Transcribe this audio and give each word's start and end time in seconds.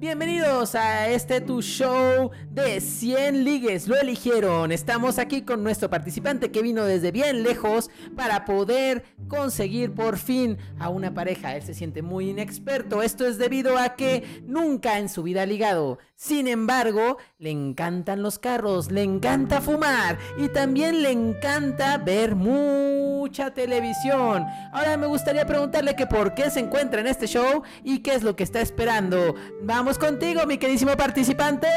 Bienvenidos 0.00 0.76
a 0.76 1.08
este 1.08 1.42
tu 1.42 1.60
show 1.60 2.30
de 2.50 2.80
100 2.80 3.44
ligues. 3.44 3.86
Lo 3.86 4.00
eligieron. 4.00 4.72
Estamos 4.72 5.18
aquí 5.18 5.42
con 5.42 5.62
nuestro 5.62 5.90
participante 5.90 6.50
que 6.50 6.62
vino 6.62 6.86
desde 6.86 7.12
bien 7.12 7.42
lejos 7.42 7.90
para 8.16 8.46
poder 8.46 9.04
conseguir 9.28 9.94
por 9.94 10.16
fin 10.16 10.56
a 10.78 10.88
una 10.88 11.12
pareja. 11.12 11.54
Él 11.54 11.62
se 11.62 11.74
siente 11.74 12.00
muy 12.00 12.30
inexperto. 12.30 13.02
Esto 13.02 13.26
es 13.26 13.36
debido 13.36 13.76
a 13.76 13.90
que 13.90 14.42
nunca 14.46 14.98
en 14.98 15.10
su 15.10 15.22
vida 15.22 15.42
ha 15.42 15.46
ligado. 15.46 15.98
Sin 16.16 16.48
embargo, 16.48 17.18
le 17.38 17.50
encantan 17.50 18.22
los 18.22 18.38
carros, 18.38 18.90
le 18.90 19.02
encanta 19.02 19.60
fumar 19.60 20.18
y 20.38 20.48
también 20.48 21.02
le 21.02 21.10
encanta 21.10 21.98
ver 21.98 22.36
mucha 22.36 23.52
televisión. 23.52 24.46
Ahora 24.72 24.96
me 24.96 25.06
gustaría 25.06 25.46
preguntarle 25.46 25.94
que 25.94 26.06
por 26.06 26.34
qué 26.34 26.50
se 26.50 26.60
encuentra 26.60 27.00
en 27.00 27.06
este 27.06 27.26
show 27.26 27.62
y 27.84 28.00
qué 28.00 28.14
es 28.14 28.22
lo 28.22 28.34
que 28.36 28.44
está 28.44 28.60
esperando. 28.60 29.34
Vamos 29.62 29.89
contigo, 29.98 30.46
mi 30.46 30.58
queridísimo 30.58 30.96
participante. 30.96 31.68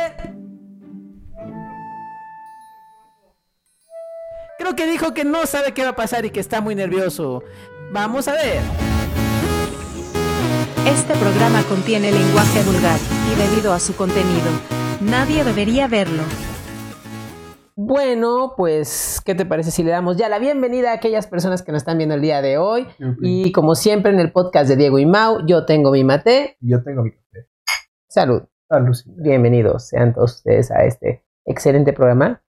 Creo 4.58 4.76
que 4.76 4.88
dijo 4.88 5.14
que 5.14 5.26
no 5.26 5.46
sabe 5.46 5.74
qué 5.74 5.84
va 5.84 5.90
a 5.90 5.96
pasar 5.96 6.26
y 6.26 6.30
que 6.30 6.40
está 6.40 6.62
muy 6.62 6.76
nervioso. 6.76 7.44
Vamos 7.92 8.28
a 8.28 8.34
ver. 8.34 8.62
Este 10.88 11.14
programa 11.16 11.64
contiene 11.64 12.12
lenguaje 12.12 12.64
vulgar 12.64 13.00
y 13.32 13.36
debido 13.40 13.74
a 13.74 13.80
su 13.80 13.96
contenido, 13.96 14.50
nadie 15.02 15.44
debería 15.44 15.88
verlo. 15.88 16.24
Bueno, 17.76 18.54
pues, 18.56 19.20
¿qué 19.26 19.34
te 19.34 19.46
parece 19.46 19.72
si 19.72 19.82
le 19.82 19.92
damos 19.92 20.16
ya 20.18 20.30
la 20.30 20.38
bienvenida 20.38 20.92
a 20.92 20.96
aquellas 20.96 21.26
personas 21.26 21.64
que 21.64 21.72
nos 21.72 21.82
están 21.82 21.98
viendo 21.98 22.16
el 22.16 22.22
día 22.22 22.42
de 22.42 22.58
hoy? 22.58 22.86
Y 23.22 23.52
como 23.52 23.76
siempre 23.76 24.12
en 24.12 24.20
el 24.20 24.32
podcast 24.32 24.70
de 24.70 24.76
Diego 24.76 25.00
y 25.00 25.06
Mau, 25.06 25.46
yo 25.48 25.66
tengo 25.66 25.92
mi 25.92 26.04
mate. 26.04 26.58
Y 26.62 26.72
yo 26.72 26.84
tengo 26.84 27.04
mi 27.04 27.12
café. 27.12 27.48
Salud. 28.14 28.44
Salud. 28.70 28.96
Bienvenidos 29.08 29.88
sean 29.88 30.14
todos 30.14 30.36
ustedes 30.36 30.70
a 30.70 30.84
este 30.84 31.26
excelente 31.46 31.94
programa. 31.94 32.44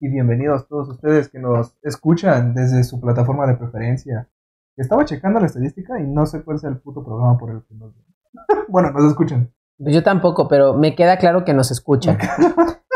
Y 0.00 0.08
bienvenidos 0.08 0.66
todos 0.66 0.88
ustedes 0.88 1.28
que 1.28 1.38
nos 1.38 1.76
escuchan 1.82 2.54
desde 2.54 2.82
su 2.84 2.98
plataforma 2.98 3.46
de 3.46 3.56
preferencia. 3.58 4.30
Estaba 4.78 5.04
checando 5.04 5.40
la 5.40 5.46
estadística 5.46 6.00
y 6.00 6.06
no 6.06 6.24
sé 6.24 6.42
cuál 6.42 6.56
es 6.56 6.64
el 6.64 6.78
puto 6.78 7.04
programa 7.04 7.36
por 7.36 7.50
el 7.50 7.64
que 7.64 7.74
nos... 7.74 7.92
bueno, 8.68 8.92
nos 8.92 9.04
escuchan. 9.10 9.52
Pues 9.76 9.94
yo 9.94 10.02
tampoco, 10.02 10.48
pero 10.48 10.72
me 10.72 10.94
queda 10.94 11.18
claro 11.18 11.44
que 11.44 11.52
nos 11.52 11.70
escuchan. 11.70 12.16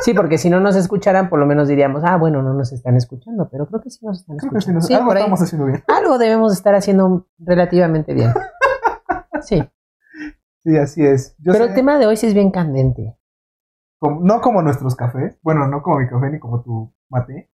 Sí, 0.02 0.14
porque 0.14 0.38
si 0.38 0.48
no 0.48 0.60
nos 0.60 0.76
escucharan, 0.76 1.28
por 1.28 1.38
lo 1.38 1.44
menos 1.44 1.68
diríamos, 1.68 2.04
ah, 2.06 2.16
bueno, 2.16 2.40
no 2.42 2.54
nos 2.54 2.72
están 2.72 2.96
escuchando, 2.96 3.50
pero 3.52 3.66
creo 3.66 3.82
que 3.82 3.90
sí 3.90 3.98
nos 4.06 4.20
están 4.20 4.38
Creo 4.38 4.50
que 4.50 4.62
sí 4.62 4.70
escuchando. 4.70 4.78
nos- 4.78 4.86
Sí, 4.86 4.94
algo 4.94 5.12
estamos 5.12 5.42
haciendo 5.42 5.66
bien. 5.66 5.84
Algo 5.88 6.16
debemos 6.16 6.54
estar 6.54 6.74
haciendo 6.74 7.26
relativamente 7.38 8.14
bien. 8.14 8.32
Sí, 9.42 9.62
Sí, 10.64 10.76
así 10.76 11.04
es. 11.04 11.34
Yo 11.38 11.52
pero 11.52 11.64
sé, 11.64 11.70
el 11.70 11.74
tema 11.76 11.98
de 11.98 12.06
hoy 12.06 12.16
sí 12.16 12.26
es 12.26 12.34
bien 12.34 12.50
candente. 12.50 13.16
como- 13.98 14.20
no 14.22 14.40
como 14.40 14.62
nuestros 14.62 14.94
cafés. 14.96 15.38
Bueno, 15.42 15.66
no 15.68 15.82
como 15.82 15.98
mi 15.98 16.08
café 16.08 16.30
ni 16.30 16.38
como 16.38 16.62
tu 16.62 16.92
mate. 17.10 17.50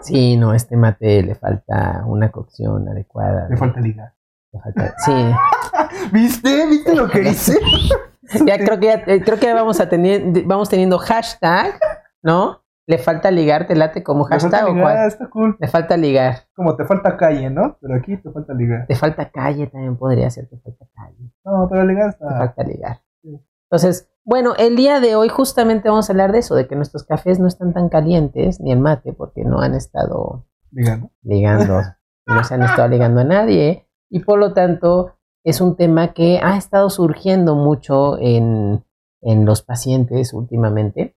Sí, 0.00 0.36
no, 0.36 0.54
este 0.54 0.76
mate 0.76 1.22
le 1.22 1.34
falta 1.34 2.04
una 2.06 2.30
cocción 2.30 2.88
adecuada. 2.88 3.48
Le 3.50 3.56
falta 3.56 3.80
liga. 3.80 4.14
Le 4.52 4.60
falta- 4.60 4.94
Sí, 4.98 5.12
¿Viste? 6.12 6.66
¿Viste 6.66 6.94
lo 6.94 7.08
que 7.08 7.22
hice? 7.22 7.58
ya 8.46 8.56
creo 8.58 8.80
que 8.80 8.86
ya, 8.86 8.94
eh, 9.06 9.22
creo 9.22 9.38
que 9.38 9.52
vamos 9.52 9.78
a 9.80 9.88
tener, 9.88 10.44
vamos 10.46 10.68
teniendo 10.70 10.98
hashtag, 10.98 11.78
¿no? 12.22 12.63
Le 12.86 12.98
falta 12.98 13.30
ligar, 13.30 13.66
te 13.66 13.74
late 13.74 14.02
como 14.02 14.24
hashtag 14.24 14.64
o 14.66 14.68
ligar, 14.74 14.82
cuál? 14.82 15.08
está 15.08 15.30
cool. 15.30 15.56
Le 15.58 15.68
falta 15.68 15.96
ligar. 15.96 16.34
Como 16.54 16.76
te 16.76 16.84
falta 16.84 17.16
calle, 17.16 17.48
¿no? 17.48 17.78
Pero 17.80 17.94
aquí 17.94 18.16
te 18.18 18.30
falta 18.30 18.52
ligar. 18.52 18.86
Te 18.86 18.94
falta 18.94 19.30
calle 19.30 19.66
también 19.68 19.96
podría 19.96 20.28
ser, 20.30 20.48
te 20.48 20.58
falta 20.58 20.86
calle. 20.94 21.32
No, 21.44 21.66
pero 21.70 21.84
ligar 21.86 22.14
Te 22.14 22.24
está... 22.24 22.38
falta 22.38 22.62
ligar. 22.64 23.00
sí. 23.22 23.40
Entonces, 23.70 24.10
bueno, 24.26 24.54
el 24.58 24.76
día 24.76 25.00
de 25.00 25.16
hoy 25.16 25.28
justamente 25.28 25.88
vamos 25.88 26.08
a 26.08 26.12
hablar 26.12 26.32
de 26.32 26.38
eso, 26.38 26.54
de 26.54 26.66
que 26.68 26.76
nuestros 26.76 27.04
cafés 27.04 27.38
no 27.40 27.48
están 27.48 27.72
tan 27.72 27.88
calientes, 27.88 28.60
ni 28.60 28.70
el 28.72 28.78
mate, 28.80 29.12
porque 29.12 29.44
no 29.44 29.60
han 29.60 29.74
estado 29.74 30.46
Ligando. 30.70 31.10
ligando, 31.22 31.80
no 32.26 32.44
se 32.44 32.54
han 32.54 32.62
estado 32.62 32.88
ligando 32.88 33.20
a 33.20 33.24
nadie, 33.24 33.88
y 34.10 34.20
por 34.20 34.38
lo 34.38 34.52
tanto 34.52 35.16
es 35.44 35.60
un 35.60 35.76
tema 35.76 36.12
que 36.14 36.38
ha 36.42 36.56
estado 36.56 36.88
surgiendo 36.88 37.54
mucho 37.54 38.16
en, 38.18 38.84
en 39.22 39.44
los 39.44 39.62
pacientes 39.62 40.32
últimamente. 40.32 41.16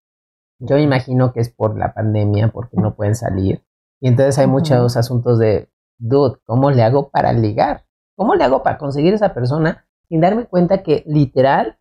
Yo 0.59 0.75
me 0.75 0.81
imagino 0.81 1.33
que 1.33 1.39
es 1.39 1.49
por 1.49 1.77
la 1.77 1.93
pandemia, 1.93 2.49
porque 2.49 2.77
no 2.77 2.95
pueden 2.95 3.15
salir, 3.15 3.63
y 3.99 4.07
entonces 4.07 4.37
hay 4.37 4.47
muchos 4.47 4.95
asuntos 4.95 5.39
de, 5.39 5.69
dude, 5.97 6.39
¿cómo 6.45 6.71
le 6.71 6.83
hago 6.83 7.09
para 7.09 7.33
ligar? 7.33 7.85
¿Cómo 8.15 8.35
le 8.35 8.43
hago 8.43 8.63
para 8.63 8.77
conseguir 8.77 9.13
esa 9.13 9.33
persona 9.33 9.85
sin 10.07 10.21
darme 10.21 10.45
cuenta 10.45 10.83
que 10.83 11.03
literal 11.07 11.79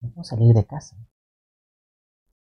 no 0.00 0.10
puedo 0.10 0.24
salir 0.24 0.54
de 0.54 0.64
casa? 0.64 0.96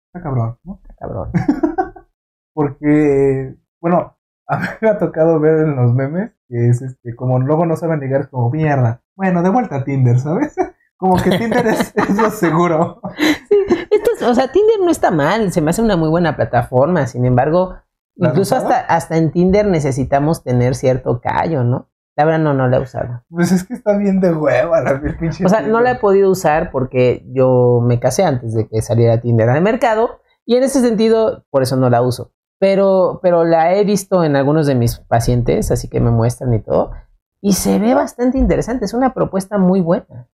Está 0.09 0.23
cabrón, 0.23 0.59
¿no? 0.65 0.81
Está 0.83 0.95
cabrón. 0.95 1.31
Porque, 2.55 3.57
bueno, 3.81 4.17
a 4.47 4.59
mí 4.59 4.67
me 4.81 4.89
ha 4.91 4.99
tocado 4.99 5.41
ver 5.41 5.61
en 5.61 5.77
los 5.77 5.95
memes 5.95 6.33
que 6.49 6.69
es 6.69 6.83
este, 6.83 7.17
como 7.17 7.39
luego 7.39 7.65
no 7.65 7.77
saben 7.77 8.01
ligar, 8.01 8.23
es 8.23 8.29
como 8.29 8.51
mierda. 8.51 9.03
Bueno, 9.17 9.43
de 9.43 9.49
vuelta 9.49 9.77
a 9.77 9.85
Tinder, 9.85 10.19
¿sabes? 10.19 10.55
Como 10.97 11.17
que 11.21 11.31
Tinder 11.31 11.67
es, 11.67 11.93
es 11.97 12.17
lo 12.17 12.31
seguro. 12.31 13.01
Esto 13.91 14.11
es- 14.17 14.23
o 14.23 14.35
sea, 14.35 14.51
Tinder 14.53 14.81
no 14.81 14.91
está 14.91 15.11
mal, 15.11 15.53
se 15.53 15.61
me 15.61 15.71
hace 15.71 15.83
una 15.83 15.97
muy 15.97 16.09
buena 16.09 16.37
plataforma, 16.37 17.07
sin 17.07 17.25
embargo, 17.25 17.77
¿La 18.17 18.29
has 18.29 18.35
incluso 18.35 18.57
hasta, 18.57 18.81
hasta 18.81 19.17
en 19.17 19.31
Tinder 19.31 19.67
necesitamos 19.67 20.43
tener 20.45 20.75
cierto 20.75 21.21
callo, 21.21 21.65
¿no? 21.65 21.89
La 22.15 22.27
verdad 22.27 22.41
no, 22.41 22.53
no 22.53 22.69
la 22.69 22.77
he 22.77 22.81
usado. 22.81 23.23
Pues 23.31 23.53
es 23.53 23.65
que 23.65 23.73
está 23.73 23.97
bien 23.97 24.21
de 24.21 24.33
hueva 24.35 24.83
la 24.83 25.01
pinche 25.19 25.47
O 25.47 25.49
sea, 25.49 25.63
no 25.63 25.81
la 25.81 25.93
he 25.93 25.95
podido 25.99 26.31
usar 26.31 26.71
porque 26.71 27.25
yo 27.33 27.81
me 27.83 27.99
casé 28.01 28.23
antes 28.25 28.53
de 28.55 28.69
que 28.69 28.83
saliera 28.83 29.21
Tinder 29.21 29.49
al 29.49 29.63
mercado 29.63 30.21
y 30.45 30.57
en 30.57 30.63
ese 30.63 30.81
sentido, 30.83 31.45
por 31.51 31.63
eso 31.63 31.77
no 31.77 31.89
la 31.89 32.03
uso. 32.03 32.33
Pero, 32.59 33.19
pero 33.23 33.45
la 33.45 33.75
he 33.75 33.83
visto 33.85 34.23
en 34.25 34.37
algunos 34.37 34.67
de 34.67 34.75
mis 34.75 34.99
pacientes, 34.99 35.71
así 35.71 35.89
que 35.89 36.01
me 36.01 36.11
muestran 36.11 36.53
y 36.55 36.61
todo, 36.61 36.93
y 37.41 37.55
se 37.55 37.79
ve 37.79 37.95
bastante 37.95 38.39
interesante, 38.39 38.85
es 38.85 38.95
una 38.95 39.15
propuesta 39.15 39.57
muy 39.59 39.81
buena. 39.81 40.29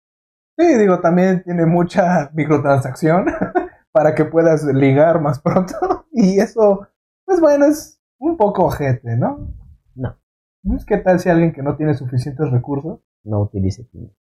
Sí, 0.58 0.74
digo, 0.76 1.00
también 1.00 1.42
tiene 1.44 1.66
mucha 1.66 2.30
microtransacción 2.34 3.26
para 3.92 4.14
que 4.14 4.24
puedas 4.24 4.64
ligar 4.64 5.20
más 5.20 5.40
pronto. 5.40 5.74
Y 6.20 6.40
eso, 6.40 6.88
pues 7.24 7.40
bueno, 7.40 7.66
es 7.66 8.02
un 8.18 8.36
poco 8.36 8.64
ojete, 8.64 9.16
¿no? 9.16 9.54
No. 9.94 10.18
Pues, 10.64 10.84
¿Qué 10.84 10.96
tal 10.98 11.20
si 11.20 11.28
alguien 11.28 11.52
que 11.52 11.62
no 11.62 11.76
tiene 11.76 11.94
suficientes 11.94 12.50
recursos, 12.50 12.98
No 13.22 13.40
utilice 13.40 13.84
Tinder. 13.84 14.16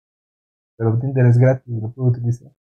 pero 0.77 0.99
Tinder 0.99 1.25
es 1.27 1.37
gratis, 1.37 1.73
lo 1.81 1.93
puede 1.93 2.09
utilizar? 2.09 2.51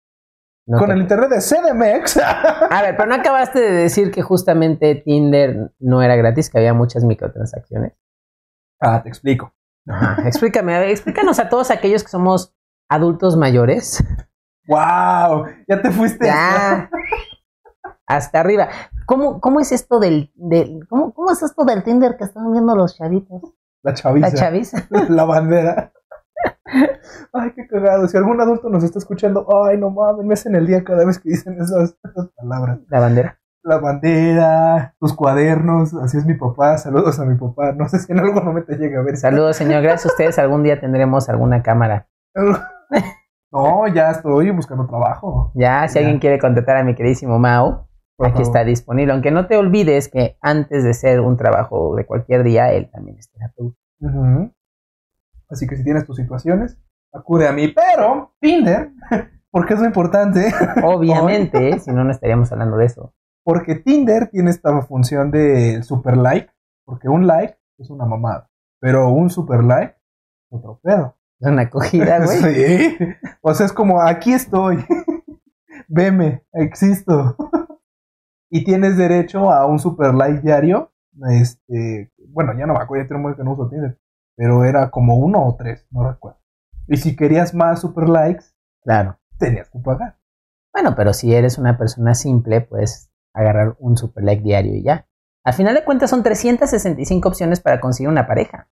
No 0.67 0.77
Con 0.79 0.89
el 0.91 1.01
internet 1.01 1.31
de 1.31 1.41
CDMX. 1.41 2.17
A 2.17 2.81
ver, 2.81 2.95
pero 2.95 3.09
no 3.09 3.15
acabaste 3.15 3.59
de 3.59 3.71
decir 3.71 4.09
que 4.09 4.21
justamente 4.21 4.95
Tinder 4.95 5.73
no 5.79 6.01
era 6.01 6.15
gratis, 6.15 6.49
que 6.49 6.57
había 6.59 6.73
muchas 6.73 7.03
microtransacciones. 7.03 7.91
ah, 8.79 9.03
te 9.03 9.09
explico. 9.09 9.53
Explícame, 10.25 10.75
a 10.75 10.79
ver, 10.79 10.89
explícanos 10.91 11.39
a 11.39 11.49
todos 11.49 11.71
aquellos 11.71 12.03
que 12.03 12.09
somos 12.09 12.54
adultos 12.89 13.37
mayores. 13.37 14.03
¡Wow! 14.67 15.45
Ya 15.67 15.81
te 15.81 15.91
fuiste. 15.91 16.25
Ya. 16.25 16.89
Hasta 18.07 18.39
arriba. 18.39 18.69
¿Cómo, 19.05 19.39
cómo 19.39 19.59
es 19.59 19.71
esto 19.71 19.99
del, 19.99 20.31
del 20.35 20.87
cómo, 20.89 21.13
cómo 21.13 21.31
es 21.31 21.41
esto 21.43 21.65
del 21.65 21.83
Tinder 21.83 22.17
que 22.17 22.23
están 22.23 22.51
viendo 22.51 22.75
los 22.75 22.97
chavitos? 22.97 23.41
La 23.83 23.93
chaviza. 23.93 24.29
La 24.29 24.33
chaviza. 24.33 24.87
La 25.09 25.25
bandera. 25.25 25.91
Ay, 27.33 27.51
qué 27.55 27.67
cagado. 27.67 28.07
Si 28.07 28.17
algún 28.17 28.41
adulto 28.41 28.69
nos 28.69 28.83
está 28.83 28.99
escuchando, 28.99 29.47
ay, 29.63 29.77
no 29.77 29.91
mames, 29.91 30.25
me 30.25 30.33
hacen 30.33 30.55
el 30.55 30.65
día 30.65 30.83
cada 30.83 31.05
vez 31.05 31.19
que 31.19 31.29
dicen 31.29 31.61
esas, 31.61 31.95
esas 32.03 32.29
palabras. 32.35 32.79
La 32.89 32.99
bandera. 32.99 33.39
La 33.63 33.77
bandera, 33.79 34.95
tus 34.99 35.13
cuadernos, 35.13 35.93
así 35.95 36.17
es 36.17 36.25
mi 36.25 36.35
papá. 36.35 36.77
Saludos 36.77 37.19
a 37.19 37.25
mi 37.25 37.35
papá. 37.35 37.73
No 37.73 37.87
sé 37.89 37.99
si 37.99 38.11
en 38.11 38.19
algún 38.19 38.43
momento 38.43 38.73
llega 38.73 38.99
a 38.99 39.03
ver. 39.03 39.17
Saludos, 39.17 39.55
señor. 39.55 39.81
Gracias 39.81 40.05
a 40.05 40.09
ustedes. 40.09 40.37
Algún 40.39 40.63
día 40.63 40.79
tendremos 40.79 41.29
alguna 41.29 41.63
cámara. 41.63 42.07
No, 43.51 43.87
ya 43.87 44.11
estoy 44.11 44.51
buscando 44.51 44.85
trabajo. 44.85 45.51
Ya, 45.55 45.87
si 45.87 45.95
Ya. 45.95 46.01
alguien 46.01 46.19
quiere 46.19 46.39
contratar 46.39 46.77
a 46.77 46.83
mi 46.83 46.93
queridísimo 46.95 47.39
Mao, 47.39 47.87
Por 48.17 48.27
aquí 48.27 48.33
favor. 48.37 48.47
está 48.47 48.63
disponible. 48.65 49.13
Aunque 49.13 49.31
no 49.31 49.47
te 49.47 49.55
olvides 49.57 50.09
que 50.09 50.37
antes 50.41 50.83
de 50.83 50.93
ser 50.93 51.19
un 51.21 51.37
trabajo 51.37 51.95
de 51.95 52.05
cualquier 52.05 52.43
día, 52.43 52.71
él 52.73 52.89
también 52.91 53.17
es 53.17 53.29
terapeuta. 53.31 53.77
Ujú. 54.01 54.51
Así 55.49 55.67
que 55.67 55.77
si 55.77 55.83
tienes 55.83 56.05
tus 56.05 56.17
situaciones, 56.17 56.77
acude 57.13 57.47
a 57.47 57.51
mí. 57.53 57.67
Pero, 57.69 58.33
Tinder, 58.41 58.91
porque 59.51 59.73
es 59.75 59.79
lo 59.79 59.85
importante. 59.85 60.51
Obviamente, 60.83 61.79
si 61.79 61.91
no, 61.91 62.03
no 62.03 62.11
estaríamos 62.11 62.51
hablando 62.51 62.77
de 62.77 62.85
eso. 62.85 63.13
Porque 63.43 63.75
Tinder 63.75 64.27
tiene 64.29 64.49
esta 64.49 64.81
función 64.81 65.31
de 65.31 65.81
super 65.83 66.17
like. 66.17 66.49
Porque 66.83 67.07
un 67.09 67.25
like 67.27 67.57
es 67.77 67.89
una 67.89 68.05
mamada. 68.05 68.49
Pero 68.79 69.09
un 69.09 69.29
super 69.29 69.63
like, 69.63 69.95
otro 70.49 70.79
pedo. 70.83 71.15
Es 71.39 71.47
una 71.47 71.63
acogida, 71.63 72.19
güey. 72.25 72.37
Sí. 72.39 72.97
O 73.41 73.53
sea, 73.53 73.65
es 73.65 73.73
como, 73.73 74.01
aquí 74.01 74.33
estoy. 74.33 74.83
Veme, 75.87 76.43
existo. 76.53 77.35
y 78.49 78.63
tienes 78.63 78.97
derecho 78.97 79.51
a 79.51 79.65
un 79.65 79.79
super 79.79 80.13
like 80.13 80.41
diario. 80.41 80.91
Este, 81.29 82.11
bueno, 82.29 82.53
ya 82.57 82.65
no 82.65 82.73
me 82.73 82.79
acuerdo, 82.79 83.03
ya 83.05 83.09
tengo 83.09 83.35
que 83.35 83.43
no 83.43 83.53
uso 83.53 83.69
Tinder. 83.69 83.99
Pero 84.35 84.65
era 84.65 84.89
como 84.91 85.15
uno 85.17 85.45
o 85.45 85.55
tres, 85.55 85.87
no 85.91 86.09
recuerdo. 86.09 86.39
Y 86.87 86.97
si 86.97 87.15
querías 87.15 87.53
más 87.53 87.81
super 87.81 88.07
likes, 88.09 88.45
Claro. 88.83 89.17
tenías 89.39 89.69
que 89.69 89.79
pagar. 89.79 90.17
Bueno, 90.73 90.93
pero 90.95 91.13
si 91.13 91.33
eres 91.33 91.57
una 91.57 91.77
persona 91.77 92.13
simple, 92.13 92.61
puedes 92.61 93.09
agarrar 93.33 93.75
un 93.79 93.97
super 93.97 94.23
like 94.23 94.43
diario 94.43 94.75
y 94.75 94.83
ya. 94.83 95.07
Al 95.43 95.53
final 95.53 95.73
de 95.73 95.83
cuentas 95.85 96.09
son 96.09 96.21
365 96.21 97.27
opciones 97.29 97.59
para 97.61 97.79
conseguir 97.79 98.09
una 98.09 98.27
pareja 98.27 98.67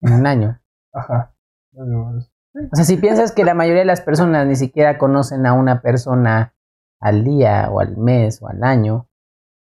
En 0.00 0.12
un 0.12 0.26
año. 0.26 0.60
Ajá. 0.92 1.34
O 1.74 2.74
sea, 2.76 2.84
si 2.84 2.96
piensas 2.96 3.32
que 3.32 3.44
la 3.44 3.54
mayoría 3.54 3.80
de 3.80 3.86
las 3.86 4.00
personas 4.00 4.46
ni 4.46 4.56
siquiera 4.56 4.98
conocen 4.98 5.46
a 5.46 5.52
una 5.52 5.82
persona 5.82 6.54
al 7.00 7.24
día 7.24 7.68
o 7.70 7.80
al 7.80 7.96
mes 7.96 8.40
o 8.42 8.48
al 8.48 8.64
año, 8.64 9.08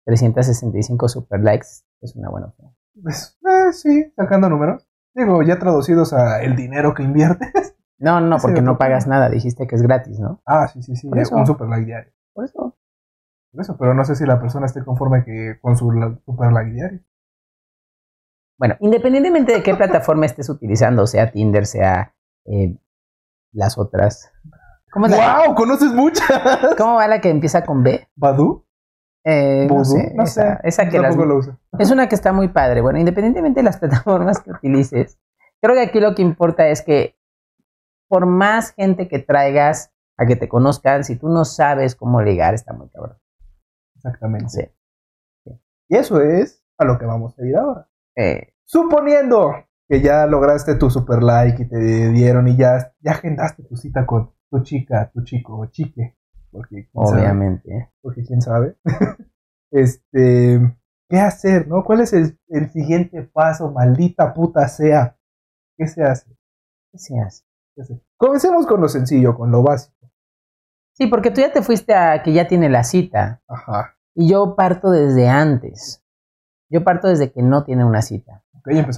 365 0.04 1.08
super 1.08 1.40
likes 1.40 1.68
es 2.00 2.16
una 2.16 2.30
buena 2.30 2.46
opción. 2.46 2.74
Pues, 3.02 3.38
eh, 3.46 3.72
sí, 3.72 4.12
sacando 4.16 4.48
números. 4.48 4.88
Digo, 5.14 5.42
ya 5.42 5.58
traducidos 5.58 6.12
a 6.12 6.42
el 6.42 6.56
dinero 6.56 6.94
que 6.94 7.02
inviertes. 7.02 7.74
No, 8.00 8.20
no, 8.20 8.36
porque 8.38 8.62
no 8.62 8.74
¿por 8.74 8.78
qué 8.78 8.90
pagas 8.90 9.08
nada, 9.08 9.28
dijiste 9.28 9.66
que 9.66 9.74
es 9.74 9.82
gratis, 9.82 10.20
¿no? 10.20 10.40
Ah, 10.46 10.68
sí, 10.68 10.84
sí, 10.84 10.94
sí. 10.94 11.08
Por 11.08 11.18
eso. 11.18 11.34
Un 11.34 11.44
super 11.48 11.66
like 11.66 11.84
diario. 11.84 12.12
Por 12.32 12.44
eso. 12.44 12.78
Por 13.50 13.60
eso, 13.60 13.76
pero 13.76 13.92
no 13.92 14.04
sé 14.04 14.14
si 14.14 14.24
la 14.24 14.38
persona 14.40 14.66
esté 14.66 14.84
conforme 14.84 15.24
que 15.24 15.58
con 15.60 15.76
su 15.76 15.90
super 16.24 16.52
like 16.52 16.70
diario. 16.70 17.00
Bueno, 18.58 18.76
independientemente 18.81 19.52
de 19.52 19.62
qué 19.62 19.75
plataforma 19.75 20.26
estés 20.26 20.49
utilizando, 20.49 21.06
sea 21.06 21.31
Tinder, 21.31 21.64
sea 21.66 22.14
eh, 22.46 22.76
las 23.52 23.78
otras. 23.78 24.32
¿Cómo, 24.90 25.06
es 25.06 25.12
la- 25.12 25.44
¡Wow! 25.46 25.55
¡Conoces 25.55 25.93
muchas! 25.93 26.28
¿Cómo 26.76 26.94
va 26.94 27.06
la 27.06 27.20
que 27.20 27.31
empieza 27.31 27.64
con 27.64 27.82
B? 27.82 28.08
¿Badu? 28.16 28.64
Eh, 29.25 29.66
no 29.70 29.84
sé, 29.84 30.12
No 30.14 30.22
esa, 30.25 30.56
sé. 30.56 30.69
esa 30.69 30.84
que 30.88 30.96
Yo 30.96 31.02
las- 31.02 31.10
tampoco 31.10 31.28
lo 31.28 31.37
uso. 31.38 31.58
es 31.78 31.90
una 31.90 32.08
que 32.08 32.14
está 32.14 32.32
muy 32.32 32.49
padre. 32.49 32.81
Bueno, 32.81 32.99
independientemente 32.99 33.60
de 33.60 33.64
las 33.64 33.76
plataformas 34.05 34.40
que 34.40 34.50
utilices, 34.50 35.19
creo 35.61 35.75
que 35.75 35.82
aquí 35.82 36.00
lo 36.00 36.14
que 36.14 36.22
importa 36.22 36.66
es 36.69 36.82
que 36.82 37.16
por 38.08 38.26
más 38.26 38.72
gente 38.72 39.06
que 39.06 39.19
traigas 39.19 39.93
a 40.16 40.26
que 40.26 40.34
te 40.34 40.49
conozcan, 40.49 41.04
si 41.04 41.16
tú 41.16 41.28
no 41.28 41.44
sabes 41.44 41.94
cómo 41.94 42.22
ligar, 42.22 42.54
está 42.54 42.72
muy 42.72 42.88
cabrón. 42.88 43.19
Exactamente. 43.96 44.49
Sí. 45.44 45.52
Y 45.90 45.96
eso 45.96 46.20
es 46.22 46.64
a 46.78 46.84
lo 46.84 46.99
que 46.99 47.04
vamos 47.06 47.38
a 47.38 47.44
ir 47.46 47.56
ahora. 47.56 47.88
Eh, 48.18 48.52
Suponiendo 48.64 49.54
que 49.88 50.02
ya 50.02 50.26
lograste 50.26 50.74
tu 50.74 50.90
super 50.90 51.22
like 51.22 51.62
y 51.62 51.68
te 51.68 51.78
dieron 52.10 52.48
y 52.48 52.56
ya, 52.56 52.92
ya 53.00 53.12
agendaste 53.12 53.62
tu 53.62 53.76
cita 53.76 54.04
con 54.04 54.34
tu 54.50 54.62
chica, 54.62 55.10
tu 55.14 55.22
chico 55.24 55.58
o 55.58 55.66
chique. 55.66 56.16
Porque 56.50 56.90
sabe, 56.92 57.22
obviamente. 57.22 57.92
porque 58.02 58.24
quién 58.24 58.42
sabe. 58.42 58.76
este, 59.70 60.60
¿qué 61.08 61.18
hacer, 61.18 61.68
no? 61.68 61.84
¿Cuál 61.84 62.00
es 62.00 62.12
el, 62.12 62.38
el 62.48 62.70
siguiente 62.70 63.22
paso, 63.22 63.70
maldita 63.70 64.34
puta 64.34 64.68
sea? 64.68 65.16
¿Qué 65.76 65.86
se 65.86 66.02
hace? 66.02 66.36
¿Qué 66.92 66.98
se 66.98 67.18
hace? 67.18 67.44
¿Qué 67.74 67.84
se 67.84 67.94
hace? 67.94 68.04
Comencemos 68.16 68.66
con 68.66 68.80
lo 68.80 68.88
sencillo, 68.88 69.36
con 69.36 69.50
lo 69.50 69.62
básico. 69.62 70.10
Sí, 70.92 71.06
porque 71.06 71.30
tú 71.30 71.40
ya 71.40 71.52
te 71.52 71.62
fuiste 71.62 71.94
a 71.94 72.22
que 72.22 72.32
ya 72.32 72.48
tiene 72.48 72.68
la 72.68 72.82
cita. 72.82 73.40
Ajá. 73.46 73.96
Y 74.14 74.28
yo 74.28 74.56
parto 74.56 74.90
desde 74.90 75.28
antes. 75.28 76.04
Yo 76.70 76.84
parto 76.84 77.08
desde 77.08 77.32
que 77.32 77.42
no 77.42 77.64
tiene 77.64 77.84
una 77.84 78.02
cita. 78.02 78.42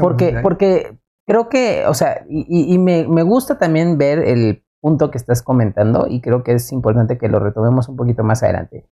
Porque, 0.01 0.41
porque 0.43 0.99
creo 1.27 1.49
que, 1.49 1.87
o 1.87 1.95
sea, 1.95 2.25
y, 2.29 2.77
me, 2.79 3.07
me 3.07 3.23
gusta 3.23 3.59
también 3.59 3.99
ver 3.99 4.19
el 4.19 4.65
punto 4.81 5.11
que 5.11 5.19
estás 5.19 5.43
comentando 5.43 6.07
y 6.09 6.21
creo 6.21 6.43
que 6.43 6.53
es 6.55 6.73
importante 6.73 7.19
que 7.19 7.29
lo 7.29 7.39
retomemos 7.39 7.89
un 7.89 7.97
poquito 7.97 8.25
más 8.25 8.43
adelante. 8.43 8.89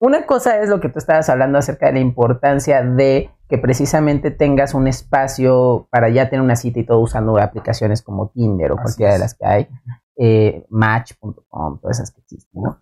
Una 0.00 0.26
cosa 0.26 0.60
es 0.60 0.68
lo 0.68 0.80
que 0.80 0.88
tú 0.88 0.98
estabas 0.98 1.28
hablando 1.28 1.58
acerca 1.58 1.86
de 1.86 1.94
la 1.94 1.98
importancia 2.00 2.82
de 2.82 3.30
que 3.48 3.58
precisamente 3.58 4.30
tengas 4.30 4.74
un 4.74 4.86
espacio 4.86 5.88
para 5.90 6.08
ya 6.08 6.28
tener 6.28 6.42
una 6.42 6.56
cita 6.56 6.78
y 6.78 6.84
todo 6.84 7.00
usando 7.00 7.38
aplicaciones 7.38 8.02
como 8.02 8.28
Tinder 8.28 8.72
o 8.72 8.74
Así 8.74 8.82
cualquiera 8.82 9.14
de 9.14 9.18
las 9.18 9.34
que 9.34 9.46
hay, 9.46 9.68
eh, 10.16 10.66
Match.com, 10.68 11.80
todas 11.80 11.98
esas 11.98 12.12
que 12.12 12.20
existen, 12.20 12.62
¿no? 12.62 12.78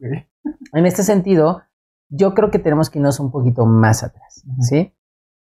En 0.72 0.86
este 0.86 1.02
sentido, 1.02 1.62
yo 2.08 2.34
creo 2.34 2.50
que 2.50 2.58
tenemos 2.58 2.90
que 2.90 2.98
irnos 2.98 3.20
un 3.20 3.30
poquito 3.30 3.64
más 3.64 4.02
atrás. 4.02 4.44
¿sí? 4.60 4.92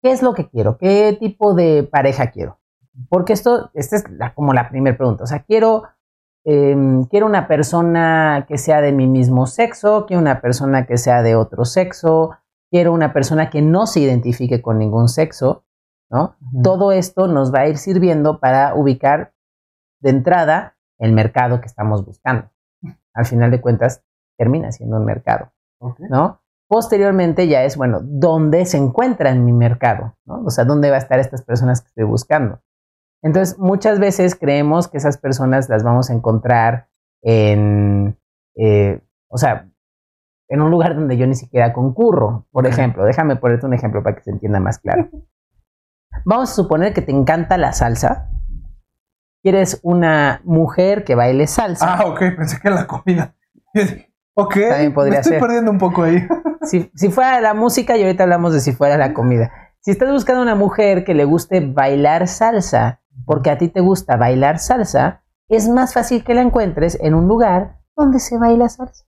¿Qué 0.01 0.11
es 0.11 0.21
lo 0.21 0.33
que 0.33 0.47
quiero? 0.49 0.77
¿Qué 0.77 1.15
tipo 1.19 1.53
de 1.53 1.83
pareja 1.83 2.31
quiero? 2.31 2.59
Porque 3.09 3.33
esto, 3.33 3.69
esta 3.73 3.95
es 3.97 4.09
la- 4.09 4.33
como 4.33 4.53
la 4.53 4.69
primera 4.69 4.97
pregunta. 4.97 5.23
O 5.23 5.27
sea, 5.27 5.43
quiero, 5.43 5.83
em, 6.45 7.05
quiero 7.05 7.25
una 7.25 7.47
persona 7.47 8.45
que 8.47 8.57
sea 8.57 8.81
de 8.81 8.91
mi 8.91 9.07
mismo 9.07 9.45
sexo, 9.47 10.05
quiero 10.05 10.21
una 10.21 10.41
persona 10.41 10.85
que 10.85 10.97
sea 10.97 11.21
de 11.21 11.35
otro 11.35 11.65
sexo, 11.65 12.31
quiero 12.71 12.93
una 12.93 13.13
persona 13.13 13.49
que 13.49 13.61
no 13.61 13.85
se 13.87 13.99
identifique 14.01 14.61
con 14.61 14.77
ningún 14.79 15.07
sexo, 15.09 15.65
¿no? 16.09 16.35
Todo 16.63 16.91
esto 16.91 17.27
nos 17.27 17.53
va 17.53 17.59
a 17.61 17.67
ir 17.67 17.77
sirviendo 17.77 18.39
para 18.39 18.73
ubicar 18.75 19.33
de 19.99 20.09
entrada 20.11 20.77
el 20.99 21.11
mercado 21.13 21.59
que 21.59 21.67
estamos 21.67 22.05
buscando. 22.05 22.49
Al 23.13 23.25
final 23.25 23.51
de 23.51 23.61
cuentas, 23.61 24.03
termina 24.37 24.71
siendo 24.71 24.97
un 24.97 25.05
mercado. 25.05 25.51
¿no? 26.09 26.41
Posteriormente 26.67 27.47
ya 27.47 27.63
es, 27.63 27.77
bueno, 27.77 27.99
¿dónde 28.03 28.65
se 28.65 28.77
encuentra 28.77 29.29
en 29.29 29.45
mi 29.45 29.53
mercado? 29.53 30.15
¿no? 30.25 30.43
O 30.45 30.49
sea, 30.49 30.65
¿dónde 30.65 30.89
va 30.89 30.95
a 30.97 30.99
estar 30.99 31.19
estas 31.19 31.41
personas 31.41 31.81
que 31.81 31.87
estoy 31.87 32.03
buscando? 32.03 32.61
Entonces, 33.21 33.57
muchas 33.57 33.99
veces 33.99 34.35
creemos 34.35 34.87
que 34.87 34.97
esas 34.97 35.17
personas 35.17 35.69
las 35.69 35.83
vamos 35.83 36.09
a 36.09 36.13
encontrar 36.13 36.89
en, 37.21 38.17
eh, 38.55 39.01
o 39.27 39.37
sea, 39.37 39.69
en 40.49 40.61
un 40.61 40.71
lugar 40.71 40.95
donde 40.95 41.17
yo 41.17 41.25
ni 41.25 41.35
siquiera 41.35 41.73
concurro. 41.73 42.47
Por 42.51 42.67
ejemplo, 42.67 43.03
déjame 43.05 43.35
ponerte 43.37 43.65
un 43.65 43.73
ejemplo 43.73 44.03
para 44.03 44.15
que 44.15 44.23
se 44.23 44.31
entienda 44.31 44.59
más 44.59 44.79
claro. 44.79 45.09
Vamos 46.25 46.51
a 46.51 46.53
suponer 46.53 46.93
que 46.93 47.01
te 47.01 47.11
encanta 47.11 47.57
la 47.57 47.73
salsa. 47.73 48.29
Quieres 49.43 49.79
una 49.83 50.41
mujer 50.43 51.03
que 51.03 51.15
baile 51.15 51.47
salsa. 51.47 51.95
Ah, 51.95 52.05
ok, 52.05 52.19
pensé 52.35 52.59
que 52.59 52.69
la 52.69 52.87
comida. 52.87 53.35
ok, 54.35 54.55
También 54.69 54.93
podría 54.93 55.15
me 55.15 55.19
estoy 55.19 55.33
ser. 55.33 55.41
perdiendo 55.41 55.71
un 55.71 55.77
poco 55.77 56.03
ahí. 56.03 56.25
Si, 56.67 56.91
si 56.95 57.09
fuera 57.09 57.41
la 57.41 57.53
música, 57.53 57.97
y 57.97 58.03
ahorita 58.03 58.23
hablamos 58.23 58.53
de 58.53 58.59
si 58.59 58.73
fuera 58.73 58.97
la 58.97 59.13
comida. 59.13 59.51
Si 59.79 59.91
estás 59.91 60.11
buscando 60.11 60.41
una 60.41 60.55
mujer 60.55 61.03
que 61.05 61.13
le 61.13 61.25
guste 61.25 61.61
bailar 61.61 62.27
salsa, 62.27 63.01
porque 63.25 63.49
a 63.49 63.57
ti 63.57 63.69
te 63.69 63.79
gusta 63.81 64.17
bailar 64.17 64.59
salsa, 64.59 65.23
es 65.49 65.69
más 65.69 65.93
fácil 65.93 66.23
que 66.23 66.33
la 66.33 66.41
encuentres 66.41 66.97
en 67.01 67.13
un 67.13 67.27
lugar 67.27 67.79
donde 67.95 68.19
se 68.19 68.37
baila 68.37 68.69
salsa. 68.69 69.05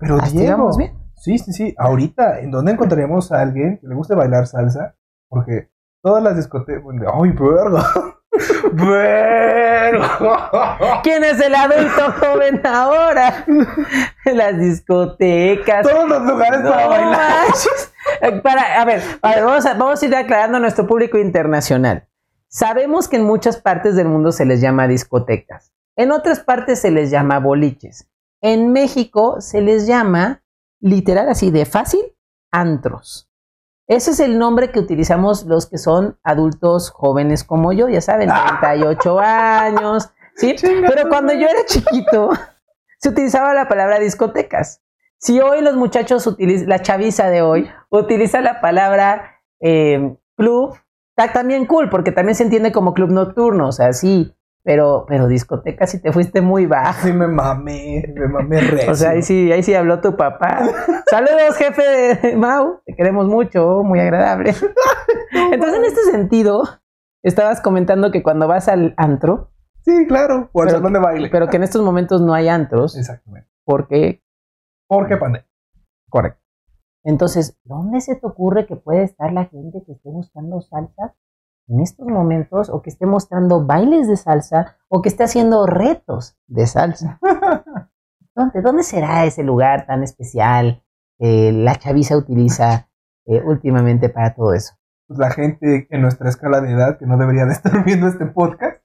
Pero 0.00 0.16
Así 0.20 0.38
Diego, 0.38 0.70
bien. 0.76 0.92
sí, 1.16 1.38
sí, 1.38 1.52
sí. 1.52 1.74
Ahorita, 1.76 2.40
¿en 2.40 2.50
dónde 2.50 2.72
encontraríamos 2.72 3.32
a 3.32 3.40
alguien 3.40 3.78
que 3.78 3.88
le 3.88 3.94
guste 3.94 4.14
bailar 4.14 4.46
salsa? 4.46 4.94
Porque 5.28 5.70
todas 6.02 6.22
las 6.22 6.36
discotecas. 6.36 6.84
¡Ay, 7.12 7.30
verga! 7.30 7.84
¿Quién 11.02 11.24
es 11.24 11.40
el 11.40 11.54
adulto 11.54 12.12
joven 12.20 12.60
ahora? 12.64 13.44
Las 14.24 14.58
discotecas. 14.58 15.86
Todos 15.86 16.08
los 16.08 16.22
lugares 16.22 16.62
No 16.62 16.70
para 16.70 16.88
bailar. 16.88 17.46
Eh, 18.20 18.32
Para, 18.40 18.80
a 18.80 18.84
ver, 18.84 19.02
a 19.22 19.34
ver, 19.34 19.44
vamos, 19.44 19.66
a, 19.66 19.74
vamos 19.74 20.02
a 20.02 20.06
ir 20.06 20.16
aclarando 20.16 20.58
a 20.58 20.60
nuestro 20.60 20.86
público 20.86 21.18
internacional. 21.18 22.08
Sabemos 22.48 23.08
que 23.08 23.16
en 23.16 23.24
muchas 23.24 23.56
partes 23.56 23.96
del 23.96 24.08
mundo 24.08 24.32
se 24.32 24.44
les 24.44 24.60
llama 24.60 24.88
discotecas. 24.88 25.72
En 25.96 26.12
otras 26.12 26.40
partes 26.40 26.80
se 26.80 26.90
les 26.90 27.10
llama 27.10 27.38
boliches. 27.38 28.08
En 28.40 28.72
México 28.72 29.40
se 29.40 29.60
les 29.60 29.86
llama, 29.86 30.42
literal 30.80 31.28
así 31.28 31.50
de 31.50 31.66
fácil, 31.66 32.00
antros. 32.50 33.28
Ese 33.86 34.12
es 34.12 34.20
el 34.20 34.38
nombre 34.38 34.70
que 34.70 34.80
utilizamos 34.80 35.44
los 35.44 35.66
que 35.66 35.76
son 35.76 36.18
adultos 36.22 36.90
jóvenes 36.90 37.44
como 37.44 37.72
yo, 37.72 37.88
ya 37.88 38.00
saben, 38.00 38.30
38 38.30 39.18
años, 39.20 40.10
¿sí? 40.36 40.54
Pero 40.60 41.08
cuando 41.08 41.34
yo 41.34 41.46
era 41.46 41.64
chiquito, 41.66 42.30
se 42.98 43.10
utilizaba 43.10 43.52
la 43.52 43.68
palabra 43.68 43.98
discotecas. 43.98 44.82
Si 45.18 45.40
hoy 45.40 45.60
los 45.60 45.76
muchachos 45.76 46.26
utilizan, 46.26 46.68
la 46.68 46.80
chaviza 46.80 47.28
de 47.28 47.42
hoy, 47.42 47.70
utiliza 47.90 48.40
la 48.40 48.60
palabra 48.60 49.40
eh, 49.60 50.16
club, 50.36 50.76
está 51.16 51.32
también 51.32 51.66
cool, 51.66 51.90
porque 51.90 52.12
también 52.12 52.34
se 52.34 52.44
entiende 52.44 52.72
como 52.72 52.94
club 52.94 53.10
nocturno, 53.10 53.68
o 53.68 53.72
sea, 53.72 53.92
sí, 53.92 54.34
pero, 54.64 55.04
pero 55.06 55.28
discoteca 55.28 55.86
si 55.86 56.00
te 56.00 56.10
fuiste 56.12 56.40
muy 56.40 56.66
bajo. 56.66 57.06
Sí, 57.06 57.12
me 57.12 57.28
mamé, 57.28 58.12
me 58.14 58.26
mamé 58.28 58.60
recio. 58.60 58.90
O 58.92 58.94
sea, 58.94 59.10
ahí 59.10 59.22
sí, 59.22 59.52
ahí 59.52 59.62
sí 59.62 59.74
habló 59.74 60.00
tu 60.00 60.16
papá. 60.16 60.62
Saludos, 61.10 61.56
jefe 61.58 61.82
de 61.82 62.36
Mau, 62.36 62.80
te 62.84 62.94
queremos 62.96 63.26
mucho, 63.26 63.82
muy 63.84 64.00
agradable. 64.00 64.54
Entonces, 65.52 65.78
en 65.78 65.84
este 65.84 66.02
sentido, 66.10 66.62
estabas 67.22 67.60
comentando 67.60 68.10
que 68.10 68.22
cuando 68.22 68.48
vas 68.48 68.68
al 68.68 68.94
antro, 68.96 69.50
Sí, 69.86 70.06
claro. 70.08 70.48
O 70.54 70.62
al 70.62 70.68
Pero- 70.68 70.78
salón 70.78 70.94
de 70.94 70.98
baile. 70.98 71.28
pero 71.30 71.48
que 71.48 71.58
en 71.58 71.62
estos 71.62 71.82
momentos 71.82 72.22
no 72.22 72.32
hay 72.32 72.48
antros, 72.48 72.96
Exactamente. 72.96 73.50
porque 73.66 74.22
Porque 74.88 75.18
pandemia. 75.18 75.46
Correcto. 76.08 76.40
Entonces, 77.04 77.58
¿dónde 77.64 78.00
se 78.00 78.16
te 78.16 78.26
ocurre 78.26 78.64
que 78.64 78.76
puede 78.76 79.02
estar 79.02 79.30
la 79.30 79.44
gente 79.44 79.82
que 79.84 79.92
esté 79.92 80.08
buscando 80.08 80.62
salsa 80.62 81.14
en 81.68 81.80
estos 81.80 82.06
momentos 82.06 82.68
o 82.70 82.82
que 82.82 82.90
esté 82.90 83.06
mostrando 83.06 83.64
bailes 83.64 84.08
de 84.08 84.16
salsa 84.16 84.76
o 84.88 85.02
que 85.02 85.08
esté 85.08 85.24
haciendo 85.24 85.66
retos 85.66 86.36
de 86.46 86.66
salsa? 86.66 87.18
¿Dónde, 88.34 88.62
dónde 88.62 88.82
será 88.82 89.24
ese 89.24 89.44
lugar 89.44 89.86
tan 89.86 90.02
especial 90.02 90.82
que 91.18 91.52
la 91.52 91.76
chaviza 91.76 92.16
utiliza 92.16 92.88
eh, 93.26 93.40
últimamente 93.44 94.08
para 94.08 94.34
todo 94.34 94.52
eso? 94.54 94.74
Pues 95.06 95.18
la 95.18 95.30
gente 95.30 95.86
en 95.90 96.02
nuestra 96.02 96.28
escala 96.28 96.60
de 96.60 96.72
edad 96.72 96.98
que 96.98 97.06
no 97.06 97.16
debería 97.16 97.44
de 97.44 97.52
estar 97.52 97.72
viendo 97.84 98.08
este 98.08 98.26
podcast, 98.26 98.82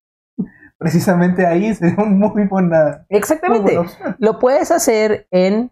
precisamente 0.78 1.46
ahí 1.46 1.74
sería 1.74 2.04
un 2.04 2.20
muy 2.20 2.46
buena. 2.48 3.06
Exactamente. 3.10 3.64
Muy 3.64 3.76
buena 3.76 3.90
opción. 3.90 4.16
Lo 4.20 4.40
puedes 4.40 4.72
hacer 4.72 5.28
en 5.32 5.72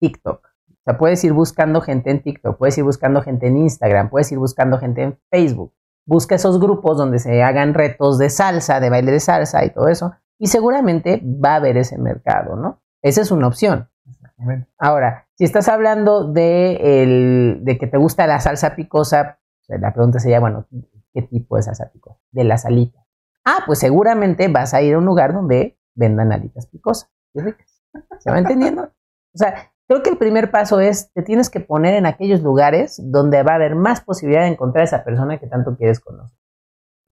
TikTok. 0.00 0.44
O 0.44 0.82
sea, 0.84 0.98
puedes 0.98 1.22
ir 1.24 1.32
buscando 1.32 1.80
gente 1.80 2.10
en 2.10 2.22
TikTok, 2.22 2.56
puedes 2.56 2.76
ir 2.78 2.84
buscando 2.84 3.22
gente 3.22 3.46
en 3.46 3.58
Instagram, 3.58 4.08
puedes 4.08 4.32
ir 4.32 4.38
buscando 4.38 4.78
gente 4.78 5.02
en 5.02 5.18
Facebook. 5.30 5.74
Busca 6.10 6.34
esos 6.34 6.58
grupos 6.58 6.96
donde 6.98 7.20
se 7.20 7.40
hagan 7.40 7.72
retos 7.72 8.18
de 8.18 8.30
salsa, 8.30 8.80
de 8.80 8.90
baile 8.90 9.12
de 9.12 9.20
salsa 9.20 9.64
y 9.64 9.70
todo 9.70 9.86
eso. 9.86 10.12
Y 10.38 10.48
seguramente 10.48 11.22
va 11.24 11.52
a 11.52 11.56
haber 11.56 11.76
ese 11.76 11.98
mercado, 11.98 12.56
¿no? 12.56 12.82
Esa 13.00 13.20
es 13.20 13.30
una 13.30 13.46
opción. 13.46 13.88
Exactamente. 14.08 14.68
Ahora, 14.76 15.28
si 15.36 15.44
estás 15.44 15.68
hablando 15.68 16.24
de, 16.24 17.02
el, 17.02 17.60
de 17.62 17.78
que 17.78 17.86
te 17.86 17.96
gusta 17.96 18.26
la 18.26 18.40
salsa 18.40 18.74
picosa, 18.74 19.38
sea, 19.70 19.78
la 19.78 19.92
pregunta 19.92 20.18
sería, 20.18 20.40
bueno, 20.40 20.66
¿qué 21.14 21.22
tipo 21.22 21.54
de 21.54 21.62
salsa 21.62 21.90
picosa? 21.92 22.18
De 22.32 22.42
las 22.42 22.64
alitas. 22.64 23.06
Ah, 23.44 23.60
pues 23.64 23.78
seguramente 23.78 24.48
vas 24.48 24.74
a 24.74 24.82
ir 24.82 24.94
a 24.94 24.98
un 24.98 25.04
lugar 25.04 25.32
donde 25.32 25.78
vendan 25.94 26.32
alitas 26.32 26.66
picosas 26.66 27.08
y 27.34 27.40
ricas. 27.40 27.82
¿Se 28.18 28.32
va 28.32 28.38
entendiendo? 28.38 28.82
O 28.82 29.38
sea, 29.38 29.72
creo 29.90 30.04
que 30.04 30.10
el 30.10 30.18
primer 30.18 30.52
paso 30.52 30.78
es, 30.78 31.12
te 31.14 31.22
tienes 31.22 31.50
que 31.50 31.58
poner 31.58 31.94
en 31.94 32.06
aquellos 32.06 32.42
lugares 32.42 33.02
donde 33.02 33.42
va 33.42 33.52
a 33.52 33.54
haber 33.56 33.74
más 33.74 34.00
posibilidad 34.00 34.42
de 34.42 34.46
encontrar 34.46 34.82
a 34.82 34.84
esa 34.84 35.02
persona 35.02 35.40
que 35.40 35.48
tanto 35.48 35.76
quieres 35.76 35.98
conocer. 35.98 36.38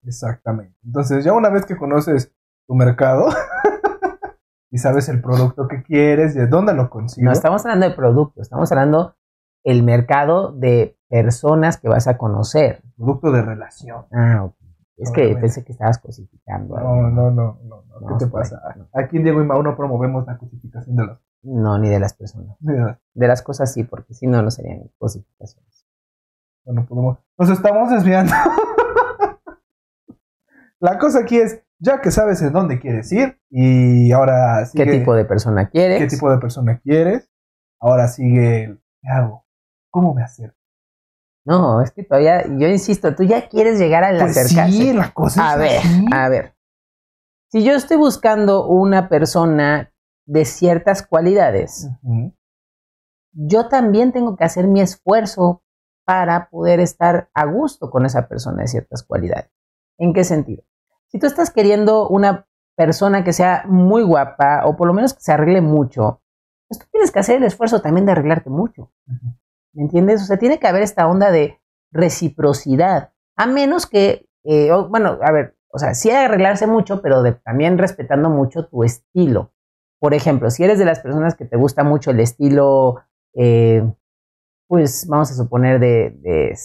Exactamente. 0.05 0.77
Entonces, 0.85 1.25
ya 1.25 1.33
una 1.33 1.49
vez 1.49 1.65
que 1.65 1.75
conoces 1.75 2.33
tu 2.69 2.75
mercado 2.75 3.27
y 4.71 4.77
sabes 4.77 5.09
el 5.09 5.21
producto 5.21 5.67
que 5.67 5.83
quieres 5.83 6.37
y 6.37 6.39
de 6.39 6.47
dónde 6.47 6.73
lo 6.73 6.89
consigues. 6.89 7.25
No 7.25 7.33
estamos 7.33 7.65
hablando 7.65 7.89
de 7.89 7.93
productos, 7.93 8.43
estamos 8.43 8.71
hablando 8.71 9.17
el 9.65 9.83
mercado 9.83 10.53
de 10.53 10.97
personas 11.09 11.75
que 11.81 11.89
vas 11.89 12.07
a 12.07 12.17
conocer. 12.17 12.81
producto 12.95 13.33
de 13.33 13.41
relación. 13.41 14.05
Ah, 14.13 14.45
ok. 14.45 14.55
Es 14.95 15.11
que 15.11 15.35
pensé 15.35 15.65
que 15.65 15.73
estabas 15.73 15.97
cosificando. 15.97 16.77
No, 16.77 17.09
no, 17.09 17.29
no, 17.29 17.31
no, 17.31 17.59
no. 17.61 17.99
No, 17.99 18.07
¿Qué 18.07 18.25
te 18.25 18.31
pasa? 18.31 18.61
Aquí 18.93 19.17
en 19.17 19.23
Diego 19.23 19.41
y 19.41 19.45
Mau 19.45 19.61
no 19.63 19.75
promovemos 19.75 20.25
la 20.25 20.37
cosificación 20.37 20.95
de 20.95 21.05
los. 21.07 21.28
No, 21.41 21.77
ni 21.77 21.89
de 21.89 21.99
las 21.99 22.13
personas. 22.13 22.55
de 22.59 23.27
las- 23.27 23.41
cosas 23.41 23.71
sí, 23.73 23.83
porque 23.83 24.13
si 24.13 24.27
no, 24.27 24.41
no 24.41 24.51
serían 24.51 24.89
cosificaciones. 24.97 25.85
Bueno, 26.65 26.85
podemos. 26.85 27.17
Nos 27.37 27.49
estamos 27.49 27.89
desviando. 27.89 28.33
la 30.79 30.97
cosa 30.97 31.19
aquí 31.19 31.37
es, 31.37 31.61
ya 31.79 32.01
que 32.01 32.11
sabes 32.11 32.41
en 32.41 32.53
dónde 32.53 32.79
quieres 32.79 33.11
ir 33.11 33.39
y 33.49 34.11
ahora 34.11 34.59
¿Qué 34.73 34.83
sigue 34.85 34.99
tipo 34.99 35.13
de 35.15 35.25
persona 35.25 35.69
quieres? 35.69 35.99
qué 35.99 36.07
tipo 36.07 36.29
de 36.31 36.37
persona 36.37 36.79
quieres, 36.79 37.29
ahora 37.79 38.07
sigue 38.07 38.63
el 38.65 38.81
¿qué 39.01 39.09
hago? 39.09 39.45
¿Cómo 39.89 40.13
me 40.13 40.23
acerco? 40.23 40.55
No, 41.45 41.81
es 41.81 41.91
que 41.91 42.03
todavía, 42.03 42.43
yo 42.45 42.67
insisto, 42.67 43.15
tú 43.15 43.23
ya 43.23 43.47
quieres 43.49 43.79
llegar 43.79 44.03
al 44.03 44.17
Pues 44.19 44.37
acercarse. 44.37 44.71
sí, 44.73 44.93
la 44.93 45.11
cosa 45.13 45.49
a 45.51 45.53
es 45.53 45.59
ver, 45.59 45.77
así. 45.79 46.05
a 46.13 46.29
ver. 46.29 46.53
Si 47.51 47.63
yo 47.63 47.73
estoy 47.73 47.97
buscando 47.97 48.67
una 48.67 49.09
persona 49.09 49.91
de 50.29 50.45
ciertas 50.45 51.01
cualidades, 51.05 51.89
yo 53.31 53.67
también 53.67 54.11
tengo 54.11 54.35
que 54.35 54.43
hacer 54.43 54.67
mi 54.67 54.81
esfuerzo 54.81 55.63
para 56.05 56.49
poder 56.49 56.79
estar 56.79 57.29
a 57.33 57.45
gusto 57.45 57.89
con 57.89 58.05
esa 58.05 58.27
persona 58.27 58.61
de 58.61 58.67
ciertas 58.67 59.03
cualidades. 59.03 59.49
¿En 59.97 60.13
qué 60.13 60.23
sentido? 60.23 60.63
Si 61.07 61.19
tú 61.19 61.25
estás 61.27 61.51
queriendo 61.51 62.07
una 62.09 62.47
persona 62.75 63.23
que 63.23 63.33
sea 63.33 63.63
muy 63.67 64.03
guapa 64.03 64.65
o 64.65 64.75
por 64.75 64.87
lo 64.87 64.93
menos 64.93 65.13
que 65.13 65.21
se 65.21 65.31
arregle 65.31 65.61
mucho, 65.61 66.21
pues 66.67 66.79
tú 66.79 66.85
tienes 66.91 67.11
que 67.11 67.19
hacer 67.19 67.37
el 67.37 67.43
esfuerzo 67.43 67.81
también 67.81 68.05
de 68.05 68.11
arreglarte 68.13 68.49
mucho. 68.49 68.91
¿Me 69.73 69.83
entiendes? 69.83 70.21
O 70.21 70.25
sea, 70.25 70.37
tiene 70.37 70.59
que 70.59 70.67
haber 70.67 70.83
esta 70.83 71.07
onda 71.07 71.31
de 71.31 71.59
reciprocidad. 71.91 73.13
A 73.35 73.45
menos 73.47 73.85
que, 73.87 74.27
eh, 74.43 74.71
o- 74.71 74.87
bueno, 74.89 75.17
a 75.23 75.31
ver, 75.31 75.57
o 75.71 75.79
sea, 75.79 75.93
sí 75.95 76.09
arreglarse 76.11 76.67
mucho, 76.67 77.01
pero 77.01 77.21
de- 77.23 77.33
también 77.33 77.77
respetando 77.77 78.29
mucho 78.29 78.67
tu 78.67 78.83
estilo. 78.83 79.51
Por 79.99 80.13
ejemplo, 80.13 80.49
si 80.49 80.63
eres 80.63 80.79
de 80.79 80.85
las 80.85 80.99
personas 80.99 81.35
que 81.35 81.45
te 81.45 81.57
gusta 81.57 81.83
mucho 81.83 82.11
el 82.11 82.19
estilo, 82.19 83.01
eh, 83.33 83.83
pues 84.67 85.07
vamos 85.07 85.31
a 85.31 85.35
suponer 85.35 85.79
de, 85.79 86.15
de 86.21 86.55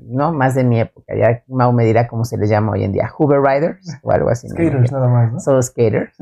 ¿no? 0.00 0.32
Más 0.32 0.54
de 0.54 0.64
mi 0.64 0.80
época. 0.80 1.14
Ya 1.16 1.44
Mau 1.46 1.72
me 1.72 1.84
dirá 1.84 2.08
cómo 2.08 2.24
se 2.24 2.36
les 2.36 2.50
llama 2.50 2.72
hoy 2.72 2.84
en 2.84 2.92
día, 2.92 3.08
Hoover 3.08 3.40
Riders 3.40 3.98
o 4.02 4.10
algo 4.10 4.30
así. 4.30 4.48
Skaters 4.48 4.90
nada 4.90 5.08
más, 5.08 5.32
¿no? 5.32 5.40
Solo 5.40 5.62
skaters. 5.62 6.16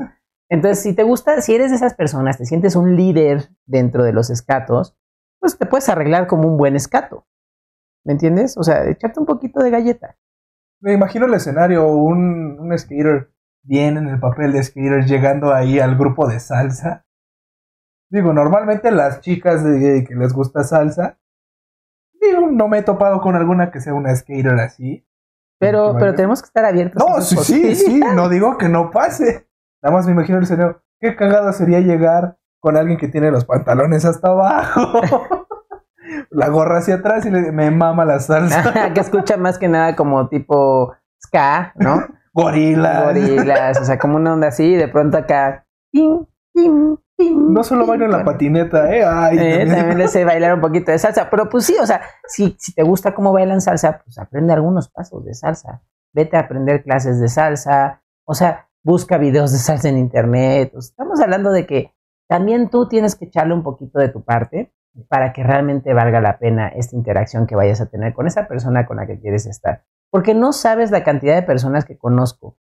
Entonces, 0.49 0.81
si 0.83 0.93
te 0.93 1.03
gusta, 1.03 1.41
si 1.41 1.55
eres 1.55 1.69
de 1.69 1.77
esas 1.77 1.93
personas, 1.93 2.37
te 2.37 2.45
sientes 2.45 2.75
un 2.75 2.95
líder 2.95 3.49
dentro 3.65 4.03
de 4.03 4.13
los 4.13 4.29
escatos, 4.29 4.97
pues 5.39 5.57
te 5.57 5.65
puedes 5.65 5.89
arreglar 5.89 6.27
como 6.27 6.47
un 6.47 6.57
buen 6.57 6.75
escato. 6.75 7.27
¿Me 8.03 8.13
entiendes? 8.13 8.57
O 8.57 8.63
sea, 8.63 8.87
echarte 8.87 9.19
un 9.19 9.25
poquito 9.25 9.61
de 9.61 9.69
galleta. 9.69 10.17
Me 10.81 10.93
imagino 10.93 11.25
el 11.25 11.33
escenario, 11.33 11.87
un, 11.87 12.57
un 12.59 12.77
skater 12.77 13.31
bien 13.63 13.97
en 13.97 14.07
el 14.07 14.19
papel 14.19 14.53
de 14.53 14.63
skater 14.63 15.05
llegando 15.05 15.53
ahí 15.53 15.79
al 15.79 15.97
grupo 15.97 16.27
de 16.27 16.39
salsa. 16.39 17.05
Digo, 18.09 18.33
normalmente 18.33 18.91
las 18.91 19.21
chicas 19.21 19.63
de, 19.63 20.03
que 20.07 20.15
les 20.15 20.33
gusta 20.33 20.63
salsa, 20.63 21.19
digo, 22.19 22.47
no 22.51 22.67
me 22.67 22.79
he 22.79 22.83
topado 22.83 23.21
con 23.21 23.35
alguna 23.35 23.71
que 23.71 23.81
sea 23.81 23.93
una 23.93 24.15
skater 24.15 24.59
así. 24.59 25.05
Pero, 25.59 25.95
pero 25.99 26.15
tenemos 26.15 26.41
que 26.41 26.47
estar 26.47 26.65
abiertos. 26.65 27.03
a 27.03 27.09
No, 27.09 27.21
sí, 27.21 27.35
sí, 27.37 27.75
sí, 27.75 27.99
no 27.99 28.29
digo 28.29 28.57
que 28.57 28.69
no 28.69 28.91
pase. 28.91 29.49
Nada 29.81 29.95
más 29.95 30.05
me 30.05 30.13
imagino 30.13 30.37
el 30.37 30.45
escenario. 30.45 30.81
Qué 30.99 31.15
cagado 31.15 31.51
sería 31.51 31.81
llegar 31.81 32.37
con 32.59 32.77
alguien 32.77 32.97
que 32.97 33.07
tiene 33.07 33.31
los 33.31 33.45
pantalones 33.45 34.05
hasta 34.05 34.29
abajo, 34.29 35.01
la 36.29 36.49
gorra 36.49 36.79
hacia 36.79 36.95
atrás 36.95 37.25
y 37.25 37.31
le, 37.31 37.51
me 37.51 37.71
mama 37.71 38.05
la 38.05 38.19
salsa. 38.19 38.91
que 38.93 38.99
escucha 38.99 39.37
más 39.37 39.57
que 39.57 39.67
nada 39.67 39.95
como 39.95 40.27
tipo 40.27 40.93
ska, 41.21 41.73
¿no? 41.75 42.03
Gorila. 42.33 43.03
Gorilas, 43.05 43.81
o 43.81 43.85
sea, 43.85 43.97
como 43.97 44.15
una 44.17 44.33
onda 44.33 44.47
así, 44.49 44.63
y 44.65 44.75
de 44.75 44.87
pronto 44.87 45.17
acá. 45.17 45.65
pim, 45.91 46.25
pim, 46.53 46.97
pim, 47.17 47.53
No 47.53 47.63
solo 47.63 47.85
bailo 47.85 48.05
en 48.05 48.11
la 48.11 48.23
patineta, 48.23 48.93
¿eh? 48.95 49.03
Ay, 49.05 49.37
Eh, 49.37 49.57
también- 49.59 49.75
también 49.77 49.97
le 49.97 50.07
sé 50.07 50.23
bailar 50.25 50.53
un 50.53 50.61
poquito 50.61 50.91
de 50.91 50.99
salsa, 50.99 51.29
pero 51.29 51.49
pues 51.49 51.65
sí, 51.65 51.75
o 51.81 51.85
sea, 51.85 52.01
si, 52.27 52.55
si 52.59 52.73
te 52.73 52.83
gusta 52.83 53.13
cómo 53.15 53.33
bailan 53.33 53.61
salsa, 53.61 54.01
pues 54.03 54.17
aprende 54.19 54.53
algunos 54.53 54.89
pasos 54.89 55.25
de 55.25 55.33
salsa. 55.33 55.81
Vete 56.13 56.37
a 56.37 56.41
aprender 56.41 56.83
clases 56.83 57.19
de 57.19 57.27
salsa, 57.27 58.01
o 58.25 58.33
sea, 58.33 58.67
busca 58.83 59.17
videos 59.17 59.51
de 59.51 59.57
salsa 59.57 59.89
en 59.89 59.97
internet. 59.97 60.71
O 60.75 60.81
sea, 60.81 60.89
estamos 60.91 61.19
hablando 61.21 61.51
de 61.51 61.65
que 61.65 61.93
también 62.27 62.69
tú 62.69 62.87
tienes 62.87 63.15
que 63.15 63.25
echarle 63.25 63.53
un 63.53 63.63
poquito 63.63 63.99
de 63.99 64.09
tu 64.09 64.23
parte 64.23 64.71
para 65.07 65.33
que 65.33 65.43
realmente 65.43 65.93
valga 65.93 66.21
la 66.21 66.37
pena 66.39 66.67
esta 66.69 66.95
interacción 66.95 67.47
que 67.47 67.55
vayas 67.55 67.81
a 67.81 67.87
tener 67.87 68.13
con 68.13 68.27
esa 68.27 68.47
persona 68.47 68.85
con 68.85 68.97
la 68.97 69.05
que 69.07 69.19
quieres 69.19 69.45
estar. 69.45 69.83
Porque 70.11 70.33
no 70.33 70.53
sabes 70.53 70.91
la 70.91 71.03
cantidad 71.03 71.35
de 71.35 71.43
personas 71.43 71.85
que 71.85 71.97
conozco 71.97 72.57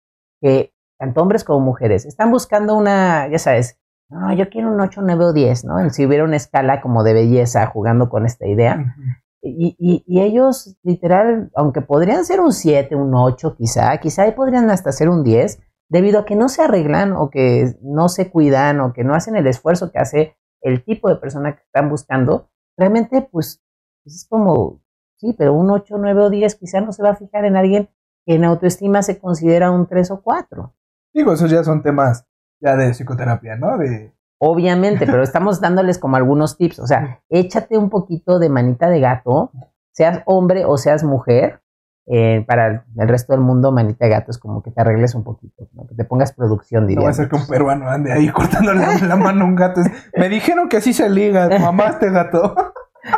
que, 0.41 0.73
tanto 0.99 1.23
hombres 1.23 1.45
como 1.45 1.61
mujeres, 1.61 2.05
están 2.07 2.31
buscando 2.31 2.77
una, 2.77 3.29
ya 3.29 3.39
sabes, 3.39 3.79
no, 4.11 4.33
yo 4.35 4.49
quiero 4.51 4.71
un 4.71 4.81
8, 4.81 5.01
9 5.03 5.25
o 5.27 5.33
10, 5.33 5.65
¿no? 5.65 5.89
Si 5.91 6.05
hubiera 6.07 6.25
una 6.25 6.37
escala 6.37 6.81
como 6.81 7.03
de 7.03 7.15
belleza 7.15 7.67
jugando 7.67 8.09
con 8.11 8.27
esta 8.27 8.47
idea. 8.47 8.95
Y, 9.43 9.75
y- 9.79 10.05
y 10.07 10.21
ellos, 10.21 10.77
literal, 10.85 11.51
aunque 11.57 11.81
podrían 11.81 12.25
ser 12.25 12.41
un 12.41 12.53
7, 12.53 12.95
un 12.95 13.15
8 13.15 13.57
quizá, 13.57 13.97
quizá 13.99 14.23
ahí 14.23 14.33
podrían 14.33 14.71
hasta 14.71 14.93
ser 14.93 15.09
un 15.09 15.25
10, 15.25 15.61
debido 15.89 16.21
a 16.21 16.25
que 16.27 16.37
no 16.37 16.49
se 16.49 16.63
arreglan 16.63 17.13
o 17.13 17.31
que 17.31 17.75
no 17.83 18.09
se 18.09 18.31
cuidan 18.31 18.81
o 18.81 18.93
que 18.93 19.03
no 19.03 19.15
hacen 19.15 19.35
el 19.35 19.47
esfuerzo 19.47 19.91
que 19.91 19.99
hace 19.99 20.37
el 20.61 20.85
tipo 20.85 21.09
de 21.09 21.17
persona 21.17 21.57
que 21.57 21.63
están 21.63 21.89
buscando, 21.91 22.51
realmente 22.79 23.23
pues, 23.33 23.63
pues 24.05 24.17
es 24.17 24.27
como, 24.29 24.82
sí, 25.23 25.35
pero 25.39 25.55
un 25.55 25.71
8, 25.71 25.97
9 25.99 26.23
o 26.25 26.31
10 26.31 26.57
quizá 26.57 26.81
no 26.81 26.93
se 26.93 27.03
va 27.03 27.11
a 27.11 27.17
fijar 27.17 27.45
en 27.45 27.57
alguien 27.57 27.89
que 28.27 28.35
en 28.35 28.45
autoestima 28.45 29.03
se 29.03 29.19
considera 29.19 29.71
un 29.71 29.87
3 29.87 30.11
o 30.11 30.21
4. 30.21 30.75
Digo, 31.15 31.33
esos 31.33 31.51
ya 31.51 31.63
son 31.63 31.83
temas 31.83 32.27
ya 32.61 32.77
de 32.77 32.91
psicoterapia, 32.91 33.57
¿no? 33.57 33.79
De, 33.79 34.13
Obviamente, 34.45 35.07
pero 35.07 35.23
estamos 35.23 35.61
dándoles 35.61 35.99
como 35.99 36.17
algunos 36.17 36.57
tips. 36.57 36.81
O 36.81 36.87
sea, 36.89 37.21
échate 37.29 37.79
un 37.79 37.91
poquito 37.91 38.41
de 38.41 38.49
manita 38.49 38.89
de 38.89 38.99
gato, 38.99 39.53
seas 39.93 40.23
hombre 40.27 40.65
o 40.65 40.77
seas 40.77 41.05
mujer. 41.05 41.61
eh, 42.07 42.45
para 42.49 42.85
el 42.99 43.09
resto 43.09 43.33
del 43.33 43.41
mundo, 43.43 43.71
manita 43.71 44.07
de 44.07 44.11
gato 44.11 44.33
es 44.33 44.39
como 44.39 44.61
que 44.61 44.73
te 44.73 44.81
arregles 44.81 45.15
un 45.15 45.23
poquito, 45.23 45.69
¿no? 45.75 45.87
que 45.87 45.95
te 45.95 46.05
pongas 46.05 46.33
producción, 46.33 46.83
no 46.83 46.89
diría. 46.89 47.05
va 47.05 47.11
a 47.11 47.15
ser 47.15 47.29
que 47.29 47.37
un 47.37 47.47
peruano 47.47 47.89
ande 47.89 48.13
ahí 48.13 48.29
cortándole 48.31 48.81
la, 48.81 48.99
la 49.07 49.17
mano 49.29 49.45
a 49.45 49.47
un 49.47 49.55
gato. 49.55 49.81
Me 50.17 50.29
dijeron 50.29 50.69
que 50.69 50.79
así 50.79 50.93
se 50.93 51.09
liga, 51.09 51.49
mamaste 51.61 52.11
gato. 52.11 52.57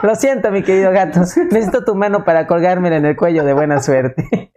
Lo 0.03 0.15
siento, 0.15 0.51
mi 0.51 0.63
querido 0.63 0.91
gato. 0.93 1.21
Necesito 1.21 1.85
tu 1.85 1.95
mano 1.95 2.25
para 2.25 2.47
colgármela 2.47 2.97
en 2.97 3.07
el 3.07 3.17
cuello 3.17 3.45
de 3.45 3.53
buena 3.53 3.81
suerte. 3.81 4.53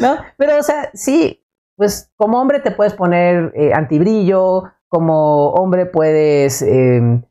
¿No? 0.00 0.16
Pero, 0.36 0.58
o 0.58 0.62
sea, 0.62 0.90
sí, 0.94 1.44
pues 1.76 2.12
como 2.16 2.40
hombre 2.40 2.60
te 2.60 2.70
puedes 2.70 2.94
poner 2.94 3.52
eh, 3.54 3.72
antibrillo, 3.72 4.64
como 4.88 5.50
hombre 5.52 5.86
puedes, 5.86 6.62
eh, 6.62 7.22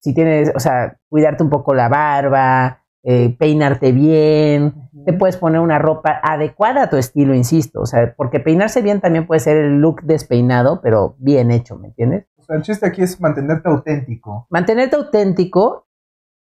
si 0.00 0.14
tienes, 0.14 0.52
o 0.54 0.60
sea, 0.60 0.98
cuidarte 1.08 1.42
un 1.42 1.50
poco 1.50 1.72
la 1.74 1.88
barba, 1.88 2.84
eh, 3.02 3.34
peinarte 3.38 3.92
bien, 3.92 4.74
te 5.06 5.12
puedes 5.12 5.36
poner 5.36 5.60
una 5.60 5.78
ropa 5.78 6.20
adecuada 6.22 6.82
a 6.82 6.90
tu 6.90 6.96
estilo, 6.96 7.34
insisto. 7.34 7.80
O 7.80 7.86
sea, 7.86 8.12
porque 8.16 8.40
peinarse 8.40 8.82
bien 8.82 9.00
también 9.00 9.26
puede 9.26 9.40
ser 9.40 9.56
el 9.56 9.78
look 9.78 10.02
despeinado, 10.02 10.80
pero 10.82 11.14
bien 11.18 11.52
hecho, 11.52 11.78
¿me 11.78 11.88
entiendes? 11.88 12.26
O 12.36 12.42
sea, 12.42 12.56
el 12.56 12.62
chiste 12.62 12.84
aquí 12.84 13.02
es 13.02 13.20
mantenerte 13.20 13.68
auténtico. 13.68 14.46
mantenerte 14.50 14.96
auténtico, 14.96 15.85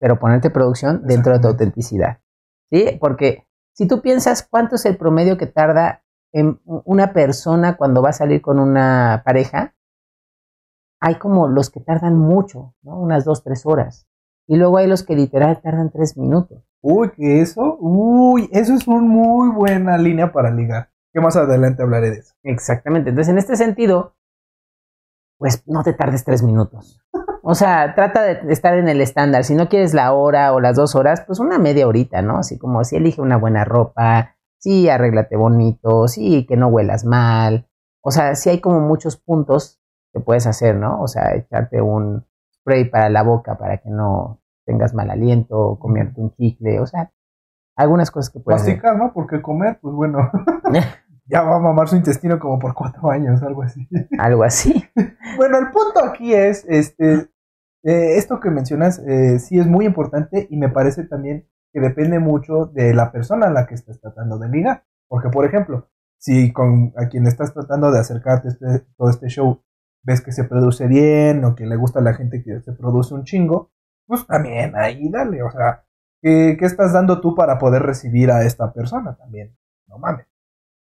pero 0.06 0.20
ponerte 0.20 0.52
producción 0.52 1.02
dentro 1.08 1.34
de 1.34 1.40
tu 1.40 1.48
autenticidad. 1.48 2.20
¿Sí? 2.72 2.96
Porque 3.02 3.48
si 3.74 3.88
tú 3.88 4.04
piensas 4.04 4.48
cuánto 4.48 4.76
es 4.76 4.86
el 4.86 4.98
promedio 4.98 5.36
que 5.36 5.48
tarda 5.48 6.04
una 6.32 7.12
persona 7.12 7.76
cuando 7.76 8.04
va 8.04 8.10
a 8.10 8.14
salir 8.14 8.40
con 8.40 8.60
una 8.60 9.24
pareja, 9.26 9.74
hay 11.02 11.16
como 11.16 11.48
los 11.48 11.72
que 11.72 11.80
tardan 11.80 12.20
mucho, 12.20 12.76
¿no? 12.84 13.00
Unas 13.00 13.26
dos, 13.26 13.44
tres 13.44 13.66
horas. 13.66 14.08
Y 14.46 14.58
luego 14.58 14.78
hay 14.78 14.86
los 14.86 15.02
que 15.02 15.16
literal 15.16 15.60
tardan 15.60 15.90
tres 15.90 16.16
minutos. 16.18 16.64
Uy, 16.84 17.10
que 17.10 17.42
eso, 17.42 17.76
uy, 17.80 18.48
eso 18.52 18.76
es 18.76 18.88
una 18.88 19.02
muy 19.02 19.50
buena 19.50 19.98
línea 19.98 20.32
para 20.32 20.52
ligar. 20.52 20.92
Que 21.14 21.20
más 21.20 21.36
adelante 21.36 21.82
hablaré 21.82 22.12
de 22.12 22.18
eso. 22.20 22.36
Exactamente. 22.44 23.10
Entonces, 23.10 23.32
en 23.32 23.40
este 23.40 23.56
sentido, 23.56 24.16
pues 25.40 25.64
no 25.66 25.82
te 25.82 25.94
tardes 25.94 26.24
tres 26.24 26.44
minutos. 26.44 27.02
O 27.48 27.54
sea, 27.54 27.94
trata 27.94 28.24
de 28.24 28.52
estar 28.52 28.76
en 28.76 28.90
el 28.90 29.02
estándar. 29.02 29.44
Si 29.44 29.54
no 29.54 29.70
quieres 29.70 29.94
la 29.94 30.14
hora 30.14 30.52
o 30.52 30.60
las 30.60 30.76
dos 30.76 30.96
horas, 30.96 31.22
pues 31.28 31.40
una 31.40 31.60
media 31.60 31.88
horita, 31.88 32.24
¿no? 32.24 32.40
Así 32.40 32.58
como 32.58 32.84
si 32.84 32.96
elige 32.96 33.22
una 33.22 33.38
buena 33.38 33.64
ropa, 33.64 34.36
sí, 34.58 34.90
arréglate 34.90 35.36
bonito, 35.36 36.08
sí, 36.08 36.48
que 36.48 36.58
no 36.58 36.70
huelas 36.70 37.06
mal. 37.06 37.70
O 38.02 38.10
sea, 38.10 38.34
sí 38.34 38.50
hay 38.50 38.62
como 38.62 38.80
muchos 38.80 39.18
puntos 39.18 39.80
que 40.12 40.22
puedes 40.22 40.48
hacer, 40.48 40.76
¿no? 40.76 41.00
O 41.00 41.08
sea, 41.08 41.36
echarte 41.36 41.84
un 41.84 42.26
spray 42.52 42.86
para 42.90 43.10
la 43.10 43.22
boca 43.22 43.60
para 43.60 43.78
que 43.78 43.92
no 43.92 44.42
tengas 44.66 44.96
mal 44.96 45.12
aliento, 45.12 45.78
comerte 45.80 46.20
un 46.22 46.34
chicle, 46.34 46.80
o 46.80 46.88
sea, 46.88 47.12
algunas 47.76 48.10
cosas 48.10 48.34
que 48.34 48.40
puedes 48.40 48.62
Masticar, 48.62 48.98
¿no? 48.98 49.14
Porque 49.14 49.44
comer, 49.44 49.78
pues 49.80 49.94
bueno, 49.94 50.32
ya 51.28 51.44
va 51.44 51.58
a 51.58 51.60
mamar 51.60 51.88
su 51.90 51.96
intestino 51.96 52.40
como 52.40 52.58
por 52.58 52.74
cuatro 52.74 53.12
años, 53.12 53.44
algo 53.44 53.62
así. 53.62 53.88
algo 54.18 54.44
así. 54.44 54.84
bueno, 55.38 55.60
el 55.60 55.70
punto 55.70 56.04
aquí 56.04 56.34
es, 56.34 56.66
este, 56.68 57.30
eh, 57.86 58.18
esto 58.18 58.40
que 58.40 58.50
mencionas 58.50 58.98
eh, 59.08 59.38
sí 59.38 59.60
es 59.60 59.68
muy 59.68 59.86
importante 59.86 60.48
y 60.50 60.58
me 60.58 60.70
parece 60.70 61.04
también 61.04 61.48
que 61.72 61.80
depende 61.80 62.18
mucho 62.18 62.66
de 62.66 62.96
la 62.96 63.12
persona 63.12 63.46
a 63.46 63.52
la 63.52 63.68
que 63.68 63.76
estás 63.76 64.02
tratando 64.02 64.40
de 64.40 64.50
ligar. 64.50 64.86
Porque, 65.08 65.30
por 65.30 65.46
ejemplo, 65.46 65.88
si 66.18 66.52
con 66.52 66.94
a 66.98 67.08
quien 67.10 67.28
estás 67.28 67.54
tratando 67.54 67.92
de 67.92 68.00
acercarte 68.00 68.48
este, 68.48 68.80
todo 68.98 69.10
este 69.12 69.28
show 69.28 69.62
ves 70.02 70.22
que 70.22 70.32
se 70.32 70.46
produce 70.46 70.88
bien 70.88 71.46
o 71.46 71.56
que 71.56 71.68
le 71.68 71.76
gusta 71.76 72.00
a 72.00 72.02
la 72.02 72.16
gente 72.16 72.44
que 72.44 72.60
se 72.62 72.74
produce 72.74 73.14
un 73.14 73.24
chingo, 73.24 73.72
pues 74.08 74.26
también 74.26 74.76
ahí 74.76 75.10
dale, 75.10 75.44
o 75.44 75.52
sea, 75.52 75.86
¿qué, 76.22 76.58
estás 76.62 76.94
dando 76.94 77.22
tú 77.22 77.36
para 77.36 77.60
poder 77.60 77.84
recibir 77.84 78.32
a 78.32 78.44
esta 78.46 78.74
persona 78.74 79.16
también? 79.16 79.56
No 79.88 80.00
mames. 80.00 80.28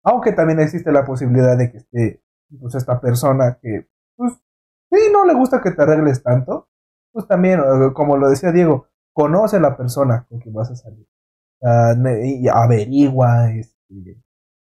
Aunque 0.02 0.32
también 0.32 0.60
existe 0.60 0.90
la 0.90 1.04
posibilidad 1.04 1.56
de 1.56 1.70
que 1.70 1.78
esté, 1.78 2.22
pues, 2.60 2.74
esta 2.74 3.00
persona 3.00 3.58
que, 3.60 3.88
pues, 4.16 4.32
sí, 4.90 4.98
no 5.12 5.24
le 5.24 5.34
gusta 5.34 5.60
que 5.60 5.72
te 5.72 5.82
arregles 5.82 6.22
tanto, 6.22 6.68
pues 7.18 7.26
también, 7.26 7.60
como 7.94 8.16
lo 8.16 8.30
decía 8.30 8.52
Diego, 8.52 8.86
conoce 9.12 9.56
a 9.56 9.60
la 9.60 9.76
persona 9.76 10.24
con 10.28 10.38
quien 10.38 10.54
vas 10.54 10.70
a 10.70 10.76
salir. 10.76 11.06
y 12.22 12.46
averigua, 12.48 13.50
este, 13.50 14.22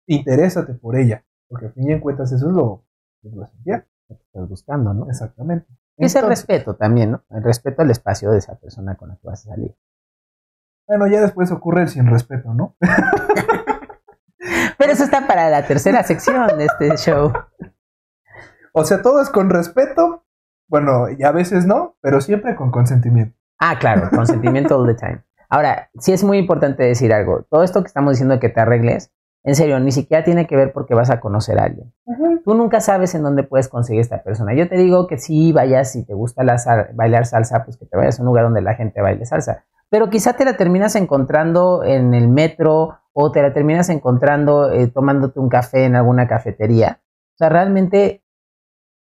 interésate 0.09 0.75
por 0.75 0.97
ella, 0.97 1.25
porque 1.49 1.67
a 1.67 1.71
fin 1.71 1.91
y 1.91 2.01
cuentas 2.01 2.33
eso 2.33 2.49
es 2.49 2.53
lo, 2.53 2.85
lo 3.23 3.45
esencial 3.45 3.87
que 4.09 4.15
estás 4.15 4.49
buscando, 4.49 4.93
¿no? 4.93 5.09
Exactamente. 5.09 5.69
Y 5.97 6.07
ese 6.07 6.21
respeto 6.23 6.75
también, 6.75 7.13
¿no? 7.13 7.25
El 7.31 7.45
respeto 7.45 7.83
al 7.83 7.91
espacio 7.93 8.33
de 8.33 8.39
esa 8.39 8.59
persona 8.59 8.97
con 8.97 9.11
la 9.11 9.17
que 9.17 9.27
vas 9.27 9.47
a 9.47 9.51
salir. 9.51 9.77
Bueno, 10.89 11.07
ya 11.07 11.21
después 11.21 11.53
ocurre 11.53 11.83
el 11.83 11.89
sin 11.89 12.09
respeto, 12.09 12.53
¿no? 12.53 12.77
Pero 14.79 14.93
eso 14.93 15.05
está 15.05 15.29
para 15.29 15.49
la 15.49 15.65
tercera 15.67 16.03
sección 16.03 16.59
de 16.59 16.65
este 16.65 16.97
show. 16.97 17.33
O 18.73 18.85
sea, 18.85 19.01
todo 19.01 19.23
es 19.23 19.31
con 19.31 19.51
respeto. 19.51 20.25
Bueno, 20.73 21.07
y 21.17 21.23
a 21.23 21.31
veces 21.31 21.67
no, 21.67 21.95
pero 22.01 22.21
siempre 22.21 22.57
con 22.57 22.73
consentimiento. 22.73 23.37
Ah, 23.59 23.79
claro, 23.79 24.11
consentimiento 24.11 24.77
all 24.77 24.89
the 24.89 24.95
time. 24.95 25.23
Ahora, 25.49 25.91
sí 26.01 26.13
es 26.13 26.25
muy 26.25 26.39
importante 26.39 26.83
decir 26.83 27.13
algo. 27.13 27.45
Todo 27.51 27.63
esto 27.63 27.83
que 27.83 27.87
estamos 27.87 28.13
diciendo 28.13 28.41
que 28.41 28.49
te 28.49 28.59
arregles, 28.59 29.13
en 29.45 29.55
serio, 29.55 29.79
ni 29.81 29.93
siquiera 29.93 30.25
tiene 30.25 30.47
que 30.47 30.57
ver 30.57 30.73
porque 30.73 30.95
vas 30.95 31.11
a 31.11 31.21
conocer 31.21 31.59
a 31.59 31.65
alguien. 31.65 31.93
Tú 32.43 32.55
nunca 32.55 32.81
sabes 32.81 33.15
en 33.15 33.23
dónde 33.23 33.43
puedes 33.43 33.69
conseguir 33.69 34.01
esta 34.01 34.23
persona. 34.23 34.55
Yo 34.55 34.67
te 34.67 34.77
digo 34.77 35.07
que 35.07 35.19
si 35.19 35.53
vayas, 35.53 35.93
si 35.93 36.07
te 36.07 36.15
gusta 36.15 36.43
la 36.43 36.57
bailar 36.95 37.27
salsa, 37.27 37.65
pues 37.65 37.77
que 37.77 37.85
te 37.85 37.97
vayas 37.97 38.19
a 38.19 38.23
un 38.23 38.29
lugar 38.29 38.45
donde 38.45 38.63
la 38.63 38.75
gente 38.75 39.03
baile 39.03 39.27
salsa. 39.27 39.65
Pero 39.91 40.09
quizá 40.09 40.33
te 40.33 40.47
la 40.47 40.57
terminas 40.57 40.97
encontrando 40.97 41.85
en 41.85 42.15
el 42.15 42.29
metro 42.29 42.99
o 43.13 43.31
te 43.31 43.43
la 43.43 43.53
terminas 43.53 43.91
encontrando 43.91 44.73
eh, 44.73 44.87
tomándote 44.87 45.39
un 45.39 45.51
café 45.51 45.85
en 45.85 45.97
alguna 45.97 46.27
cafetería. 46.27 47.01
O 47.35 47.37
sea, 47.37 47.51
realmente, 47.51 48.25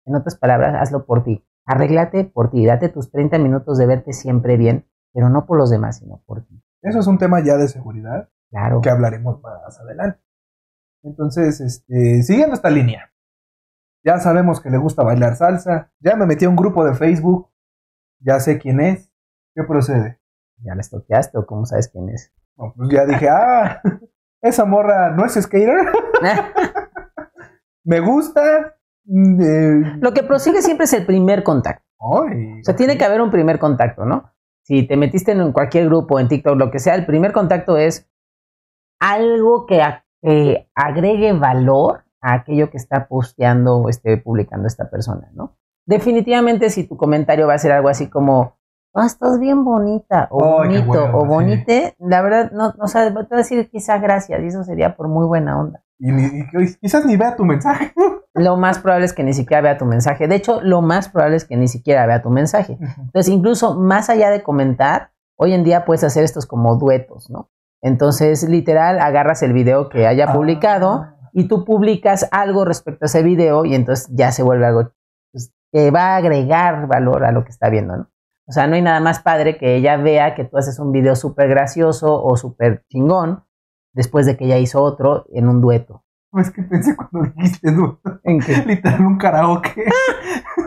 en 0.06 0.16
otras 0.16 0.36
palabras, 0.36 0.74
hazlo 0.76 1.06
por 1.06 1.24
ti. 1.24 1.46
Arréglate 1.66 2.26
por 2.26 2.52
ti. 2.52 2.66
Date 2.66 2.90
tus 2.90 3.12
30 3.12 3.38
minutos 3.40 3.78
de 3.78 3.86
verte 3.86 4.14
siempre 4.14 4.58
bien, 4.58 4.86
pero 5.14 5.30
no 5.30 5.46
por 5.46 5.58
los 5.58 5.70
demás, 5.70 6.00
sino 6.00 6.22
por 6.26 6.46
ti. 6.46 6.62
Eso 6.82 7.00
es 7.00 7.08
un 7.08 7.18
tema 7.18 7.42
ya 7.44 7.58
de 7.58 7.68
seguridad 7.68 8.30
Claro. 8.54 8.82
Que 8.82 8.90
hablaremos 8.92 9.42
más 9.42 9.80
adelante. 9.80 10.20
Entonces, 11.02 11.60
este, 11.60 12.22
siguiendo 12.22 12.54
esta 12.54 12.70
línea. 12.70 13.12
Ya 14.06 14.20
sabemos 14.20 14.62
que 14.62 14.70
le 14.70 14.78
gusta 14.78 15.02
bailar 15.02 15.36
salsa. 15.36 15.92
Ya 16.00 16.16
me 16.16 16.28
metí 16.28 16.46
a 16.46 16.50
un 16.50 16.56
grupo 16.56 16.86
de 16.86 16.94
Facebook. 16.94 17.50
Ya 18.20 18.40
sé 18.40 18.60
quién 18.60 18.80
es. 18.80 19.12
¿Qué 19.56 19.64
procede? 19.64 20.20
¿Ya 20.58 20.76
le 20.76 20.84
toqueaste 20.84 21.40
o 21.40 21.48
cómo 21.48 21.66
sabes 21.66 21.88
quién 21.88 22.10
es? 22.10 22.32
pues 22.56 22.90
ya 22.92 23.06
dije, 23.06 23.28
ah, 23.32 23.82
esa 24.42 24.66
morra 24.66 25.10
no 25.10 25.26
es 25.26 25.34
skater. 25.34 25.92
me 27.84 28.00
gusta. 28.02 28.73
Mm, 29.06 29.42
eh, 29.42 29.98
Lo 30.02 30.14
que 30.14 30.24
prosigue 30.24 30.62
siempre 30.62 30.86
es 30.86 30.94
el 30.94 31.06
primer 31.06 31.44
contacto. 31.44 31.84
o 31.98 32.28
sea, 32.64 32.76
tiene 32.76 32.98
que 32.98 33.06
haber 33.06 33.22
un 33.22 33.32
primer 33.32 33.60
contacto, 33.60 34.06
¿no? 34.06 34.32
Si 34.64 34.88
te 34.88 34.98
metiste 34.98 35.32
en 35.32 35.52
cualquier 35.52 35.86
grupo, 35.86 36.20
en 36.20 36.28
TikTok, 36.28 36.58
lo 36.58 36.72
que 36.72 36.80
sea, 36.80 36.96
el 36.96 37.06
primer 37.06 37.32
contacto 37.34 37.78
es 37.78 38.10
algo 39.00 39.66
que 39.66 39.82
agregue 40.76 41.34
valor 41.34 42.04
a 42.22 42.36
aquello 42.36 42.70
que 42.72 42.78
está 42.78 43.08
posteando 43.08 43.78
o 43.78 43.90
esté 43.90 44.18
publicando 44.18 44.68
esta 44.68 44.90
persona, 44.90 45.30
¿no? 45.34 45.58
Definitivamente 45.86 46.70
si 46.70 46.88
tu 46.88 46.96
comentario 46.96 47.48
va 47.48 47.56
a 47.56 47.58
ser 47.58 47.74
algo 47.74 47.90
así 47.90 48.10
como, 48.10 48.56
ah, 48.94 49.06
estás 49.06 49.40
bien 49.40 49.66
bonita, 49.66 50.30
o 50.32 50.40
bonito, 50.40 51.10
o 51.14 51.26
bonite, 51.26 51.96
la 52.00 52.22
verdad, 52.22 52.52
no, 52.54 52.74
no 52.78 52.88
sabes, 52.88 53.10
te 53.10 53.14
voy 53.14 53.28
a 53.30 53.36
decir 53.36 53.70
quizá 53.70 53.98
gracias, 53.98 54.42
y 54.42 54.48
eso 54.48 54.64
sería 54.64 54.96
por 54.96 55.10
muy 55.10 55.28
buena 55.28 55.60
onda. 55.60 55.84
Y, 56.00 56.10
quizás 56.80 57.06
ni 57.06 57.18
vea 57.18 57.36
tu 57.36 57.44
mensaje. 57.44 57.94
Lo 58.36 58.58
más 58.58 58.80
probable 58.80 59.06
es 59.06 59.14
que 59.14 59.24
ni 59.24 59.34
siquiera 59.34 59.62
vea 59.62 59.78
tu 59.78 59.86
mensaje. 59.86 60.28
De 60.28 60.36
hecho, 60.36 60.62
lo 60.62 60.82
más 60.82 61.10
probable 61.10 61.38
es 61.38 61.46
que 61.46 61.56
ni 61.56 61.68
siquiera 61.68 62.06
vea 62.08 62.22
tu 62.22 62.30
mensaje. 62.30 62.78
Entonces, 62.98 63.30
incluso 63.30 63.76
más 63.76 64.10
allá 64.10 64.32
de 64.32 64.42
comentar, 64.42 65.12
hoy 65.38 65.54
en 65.54 65.64
día 65.64 65.86
puedes 65.86 66.04
hacer 66.04 66.24
estos 66.24 66.46
como 66.48 66.78
duetos, 66.78 67.30
¿no? 67.30 67.52
Entonces, 67.82 68.48
literal, 68.48 69.00
agarras 69.00 69.44
el 69.44 69.54
video 69.54 69.90
que 69.90 70.08
haya 70.08 70.26
ah. 70.30 70.34
publicado 70.34 71.06
y 71.34 71.48
tú 71.48 71.66
publicas 71.66 72.28
algo 72.32 72.66
respecto 72.66 73.06
a 73.06 73.08
ese 73.08 73.24
video 73.24 73.66
y 73.66 73.76
entonces 73.76 74.08
ya 74.16 74.32
se 74.32 74.42
vuelve 74.42 74.66
algo 74.66 74.92
pues, 75.32 75.54
que 75.72 75.92
va 75.92 76.14
a 76.14 76.16
agregar 76.18 76.88
valor 76.88 77.26
a 77.26 77.32
lo 77.32 77.44
que 77.44 77.52
está 77.52 77.70
viendo, 77.70 77.98
¿no? 77.98 78.10
O 78.48 78.52
sea, 78.52 78.68
no 78.68 78.76
hay 78.76 78.82
nada 78.82 79.00
más 79.00 79.20
padre 79.20 79.58
que 79.58 79.76
ella 79.76 79.96
vea 79.98 80.36
que 80.36 80.44
tú 80.44 80.58
haces 80.58 80.78
un 80.80 80.92
video 80.92 81.16
súper 81.16 81.48
gracioso 81.48 82.22
o 82.22 82.36
súper 82.36 82.84
chingón 82.90 83.46
después 83.94 84.26
de 84.26 84.36
que 84.36 84.46
ella 84.46 84.58
hizo 84.58 84.82
otro 84.82 85.26
en 85.32 85.48
un 85.48 85.62
dueto. 85.62 86.03
Es 86.40 86.50
que 86.50 86.64
pensé 86.64 86.96
cuando 86.96 87.32
dijiste. 87.32 87.70
¿En 88.24 88.40
qué? 88.40 88.56
Literal 88.66 89.06
un 89.06 89.18
karaoke. 89.18 89.86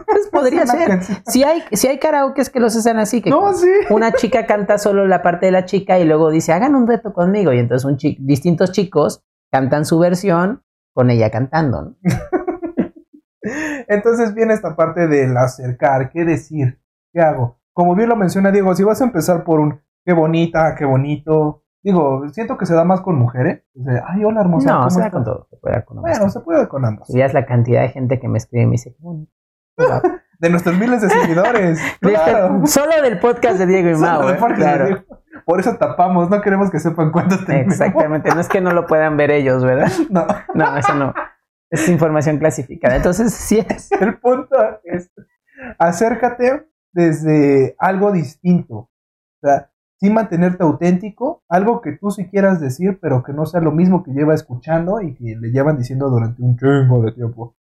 pues 0.07 0.29
podría 0.31 0.67
ser. 0.67 1.03
Si 1.27 1.43
hay, 1.43 1.63
si 1.73 1.89
hay 1.89 1.99
karaokes 1.99 2.51
que 2.51 2.61
los 2.61 2.77
hacen 2.77 2.99
así, 2.99 3.21
que 3.21 3.31
no, 3.31 3.53
sí. 3.53 3.69
una 3.91 4.13
chica 4.13 4.47
canta 4.47 4.79
solo 4.79 5.07
la 5.07 5.23
parte 5.23 5.47
de 5.47 5.53
la 5.53 5.65
chica 5.65 5.99
y 5.99 6.05
luego 6.05 6.31
dice, 6.31 6.53
hagan 6.53 6.75
un 6.77 6.87
dueto 6.87 7.13
conmigo. 7.13 7.53
Y 7.53 7.59
entonces 7.59 7.85
un 7.85 7.97
distintos 8.21 8.73
chicos 8.73 9.25
cantan 9.51 9.85
su 9.85 9.99
versión 9.99 10.63
con 10.95 11.11
ella 11.11 11.31
cantando. 11.31 11.83
¿no? 11.83 11.97
entonces 13.89 14.35
viene 14.35 14.55
esta 14.55 14.77
parte 14.77 15.09
del 15.09 15.37
acercar, 15.37 16.11
qué 16.11 16.25
decir, 16.25 16.81
qué 17.13 17.21
hago. 17.21 17.59
Como 17.73 17.95
bien 17.95 18.09
lo 18.09 18.17
menciona 18.17 18.53
Diego, 18.53 18.75
si 18.75 18.85
vas 18.85 19.01
a 19.01 19.05
empezar 19.05 19.45
por 19.45 19.61
un 19.61 19.81
qué 20.05 20.13
bonita, 20.13 20.75
qué 20.77 20.85
bonito, 20.85 21.65
Digo, 21.87 22.29
siento 22.33 22.59
que 22.59 22.67
se 22.67 22.75
da 22.75 22.83
más 22.83 23.01
con 23.01 23.15
mujeres. 23.15 23.63
Ay, 24.09 24.25
hola 24.25 24.41
hermosa. 24.41 24.73
No, 24.73 24.91
se 24.91 24.99
da 24.99 25.09
con 25.09 25.23
todo. 25.23 25.47
Se 25.49 25.57
puede 25.57 25.85
con 25.85 25.99
ambos. 25.99 26.11
Bueno, 26.11 26.31
se 26.31 26.41
puede 26.41 26.67
con 26.67 26.85
ambos. 26.85 27.09
Y 27.11 27.23
es 27.23 27.33
la 27.33 27.47
cantidad 27.47 27.83
de 27.83 27.91
gente 27.91 28.19
que 28.19 28.27
me 28.27 28.39
escribe 28.39 28.65
y 28.65 28.67
me 28.67 28.73
dice, 28.73 28.97
de 30.41 30.51
nuestros 30.51 30.77
miles 30.77 31.01
de 31.01 31.11
seguidores. 31.11 31.81
Este, 32.01 32.67
solo 32.67 33.01
del 33.03 33.21
podcast 33.21 33.61
de 33.61 33.67
Diego 33.67 33.91
y 33.91 33.95
Mau. 34.01 34.29
¿eh? 34.29 34.37
Claro. 34.57 35.05
Por 35.45 35.61
eso 35.61 35.77
tapamos, 35.77 36.29
no 36.29 36.41
queremos 36.41 36.73
que 36.73 36.81
sepan 36.81 37.13
cuántos 37.13 37.47
tenemos. 37.47 37.75
Exactamente, 37.75 38.35
no 38.35 38.41
es 38.41 38.49
que 38.49 38.61
no 38.61 38.73
lo 38.73 38.89
puedan 38.89 39.17
ver 39.17 39.31
ellos, 39.31 39.63
¿verdad? 39.63 39.93
No. 40.11 40.27
No, 40.55 40.77
eso 40.77 40.93
no. 40.93 41.15
Es 41.71 41.89
información 41.89 42.39
clasificada. 42.39 42.97
Entonces, 42.97 43.33
sí 43.33 43.65
es. 43.69 43.93
El 43.93 44.19
punto 44.19 44.57
es, 44.83 45.13
acércate 45.79 46.67
desde 46.91 47.77
algo 47.79 48.11
distinto. 48.11 48.75
O 48.75 48.91
sea, 49.41 49.71
sin 49.99 50.15
mantenerte 50.15 50.63
auténtico, 50.63 51.43
algo 51.49 51.81
que 51.81 51.93
tú 51.93 52.11
sí 52.11 52.29
quieras 52.29 52.61
decir, 52.61 52.99
pero 53.01 53.23
que 53.23 53.33
no 53.33 53.47
sea 53.47 53.61
lo 53.61 53.73
mismo 53.73 54.03
que 54.03 54.13
lleva 54.13 54.35
escuchando 54.35 55.01
y 55.01 55.15
que 55.15 55.37
le 55.37 55.51
llevan 55.51 55.79
diciendo 55.79 56.11
durante 56.11 56.43
un 56.43 56.57
chingo 56.57 57.03
de 57.03 57.13
tiempo. 57.13 57.55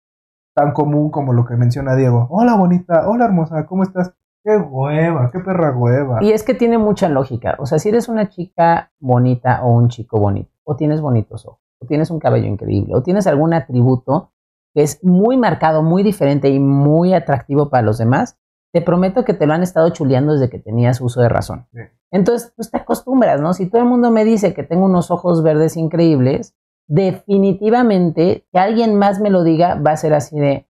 Tan 0.54 0.72
común 0.72 1.10
como 1.10 1.32
lo 1.32 1.44
que 1.44 1.56
menciona 1.56 1.94
Diego. 1.94 2.26
Hola 2.30 2.56
bonita, 2.56 3.08
hola 3.08 3.26
hermosa, 3.26 3.66
¿cómo 3.66 3.82
estás? 3.82 4.14
Qué 4.44 4.56
hueva, 4.56 5.30
qué 5.30 5.38
perra 5.38 5.76
hueva. 5.76 6.22
Y 6.22 6.32
es 6.32 6.42
que 6.42 6.54
tiene 6.54 6.76
mucha 6.76 7.08
lógica. 7.08 7.54
O 7.58 7.66
sea, 7.66 7.78
si 7.78 7.90
eres 7.90 8.08
una 8.08 8.28
chica 8.28 8.92
bonita 8.98 9.62
o 9.62 9.72
un 9.72 9.88
chico 9.88 10.18
bonito, 10.18 10.50
o 10.64 10.76
tienes 10.76 11.00
bonitos 11.00 11.46
ojos, 11.46 11.60
o 11.78 11.86
tienes 11.86 12.10
un 12.10 12.18
cabello 12.18 12.46
increíble, 12.46 12.94
o 12.94 13.02
tienes 13.02 13.26
algún 13.26 13.54
atributo 13.54 14.32
que 14.74 14.82
es 14.82 15.04
muy 15.04 15.36
marcado, 15.36 15.82
muy 15.82 16.02
diferente 16.02 16.48
y 16.48 16.58
muy 16.58 17.14
atractivo 17.14 17.68
para 17.68 17.82
los 17.82 17.98
demás, 17.98 18.38
te 18.72 18.80
prometo 18.80 19.24
que 19.24 19.34
te 19.34 19.46
lo 19.46 19.52
han 19.52 19.62
estado 19.62 19.90
chuleando 19.90 20.32
desde 20.32 20.48
que 20.48 20.58
tenías 20.58 21.00
uso 21.00 21.20
de 21.20 21.28
razón. 21.28 21.68
Entonces, 22.10 22.52
pues 22.56 22.70
te 22.70 22.78
acostumbras, 22.78 23.40
¿no? 23.40 23.52
Si 23.52 23.68
todo 23.68 23.82
el 23.82 23.88
mundo 23.88 24.10
me 24.10 24.24
dice 24.24 24.54
que 24.54 24.62
tengo 24.62 24.86
unos 24.86 25.10
ojos 25.10 25.42
verdes 25.42 25.76
increíbles, 25.76 26.54
definitivamente 26.86 28.46
que 28.50 28.58
alguien 28.58 28.96
más 28.96 29.20
me 29.20 29.30
lo 29.30 29.44
diga 29.44 29.74
va 29.74 29.92
a 29.92 29.96
ser 29.96 30.14
así 30.14 30.38
de... 30.38 30.68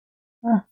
Ah, 0.43 0.67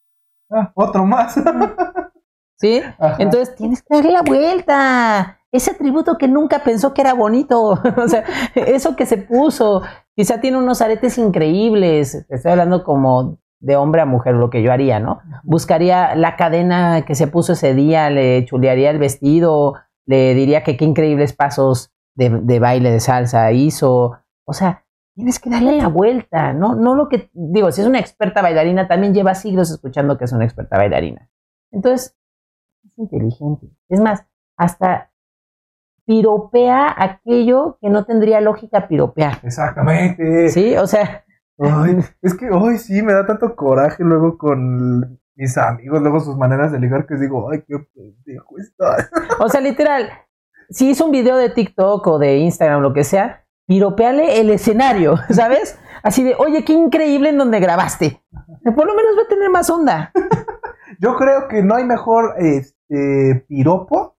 ah 0.50 0.72
otro 0.74 1.06
más. 1.06 1.34
¿Sí? 2.56 2.80
Entonces 3.18 3.54
tienes 3.56 3.82
que 3.82 3.96
darle 3.96 4.12
la 4.12 4.22
vuelta. 4.22 5.40
Ese 5.50 5.72
atributo 5.72 6.18
que 6.18 6.28
nunca 6.28 6.60
pensó 6.62 6.94
que 6.94 7.00
era 7.00 7.14
bonito. 7.14 7.80
o 7.96 8.08
sea, 8.08 8.24
eso 8.54 8.96
que 8.96 9.06
se 9.06 9.16
puso. 9.16 9.82
Quizá 10.14 10.40
tiene 10.40 10.58
unos 10.58 10.82
aretes 10.82 11.18
increíbles. 11.18 12.24
Te 12.28 12.36
estoy 12.36 12.52
hablando 12.52 12.84
como 12.84 13.38
de 13.64 13.76
hombre 13.76 14.02
a 14.02 14.06
mujer, 14.06 14.34
lo 14.34 14.50
que 14.50 14.62
yo 14.62 14.72
haría, 14.72 15.00
¿no? 15.00 15.20
Buscaría 15.42 16.14
la 16.14 16.36
cadena 16.36 17.04
que 17.06 17.14
se 17.14 17.26
puso 17.26 17.54
ese 17.54 17.74
día, 17.74 18.10
le 18.10 18.44
chulearía 18.44 18.90
el 18.90 18.98
vestido, 18.98 19.74
le 20.06 20.34
diría 20.34 20.62
que 20.62 20.76
qué 20.76 20.84
increíbles 20.84 21.32
pasos 21.32 21.92
de, 22.14 22.30
de 22.30 22.60
baile, 22.60 22.90
de 22.90 23.00
salsa 23.00 23.50
hizo. 23.52 24.18
O 24.44 24.52
sea, 24.52 24.84
tienes 25.14 25.38
que 25.38 25.50
darle 25.50 25.78
la 25.78 25.88
vuelta, 25.88 26.52
¿no? 26.52 26.74
No 26.74 26.94
lo 26.94 27.08
que, 27.08 27.30
digo, 27.32 27.72
si 27.72 27.80
es 27.80 27.86
una 27.86 28.00
experta 28.00 28.42
bailarina, 28.42 28.86
también 28.86 29.14
lleva 29.14 29.34
siglos 29.34 29.70
escuchando 29.70 30.18
que 30.18 30.24
es 30.24 30.32
una 30.32 30.44
experta 30.44 30.76
bailarina. 30.76 31.30
Entonces, 31.70 32.16
es 32.84 32.98
inteligente. 32.98 33.68
Es 33.88 34.00
más, 34.00 34.26
hasta 34.56 35.10
piropea 36.04 36.94
aquello 36.96 37.78
que 37.80 37.88
no 37.88 38.04
tendría 38.04 38.40
lógica 38.40 38.88
piropear. 38.88 39.38
Exactamente. 39.42 40.50
Sí, 40.50 40.76
o 40.76 40.86
sea. 40.86 41.23
Es 42.22 42.34
que 42.34 42.50
hoy 42.50 42.78
sí 42.78 43.02
me 43.02 43.12
da 43.12 43.26
tanto 43.26 43.54
coraje 43.54 44.02
luego 44.02 44.36
con 44.38 45.20
mis 45.36 45.56
amigos, 45.58 46.00
luego 46.00 46.20
sus 46.20 46.36
maneras 46.36 46.72
de 46.72 46.78
ligar 46.78 47.06
que 47.06 47.16
digo, 47.16 47.50
ay, 47.50 47.62
qué 47.66 47.78
pendejo 47.94 48.58
está. 48.58 49.08
O 49.40 49.48
sea, 49.48 49.60
literal, 49.60 50.10
si 50.70 50.90
hizo 50.90 51.04
un 51.04 51.10
video 51.10 51.36
de 51.36 51.50
TikTok 51.50 52.06
o 52.06 52.18
de 52.18 52.38
Instagram, 52.38 52.82
lo 52.82 52.92
que 52.92 53.04
sea, 53.04 53.44
piropeale 53.66 54.40
el 54.40 54.50
escenario, 54.50 55.16
¿sabes? 55.30 55.78
Así 56.02 56.22
de, 56.22 56.34
oye, 56.38 56.64
qué 56.64 56.72
increíble 56.72 57.30
en 57.30 57.38
donde 57.38 57.60
grabaste. 57.60 58.22
Por 58.64 58.86
lo 58.86 58.94
menos 58.94 59.16
va 59.16 59.22
a 59.22 59.28
tener 59.28 59.50
más 59.50 59.70
onda. 59.70 60.12
Yo 61.00 61.16
creo 61.16 61.48
que 61.48 61.62
no 61.62 61.74
hay 61.74 61.84
mejor 61.84 62.34
este 62.38 63.44
piropo 63.48 64.16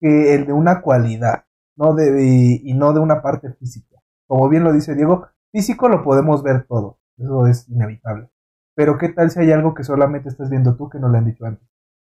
que 0.00 0.34
el 0.34 0.46
de 0.46 0.52
una 0.52 0.80
cualidad, 0.80 1.44
no 1.76 1.94
de, 1.94 2.60
y 2.62 2.74
no 2.74 2.92
de 2.92 3.00
una 3.00 3.22
parte 3.22 3.52
física. 3.54 3.96
Como 4.26 4.48
bien 4.48 4.64
lo 4.64 4.72
dice 4.72 4.94
Diego, 4.94 5.26
físico 5.54 5.88
lo 5.88 6.02
podemos 6.02 6.42
ver 6.42 6.66
todo, 6.66 6.98
eso 7.16 7.46
es 7.46 7.68
inevitable. 7.68 8.28
Pero 8.74 8.98
qué 8.98 9.10
tal 9.10 9.30
si 9.30 9.38
hay 9.38 9.52
algo 9.52 9.72
que 9.72 9.84
solamente 9.84 10.28
estás 10.28 10.50
viendo 10.50 10.74
tú 10.74 10.90
que 10.90 10.98
no 10.98 11.08
le 11.08 11.18
han 11.18 11.26
dicho 11.26 11.46
antes. 11.46 11.64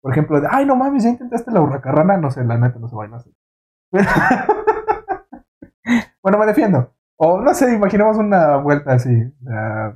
Por 0.02 0.10
ejemplo, 0.10 0.40
de, 0.40 0.48
ay 0.50 0.66
no 0.66 0.74
mames, 0.74 1.04
ya 1.04 1.10
intentaste 1.10 1.52
la 1.52 1.60
hurracarrana, 1.60 2.16
no 2.16 2.32
sé, 2.32 2.44
la 2.44 2.58
neta 2.58 2.80
no 2.80 2.88
se 2.88 2.96
va 2.96 3.04
a 3.04 3.16
hacer. 3.16 3.32
bueno, 6.22 6.38
me 6.38 6.46
defiendo. 6.46 6.92
O 7.16 7.40
no 7.40 7.54
sé, 7.54 7.72
imaginemos 7.72 8.16
una 8.16 8.56
vuelta 8.56 8.94
así, 8.94 9.32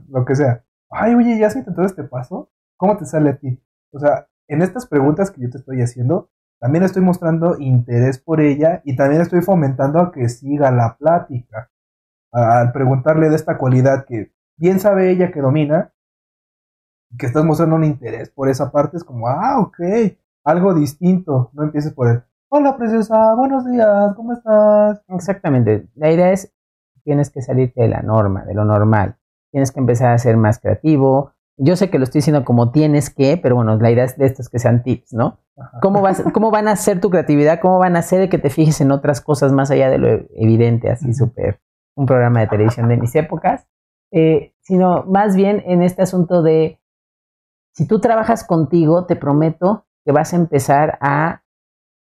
lo 0.09 0.25
que 0.25 0.37
sea. 0.37 0.65
Ay, 0.89 1.15
oye, 1.15 1.37
¿ya 1.37 1.49
has 1.49 1.57
intentado 1.57 1.87
este 1.87 2.05
paso? 2.05 2.53
¿Cómo 2.77 2.97
te 2.97 3.07
sale 3.07 3.31
a 3.31 3.39
ti? 3.39 3.61
O 3.93 3.99
sea, 3.99 4.29
en 4.47 4.63
estas 4.63 4.87
preguntas 4.87 5.33
que 5.33 5.41
yo 5.41 5.51
te 5.51 5.59
estoy 5.59 5.83
haciendo, 5.83 6.31
también 6.61 6.85
estoy 6.85 7.03
mostrando 7.03 7.59
interés 7.59 8.21
por 8.21 8.41
ella 8.41 8.83
y 8.85 8.95
también 8.95 9.21
estoy 9.21 9.41
fomentando 9.41 9.99
a 9.99 10.13
que 10.13 10.29
siga 10.29 10.71
la 10.71 10.97
plática. 10.97 11.72
Al 12.33 12.73
preguntarle 12.73 13.29
de 13.29 13.37
esta 13.37 13.59
cualidad 13.59 14.05
que 14.07 14.33
bien 14.57 14.81
sabe 14.81 15.11
ella 15.11 15.31
que 15.31 15.41
domina, 15.41 15.93
que 17.19 17.27
estás 17.27 17.45
mostrando 17.45 17.77
un 17.77 17.85
interés 17.85 18.31
por 18.31 18.49
esa 18.49 18.73
parte, 18.73 18.97
es 18.97 19.05
como, 19.05 19.29
ah, 19.29 19.61
ok, 19.61 19.79
algo 20.45 20.75
distinto. 20.75 21.51
No 21.53 21.65
empieces 21.65 21.93
por 21.93 22.09
el, 22.09 22.23
hola 22.49 22.77
preciosa, 22.77 23.35
buenos 23.35 23.71
días, 23.71 24.15
¿cómo 24.17 24.33
estás? 24.33 25.03
Exactamente. 25.09 25.89
La 25.95 26.11
idea 26.11 26.33
es, 26.33 26.53
tienes 27.05 27.31
que 27.31 27.43
salirte 27.43 27.83
de 27.83 27.89
la 27.89 28.03
norma, 28.03 28.45
de 28.45 28.55
lo 28.55 28.65
normal. 28.65 29.17
Tienes 29.51 29.71
que 29.71 29.81
empezar 29.81 30.13
a 30.13 30.19
ser 30.19 30.39
más 30.39 30.59
creativo, 30.59 31.33
yo 31.59 31.77
sé 31.77 31.91
que 31.91 31.99
lo 31.99 32.05
estoy 32.05 32.21
diciendo 32.21 32.45
como 32.45 32.71
tienes 32.73 33.11
que, 33.11 33.37
pero 33.37 33.57
bueno, 33.57 33.77
la 33.77 33.91
idea 33.91 34.05
es 34.05 34.17
de 34.17 34.27
estos 34.27 34.49
que 34.49 34.59
sean 34.59 34.83
tips, 34.83 35.13
¿no? 35.13 35.39
¿Cómo, 35.83 36.01
vas, 36.01 36.23
¿Cómo 36.33 36.51
van 36.51 36.67
a 36.67 36.77
ser 36.77 37.01
tu 37.01 37.11
creatividad? 37.11 37.61
¿Cómo 37.61 37.79
van 37.79 37.95
a 37.95 38.03
ser 38.03 38.29
que 38.29 38.39
te 38.39 38.51
fijes 38.51 38.81
en 38.81 38.91
otras 38.91 39.21
cosas 39.21 39.53
más 39.53 39.71
allá 39.71 39.91
de 39.91 39.99
lo 39.99 40.09
evidente, 40.35 40.91
así 40.91 41.13
súper, 41.13 41.61
un 41.95 42.07
programa 42.07 42.41
de 42.41 42.47
televisión 42.47 42.89
de 42.89 42.97
mis 42.97 43.15
épocas? 43.15 43.67
Eh, 44.11 44.55
sino 44.61 45.05
más 45.05 45.37
bien 45.37 45.63
en 45.67 45.83
este 45.83 46.03
asunto 46.03 46.43
de, 46.43 46.81
si 47.73 47.87
tú 47.87 48.01
trabajas 48.01 48.45
contigo, 48.45 49.07
te 49.07 49.17
prometo 49.17 49.87
que 50.05 50.13
vas 50.13 50.33
a 50.33 50.37
empezar 50.37 50.99
a 51.01 51.43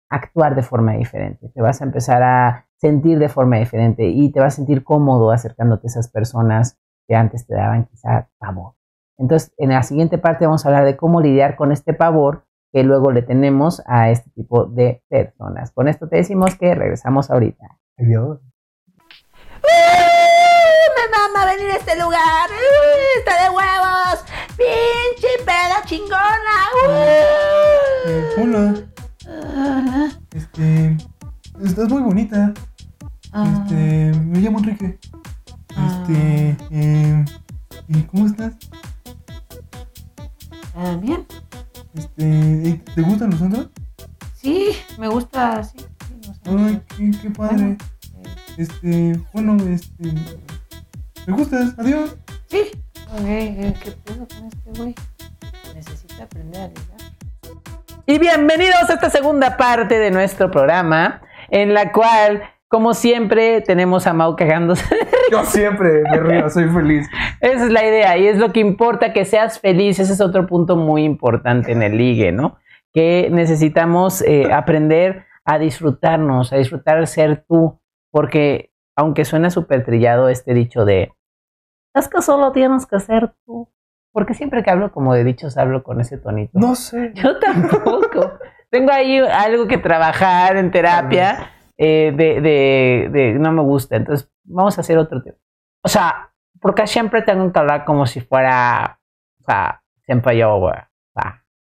actuar 0.08 0.54
de 0.54 0.62
forma 0.62 0.92
diferente, 0.92 1.48
te 1.48 1.60
vas 1.60 1.80
a 1.80 1.84
empezar 1.84 2.22
a 2.22 2.68
sentir 2.76 3.18
de 3.18 3.28
forma 3.28 3.56
diferente 3.56 4.04
y 4.06 4.30
te 4.30 4.40
vas 4.40 4.54
a 4.54 4.56
sentir 4.56 4.84
cómodo 4.84 5.30
acercándote 5.30 5.86
a 5.86 5.90
esas 5.90 6.08
personas 6.08 6.78
que 7.08 7.16
antes 7.16 7.46
te 7.46 7.54
daban 7.54 7.86
quizá 7.86 8.28
pavor. 8.38 8.74
Entonces, 9.18 9.52
en 9.56 9.70
la 9.70 9.82
siguiente 9.82 10.18
parte 10.18 10.46
vamos 10.46 10.64
a 10.64 10.68
hablar 10.68 10.84
de 10.84 10.96
cómo 10.96 11.20
lidiar 11.20 11.56
con 11.56 11.72
este 11.72 11.94
pavor 11.94 12.44
que 12.72 12.82
luego 12.82 13.10
le 13.10 13.22
tenemos 13.22 13.82
a 13.86 14.10
este 14.10 14.30
tipo 14.30 14.66
de 14.66 15.02
personas. 15.08 15.72
Con 15.72 15.88
esto 15.88 16.08
te 16.08 16.16
decimos 16.16 16.56
que 16.56 16.74
regresamos 16.74 17.30
ahorita. 17.30 17.78
Adiós. 17.96 18.40
¡Me 21.06 21.16
mama 21.16 21.46
venir 21.46 21.70
a 21.70 21.76
este 21.76 21.96
lugar! 22.00 22.50
¡Está 23.18 23.42
de 23.44 23.50
huevos! 23.50 24.24
¡Pinche 24.56 25.28
peda 25.44 25.82
chingona! 25.84 26.56
Eh, 28.06 28.34
hola. 28.38 28.74
Hola. 29.28 30.18
Este. 30.34 30.96
Estás 31.62 31.88
muy 31.90 32.02
bonita. 32.02 32.52
Ah. 33.32 33.62
Este. 33.62 34.18
Me 34.18 34.40
llamo 34.40 34.58
Enrique. 34.58 34.98
Este. 35.68 36.56
Ah. 36.60 36.66
Eh, 36.72 37.24
¿Cómo 38.10 38.26
estás? 38.26 38.54
Ah, 40.74 40.96
bien. 41.00 41.24
Este, 41.94 42.82
¿Te 42.96 43.02
gustan 43.02 43.30
los 43.30 43.42
otros? 43.42 43.68
Sí, 44.34 44.76
me 44.98 45.06
gusta, 45.06 45.62
sí. 45.62 45.76
Ay, 46.46 46.82
qué, 47.22 47.30
padre. 47.30 47.76
este, 48.56 49.20
bueno, 49.32 49.56
este. 49.68 50.12
¿Me 51.26 51.32
gustas? 51.32 51.74
Adiós. 51.76 52.16
Sí. 52.46 52.70
Okay, 53.20 53.74
¿qué 53.82 53.90
pedo 54.04 54.28
con 54.28 54.46
este 54.46 54.80
güey? 54.80 54.94
Necesita 55.74 56.22
aprender 56.22 56.60
a 56.60 56.68
ligar. 56.68 56.96
Y 58.06 58.18
bienvenidos 58.18 58.88
a 58.88 58.94
esta 58.94 59.10
segunda 59.10 59.56
parte 59.56 59.98
de 59.98 60.12
nuestro 60.12 60.52
programa, 60.52 61.22
en 61.50 61.74
la 61.74 61.90
cual 61.90 62.42
como 62.68 62.94
siempre, 62.94 63.60
tenemos 63.60 64.06
a 64.06 64.12
Mau 64.12 64.36
cagándose. 64.36 64.84
Yo 65.32 65.44
siempre 65.44 66.02
me 66.10 66.18
río, 66.18 66.50
soy 66.50 66.68
feliz. 66.68 67.08
Esa 67.40 67.64
es 67.64 67.72
la 67.72 67.84
idea 67.84 68.16
y 68.18 68.28
es 68.28 68.38
lo 68.38 68.52
que 68.52 68.60
importa, 68.60 69.12
que 69.12 69.24
seas 69.24 69.58
feliz. 69.60 69.98
Ese 69.98 70.12
es 70.12 70.20
otro 70.20 70.46
punto 70.46 70.76
muy 70.76 71.04
importante 71.04 71.72
en 71.72 71.82
el 71.82 71.96
ligue, 71.96 72.30
¿no? 72.30 72.58
Que 72.92 73.28
necesitamos 73.32 74.22
eh, 74.22 74.52
aprender 74.52 75.26
a 75.44 75.58
disfrutarnos, 75.58 76.52
a 76.52 76.56
disfrutar 76.56 77.04
ser 77.06 77.44
tú, 77.48 77.80
porque 78.10 78.72
aunque 78.96 79.24
suena 79.24 79.50
súper 79.50 79.84
trillado 79.84 80.28
este 80.28 80.54
dicho 80.54 80.84
de, 80.84 81.12
es 81.96 82.08
que 82.08 82.22
solo 82.22 82.52
tienes 82.52 82.86
que 82.86 83.00
ser 83.00 83.34
tú. 83.44 83.68
Porque 84.12 84.34
siempre 84.34 84.62
que 84.62 84.70
hablo 84.70 84.92
como 84.92 85.12
de 85.12 85.24
dichos 85.24 85.58
hablo 85.58 85.82
con 85.82 86.00
ese 86.00 86.16
tonito. 86.16 86.58
No 86.58 86.74
sé. 86.74 87.12
Yo 87.16 87.38
tampoco. 87.38 88.38
Tengo 88.70 88.90
ahí 88.92 89.18
algo 89.18 89.66
que 89.66 89.78
trabajar 89.78 90.56
en 90.56 90.70
terapia 90.70 91.50
eh, 91.76 92.12
de, 92.16 92.40
de, 92.40 93.08
de, 93.10 93.38
no 93.38 93.52
me 93.52 93.62
gusta. 93.62 93.96
Entonces, 93.96 94.30
vamos 94.44 94.78
a 94.78 94.80
hacer 94.80 94.98
otro 94.98 95.22
tema. 95.22 95.36
O 95.82 95.88
sea, 95.88 96.32
porque 96.60 96.86
siempre 96.86 97.22
tengo 97.22 97.52
que 97.52 97.58
hablar 97.58 97.84
como 97.84 98.06
si 98.06 98.20
fuera, 98.20 99.00
o 99.40 99.44
sea, 99.44 99.82
siempre 100.04 100.36
yo, 100.38 100.58
güey. 100.58 100.74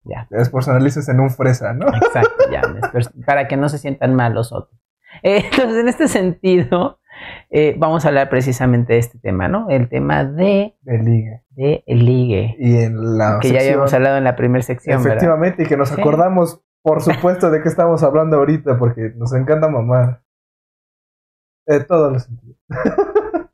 ya. 0.03 0.27
Te 0.29 0.37
despersonalizas 0.37 1.09
en 1.09 1.19
un 1.19 1.31
fresa, 1.31 1.73
¿no? 1.73 1.87
Exacto, 1.87 2.45
ya. 2.51 2.61
para 3.25 3.47
que 3.47 3.57
no 3.57 3.69
se 3.69 3.77
sientan 3.77 4.15
mal 4.15 4.33
los 4.33 4.53
otros. 4.53 4.79
Eh, 5.23 5.45
entonces, 5.51 5.77
en 5.77 5.87
este 5.87 6.07
sentido, 6.07 6.99
eh, 7.57 7.75
vamos 7.77 8.05
a 8.05 8.09
hablar 8.09 8.29
precisamente 8.29 8.93
de 8.93 8.99
este 8.99 9.17
tema, 9.19 9.47
¿no? 9.47 9.69
El 9.69 9.87
tema 9.87 10.25
de... 10.25 10.75
Del 10.81 11.05
ligue. 11.05 11.43
De 11.51 11.83
el 11.87 12.05
ligue. 12.05 12.55
Y 12.59 12.77
en 12.77 13.17
la 13.17 13.39
Que 13.41 13.51
ya 13.51 13.61
habíamos 13.61 13.93
hablado 13.93 14.17
en 14.17 14.25
la 14.25 14.35
primera 14.35 14.61
sección, 14.61 14.99
Efectivamente, 14.99 15.63
y 15.63 15.65
que 15.65 15.77
nos 15.77 15.91
acordamos 15.91 16.65
por 16.85 17.01
supuesto, 17.01 17.49
¿de 17.49 17.63
qué 17.63 17.67
estamos 17.67 18.03
hablando 18.03 18.37
ahorita? 18.37 18.77
Porque 18.77 19.11
nos 19.15 19.33
encanta 19.33 19.67
mamar. 19.67 20.21
De 21.65 21.83
todos 21.83 22.13
los 22.13 22.23
sentidos. 22.23 22.57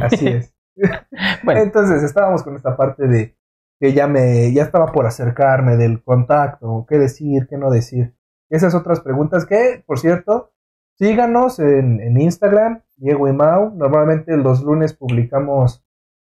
Así 0.00 0.28
es. 0.28 0.54
bueno. 1.44 1.60
Entonces, 1.60 2.02
estábamos 2.02 2.42
con 2.42 2.56
esta 2.56 2.78
parte 2.78 3.06
de 3.06 3.36
que 3.78 3.92
ya 3.92 4.06
me, 4.06 4.50
ya 4.54 4.62
estaba 4.62 4.90
por 4.90 5.04
acercarme 5.04 5.76
del 5.76 6.02
contacto, 6.02 6.86
qué 6.88 6.96
decir, 6.96 7.46
qué 7.46 7.58
no 7.58 7.70
decir. 7.70 8.16
Esas 8.48 8.74
otras 8.74 9.00
preguntas 9.00 9.44
que, 9.44 9.84
por 9.86 9.98
cierto, 9.98 10.53
síganos 10.98 11.58
en, 11.58 12.20
Instagram, 12.20 12.82
Diego 12.96 13.28
y 13.28 13.32
Mau. 13.32 13.74
Normalmente 13.74 14.36
los 14.36 14.62
lunes 14.62 14.94
publicamos 14.94 15.84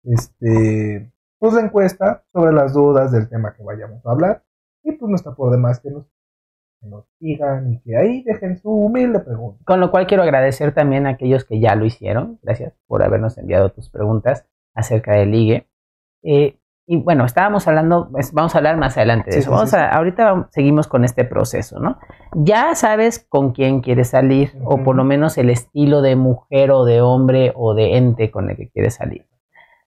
este, 0.05 1.11
pues, 1.39 1.55
la 1.55 1.61
encuesta 1.63 2.25
sobre 2.33 2.53
las 2.53 2.73
dudas 2.73 3.13
del 3.13 3.29
tema 3.29 3.55
que 3.55 3.63
vayamos 3.63 4.05
a 4.05 4.11
hablar. 4.11 4.45
Y 4.83 4.93
pues 4.93 5.09
no 5.09 5.17
está 5.17 5.35
por 5.35 5.51
demás 5.51 5.81
que 5.81 5.91
nos, 5.91 6.05
que 6.81 6.89
nos 6.89 7.07
sigan 7.19 7.73
y 7.73 7.81
que 7.81 7.97
ahí 7.97 8.23
dejen 8.23 8.59
su 8.59 8.71
humilde 8.71 9.21
pregunta. 9.21 9.63
Con 9.65 9.81
lo 9.81 9.91
cual 9.91 10.07
quiero 10.07 10.23
agradecer 10.23 10.75
también 10.75 11.07
a 11.07 11.11
aquellos 11.11 11.45
que 11.45 11.61
ya 11.61 11.75
lo 11.75 11.87
hicieron. 11.87 12.39
Gracias 12.43 12.75
por 12.87 13.03
habernos 13.03 13.39
enviado 13.39 13.71
tus 13.73 13.89
preguntas 13.89 14.47
acerca 14.75 15.15
del 15.15 15.31
ligue. 15.31 15.69
Eh, 16.23 16.59
y 16.87 16.99
bueno, 17.03 17.25
estábamos 17.25 17.67
hablando, 17.67 18.09
pues, 18.11 18.33
vamos 18.33 18.55
a 18.55 18.59
hablar 18.59 18.77
más 18.77 18.97
adelante 18.97 19.31
de 19.31 19.33
Sí, 19.33 19.39
eso. 19.41 19.51
sí, 19.51 19.55
vamos 19.55 19.71
sí, 19.71 19.77
a, 19.77 19.91
ahorita 19.91 20.49
seguimos 20.51 20.87
con 20.87 21.05
este 21.05 21.25
proceso, 21.25 21.81
¿no? 21.81 21.99
Ya 22.35 22.75
sabes 22.75 23.25
con 23.29 23.53
quién 23.53 23.81
quieres 23.81 24.11
salir, 24.11 24.53
o 24.65 24.79
por 24.83 24.95
lo 24.97 25.05
menos 25.05 25.39
el 25.39 25.49
estilo 25.51 26.03
de 26.03 26.17
mujer 26.17 26.71
o 26.71 26.85
de 26.85 27.01
hombre 27.01 27.53
o 27.57 27.75
de 27.75 27.97
ente 27.97 28.31
con 28.31 28.51
el 28.51 28.57
que 28.57 28.69
quieres 28.71 28.95
salir. 28.95 29.27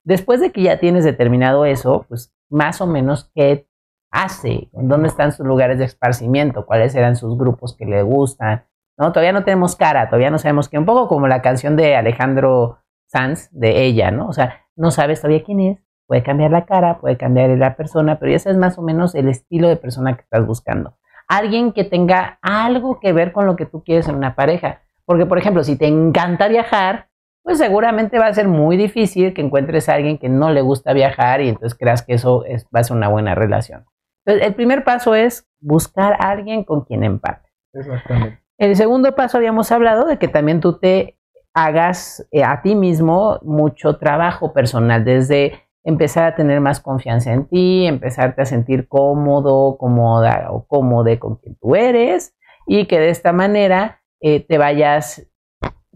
Después 0.03 0.39
de 0.41 0.51
que 0.51 0.63
ya 0.63 0.79
tienes 0.79 1.03
determinado 1.03 1.65
eso, 1.65 2.05
pues 2.09 2.33
más 2.49 2.81
o 2.81 2.87
menos 2.87 3.29
qué 3.35 3.67
hace, 4.09 4.69
dónde 4.71 5.09
están 5.09 5.33
sus 5.33 5.45
lugares 5.45 5.77
de 5.79 5.85
esparcimiento, 5.85 6.65
cuáles 6.65 6.95
eran 6.95 7.15
sus 7.15 7.37
grupos 7.37 7.75
que 7.77 7.85
le 7.85 8.01
gustan, 8.01 8.65
¿no? 8.97 9.11
Todavía 9.11 9.33
no 9.33 9.43
tenemos 9.43 9.75
cara, 9.75 10.07
todavía 10.07 10.31
no 10.31 10.37
sabemos 10.39 10.69
qué, 10.69 10.77
un 10.79 10.85
poco 10.85 11.07
como 11.07 11.27
la 11.27 11.41
canción 11.41 11.75
de 11.75 11.95
Alejandro 11.95 12.79
Sanz, 13.07 13.49
de 13.51 13.83
ella, 13.83 14.09
¿no? 14.11 14.27
O 14.29 14.33
sea, 14.33 14.65
no 14.75 14.91
sabes 14.91 15.21
todavía 15.21 15.43
quién 15.43 15.59
es, 15.59 15.79
puede 16.07 16.23
cambiar 16.23 16.51
la 16.51 16.65
cara, 16.65 16.99
puede 16.99 17.17
cambiar 17.17 17.49
la 17.51 17.75
persona, 17.75 18.17
pero 18.17 18.31
ya 18.31 18.39
sabes 18.39 18.57
más 18.57 18.77
o 18.77 18.81
menos 18.81 19.13
el 19.13 19.27
estilo 19.27 19.67
de 19.67 19.75
persona 19.75 20.15
que 20.15 20.21
estás 20.21 20.45
buscando. 20.47 20.97
Alguien 21.27 21.73
que 21.73 21.83
tenga 21.83 22.39
algo 22.41 22.99
que 22.99 23.11
ver 23.11 23.33
con 23.33 23.45
lo 23.45 23.55
que 23.55 23.65
tú 23.65 23.83
quieres 23.83 24.07
en 24.07 24.15
una 24.15 24.33
pareja. 24.33 24.81
Porque, 25.05 25.25
por 25.25 25.37
ejemplo, 25.37 25.63
si 25.63 25.77
te 25.77 25.87
encanta 25.87 26.47
viajar, 26.47 27.09
pues 27.43 27.57
seguramente 27.57 28.19
va 28.19 28.27
a 28.27 28.33
ser 28.33 28.47
muy 28.47 28.77
difícil 28.77 29.33
que 29.33 29.41
encuentres 29.41 29.89
a 29.89 29.93
alguien 29.93 30.17
que 30.17 30.29
no 30.29 30.51
le 30.51 30.61
gusta 30.61 30.93
viajar 30.93 31.41
y 31.41 31.49
entonces 31.49 31.77
creas 31.77 32.01
que 32.01 32.13
eso 32.13 32.45
es, 32.45 32.65
va 32.73 32.79
a 32.79 32.83
ser 32.83 32.95
una 32.95 33.09
buena 33.09 33.35
relación. 33.35 33.85
Entonces, 34.25 34.47
el 34.47 34.55
primer 34.55 34.83
paso 34.83 35.15
es 35.15 35.47
buscar 35.59 36.13
a 36.13 36.29
alguien 36.31 36.63
con 36.63 36.81
quien 36.81 37.03
empate. 37.03 37.49
Exactamente. 37.73 38.41
El 38.57 38.75
segundo 38.75 39.15
paso 39.15 39.37
habíamos 39.37 39.71
hablado 39.71 40.05
de 40.05 40.17
que 40.17 40.27
también 40.27 40.61
tú 40.61 40.79
te 40.79 41.17
hagas 41.53 42.27
eh, 42.31 42.43
a 42.43 42.61
ti 42.61 42.75
mismo 42.75 43.39
mucho 43.43 43.97
trabajo 43.97 44.51
personal, 44.53 45.05
desde 45.05 45.66
empezar 45.87 46.25
a 46.25 46.35
tener 46.35 46.59
más 46.59 46.81
confianza 46.81 47.31
en 47.31 47.45
ti, 47.45 47.87
empezarte 47.87 48.41
a 48.41 48.45
sentir 48.45 48.89
cómodo, 48.89 49.77
cómoda 49.77 50.47
o 50.51 50.67
cómode 50.67 51.17
con 51.17 51.37
quien 51.37 51.55
tú 51.55 51.77
eres 51.77 52.35
y 52.65 52.87
que 52.87 52.99
de 52.99 53.09
esta 53.09 53.31
manera 53.31 54.01
eh, 54.19 54.45
te 54.45 54.57
vayas 54.57 55.25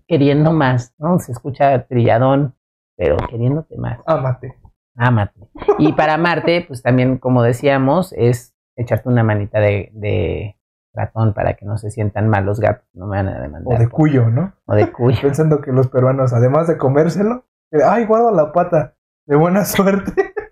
queriendo 0.08 0.54
más, 0.54 0.95
¿no? 0.97 1.19
Se 1.19 1.34
escucha 1.34 1.88
trilladón, 1.88 2.56
pero 2.95 3.17
queriéndote 3.30 3.75
más. 3.75 3.99
Ámate. 4.06 4.56
Ámate. 4.95 5.49
Y 5.77 5.91
para 5.91 6.13
amarte, 6.13 6.63
pues 6.65 6.82
también, 6.82 7.17
como 7.17 7.43
decíamos, 7.43 8.13
es 8.13 8.56
echarte 8.77 9.10
una 9.10 9.25
manita 9.25 9.60
de, 9.60 9.91
de 9.93 10.58
ratón 10.93 11.34
para 11.34 11.56
que 11.56 11.65
no 11.65 11.77
se 11.77 11.91
sientan 11.91 12.30
mal 12.30 12.45
los 12.45 12.62
gatos, 12.62 12.88
no 12.93 13.08
me 13.08 13.17
van 13.17 13.27
a 13.27 13.41
demandar. 13.41 13.75
O 13.75 13.77
de 13.77 13.89
cuyo, 13.89 14.30
¿no? 14.30 14.54
O 14.67 14.73
de 14.73 14.89
cuyo. 14.89 15.19
Pensando 15.21 15.60
que 15.60 15.73
los 15.73 15.89
peruanos, 15.89 16.32
además 16.32 16.67
de 16.67 16.77
comérselo, 16.77 17.43
eh, 17.71 17.80
ay, 17.86 18.06
guarda 18.06 18.32
la 18.32 18.54
pata. 18.54 18.95
De 19.25 19.36
buena 19.36 19.65
suerte. 19.65 20.34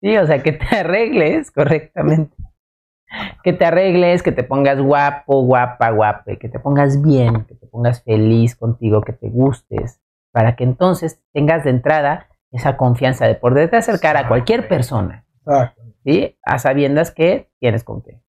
Sí, 0.00 0.18
o 0.18 0.26
sea, 0.26 0.42
que 0.42 0.52
te 0.52 0.66
arregles 0.76 1.50
correctamente. 1.50 2.36
Que 3.42 3.54
te 3.54 3.64
arregles, 3.64 4.22
que 4.22 4.32
te 4.32 4.44
pongas 4.44 4.78
guapo, 4.78 5.46
guapa, 5.46 5.88
guape, 5.92 6.38
que 6.38 6.50
te 6.50 6.58
pongas 6.58 7.00
bien, 7.00 7.46
que 7.46 7.54
te 7.54 7.66
pongas 7.66 8.02
feliz 8.02 8.54
contigo, 8.54 9.00
que 9.00 9.14
te 9.14 9.30
gustes, 9.30 10.02
para 10.30 10.56
que 10.56 10.64
entonces 10.64 11.22
tengas 11.32 11.64
de 11.64 11.70
entrada 11.70 12.28
esa 12.50 12.76
confianza 12.76 13.26
de 13.26 13.34
poderte 13.34 13.78
acercar 13.78 14.18
a 14.18 14.28
cualquier 14.28 14.68
persona. 14.68 15.24
Exacto. 15.38 15.82
¿sí? 16.04 16.38
A 16.42 16.58
sabiendas 16.58 17.10
que 17.10 17.50
tienes 17.58 17.82
con 17.82 18.02
qué. 18.02 18.20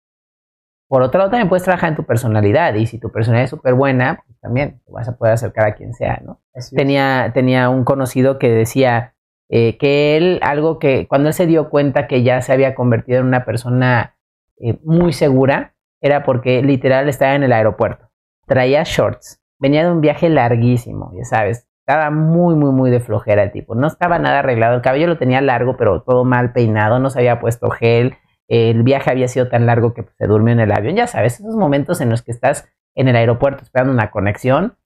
Por 0.88 1.02
otro 1.02 1.18
lado, 1.18 1.30
también 1.30 1.48
puedes 1.48 1.64
trabajar 1.64 1.90
en 1.90 1.96
tu 1.96 2.04
personalidad 2.04 2.74
y 2.74 2.86
si 2.86 2.98
tu 2.98 3.10
personalidad 3.10 3.44
es 3.44 3.50
súper 3.50 3.74
buena, 3.74 4.22
pues 4.26 4.38
también 4.38 4.80
te 4.84 4.92
vas 4.92 5.08
a 5.08 5.16
poder 5.16 5.34
acercar 5.34 5.66
a 5.66 5.74
quien 5.74 5.92
sea, 5.92 6.20
¿no? 6.24 6.40
Así 6.54 6.74
es. 6.74 6.78
Tenía, 6.78 7.32
tenía 7.34 7.68
un 7.68 7.84
conocido 7.84 8.38
que 8.38 8.50
decía 8.50 9.13
eh, 9.48 9.76
que 9.78 10.16
él, 10.16 10.40
algo 10.42 10.78
que 10.78 11.06
cuando 11.06 11.28
él 11.28 11.34
se 11.34 11.46
dio 11.46 11.68
cuenta 11.70 12.06
que 12.06 12.22
ya 12.22 12.40
se 12.40 12.52
había 12.52 12.74
convertido 12.74 13.20
en 13.20 13.26
una 13.26 13.44
persona 13.44 14.16
eh, 14.58 14.78
muy 14.84 15.12
segura, 15.12 15.74
era 16.00 16.24
porque 16.24 16.62
literal 16.62 17.08
estaba 17.08 17.34
en 17.34 17.42
el 17.42 17.52
aeropuerto, 17.52 18.10
traía 18.46 18.82
shorts, 18.84 19.42
venía 19.58 19.84
de 19.84 19.92
un 19.92 20.00
viaje 20.00 20.28
larguísimo, 20.28 21.12
ya 21.16 21.24
sabes, 21.24 21.68
estaba 21.86 22.10
muy, 22.10 22.54
muy, 22.54 22.72
muy 22.72 22.90
de 22.90 23.00
flojera 23.00 23.42
el 23.42 23.52
tipo, 23.52 23.74
no 23.74 23.86
estaba 23.86 24.18
nada 24.18 24.40
arreglado, 24.40 24.76
el 24.76 24.82
cabello 24.82 25.06
lo 25.06 25.18
tenía 25.18 25.40
largo, 25.40 25.76
pero 25.76 26.02
todo 26.02 26.24
mal 26.24 26.52
peinado, 26.52 26.98
no 26.98 27.10
se 27.10 27.18
había 27.18 27.40
puesto 27.40 27.70
gel, 27.70 28.16
el 28.48 28.82
viaje 28.82 29.10
había 29.10 29.28
sido 29.28 29.48
tan 29.48 29.66
largo 29.66 29.94
que 29.94 30.02
pues, 30.02 30.16
se 30.16 30.26
durmió 30.26 30.52
en 30.52 30.60
el 30.60 30.72
avión, 30.72 30.96
ya 30.96 31.06
sabes, 31.06 31.40
esos 31.40 31.56
momentos 31.56 32.00
en 32.00 32.10
los 32.10 32.22
que 32.22 32.32
estás 32.32 32.68
en 32.94 33.08
el 33.08 33.16
aeropuerto 33.16 33.62
esperando 33.62 33.92
una 33.92 34.10
conexión 34.10 34.76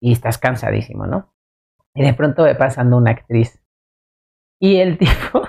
y 0.00 0.12
estás 0.12 0.38
cansadísimo, 0.38 1.06
¿no? 1.06 1.32
Y 1.94 2.02
de 2.02 2.14
pronto 2.14 2.44
ve 2.44 2.54
pasando 2.54 2.96
una 2.96 3.10
actriz. 3.10 3.60
Y 4.60 4.76
el 4.76 4.98
tipo, 4.98 5.42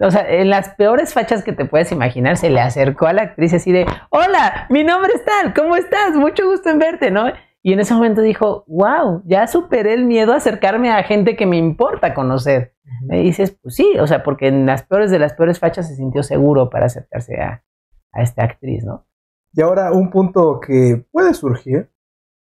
o 0.00 0.10
sea, 0.10 0.28
en 0.28 0.50
las 0.50 0.68
peores 0.74 1.14
fachas 1.14 1.42
que 1.42 1.52
te 1.52 1.64
puedes 1.64 1.90
imaginar, 1.90 2.36
se 2.36 2.50
le 2.50 2.60
acercó 2.60 3.06
a 3.06 3.12
la 3.12 3.22
actriz 3.22 3.54
así 3.54 3.72
de, 3.72 3.86
hola, 4.10 4.66
mi 4.70 4.84
nombre 4.84 5.12
es 5.14 5.24
tal, 5.24 5.54
¿cómo 5.54 5.74
estás? 5.74 6.14
Mucho 6.14 6.46
gusto 6.48 6.70
en 6.70 6.78
verte, 6.78 7.10
¿no? 7.10 7.26
Y 7.62 7.72
en 7.72 7.80
ese 7.80 7.94
momento 7.94 8.20
dijo, 8.20 8.64
wow, 8.68 9.22
ya 9.24 9.48
superé 9.48 9.94
el 9.94 10.04
miedo 10.04 10.32
a 10.32 10.36
acercarme 10.36 10.92
a 10.92 11.02
gente 11.02 11.34
que 11.34 11.46
me 11.46 11.56
importa 11.56 12.14
conocer. 12.14 12.76
Me 13.08 13.22
dices, 13.22 13.58
pues 13.60 13.74
sí, 13.74 13.98
o 13.98 14.06
sea, 14.06 14.22
porque 14.22 14.46
en 14.46 14.66
las 14.66 14.84
peores 14.84 15.10
de 15.10 15.18
las 15.18 15.32
peores 15.32 15.58
fachas 15.58 15.88
se 15.88 15.96
sintió 15.96 16.22
seguro 16.22 16.70
para 16.70 16.86
acercarse 16.86 17.40
a, 17.40 17.64
a 18.12 18.22
esta 18.22 18.44
actriz, 18.44 18.84
¿no? 18.84 19.04
Y 19.52 19.62
ahora 19.62 19.90
un 19.90 20.10
punto 20.10 20.60
que 20.60 21.06
puede 21.10 21.34
surgir, 21.34 21.90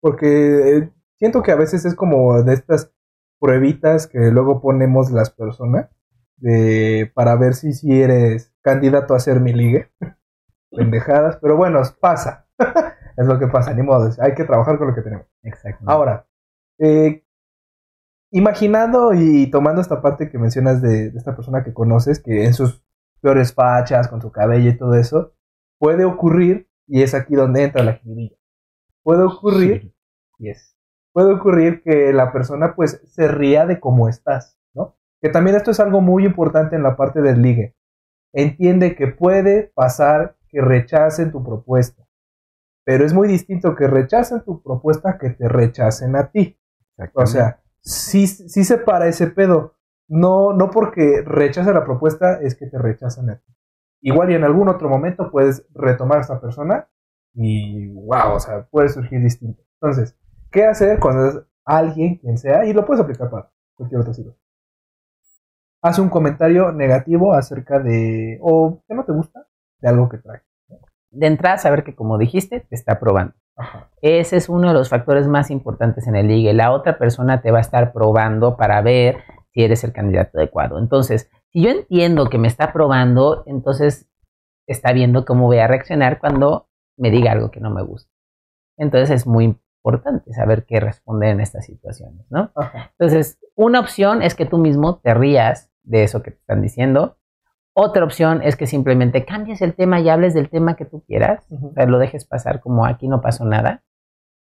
porque 0.01 0.79
eh, 0.79 0.91
siento 1.19 1.43
que 1.43 1.53
a 1.53 1.57
veces 1.57 1.85
es 1.85 1.95
como 1.95 2.43
de 2.43 2.55
estas 2.55 2.93
pruebitas 3.45 4.07
que 4.07 4.31
luego 4.31 4.63
ponemos 4.63 5.11
las 5.11 5.29
personas 5.29 5.91
de, 6.39 7.13
para 7.15 7.37
ver 7.37 7.53
si, 7.53 7.75
si 7.75 8.01
eres 8.01 8.55
candidato 8.63 9.15
a 9.15 9.21
ser 9.21 9.41
mi 9.41 9.53
ligue. 9.53 9.93
Pendejadas, 10.71 11.37
pero 11.43 11.55
bueno, 11.55 11.83
pasa. 12.01 12.49
es 13.19 13.27
lo 13.27 13.39
que 13.39 13.47
pasa, 13.49 13.75
ni 13.75 13.83
modo, 13.83 14.11
hay 14.19 14.35
que 14.35 14.45
trabajar 14.45 14.79
con 14.79 14.89
lo 14.89 14.95
que 14.95 15.03
tenemos. 15.03 15.27
Exacto. 15.43 15.85
Ahora, 15.87 16.27
eh, 16.79 17.23
imaginando 18.31 19.13
y 19.13 19.51
tomando 19.51 19.83
esta 19.83 20.01
parte 20.01 20.31
que 20.31 20.39
mencionas 20.39 20.81
de, 20.81 21.11
de 21.11 21.19
esta 21.19 21.37
persona 21.37 21.63
que 21.63 21.75
conoces, 21.75 22.23
que 22.23 22.47
en 22.47 22.55
sus 22.55 22.83
peores 23.21 23.53
fachas, 23.53 24.09
con 24.09 24.23
su 24.23 24.33
cabello 24.33 24.71
y 24.71 24.79
todo 24.79 24.95
eso, 24.95 25.35
puede 25.79 26.07
ocurrir, 26.07 26.71
y 26.87 27.03
es 27.03 27.13
aquí 27.13 27.35
donde 27.35 27.63
entra 27.63 27.85
la 27.85 27.93
jiribilla, 27.93 28.39
puede 29.03 29.23
ocurrir, 29.25 29.95
yes, 30.39 30.74
puede 31.15 31.33
ocurrir 31.33 31.81
que 31.83 32.13
la 32.13 32.33
persona 32.33 32.75
pues 32.75 33.01
se 33.07 33.29
ría 33.29 33.67
de 33.67 33.79
cómo 33.79 34.09
estás, 34.09 34.59
¿no? 34.75 34.97
Que 35.23 35.29
también 35.29 35.57
esto 35.57 35.71
es 35.71 35.79
algo 35.79 36.01
muy 36.01 36.27
importante 36.27 36.75
en 36.75 36.83
la 36.83 36.97
parte 36.97 37.23
del 37.23 37.41
ligue. 37.41 37.77
Entiende 38.33 38.97
que 38.97 39.07
puede 39.07 39.73
pasar 39.75 40.37
que 40.49 40.61
rechacen 40.61 41.31
tu 41.31 41.43
propuesta, 41.45 42.07
pero 42.85 43.07
es 43.07 43.15
muy 43.15 43.29
distinto 43.29 43.77
que 43.77 43.87
rechacen 43.87 44.43
tu 44.43 44.61
propuesta 44.61 45.17
que 45.17 45.31
te 45.31 45.49
rechacen 45.49 46.17
a 46.17 46.31
ti. 46.31 46.59
O 47.15 47.27
sea, 47.27 47.63
sí, 47.81 48.27
sí 48.27 48.65
se 48.65 48.79
para 48.79 49.07
ese 49.07 49.29
pedo. 49.29 49.77
No, 50.09 50.53
no 50.53 50.71
porque 50.71 51.23
rechaza 51.25 51.73
la 51.73 51.85
propuesta 51.85 52.41
es 52.43 52.57
que 52.57 52.67
te 52.67 52.79
rechazan 52.79 53.31
a 53.31 53.37
ti. 53.37 53.55
Igual 54.03 54.33
y 54.33 54.35
en 54.35 54.45
algún 54.45 54.69
otro 54.69 54.89
momento 54.89 55.31
puedes 55.31 55.65
retomar 55.73 56.19
a 56.19 56.23
esta 56.23 56.41
persona 56.41 56.89
y 57.35 57.87
wow, 57.95 58.35
o 58.35 58.41
sea, 58.41 58.67
puede 58.67 58.89
surgir 58.89 59.23
distinto. 59.23 59.63
Entonces, 59.81 60.17
¿qué 60.55 60.65
hacer 60.65 61.01
cuando 61.01 61.27
es 61.27 61.41
alguien, 61.65 62.17
quien 62.17 62.39
sea? 62.39 62.65
Y 62.65 62.73
lo 62.73 62.87
puedes 62.87 63.03
aplicar 63.03 63.29
para 63.29 63.51
cualquier 63.75 64.01
otra 64.01 64.15
situación. 64.15 64.41
Haz 65.83 65.99
un 65.99 66.09
comentario 66.09 66.73
negativo 66.73 67.35
acerca 67.35 67.79
de, 67.81 68.39
o 68.41 68.83
que 68.87 68.95
no 68.95 69.05
te 69.05 69.13
gusta, 69.13 69.47
de 69.81 69.89
algo 69.89 70.09
que 70.09 70.19
trae. 70.19 70.41
De 71.11 71.27
entrada, 71.27 71.59
saber 71.59 71.85
que 71.85 71.95
como 71.95 72.17
dijiste, 72.17 72.61
te 72.61 72.75
está 72.75 72.99
probando. 72.99 73.35
Ajá. 73.57 73.91
Ese 74.01 74.37
es 74.37 74.49
uno 74.49 74.69
de 74.69 74.75
los 74.75 74.89
factores 74.89 75.29
más 75.29 75.51
importantes 75.51 76.07
en 76.07 76.17
el 76.17 76.29
ligue. 76.29 76.55
La 76.55 76.73
otra 76.73 76.99
persona 76.99 77.43
te 77.43 77.51
va 77.51 77.59
a 77.59 77.61
estar 77.61 77.93
probando 77.93 78.57
para 78.57 78.81
ver 78.81 79.19
si 79.53 79.63
eres 79.63 79.85
el 79.85 79.93
candidato 79.93 80.39
adecuado. 80.39 80.79
Entonces, 80.79 81.31
si 81.53 81.63
yo 81.63 81.71
entiendo 81.71 82.31
que 82.31 82.39
me 82.39 82.49
está 82.49 82.73
probando, 82.73 83.45
entonces 83.47 84.09
está 84.67 84.93
viendo 84.93 85.25
cómo 85.25 85.47
voy 85.47 85.59
a 85.59 85.69
reaccionar 85.69 86.19
cuando 86.19 86.69
me 86.97 87.11
diga 87.11 87.33
algo 87.33 87.51
que 87.51 87.61
no 87.61 87.71
me 87.71 87.83
gusta. 87.83 88.11
Entonces 88.77 89.11
es 89.11 89.27
muy 89.27 89.57
importante 89.85 90.33
saber 90.33 90.65
qué 90.65 90.81
responder 90.81 91.31
en 91.31 91.41
estas 91.41 91.67
situaciones, 91.67 92.25
¿no? 92.31 92.51
Ajá. 92.57 92.93
Entonces, 92.99 93.39
una 93.55 93.81
opción 93.81 94.23
es 94.23 94.35
que 94.35 94.47
tú 94.47 94.57
mismo 94.57 94.99
te 95.01 95.13
rías 95.13 95.71
de 95.83 96.05
eso 96.05 96.23
que 96.23 96.31
te 96.31 96.39
están 96.39 96.63
diciendo. 96.63 97.19
Otra 97.75 98.05
opción 98.05 98.41
es 98.43 98.57
que 98.57 98.67
simplemente 98.67 99.27
cambies 99.27 99.61
el 99.61 99.75
tema 99.75 100.01
y 100.01 100.09
hables 100.09 100.33
del 100.33 100.49
tema 100.49 100.75
que 100.77 100.87
tú 100.87 101.05
quieras. 101.07 101.45
Ujú. 101.51 101.69
O 101.69 101.73
sea, 101.75 101.85
lo 101.87 101.99
dejes 101.99 102.25
pasar 102.25 102.61
como 102.61 102.87
aquí 102.87 103.09
no 103.09 103.21
pasó 103.21 103.45
nada. 103.45 103.83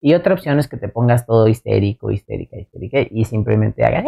Y 0.03 0.15
otra 0.15 0.35
opción 0.35 0.59
es 0.59 0.69
que 0.69 0.77
te 0.77 0.89
pongas 0.89 1.25
todo 1.27 1.49
histérico, 1.49 2.11
histérica, 2.11 2.59
histérica 2.59 2.99
y 3.11 3.25
simplemente 3.25 3.85
hagas, 3.85 4.05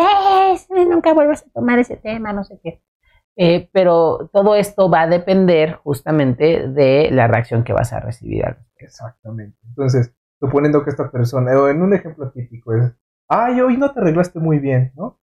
¡Eh, 0.70 0.86
nunca 0.86 1.12
vuelvas 1.14 1.46
a 1.46 1.50
tomar 1.50 1.78
ese 1.78 1.96
tema, 1.96 2.32
no 2.32 2.44
sé 2.44 2.58
qué. 2.62 2.82
Eh, 3.36 3.70
pero 3.72 4.28
todo 4.32 4.54
esto 4.54 4.90
va 4.90 5.02
a 5.02 5.06
depender 5.06 5.74
justamente 5.76 6.68
de 6.68 7.10
la 7.10 7.26
reacción 7.26 7.64
que 7.64 7.72
vas 7.72 7.92
a 7.92 8.00
recibir. 8.00 8.44
al. 8.44 8.58
Exactamente. 8.76 9.56
Entonces, 9.68 10.14
suponiendo 10.42 10.82
que 10.82 10.90
esta 10.90 11.08
persona, 11.10 11.52
o 11.58 11.68
en 11.68 11.80
un 11.82 11.94
ejemplo 11.94 12.30
típico 12.32 12.74
es, 12.74 12.92
ay, 13.28 13.60
hoy 13.60 13.76
no 13.76 13.92
te 13.92 14.00
arreglaste 14.00 14.40
muy 14.40 14.58
bien, 14.58 14.92
¿no? 14.96 15.20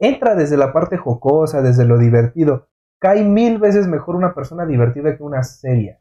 Entra 0.00 0.34
desde 0.34 0.56
la 0.56 0.72
parte 0.72 0.96
jocosa, 0.96 1.62
desde 1.62 1.84
lo 1.84 1.96
divertido. 1.96 2.68
Cae 3.00 3.22
mil 3.24 3.58
veces 3.58 3.86
mejor 3.86 4.16
una 4.16 4.34
persona 4.34 4.66
divertida 4.66 5.16
que 5.16 5.22
una 5.22 5.42
seria. 5.44 6.00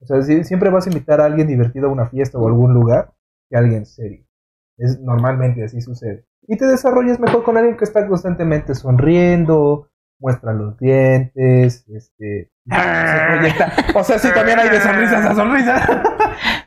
O 0.00 0.06
sea, 0.06 0.22
si- 0.22 0.42
siempre 0.44 0.70
vas 0.70 0.86
a 0.86 0.90
invitar 0.90 1.20
a 1.20 1.26
alguien 1.26 1.46
divertido 1.46 1.88
a 1.88 1.92
una 1.92 2.06
fiesta 2.06 2.38
o 2.38 2.44
a 2.46 2.48
algún 2.48 2.72
lugar 2.72 3.12
que 3.50 3.56
a 3.56 3.60
alguien 3.60 3.84
serio. 3.84 4.24
Es 4.78 4.98
normalmente 5.00 5.62
así 5.64 5.80
sucede. 5.82 6.24
Y 6.48 6.56
te 6.56 6.66
desarrollas 6.66 7.20
mejor 7.20 7.44
con 7.44 7.56
alguien 7.56 7.76
que 7.76 7.84
está 7.84 8.06
constantemente 8.08 8.74
sonriendo, 8.74 9.88
muestra 10.18 10.52
los 10.52 10.76
dientes, 10.78 11.84
este, 11.88 12.50
se 12.66 13.36
proyecta. 13.36 13.72
O 13.94 14.02
sea, 14.02 14.18
sí, 14.18 14.28
también 14.34 14.58
hay 14.58 14.70
de 14.70 14.80
sonrisas 14.80 15.24
a 15.26 15.34
sonrisas. 15.34 15.88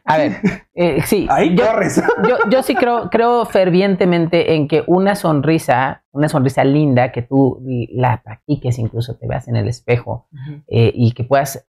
A 0.08 0.18
ver, 0.18 0.32
eh, 0.74 1.02
sí, 1.04 1.28
Ahí 1.30 1.56
yo, 1.56 1.66
corres. 1.66 2.02
yo, 2.28 2.38
yo 2.50 2.64
sí 2.64 2.76
creo, 2.76 3.10
creo 3.10 3.46
fervientemente 3.46 4.56
en 4.56 4.68
que 4.70 4.84
una 4.88 5.16
sonrisa, 5.16 6.06
una 6.12 6.30
sonrisa 6.30 6.64
linda, 6.64 7.12
que 7.12 7.22
tú 7.22 7.62
la 7.92 8.22
practiques, 8.24 8.80
incluso 8.80 9.18
te 9.18 9.28
veas 9.28 9.50
en 9.50 9.58
el 9.58 9.68
espejo 9.68 10.30
eh, 10.68 10.92
y 10.96 11.12
que 11.12 11.26
puedas 11.26 11.68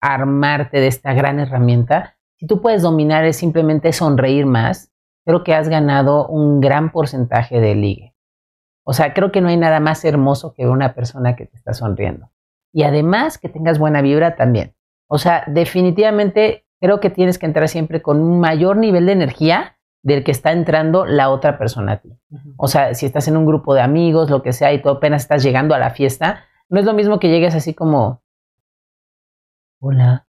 armarte 0.00 0.80
de 0.80 0.86
esta 0.86 1.12
gran 1.12 1.38
herramienta, 1.38 2.16
si 2.38 2.46
tú 2.46 2.60
puedes 2.60 2.82
dominar 2.82 3.24
es 3.26 3.36
simplemente 3.36 3.92
sonreír 3.92 4.46
más, 4.46 4.90
creo 5.26 5.44
que 5.44 5.54
has 5.54 5.68
ganado 5.68 6.26
un 6.26 6.60
gran 6.60 6.90
porcentaje 6.90 7.60
de 7.60 7.74
ligue. 7.74 8.14
O 8.86 8.92
sea, 8.92 9.14
creo 9.14 9.30
que 9.30 9.40
no 9.40 9.48
hay 9.48 9.56
nada 9.56 9.80
más 9.80 10.04
hermoso 10.04 10.52
que 10.54 10.66
una 10.66 10.94
persona 10.94 11.36
que 11.36 11.46
te 11.46 11.56
está 11.56 11.72
sonriendo. 11.74 12.30
Y 12.72 12.82
además 12.82 13.38
que 13.38 13.48
tengas 13.48 13.78
buena 13.78 14.02
vibra 14.02 14.36
también. 14.36 14.74
O 15.06 15.18
sea, 15.18 15.44
definitivamente 15.46 16.63
creo 16.84 17.00
que 17.00 17.08
tienes 17.08 17.38
que 17.38 17.46
entrar 17.46 17.66
siempre 17.70 18.02
con 18.02 18.20
un 18.20 18.40
mayor 18.40 18.76
nivel 18.76 19.06
de 19.06 19.12
energía 19.12 19.78
del 20.02 20.22
que 20.22 20.32
está 20.32 20.52
entrando 20.52 21.06
la 21.06 21.30
otra 21.30 21.56
persona 21.56 21.92
a 21.92 21.96
ti. 22.02 22.14
O 22.58 22.68
sea, 22.68 22.92
si 22.92 23.06
estás 23.06 23.26
en 23.26 23.38
un 23.38 23.46
grupo 23.46 23.74
de 23.74 23.80
amigos, 23.80 24.28
lo 24.28 24.42
que 24.42 24.52
sea, 24.52 24.70
y 24.70 24.82
tú 24.82 24.90
apenas 24.90 25.22
estás 25.22 25.42
llegando 25.42 25.74
a 25.74 25.78
la 25.78 25.92
fiesta, 25.92 26.44
no 26.68 26.78
es 26.78 26.84
lo 26.84 26.92
mismo 26.92 27.18
que 27.18 27.30
llegues 27.30 27.54
así 27.54 27.72
como, 27.72 28.22
hola, 29.80 30.28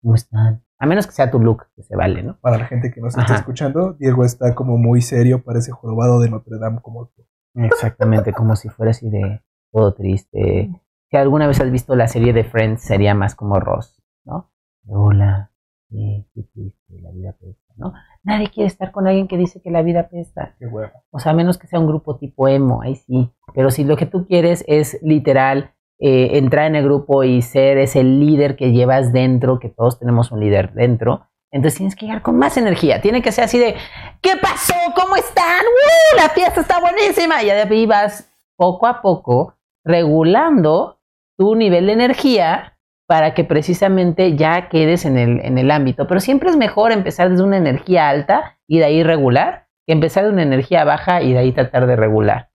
¿cómo 0.00 0.14
están? 0.14 0.64
A 0.78 0.86
menos 0.86 1.06
que 1.06 1.12
sea 1.12 1.30
tu 1.30 1.38
look, 1.38 1.66
que 1.76 1.82
se 1.82 1.94
vale, 1.94 2.22
¿no? 2.22 2.38
Para 2.40 2.56
la 2.56 2.64
gente 2.64 2.90
que 2.90 3.02
nos 3.02 3.10
está 3.10 3.24
Ajá. 3.24 3.34
escuchando, 3.34 3.92
Diego 3.92 4.24
está 4.24 4.54
como 4.54 4.78
muy 4.78 5.02
serio, 5.02 5.44
parece 5.44 5.72
jorobado 5.72 6.20
de 6.20 6.30
Notre 6.30 6.56
Dame 6.58 6.80
como 6.80 7.08
tú. 7.08 7.26
Exactamente, 7.56 8.32
como 8.32 8.56
si 8.56 8.70
fuera 8.70 8.92
así 8.92 9.10
de 9.10 9.42
todo 9.70 9.92
triste. 9.92 10.70
Si 11.10 11.16
alguna 11.18 11.46
vez 11.46 11.60
has 11.60 11.70
visto 11.70 11.94
la 11.96 12.08
serie 12.08 12.32
de 12.32 12.44
Friends, 12.44 12.80
sería 12.80 13.14
más 13.14 13.34
como 13.34 13.60
Ross, 13.60 14.02
¿no? 14.24 14.53
Hola, 14.86 15.50
sí, 15.88 16.26
qué 16.34 16.42
triste, 16.52 17.00
la 17.00 17.10
vida 17.10 17.32
pesta, 17.40 17.72
¿no? 17.76 17.94
Nadie 18.22 18.50
quiere 18.50 18.66
estar 18.66 18.92
con 18.92 19.06
alguien 19.06 19.28
que 19.28 19.38
dice 19.38 19.62
que 19.62 19.70
la 19.70 19.82
vida 19.82 20.08
pesta. 20.08 20.56
Qué 20.58 20.66
huevo. 20.66 20.92
O 21.10 21.18
sea, 21.18 21.32
a 21.32 21.34
menos 21.34 21.56
que 21.56 21.66
sea 21.66 21.80
un 21.80 21.86
grupo 21.86 22.16
tipo 22.16 22.48
emo, 22.48 22.82
ahí 22.82 22.96
sí. 22.96 23.30
Pero 23.54 23.70
si 23.70 23.84
lo 23.84 23.96
que 23.96 24.06
tú 24.06 24.26
quieres 24.26 24.62
es 24.68 24.98
literal 25.02 25.72
eh, 25.98 26.36
entrar 26.38 26.66
en 26.66 26.76
el 26.76 26.84
grupo 26.84 27.24
y 27.24 27.40
ser 27.40 27.78
ese 27.78 28.04
líder 28.04 28.56
que 28.56 28.72
llevas 28.72 29.12
dentro, 29.12 29.58
que 29.58 29.70
todos 29.70 29.98
tenemos 29.98 30.32
un 30.32 30.40
líder 30.40 30.74
dentro, 30.74 31.28
entonces 31.50 31.78
tienes 31.78 31.96
que 31.96 32.06
llegar 32.06 32.20
con 32.20 32.36
más 32.36 32.56
energía. 32.56 33.00
Tiene 33.00 33.22
que 33.22 33.32
ser 33.32 33.44
así 33.44 33.58
de, 33.58 33.74
¿qué 34.20 34.32
pasó? 34.42 34.74
¿Cómo 34.94 35.16
están? 35.16 35.62
¡Uh! 35.64 36.16
La 36.16 36.28
fiesta 36.28 36.60
está 36.60 36.80
buenísima. 36.80 37.42
Y 37.42 37.46
de 37.46 37.52
ahí 37.52 37.86
vas 37.86 38.30
poco 38.56 38.86
a 38.86 39.00
poco 39.00 39.54
regulando 39.84 41.00
tu 41.38 41.54
nivel 41.54 41.86
de 41.86 41.92
energía 41.92 42.73
para 43.06 43.34
que 43.34 43.44
precisamente 43.44 44.36
ya 44.36 44.68
quedes 44.68 45.04
en 45.04 45.18
el, 45.18 45.40
en 45.40 45.58
el 45.58 45.70
ámbito. 45.70 46.06
Pero 46.06 46.20
siempre 46.20 46.50
es 46.50 46.56
mejor 46.56 46.92
empezar 46.92 47.30
desde 47.30 47.44
una 47.44 47.58
energía 47.58 48.08
alta 48.08 48.58
y 48.66 48.78
de 48.78 48.84
ahí 48.84 49.02
regular 49.02 49.64
que 49.86 49.92
empezar 49.92 50.24
de 50.24 50.30
una 50.30 50.42
energía 50.42 50.84
baja 50.84 51.22
y 51.22 51.32
de 51.32 51.38
ahí 51.38 51.52
tratar 51.52 51.86
de 51.86 51.96
regular. 51.96 52.50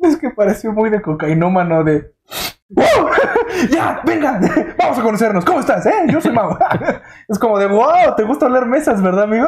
Es 0.00 0.16
que 0.16 0.30
pareció 0.30 0.72
muy 0.72 0.90
de 0.90 1.00
cocainómano 1.00 1.84
de. 1.84 2.12
¡Wow! 2.74 3.10
¡Ya! 3.70 4.00
¡Venga! 4.04 4.40
¡Vamos 4.78 4.98
a 4.98 5.02
conocernos! 5.02 5.44
¿Cómo 5.44 5.60
estás? 5.60 5.84
¿Eh? 5.86 5.92
Yo 6.08 6.20
soy 6.20 6.32
Mau. 6.32 6.56
Es 7.28 7.38
como 7.38 7.58
de 7.58 7.66
wow, 7.66 8.14
te 8.16 8.24
gusta 8.24 8.46
oler 8.46 8.66
mesas, 8.66 9.00
¿verdad, 9.02 9.24
amigo? 9.24 9.46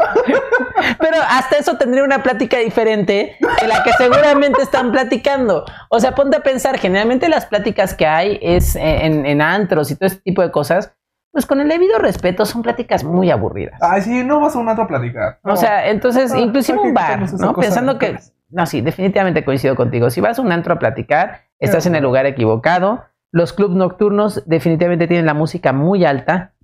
Pero 0.98 1.16
hasta 1.28 1.58
eso 1.58 1.76
tendría 1.76 2.04
una 2.04 2.22
plática 2.22 2.56
diferente 2.58 3.36
de 3.60 3.68
la 3.68 3.82
que 3.82 3.92
seguramente 3.92 4.62
están 4.62 4.90
platicando. 4.90 5.64
O 5.90 6.00
sea, 6.00 6.14
ponte 6.14 6.36
a 6.38 6.40
pensar, 6.40 6.78
generalmente 6.78 7.28
las 7.28 7.44
pláticas 7.46 7.94
que 7.94 8.06
hay 8.06 8.38
es 8.40 8.76
en, 8.76 9.26
en 9.26 9.42
antros 9.42 9.90
y 9.90 9.96
todo 9.96 10.06
este 10.06 10.20
tipo 10.20 10.40
de 10.40 10.50
cosas, 10.50 10.94
pues 11.32 11.46
con 11.46 11.60
el 11.60 11.68
debido 11.68 11.98
respeto 11.98 12.46
son 12.46 12.62
pláticas 12.62 13.04
muy 13.04 13.30
aburridas. 13.30 13.78
Ay, 13.82 14.02
sí, 14.02 14.22
no 14.24 14.40
vas 14.40 14.54
a 14.54 14.58
un 14.60 14.68
antro 14.68 14.84
a 14.84 14.88
platicar. 14.88 15.40
O 15.42 15.56
sea, 15.56 15.88
entonces, 15.88 16.32
Ah, 16.32 16.38
inclusive 16.38 16.78
un 16.78 16.94
bar, 16.94 17.30
¿no? 17.38 17.54
Pensando 17.54 17.98
que... 17.98 18.18
No, 18.50 18.66
sí, 18.66 18.80
definitivamente 18.82 19.44
coincido 19.44 19.74
contigo. 19.74 20.10
Si 20.10 20.20
vas 20.20 20.38
a 20.38 20.42
un 20.42 20.52
antro 20.52 20.74
a 20.74 20.78
platicar, 20.78 21.42
estás 21.58 21.86
en 21.86 21.96
el 21.96 22.04
lugar 22.04 22.24
equivocado. 22.26 23.04
Los 23.34 23.52
clubs 23.52 23.74
nocturnos 23.74 24.44
definitivamente 24.46 25.08
tienen 25.08 25.26
la 25.26 25.34
música 25.34 25.72
muy 25.72 26.04
alta. 26.04 26.54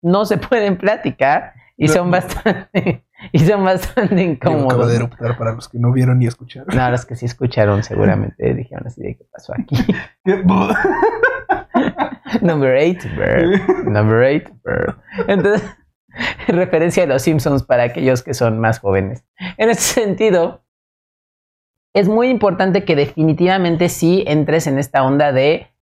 No 0.00 0.24
se 0.26 0.38
pueden 0.38 0.78
platicar 0.78 1.54
y 1.76 1.88
No, 1.88 1.92
son 1.92 2.10
bastante... 2.12 3.04
Y 3.32 3.40
son 3.40 3.64
bastante 3.64 4.22
incómodos. 4.22 5.08
para 5.38 5.54
los 5.54 5.68
que 5.68 5.78
no 5.78 5.92
vieron 5.92 6.18
ni 6.18 6.26
escucharon. 6.26 6.68
No, 6.76 6.90
los 6.90 7.04
que 7.04 7.16
sí 7.16 7.26
escucharon 7.26 7.82
seguramente 7.82 8.54
dijeron 8.54 8.86
así 8.86 9.02
de 9.02 9.16
qué 9.16 9.24
pasó 9.32 9.54
aquí. 9.54 9.76
Number 12.42 12.76
eight, 12.76 13.02
bird. 13.16 13.60
Number 13.86 14.22
eight, 14.22 14.48
bird. 14.62 14.94
Entonces, 15.26 15.68
referencia 16.46 17.04
a 17.04 17.06
los 17.06 17.22
Simpsons 17.22 17.64
para 17.64 17.84
aquellos 17.84 18.22
que 18.22 18.34
son 18.34 18.60
más 18.60 18.78
jóvenes. 18.78 19.24
En 19.56 19.70
ese 19.70 19.80
sentido, 19.80 20.62
es 21.92 22.08
muy 22.08 22.28
importante 22.28 22.84
que 22.84 22.94
definitivamente 22.94 23.88
sí 23.88 24.22
entres 24.26 24.66
en 24.66 24.78
esta 24.78 25.02
onda 25.02 25.32
de, 25.32 25.73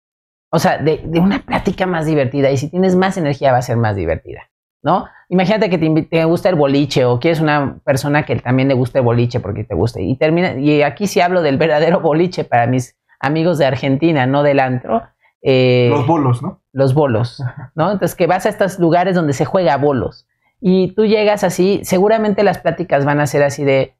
o 0.51 0.59
sea, 0.59 0.77
de, 0.77 1.01
de 1.03 1.19
una 1.19 1.39
plática 1.39 1.85
más 1.85 2.05
divertida. 2.05 2.51
Y 2.51 2.57
si 2.57 2.69
tienes 2.69 2.95
más 2.95 3.17
energía, 3.17 3.51
va 3.51 3.57
a 3.57 3.63
ser 3.63 3.77
más 3.77 3.95
divertida. 3.95 4.49
¿No? 4.83 5.05
Imagínate 5.29 5.69
que 5.69 5.77
te, 5.77 6.25
gusta 6.25 6.49
el 6.49 6.55
boliche 6.55 7.05
o 7.05 7.19
quieres 7.19 7.39
una 7.39 7.79
persona 7.83 8.25
que 8.25 8.35
también 8.37 8.67
le 8.67 8.73
gusta 8.73 8.99
el 8.99 9.05
boliche 9.05 9.39
porque 9.39 9.63
te 9.63 9.75
gusta. 9.75 10.01
Y 10.01 10.15
termina, 10.15 10.55
y 10.55 10.81
aquí 10.81 11.07
sí 11.07 11.21
hablo 11.21 11.41
del 11.41 11.57
verdadero 11.57 11.99
boliche 12.01 12.43
para 12.43 12.67
mis 12.67 12.97
amigos 13.19 13.57
de 13.57 13.65
Argentina, 13.65 14.25
no 14.25 14.43
del 14.43 14.59
antro. 14.59 15.03
Eh, 15.43 15.87
Los 15.89 16.05
bolos, 16.05 16.41
¿no? 16.41 16.61
los 16.73 16.93
bolos, 16.93 17.43
¿no? 17.75 17.91
Entonces 17.91 18.15
que 18.15 18.27
vas 18.27 18.45
a 18.45 18.49
estos 18.49 18.79
lugares 18.79 19.15
donde 19.15 19.33
se 19.33 19.45
juega 19.45 19.77
bolos 19.77 20.27
y 20.59 20.93
tú 20.93 21.05
llegas 21.05 21.43
así, 21.43 21.81
seguramente 21.83 22.43
las 22.43 22.59
pláticas 22.59 23.03
van 23.03 23.19
a 23.19 23.27
ser 23.27 23.43
así 23.43 23.63
de, 23.63 23.95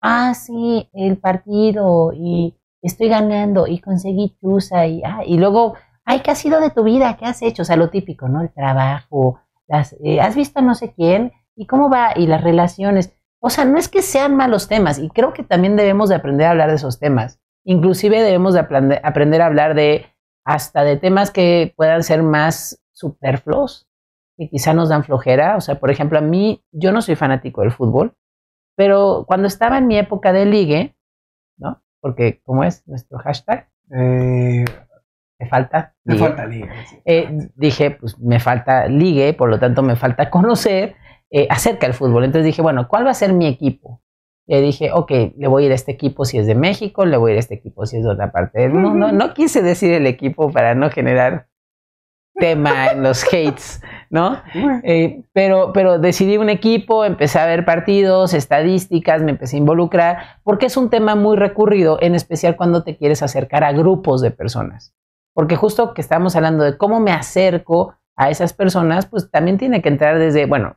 ah, 0.00 0.34
sí, 0.34 0.88
el 0.92 1.18
partido 1.18 2.12
y 2.14 2.56
estoy 2.80 3.08
ganando 3.08 3.66
y 3.66 3.80
conseguí 3.80 4.36
chusa 4.40 4.86
y, 4.86 5.02
ah, 5.04 5.22
y 5.26 5.36
luego, 5.38 5.74
ay, 6.06 6.20
¿qué 6.20 6.30
ha 6.30 6.34
sido 6.34 6.60
de 6.60 6.70
tu 6.70 6.84
vida? 6.84 7.16
¿Qué 7.18 7.26
has 7.26 7.42
hecho? 7.42 7.62
O 7.62 7.64
sea, 7.64 7.76
lo 7.76 7.90
típico, 7.90 8.28
¿no? 8.28 8.40
El 8.40 8.50
trabajo, 8.50 9.40
eh, 10.02 10.20
¿has 10.20 10.34
visto 10.36 10.60
a 10.60 10.62
no 10.62 10.74
sé 10.74 10.94
quién? 10.94 11.32
¿Y 11.56 11.66
cómo 11.66 11.90
va? 11.90 12.12
Y 12.16 12.26
las 12.26 12.42
relaciones. 12.42 13.12
O 13.40 13.50
sea, 13.50 13.64
no 13.64 13.76
es 13.76 13.88
que 13.88 14.02
sean 14.02 14.36
malos 14.36 14.68
temas 14.68 14.98
y 14.98 15.10
creo 15.10 15.32
que 15.32 15.42
también 15.42 15.76
debemos 15.76 16.08
de 16.08 16.14
aprender 16.14 16.46
a 16.46 16.50
hablar 16.50 16.70
de 16.70 16.76
esos 16.76 16.98
temas. 16.98 17.40
Inclusive 17.64 18.22
debemos 18.22 18.54
de 18.54 18.60
aprender 19.02 19.42
a 19.42 19.46
hablar 19.46 19.74
de 19.74 20.06
hasta 20.44 20.84
de 20.84 20.96
temas 20.96 21.32
que 21.32 21.74
puedan 21.76 22.04
ser 22.04 22.22
más 22.22 22.80
superfluos, 22.92 23.88
que 24.36 24.48
quizá 24.48 24.72
nos 24.74 24.88
dan 24.88 25.02
flojera. 25.02 25.56
O 25.56 25.60
sea, 25.60 25.80
por 25.80 25.90
ejemplo, 25.90 26.18
a 26.18 26.22
mí, 26.22 26.64
yo 26.70 26.92
no 26.92 27.02
soy 27.02 27.16
fanático 27.16 27.62
del 27.62 27.72
fútbol, 27.72 28.14
pero 28.76 29.24
cuando 29.26 29.48
estaba 29.48 29.78
en 29.78 29.88
mi 29.88 29.98
época 29.98 30.32
de 30.32 30.46
ligue, 30.46 30.96
¿no? 31.58 31.82
Porque, 32.00 32.40
¿cómo 32.44 32.62
es 32.62 32.86
nuestro 32.86 33.18
hashtag? 33.18 33.68
Eh, 33.90 34.64
Me 35.38 35.46
falta. 35.46 35.94
ligue. 36.04 36.18
falta 36.18 36.48
sí. 36.50 36.98
Eh, 37.04 37.48
dije, 37.54 37.90
pues 37.90 38.18
me 38.18 38.40
falta 38.40 38.86
ligue, 38.86 39.34
por 39.34 39.50
lo 39.50 39.58
tanto 39.58 39.82
me 39.82 39.96
falta 39.96 40.30
conocer 40.30 40.96
eh, 41.30 41.46
acerca 41.50 41.86
del 41.86 41.94
fútbol. 41.94 42.24
Entonces 42.24 42.46
dije, 42.46 42.62
bueno, 42.62 42.88
¿cuál 42.88 43.06
va 43.06 43.10
a 43.10 43.14
ser 43.14 43.32
mi 43.32 43.46
equipo? 43.46 44.02
Le 44.46 44.60
dije, 44.60 44.92
ok, 44.92 45.10
le 45.36 45.48
voy 45.48 45.64
a 45.64 45.66
ir 45.66 45.72
a 45.72 45.74
este 45.74 45.92
equipo 45.92 46.24
si 46.24 46.38
es 46.38 46.46
de 46.46 46.54
México, 46.54 47.04
le 47.04 47.16
voy 47.16 47.30
a 47.30 47.34
ir 47.34 47.36
a 47.38 47.40
este 47.40 47.54
equipo 47.54 47.84
si 47.84 47.96
es 47.96 48.04
de 48.04 48.10
otra 48.10 48.30
parte 48.30 48.60
del 48.60 48.72
mundo. 48.72 49.10
No 49.10 49.34
quise 49.34 49.60
decir 49.60 49.92
el 49.92 50.06
equipo 50.06 50.52
para 50.52 50.76
no 50.76 50.88
generar 50.88 51.48
tema 52.38 52.92
en 52.92 53.02
los 53.02 53.24
hates, 53.32 53.82
¿no? 54.10 54.40
Eh, 54.84 55.22
pero, 55.32 55.72
pero 55.72 55.98
decidí 55.98 56.36
un 56.36 56.48
equipo, 56.48 57.04
empecé 57.04 57.38
a 57.38 57.46
ver 57.46 57.64
partidos, 57.64 58.34
estadísticas, 58.34 59.22
me 59.22 59.32
empecé 59.32 59.56
a 59.56 59.60
involucrar, 59.60 60.18
porque 60.44 60.66
es 60.66 60.76
un 60.76 60.90
tema 60.90 61.16
muy 61.16 61.36
recurrido, 61.36 61.98
en 62.00 62.14
especial 62.14 62.56
cuando 62.56 62.84
te 62.84 62.96
quieres 62.96 63.22
acercar 63.22 63.64
a 63.64 63.72
grupos 63.72 64.20
de 64.20 64.30
personas. 64.30 64.94
Porque 65.36 65.54
justo 65.54 65.92
que 65.92 66.00
estamos 66.00 66.34
hablando 66.34 66.64
de 66.64 66.78
cómo 66.78 66.98
me 66.98 67.12
acerco 67.12 67.94
a 68.16 68.30
esas 68.30 68.54
personas, 68.54 69.04
pues 69.04 69.30
también 69.30 69.58
tiene 69.58 69.82
que 69.82 69.90
entrar 69.90 70.18
desde, 70.18 70.46
bueno, 70.46 70.76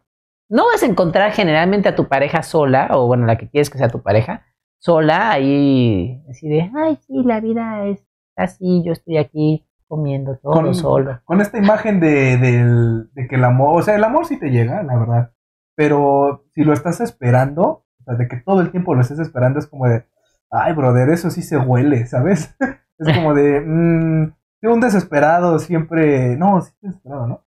no 0.49 0.65
vas 0.65 0.83
a 0.83 0.85
encontrar 0.85 1.31
generalmente 1.31 1.87
a 1.87 1.95
tu 1.95 2.09
pareja 2.09 2.43
sola, 2.43 2.89
o 2.91 3.07
bueno, 3.07 3.25
la 3.25 3.37
que 3.37 3.49
quieres 3.49 3.69
que 3.69 3.77
sea 3.77 3.87
tu 3.87 4.01
pareja, 4.03 4.43
sola, 4.77 5.31
ahí, 5.31 6.21
así 6.29 6.49
de, 6.49 6.69
ay, 6.75 6.97
sí, 7.07 7.23
la 7.23 7.39
vida 7.39 7.85
es 7.85 8.03
así, 8.35 8.83
yo 8.85 8.91
estoy 8.91 9.15
aquí 9.17 9.65
comiendo 9.87 10.37
todo 10.37 10.51
Con- 10.51 10.75
solo. 10.75 11.21
Con 11.23 11.39
esta 11.39 11.57
imagen 11.57 12.01
de, 12.01 12.35
del- 12.37 13.09
de 13.13 13.27
que 13.29 13.35
el 13.37 13.45
amor, 13.45 13.79
o 13.79 13.81
sea, 13.81 13.95
el 13.95 14.03
amor 14.03 14.25
sí 14.25 14.37
te 14.37 14.49
llega, 14.49 14.83
la 14.83 14.97
verdad. 14.97 15.31
Pero 15.75 16.43
si 16.53 16.63
lo 16.65 16.73
estás 16.73 16.99
esperando, 16.99 17.85
o 18.01 18.03
sea, 18.03 18.15
de 18.15 18.27
que 18.27 18.35
todo 18.37 18.59
el 18.59 18.71
tiempo 18.71 18.93
lo 18.93 18.99
estés 19.01 19.19
esperando, 19.19 19.59
es 19.59 19.67
como 19.67 19.87
de, 19.87 20.05
ay, 20.51 20.73
brother, 20.73 21.09
eso 21.09 21.29
sí 21.29 21.41
se 21.43 21.57
huele, 21.57 22.05
¿sabes? 22.07 22.55
es 22.99 23.15
como 23.15 23.33
de, 23.33 23.61
mmm, 23.61 24.33
un 24.67 24.79
desesperado 24.79 25.59
siempre, 25.59 26.35
no, 26.37 26.61
sí 26.61 26.71
desesperado, 26.81 27.27
¿no? 27.27 27.45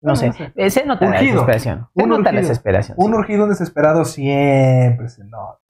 No 0.00 0.14
sé, 0.14 0.30
eh, 0.54 0.70
se 0.70 0.86
nota 0.86 1.06
la 1.06 1.20
desesperación. 1.20 1.88
Se 1.94 2.02
Un 2.02 2.08
nota 2.10 2.22
la 2.22 2.28
urgido. 2.30 2.40
desesperación. 2.48 2.96
Un 3.00 3.06
sí. 3.12 3.18
urgido, 3.18 3.44
un 3.44 3.50
desesperado 3.50 4.04
siempre 4.04 5.08
se 5.08 5.24
nota. 5.24 5.60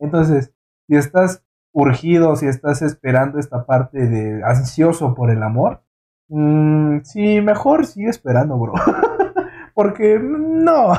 Entonces, 0.00 0.52
si 0.88 0.96
estás 0.96 1.44
urgido, 1.72 2.34
si 2.36 2.46
estás 2.46 2.82
esperando 2.82 3.38
esta 3.38 3.64
parte 3.64 4.06
de 4.06 4.42
ansioso 4.44 5.14
por 5.14 5.30
el 5.30 5.42
amor, 5.42 5.82
mm, 6.28 7.00
sí, 7.04 7.40
mejor 7.40 7.86
sigue 7.86 8.08
esperando, 8.08 8.56
bro. 8.58 8.72
Porque 9.74 10.18
no. 10.20 10.94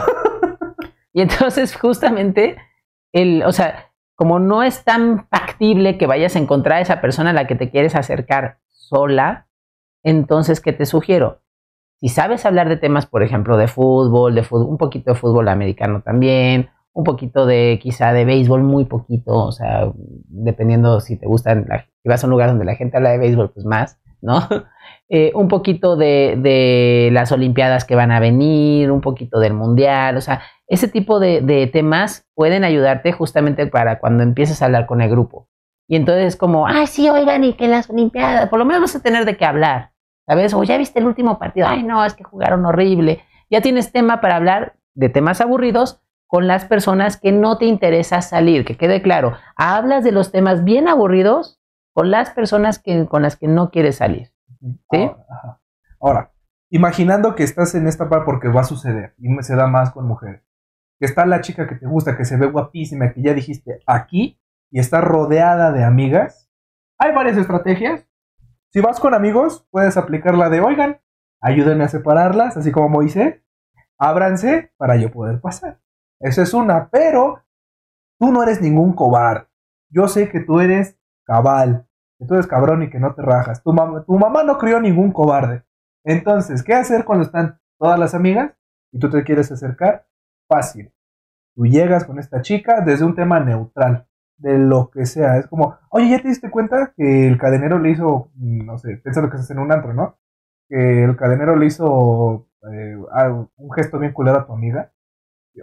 Y 1.11 1.21
entonces, 1.21 1.75
justamente, 1.75 2.57
el, 3.11 3.43
o 3.43 3.51
sea, 3.51 3.91
como 4.15 4.39
no 4.39 4.63
es 4.63 4.83
tan 4.83 5.27
factible 5.27 5.97
que 5.97 6.07
vayas 6.07 6.35
a 6.35 6.39
encontrar 6.39 6.77
a 6.77 6.81
esa 6.81 7.01
persona 7.01 7.31
a 7.31 7.33
la 7.33 7.47
que 7.47 7.55
te 7.55 7.69
quieres 7.69 7.95
acercar 7.95 8.59
sola, 8.87 9.47
entonces, 10.03 10.61
¿qué 10.61 10.73
te 10.73 10.85
sugiero? 10.85 11.41
Si 11.99 12.09
sabes 12.09 12.45
hablar 12.45 12.69
de 12.69 12.77
temas, 12.77 13.05
por 13.07 13.23
ejemplo, 13.23 13.57
de 13.57 13.67
fútbol, 13.67 14.35
de 14.35 14.43
fútbol, 14.43 14.69
un 14.69 14.77
poquito 14.77 15.13
de 15.13 15.19
fútbol 15.19 15.49
americano 15.49 16.01
también, 16.01 16.69
un 16.93 17.03
poquito 17.03 17.45
de 17.45 17.79
quizá 17.81 18.13
de 18.13 18.25
béisbol, 18.25 18.63
muy 18.63 18.85
poquito, 18.85 19.33
o 19.33 19.51
sea, 19.51 19.91
dependiendo 19.95 20.99
si 20.99 21.17
te 21.17 21.27
gustan, 21.27 21.65
la- 21.67 21.85
si 22.01 22.09
vas 22.09 22.23
a 22.23 22.27
un 22.27 22.31
lugar 22.31 22.49
donde 22.49 22.65
la 22.65 22.75
gente 22.75 22.97
habla 22.97 23.11
de 23.11 23.17
béisbol, 23.17 23.51
pues 23.51 23.65
más, 23.65 23.99
¿no? 24.21 24.39
Eh, 25.09 25.31
un 25.35 25.47
poquito 25.47 25.95
de, 25.95 27.09
las 27.13 27.31
Olimpiadas 27.31 27.85
que 27.85 27.95
van 27.95 28.11
a 28.11 28.19
venir, 28.19 28.91
un 28.91 28.99
poquito 28.99 29.39
del 29.39 29.53
Mundial, 29.53 30.17
o 30.17 30.21
sea, 30.21 30.41
ese 30.67 30.89
tipo 30.89 31.21
de 31.21 31.69
temas 31.71 32.27
pueden 32.35 32.65
ayudarte 32.65 33.13
justamente 33.13 33.67
para 33.67 33.99
cuando 33.99 34.23
empieces 34.23 34.61
a 34.61 34.65
hablar 34.65 34.85
con 34.85 34.99
el 35.01 35.09
grupo. 35.09 35.47
Y 35.87 35.95
entonces 35.95 36.25
es 36.25 36.35
como, 36.35 36.67
ay, 36.67 36.87
sí, 36.87 37.09
oigan, 37.09 37.43
y 37.43 37.53
que 37.53 37.67
las 37.67 37.89
Olimpiadas, 37.89 38.49
por 38.49 38.59
lo 38.59 38.65
menos 38.65 38.81
vas 38.81 38.95
a 38.95 39.01
tener 39.01 39.25
de 39.25 39.37
qué 39.37 39.45
hablar, 39.45 39.91
¿sabes? 40.25 40.53
O 40.53 40.63
ya 40.63 40.77
viste 40.77 40.99
el 40.99 41.07
último 41.07 41.39
partido, 41.39 41.67
ay, 41.67 41.83
no, 41.83 42.03
es 42.03 42.13
que 42.13 42.23
jugaron 42.23 42.65
horrible. 42.65 43.23
Ya 43.49 43.61
tienes 43.61 43.91
tema 43.93 44.19
para 44.19 44.35
hablar 44.35 44.75
de 44.95 45.09
temas 45.09 45.39
aburridos 45.39 46.01
con 46.27 46.45
las 46.45 46.65
personas 46.65 47.17
que 47.17 47.31
no 47.31 47.57
te 47.57 47.65
interesa 47.65 48.21
salir, 48.21 48.65
que 48.65 48.75
quede 48.75 49.01
claro. 49.01 49.37
Hablas 49.55 50.03
de 50.03 50.11
los 50.11 50.31
temas 50.31 50.65
bien 50.65 50.89
aburridos 50.89 51.61
con 51.93 52.11
las 52.11 52.31
personas 52.31 52.79
que, 52.79 53.05
con 53.07 53.21
las 53.21 53.37
que 53.37 53.47
no 53.47 53.71
quieres 53.71 53.95
salir. 53.95 54.33
¿Sí? 54.91 55.09
Ahora, 56.01 56.33
imaginando 56.69 57.33
que 57.33 57.43
estás 57.43 57.73
en 57.75 57.87
esta 57.87 58.09
parte 58.09 58.25
porque 58.25 58.49
va 58.49 58.61
a 58.61 58.65
suceder, 58.65 59.15
y 59.17 59.29
se 59.41 59.55
da 59.55 59.67
más 59.67 59.91
con 59.91 60.05
mujeres, 60.05 60.43
que 60.99 61.05
está 61.05 61.25
la 61.25 61.39
chica 61.41 61.67
que 61.67 61.75
te 61.75 61.87
gusta, 61.87 62.17
que 62.17 62.25
se 62.25 62.35
ve 62.35 62.47
guapísima, 62.47 63.13
que 63.13 63.21
ya 63.21 63.33
dijiste 63.33 63.79
aquí, 63.85 64.37
y 64.71 64.79
está 64.79 65.01
rodeada 65.01 65.71
de 65.71 65.83
amigas, 65.83 66.49
hay 66.97 67.13
varias 67.13 67.37
estrategias. 67.37 68.07
Si 68.71 68.81
vas 68.81 68.99
con 68.99 69.13
amigos, 69.13 69.67
puedes 69.71 69.97
aplicar 69.97 70.35
la 70.35 70.49
de, 70.49 70.61
oigan, 70.61 70.99
ayúdenme 71.41 71.85
a 71.85 71.89
separarlas, 71.89 72.57
así 72.57 72.71
como 72.71 72.89
Moisés, 72.89 73.41
ábranse 73.97 74.71
para 74.77 74.95
yo 74.97 75.11
poder 75.11 75.41
pasar. 75.41 75.79
Esa 76.19 76.41
es 76.41 76.53
una, 76.53 76.89
pero 76.89 77.43
tú 78.19 78.31
no 78.31 78.43
eres 78.43 78.61
ningún 78.61 78.93
cobarde. 78.93 79.47
Yo 79.89 80.07
sé 80.07 80.29
que 80.29 80.41
tú 80.41 80.59
eres 80.59 80.99
cabal, 81.23 81.87
que 82.17 82.25
tú 82.25 82.33
eres 82.33 82.47
cabrón 82.47 82.83
y 82.83 82.89
que 82.89 82.99
no 82.99 83.13
te 83.13 83.21
rajas. 83.21 83.63
Tu, 83.63 83.73
tu 84.05 84.17
mamá 84.17 84.43
no 84.43 84.57
crió 84.57 84.81
ningún 84.81 85.11
cobarde. 85.11 85.63
Entonces, 86.03 86.63
¿qué 86.63 86.73
hacer 86.73 87.05
cuando 87.05 87.25
están 87.25 87.59
todas 87.77 87.99
las 87.99 88.13
amigas 88.13 88.53
y 88.91 88.99
tú 88.99 89.09
te 89.09 89.23
quieres 89.23 89.51
acercar? 89.51 90.07
Fácil. 90.47 90.93
Tú 91.55 91.65
llegas 91.65 92.05
con 92.05 92.19
esta 92.19 92.41
chica 92.41 92.81
desde 92.81 93.05
un 93.05 93.15
tema 93.15 93.39
neutral, 93.39 94.07
de 94.37 94.57
lo 94.57 94.89
que 94.91 95.05
sea. 95.05 95.37
Es 95.37 95.47
como, 95.47 95.77
oye, 95.89 96.09
¿ya 96.09 96.21
te 96.21 96.27
diste 96.27 96.49
cuenta 96.51 96.93
que 96.95 97.27
el 97.27 97.37
cadenero 97.37 97.79
le 97.79 97.89
hizo, 97.91 98.29
mm, 98.35 98.65
no 98.65 98.77
sé, 98.77 98.97
piensa 98.97 99.21
lo 99.21 99.29
que 99.29 99.37
se 99.37 99.43
hace 99.43 99.53
en 99.53 99.59
un 99.59 99.71
antro, 99.71 99.93
¿no? 99.93 100.17
Que 100.69 101.03
el 101.03 101.15
cadenero 101.15 101.55
le 101.55 101.65
hizo 101.67 102.47
eh, 102.71 102.95
un 103.57 103.71
gesto 103.73 103.99
bien 103.99 104.13
culero 104.13 104.39
a 104.39 104.45
tu 104.45 104.53
amiga. 104.53 104.91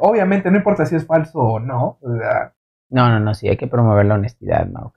Obviamente, 0.01 0.51
no 0.51 0.57
importa 0.57 0.87
si 0.87 0.97
es 0.97 1.07
falso 1.07 1.39
o 1.39 1.61
no. 1.61 1.99
o 2.01 2.17
sea, 2.19 2.55
No, 2.91 3.09
no, 3.09 3.21
no, 3.21 3.35
sí, 3.35 3.49
hay 3.49 3.57
que 3.57 3.67
promover 3.69 4.07
la 4.07 4.15
honestidad, 4.15 4.67
¿no? 4.67 4.93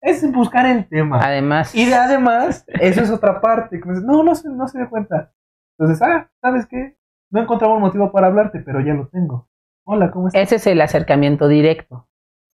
es 0.00 0.30
buscar 0.32 0.66
el 0.66 0.88
tema. 0.88 1.18
Además, 1.20 1.74
Y 1.74 1.86
de- 1.86 1.94
además, 1.94 2.64
eso 2.68 3.02
es 3.02 3.10
otra 3.10 3.40
parte. 3.40 3.80
Que 3.80 3.84
me 3.86 3.92
dices, 3.94 4.06
no, 4.06 4.22
no 4.22 4.34
se, 4.36 4.48
no 4.48 4.68
se 4.68 4.78
dio 4.78 4.88
cuenta. 4.88 5.32
Entonces, 5.76 6.00
ah, 6.06 6.30
¿sabes 6.40 6.66
qué? 6.66 6.96
No 7.30 7.40
encontraba 7.42 7.74
un 7.74 7.80
motivo 7.82 8.12
para 8.12 8.28
hablarte, 8.28 8.60
pero 8.60 8.80
ya 8.80 8.94
lo 8.94 9.08
tengo. 9.08 9.48
Hola, 9.84 10.10
¿cómo 10.12 10.28
estás? 10.28 10.42
ese 10.42 10.56
es 10.56 10.66
el 10.68 10.80
acercamiento 10.80 11.48
directo, 11.48 12.08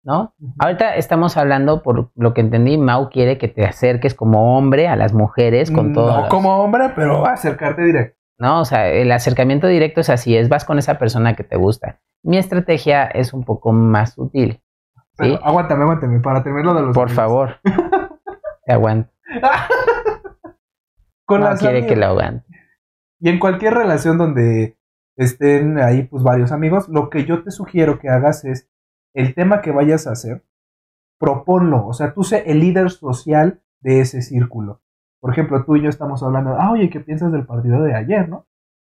¿no? 0.04 0.34
Ahorita 0.60 0.96
estamos 0.96 1.38
hablando, 1.38 1.82
por 1.84 2.12
lo 2.16 2.34
que 2.34 2.42
entendí, 2.42 2.78
Mau 2.78 3.10
quiere 3.10 3.38
que 3.38 3.48
te 3.48 3.66
acerques 3.66 4.14
como 4.16 4.58
hombre 4.58 4.88
a 4.88 4.96
las 4.96 5.14
mujeres 5.14 5.72
con 5.72 5.94
todo. 5.94 6.22
No 6.24 6.28
como 6.30 6.58
hombre, 6.64 6.92
pero 6.96 7.26
acercarte 7.26 7.84
directo. 7.84 8.18
¿no? 8.38 8.62
O 8.62 8.66
sea, 8.66 8.88
el 8.90 9.12
acercamiento 9.12 9.68
directo 9.68 10.00
es 10.02 10.10
así, 10.10 10.36
es 10.38 10.48
vas 10.50 10.64
con 10.66 10.80
esa 10.80 10.98
persona 10.98 11.36
que 11.36 11.44
te 11.44 11.58
gusta. 11.58 12.00
Mi 12.24 12.38
estrategia 12.38 13.06
es 13.06 13.34
un 13.34 13.44
poco 13.44 13.72
más 13.74 14.14
sutil. 14.14 14.62
¿sí? 15.20 15.38
Aguántame, 15.44 15.84
aguántame, 15.84 16.20
para 16.22 16.42
terminar 16.44 16.68
lo 16.68 16.74
de 16.76 16.82
los 16.88 16.96
Por 16.96 17.08
amigos. 17.10 17.16
favor. 17.16 17.56
Te 18.66 18.74
aguanto. 18.74 19.10
Con 21.26 21.42
No 21.42 21.50
quiere 21.58 21.80
amigas. 21.80 21.90
que 21.90 21.96
lo 22.00 22.06
aguante. 22.08 22.46
Y 23.20 23.30
en 23.30 23.40
cualquier 23.40 23.74
relación 23.74 24.18
donde 24.18 24.78
estén 25.18 25.78
ahí 25.80 26.04
pues 26.04 26.24
varios 26.24 26.52
amigos, 26.52 26.88
lo 26.88 27.10
que 27.10 27.26
yo 27.26 27.44
te 27.44 27.52
sugiero 27.52 28.00
que 28.00 28.08
hagas 28.10 28.46
es 28.46 28.69
el 29.14 29.34
tema 29.34 29.62
que 29.62 29.72
vayas 29.72 30.08
a 30.08 30.12
hacer, 30.12 30.44
proponlo, 31.20 31.86
o 31.88 31.94
sea, 31.94 32.14
tú 32.14 32.24
sé 32.24 32.44
el 32.50 32.60
líder 32.60 32.90
social 32.92 33.62
de 33.82 34.02
ese 34.02 34.22
círculo. 34.22 34.82
Por 35.20 35.32
ejemplo, 35.32 35.64
tú 35.66 35.76
y 35.76 35.84
yo 35.84 35.90
estamos 35.90 36.24
hablando, 36.24 36.56
ah, 36.58 36.72
oye, 36.72 36.90
¿qué 36.90 37.00
piensas 37.00 37.32
del 37.32 37.46
partido 37.46 37.82
de 37.84 37.94
ayer, 37.94 38.30
no? 38.30 38.48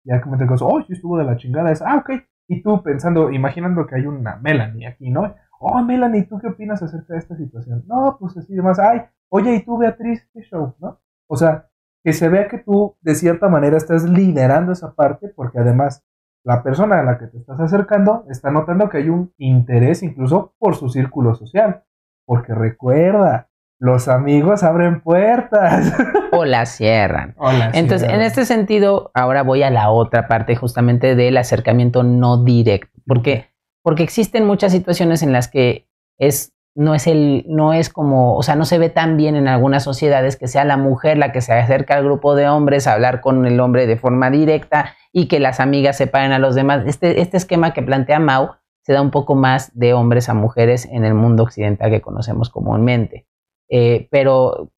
Ya 0.04 0.22
comenté 0.22 0.46
cosas, 0.46 0.68
oh, 0.70 0.82
sí 0.86 0.94
estuvo 0.94 1.18
de 1.18 1.24
la 1.24 1.38
chingada 1.38 1.72
esa, 1.72 1.90
ah, 1.90 1.98
ok. 1.98 2.12
Y 2.48 2.62
tú 2.62 2.82
pensando, 2.84 3.32
imaginando 3.32 3.86
que 3.86 3.96
hay 3.96 4.06
una 4.06 4.38
Melanie 4.38 4.88
aquí, 4.88 5.10
¿no? 5.10 5.36
Oh, 5.60 5.82
Melanie, 5.84 6.24
¿tú 6.24 6.40
qué 6.40 6.48
opinas 6.48 6.82
acerca 6.82 7.14
de 7.14 7.20
esta 7.20 7.36
situación? 7.36 7.84
No, 7.88 8.18
pues 8.20 8.36
así 8.38 8.54
demás, 8.54 8.80
ay, 8.80 9.02
oye, 9.30 9.56
¿y 9.56 9.64
tú, 9.64 9.78
Beatriz, 9.78 10.28
qué 10.34 10.42
show, 10.42 10.76
no? 10.80 11.00
O 11.28 11.36
sea, 11.36 11.70
que 12.04 12.14
se 12.14 12.30
vea 12.30 12.48
que 12.48 12.60
tú 12.60 12.98
de 13.02 13.16
cierta 13.16 13.50
manera 13.50 13.78
estás 13.78 14.04
liderando 14.04 14.72
esa 14.72 14.94
parte 14.94 15.30
porque 15.30 15.60
además 15.60 16.04
la 16.44 16.64
persona 16.64 17.00
a 17.00 17.04
la 17.04 17.18
que 17.18 17.28
te 17.28 17.38
estás 17.38 17.60
acercando 17.60 18.26
está 18.30 18.52
notando 18.52 18.90
que 18.90 18.98
hay 18.98 19.10
un 19.10 19.34
interés 19.38 20.04
incluso 20.04 20.54
por 20.58 20.76
su 20.76 20.90
círculo 20.90 21.36
social. 21.36 21.84
Porque 22.26 22.54
recuerda, 22.54 23.50
los 23.80 24.08
amigos 24.08 24.64
abren 24.64 25.02
puertas. 25.02 25.94
O 26.32 26.46
la 26.46 26.68
cierran. 26.68 27.34
Hola, 27.38 27.72
Entonces, 27.74 28.08
en 28.08 28.22
este 28.22 28.46
sentido, 28.46 29.10
ahora 29.16 29.42
voy 29.42 29.64
a 29.64 29.72
la 29.72 29.90
otra 29.90 30.28
parte 30.28 30.56
justamente 30.56 31.16
del 31.16 31.38
acercamiento 31.38 32.04
no 32.04 32.44
directo. 32.44 33.02
Porque, 33.08 33.48
porque 33.82 34.04
existen 34.04 34.46
muchas 34.46 34.72
situaciones 34.72 35.24
en 35.24 35.34
las 35.34 35.48
que 35.48 35.90
es, 36.20 36.54
no 36.80 36.96
es 36.96 37.08
el, 37.08 37.44
no 37.50 37.74
es 37.74 37.90
como, 37.90 38.38
o 38.38 38.42
sea, 38.42 38.56
no 38.56 38.64
se 38.64 38.78
ve 38.78 38.90
tan 38.90 39.18
bien 39.18 39.36
en 39.36 39.50
algunas 39.50 39.84
sociedades 39.84 40.38
que 40.38 40.48
sea 40.48 40.64
la 40.64 40.78
mujer 40.78 41.18
la 41.18 41.34
que 41.34 41.42
se 41.42 41.52
acerca 41.52 41.98
al 41.98 42.06
grupo 42.06 42.36
de 42.36 42.48
hombres 42.48 42.88
a 42.88 42.94
hablar 42.94 43.20
con 43.20 43.46
el 43.46 43.60
hombre 43.60 43.86
de 43.86 43.98
forma 43.98 44.32
directa 44.32 44.96
y 45.12 45.28
que 45.28 45.42
las 45.42 45.60
amigas 45.60 45.98
separen 45.98 46.32
a 46.32 46.40
los 46.40 46.56
demás. 46.56 46.84
Este, 46.86 47.20
este 47.20 47.36
esquema 47.36 47.74
que 47.74 47.82
plantea 47.82 48.20
Mau 48.20 48.52
se 48.82 48.94
da 48.94 49.02
un 49.02 49.12
poco 49.12 49.36
más 49.36 49.78
de 49.78 49.94
hombres 49.94 50.30
a 50.30 50.34
mujeres 50.34 50.86
en 50.86 51.04
el 51.04 51.14
mundo 51.16 51.44
occidental 51.44 51.92
que 51.92 52.00
conocemos 52.00 52.50
comúnmente. 52.50 53.28
Eh, 53.68 54.08
pero 54.10 54.72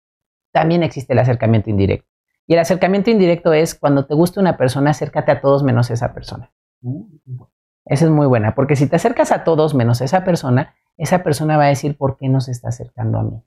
también 0.52 0.82
existe 0.82 1.14
el 1.14 1.20
acercamiento 1.20 1.70
indirecto. 1.70 2.10
Y 2.48 2.54
el 2.54 2.60
acercamiento 2.62 3.12
indirecto 3.12 3.54
es 3.54 3.76
cuando 3.76 4.08
te 4.08 4.16
gusta 4.16 4.42
una 4.42 4.58
persona, 4.58 4.90
acércate 4.90 5.34
a 5.34 5.40
todos 5.40 5.62
menos 5.62 5.92
a 5.92 5.94
esa 5.94 6.16
persona. 6.16 6.52
Esa 7.86 8.06
es 8.06 8.12
muy 8.12 8.26
buena, 8.26 8.56
porque 8.56 8.76
si 8.76 8.88
te 8.88 8.96
acercas 8.96 9.32
a 9.32 9.44
todos 9.44 9.76
menos 9.76 10.02
a 10.02 10.06
esa 10.06 10.24
persona, 10.24 10.74
esa 11.02 11.24
persona 11.24 11.58
va 11.58 11.66
a 11.66 11.70
decir 11.70 11.98
por 11.98 12.18
qué 12.18 12.30
no 12.30 12.42
se 12.42 12.52
está 12.52 12.70
acercando 12.70 13.20
a 13.20 13.24
mí. 13.24 13.44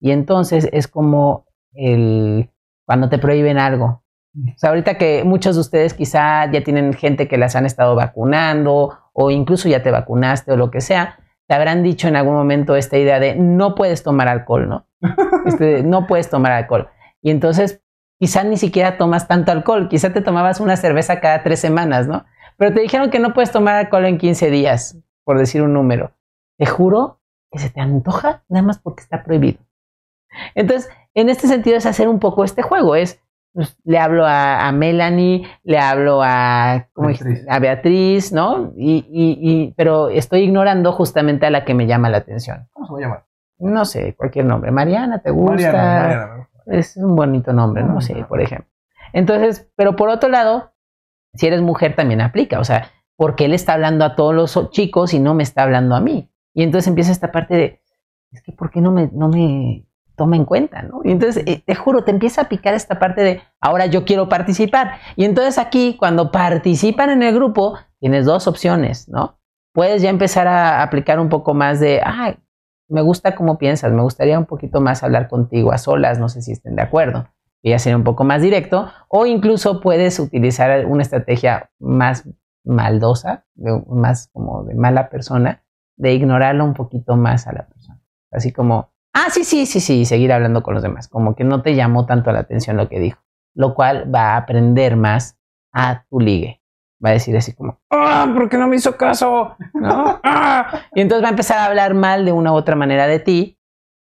Y 0.00 0.10
entonces 0.10 0.68
es 0.72 0.88
como 0.88 1.46
el 1.72 2.50
cuando 2.86 3.08
te 3.08 3.18
prohíben 3.18 3.58
algo. 3.58 4.02
O 4.34 4.58
sea, 4.58 4.70
ahorita 4.70 4.96
que 4.98 5.24
muchos 5.24 5.56
de 5.56 5.60
ustedes 5.60 5.94
quizá 5.94 6.50
ya 6.50 6.64
tienen 6.64 6.94
gente 6.94 7.28
que 7.28 7.36
las 7.36 7.54
han 7.54 7.66
estado 7.66 7.94
vacunando 7.94 8.98
o 9.12 9.30
incluso 9.30 9.68
ya 9.68 9.82
te 9.82 9.90
vacunaste 9.90 10.52
o 10.52 10.56
lo 10.56 10.70
que 10.70 10.80
sea, 10.80 11.18
te 11.46 11.54
habrán 11.54 11.82
dicho 11.82 12.08
en 12.08 12.16
algún 12.16 12.34
momento 12.34 12.74
esta 12.76 12.96
idea 12.96 13.20
de 13.20 13.36
no 13.36 13.74
puedes 13.74 14.02
tomar 14.02 14.28
alcohol, 14.28 14.68
¿no? 14.68 14.86
Este, 15.46 15.82
no 15.82 16.06
puedes 16.06 16.30
tomar 16.30 16.52
alcohol. 16.52 16.88
Y 17.20 17.30
entonces 17.30 17.82
quizá 18.18 18.44
ni 18.44 18.56
siquiera 18.56 18.96
tomas 18.96 19.28
tanto 19.28 19.52
alcohol, 19.52 19.88
quizá 19.88 20.12
te 20.12 20.20
tomabas 20.20 20.60
una 20.60 20.76
cerveza 20.76 21.20
cada 21.20 21.42
tres 21.42 21.60
semanas, 21.60 22.06
¿no? 22.06 22.24
pero 22.56 22.72
te 22.74 22.80
dijeron 22.80 23.10
que 23.10 23.18
no 23.18 23.34
puedes 23.34 23.50
tomar 23.50 23.74
alcohol 23.74 24.04
en 24.06 24.18
15 24.18 24.50
días, 24.50 24.96
por 25.24 25.38
decir 25.38 25.62
un 25.62 25.72
número. 25.72 26.12
Te 26.58 26.66
juro 26.66 27.20
que 27.50 27.58
se 27.58 27.70
te 27.70 27.80
antoja 27.80 28.44
nada 28.48 28.64
más 28.64 28.78
porque 28.78 29.02
está 29.02 29.22
prohibido. 29.22 29.58
Entonces, 30.54 30.90
en 31.14 31.28
este 31.28 31.46
sentido 31.46 31.76
es 31.76 31.86
hacer 31.86 32.08
un 32.08 32.18
poco 32.18 32.44
este 32.44 32.62
juego, 32.62 32.94
es 32.96 33.22
pues, 33.52 33.76
le 33.84 33.98
hablo 33.98 34.24
a, 34.24 34.66
a, 34.66 34.72
Melanie, 34.72 35.46
le 35.62 35.78
hablo 35.78 36.22
a, 36.22 36.88
¿cómo 36.94 37.08
Beatriz. 37.08 37.46
a 37.48 37.58
Beatriz, 37.58 38.32
¿no? 38.32 38.72
Y, 38.76 39.06
y, 39.10 39.38
y, 39.40 39.74
pero 39.76 40.08
estoy 40.08 40.40
ignorando 40.40 40.92
justamente 40.92 41.44
a 41.44 41.50
la 41.50 41.64
que 41.64 41.74
me 41.74 41.86
llama 41.86 42.08
la 42.08 42.18
atención. 42.18 42.68
¿Cómo 42.72 42.86
se 42.86 42.92
va 42.92 42.98
a 42.98 43.02
llamar? 43.02 43.24
No 43.58 43.84
sé, 43.84 44.14
cualquier 44.16 44.46
nombre. 44.46 44.70
Mariana, 44.70 45.18
¿te 45.20 45.30
gusta? 45.30 45.54
Mariana, 45.54 45.98
Mariana. 45.98 46.48
Es 46.66 46.96
un 46.96 47.14
bonito 47.14 47.52
nombre, 47.52 47.82
¿no? 47.82 48.00
Sí, 48.00 48.14
por 48.26 48.40
ejemplo. 48.40 48.68
Entonces, 49.12 49.70
pero 49.76 49.96
por 49.96 50.08
otro 50.08 50.30
lado, 50.30 50.72
si 51.34 51.46
eres 51.46 51.60
mujer 51.60 51.94
también 51.94 52.20
aplica, 52.22 52.58
o 52.58 52.64
sea, 52.64 52.90
porque 53.16 53.44
él 53.44 53.52
está 53.52 53.74
hablando 53.74 54.04
a 54.04 54.16
todos 54.16 54.34
los 54.34 54.70
chicos 54.70 55.12
y 55.12 55.20
no 55.20 55.34
me 55.34 55.42
está 55.42 55.62
hablando 55.62 55.94
a 55.94 56.00
mí. 56.00 56.31
Y 56.54 56.62
entonces 56.62 56.88
empieza 56.88 57.12
esta 57.12 57.32
parte 57.32 57.54
de, 57.54 57.82
es 58.30 58.42
que 58.42 58.52
¿por 58.52 58.70
qué 58.70 58.80
no 58.80 58.92
me, 58.92 59.10
no 59.12 59.28
me 59.28 59.86
toma 60.16 60.36
en 60.36 60.44
cuenta, 60.44 60.82
¿no? 60.82 61.00
Y 61.04 61.10
entonces, 61.10 61.42
eh, 61.46 61.62
te 61.64 61.74
juro, 61.74 62.04
te 62.04 62.10
empieza 62.10 62.42
a 62.42 62.48
picar 62.48 62.74
esta 62.74 62.98
parte 62.98 63.22
de, 63.22 63.42
ahora 63.60 63.86
yo 63.86 64.04
quiero 64.04 64.28
participar. 64.28 64.92
Y 65.16 65.24
entonces 65.24 65.58
aquí, 65.58 65.96
cuando 65.98 66.30
participan 66.30 67.10
en 67.10 67.22
el 67.22 67.34
grupo, 67.34 67.78
tienes 67.98 68.26
dos 68.26 68.46
opciones, 68.46 69.08
¿no? 69.08 69.38
Puedes 69.72 70.02
ya 70.02 70.10
empezar 70.10 70.46
a 70.46 70.82
aplicar 70.82 71.18
un 71.18 71.28
poco 71.28 71.54
más 71.54 71.80
de, 71.80 72.02
ay, 72.04 72.36
me 72.88 73.00
gusta 73.00 73.34
cómo 73.34 73.58
piensas, 73.58 73.90
me 73.92 74.02
gustaría 74.02 74.38
un 74.38 74.44
poquito 74.44 74.80
más 74.80 75.02
hablar 75.02 75.28
contigo 75.28 75.72
a 75.72 75.78
solas, 75.78 76.18
no 76.18 76.28
sé 76.28 76.42
si 76.42 76.52
estén 76.52 76.76
de 76.76 76.82
acuerdo. 76.82 77.28
Y 77.62 77.70
ya 77.70 77.78
sería 77.78 77.96
un 77.96 78.04
poco 78.04 78.24
más 78.24 78.42
directo, 78.42 78.90
o 79.08 79.24
incluso 79.24 79.80
puedes 79.80 80.18
utilizar 80.18 80.84
una 80.86 81.02
estrategia 81.02 81.70
más 81.78 82.28
maldosa, 82.64 83.46
de, 83.54 83.82
más 83.88 84.28
como 84.32 84.64
de 84.64 84.74
mala 84.74 85.08
persona, 85.08 85.61
de 86.02 86.14
ignorarlo 86.14 86.64
un 86.64 86.74
poquito 86.74 87.16
más 87.16 87.46
a 87.46 87.52
la 87.52 87.64
persona. 87.68 88.00
Así 88.32 88.52
como, 88.52 88.90
ah, 89.14 89.30
sí, 89.30 89.44
sí, 89.44 89.66
sí, 89.66 89.78
sí, 89.78 90.00
y 90.00 90.04
seguir 90.04 90.32
hablando 90.32 90.64
con 90.64 90.74
los 90.74 90.82
demás, 90.82 91.06
como 91.06 91.36
que 91.36 91.44
no 91.44 91.62
te 91.62 91.76
llamó 91.76 92.06
tanto 92.06 92.32
la 92.32 92.40
atención 92.40 92.76
lo 92.76 92.88
que 92.88 92.98
dijo, 92.98 93.20
lo 93.54 93.74
cual 93.74 94.12
va 94.12 94.32
a 94.32 94.36
aprender 94.38 94.96
más 94.96 95.38
a 95.72 96.04
tu 96.10 96.18
ligue. 96.18 96.60
Va 97.04 97.10
a 97.10 97.12
decir 97.12 97.36
así 97.36 97.54
como, 97.54 97.80
ah, 97.90 98.28
¿por 98.34 98.48
qué 98.48 98.58
no 98.58 98.66
me 98.66 98.76
hizo 98.76 98.96
caso? 98.96 99.56
¿No? 99.74 100.20
¡Ah! 100.24 100.86
Y 100.92 101.02
entonces 101.02 101.22
va 101.22 101.28
a 101.28 101.30
empezar 101.30 101.58
a 101.58 101.66
hablar 101.66 101.94
mal 101.94 102.24
de 102.24 102.32
una 102.32 102.52
u 102.52 102.56
otra 102.56 102.74
manera 102.74 103.06
de 103.06 103.20
ti, 103.20 103.60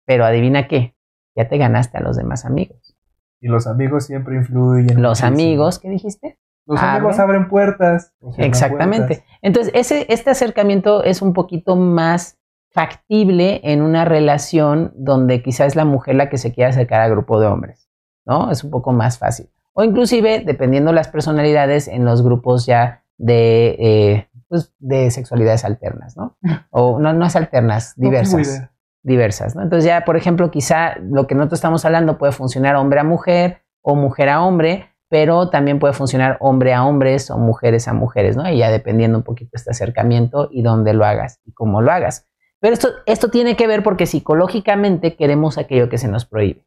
pero 0.07 0.25
adivina 0.25 0.69
qué, 0.69 0.95
ya 1.37 1.49
te 1.49 1.59
ganaste 1.59 1.99
a 1.99 2.03
los 2.03 2.17
demás 2.17 2.45
amigos. 2.45 2.97
Y 3.41 3.49
los 3.49 3.67
amigos 3.67 4.07
siempre 4.07 4.37
influyen. 4.37 5.03
Los 5.03 5.23
muchísimo. 5.23 5.27
amigos, 5.27 5.79
¿qué 5.81 5.89
dijiste? 5.89 6.39
Los 6.71 6.83
amigos 6.83 7.19
abren 7.19 7.49
puertas. 7.49 8.13
Exactamente. 8.39 9.07
puertas. 9.07 9.39
Entonces, 9.43 9.73
ese, 9.75 10.07
este 10.09 10.31
acercamiento 10.31 11.03
es 11.03 11.21
un 11.21 11.33
poquito 11.33 11.75
más 11.75 12.39
factible 12.71 13.61
en 13.65 13.83
una 13.83 14.05
relación 14.05 14.93
donde 14.95 15.43
quizás 15.43 15.69
es 15.69 15.77
la 15.77 15.85
mujer 15.85 16.15
la 16.15 16.29
que 16.29 16.39
se 16.39 16.53
quiere 16.53 16.71
acercar 16.71 17.01
al 17.01 17.11
grupo 17.11 17.41
de 17.41 17.49
hombres, 17.49 17.91
¿no? 18.25 18.51
Es 18.53 18.63
un 18.63 18.71
poco 18.71 18.93
más 18.93 19.19
fácil. 19.19 19.51
O 19.73 19.83
inclusive, 19.83 20.45
dependiendo 20.47 20.93
las 20.93 21.09
personalidades, 21.09 21.89
en 21.89 22.05
los 22.05 22.23
grupos 22.23 22.67
ya 22.67 23.05
de, 23.19 23.77
eh, 23.81 24.29
pues, 24.49 24.73
de 24.79 25.11
sexualidades 25.11 25.65
alternas, 25.65 26.17
¿no? 26.17 26.37
O 26.71 27.01
no, 27.01 27.13
no 27.13 27.27
es 27.27 27.35
alternas, 27.35 27.95
diversas. 27.97 28.71
diversas, 29.03 29.57
¿no? 29.57 29.63
Entonces 29.63 29.87
ya, 29.87 30.05
por 30.05 30.17
ejemplo, 30.17 30.53
quizá 30.53 30.97
lo 31.01 31.27
que 31.27 31.35
nosotros 31.35 31.59
estamos 31.59 31.85
hablando 31.85 32.17
puede 32.17 32.33
funcionar 32.33 32.77
hombre 32.77 33.01
a 33.01 33.05
mujer 33.05 33.63
o 33.83 33.97
mujer 33.97 34.29
a 34.29 34.43
hombre, 34.45 34.90
pero 35.11 35.51
también 35.51 35.81
puede 35.81 35.93
funcionar 35.93 36.39
hombre 36.41 36.73
a 36.73 36.85
hombres 36.87 37.31
o 37.31 37.37
mujeres 37.37 37.89
a 37.89 37.93
mujeres, 37.93 38.37
¿no? 38.37 38.49
Y 38.49 38.59
ya 38.59 38.71
dependiendo 38.71 39.19
un 39.19 39.25
poquito 39.25 39.51
este 39.55 39.73
acercamiento 39.73 40.49
y 40.53 40.63
dónde 40.63 40.95
lo 40.95 41.05
hagas 41.05 41.41
y 41.45 41.53
cómo 41.53 41.83
lo 41.83 41.91
hagas. 41.91 42.29
Pero 42.61 42.75
esto, 42.75 42.89
esto 43.07 43.29
tiene 43.29 43.57
que 43.57 43.67
ver 43.67 43.83
porque 43.83 44.07
psicológicamente 44.07 45.17
queremos 45.17 45.59
aquello 45.59 45.89
que 45.89 45.99
se 45.99 46.07
nos 46.07 46.27
prohíbe 46.27 46.65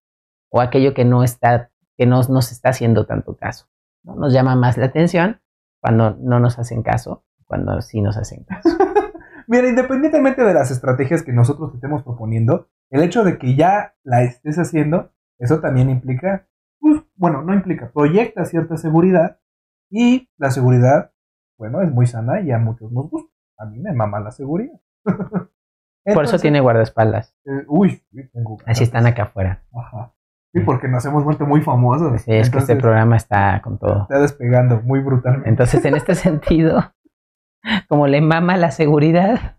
o 0.50 0.60
aquello 0.60 0.94
que 0.94 1.06
no 1.06 1.24
está, 1.24 1.72
que 1.98 2.06
no 2.06 2.22
nos 2.24 2.52
está 2.52 2.70
haciendo 2.70 3.06
tanto 3.06 3.38
caso. 3.38 3.68
¿no? 4.04 4.16
Nos 4.16 4.34
llama 4.34 4.56
más 4.56 4.78
la 4.78 4.88
atención 4.88 5.42
cuando 5.80 6.18
no 6.20 6.42
nos 6.42 6.60
hacen 6.60 6.84
caso, 6.84 7.24
cuando 7.46 7.82
sí 7.82 8.02
nos 8.02 8.18
hacen 8.18 8.44
caso. 8.44 8.70
Mira, 9.48 9.70
independientemente 9.70 10.44
de 10.44 10.54
las 10.54 10.70
estrategias 10.70 11.24
que 11.24 11.32
nosotros 11.32 11.72
te 11.72 11.78
estemos 11.78 12.04
proponiendo, 12.04 12.68
el 12.90 13.04
hecho 13.04 13.24
de 13.24 13.38
que 13.38 13.56
ya 13.56 13.96
la 14.04 14.24
estés 14.24 14.60
haciendo, 14.60 15.14
eso 15.40 15.60
también 15.62 15.90
implica, 15.90 16.48
bueno, 17.16 17.42
no 17.42 17.54
implica, 17.54 17.92
proyecta 17.92 18.46
cierta 18.46 18.78
seguridad 18.78 19.40
y 19.90 20.30
la 20.38 20.52
seguridad, 20.52 21.12
bueno, 21.58 21.82
es 21.82 21.92
muy 21.92 22.08
sana 22.08 22.42
y 22.42 22.52
a 22.52 22.58
muchos 22.58 22.92
nos 22.92 23.10
gusta. 23.10 23.32
A 23.58 23.66
mí 23.66 23.80
me 23.80 23.94
mama 23.94 24.20
la 24.20 24.32
seguridad. 24.32 24.80
Por 26.14 26.26
eso 26.26 26.38
tiene 26.38 26.60
guardaespaldas. 26.60 27.34
eh, 27.46 27.64
uy, 27.68 28.04
tengo 28.34 28.58
Así 28.66 28.84
están 28.84 29.06
acá 29.06 29.24
afuera. 29.24 29.64
Ajá. 29.74 30.14
Sí, 30.54 30.60
porque 30.60 30.88
nos 30.88 31.04
hemos 31.06 31.24
vuelto 31.24 31.46
muy 31.46 31.62
famosos. 31.62 32.22
Sí, 32.22 32.32
es 32.34 32.50
que 32.50 32.60
este 32.60 32.76
programa 32.76 33.16
está 33.16 33.60
con 33.64 33.80
todo. 33.80 34.04
está 34.04 34.20
despegando 34.20 34.82
muy 34.82 35.00
brutalmente. 35.00 35.50
Entonces, 35.50 35.84
en 35.86 35.96
este 35.96 36.14
sentido, 36.16 36.94
como 37.88 38.08
le 38.08 38.22
mama 38.22 38.58
la 38.58 38.72
seguridad, 38.72 39.58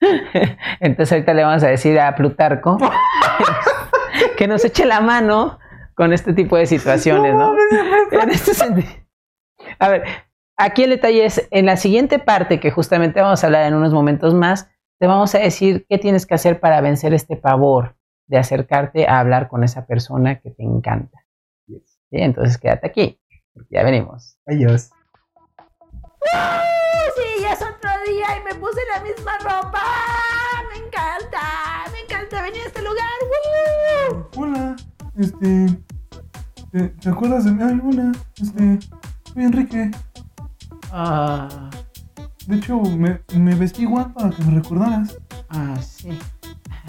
entonces 0.80 1.12
ahorita 1.12 1.32
le 1.32 1.44
vamos 1.44 1.62
a 1.62 1.68
decir 1.68 1.98
a 1.98 2.14
Plutarco 2.16 2.78
que 4.36 4.46
nos 4.46 4.64
eche 4.64 4.84
la 4.84 5.00
mano 5.00 5.58
con 5.98 6.12
este 6.12 6.32
tipo 6.32 6.56
de 6.56 6.64
situaciones, 6.66 7.34
¿no? 7.34 7.56
En 8.12 8.30
este 8.30 8.54
sentido. 8.54 8.88
A 9.80 9.88
ver, 9.88 10.04
aquí 10.56 10.84
el 10.84 10.90
detalle 10.90 11.24
es, 11.24 11.48
en 11.50 11.66
la 11.66 11.76
siguiente 11.76 12.20
parte, 12.20 12.60
que 12.60 12.70
justamente 12.70 13.20
vamos 13.20 13.42
a 13.42 13.48
hablar 13.48 13.66
en 13.66 13.74
unos 13.74 13.92
momentos 13.92 14.32
más, 14.32 14.70
te 15.00 15.08
vamos 15.08 15.34
a 15.34 15.40
decir 15.40 15.86
qué 15.88 15.98
tienes 15.98 16.24
que 16.24 16.34
hacer 16.34 16.60
para 16.60 16.80
vencer 16.80 17.14
este 17.14 17.36
pavor 17.36 17.96
de 18.28 18.38
acercarte 18.38 19.08
a 19.08 19.18
hablar 19.18 19.48
con 19.48 19.64
esa 19.64 19.86
persona 19.86 20.38
que 20.38 20.50
te 20.50 20.62
encanta. 20.62 21.26
¿Sí? 21.66 21.82
Entonces 22.12 22.58
quédate 22.58 22.86
aquí, 22.86 23.20
porque 23.52 23.68
ya 23.72 23.82
venimos. 23.82 24.38
Ellos. 24.46 24.90
Sí, 27.16 27.42
ya 27.42 27.54
es 27.54 27.62
otro 27.62 27.90
día 28.06 28.26
y 28.38 28.44
me 28.44 28.54
puse 28.54 28.80
la 28.94 29.02
misma 29.02 29.36
ropa. 29.38 29.82
Este. 35.18 35.66
¿Te, 36.72 36.88
te 36.88 37.08
acuerdas 37.08 37.44
de 37.44 37.52
mí? 37.52 37.62
Ay, 37.62 37.80
hola, 37.84 38.12
este. 38.40 38.78
Soy 39.32 39.44
Enrique. 39.44 39.90
Ah, 40.92 41.70
De 42.46 42.56
hecho, 42.56 42.80
me, 42.80 43.20
me 43.34 43.54
vestí 43.54 43.82
igual 43.82 44.12
para 44.12 44.30
que 44.30 44.42
me 44.44 44.52
recordaras. 44.60 45.16
ah, 45.50 45.76
sí. 45.80 46.10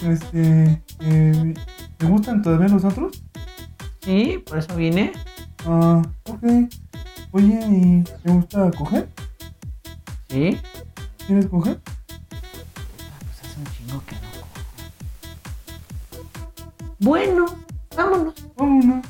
Este. 0.03 0.81
Eh, 1.01 1.53
¿Te 1.97 2.05
gustan 2.05 2.41
todavía 2.41 2.69
los 2.69 2.83
otros? 2.85 3.21
Sí, 4.01 4.41
por 4.45 4.57
eso 4.59 4.75
vine. 4.75 5.11
Ah, 5.65 6.01
ok. 6.29 6.43
Oye, 7.31 7.59
¿y 7.69 8.03
te 8.23 8.31
gusta 8.31 8.71
coger? 8.71 9.09
Sí. 10.29 10.57
¿Quieres 11.27 11.47
coger? 11.47 11.79
Pues 12.27 13.43
hace 13.43 13.59
un 13.59 13.65
chingo 13.67 14.03
que 14.05 14.15
no. 14.15 14.21
Bueno, 16.99 17.45
vámonos. 17.99 18.33
Vámonos. 18.55 19.05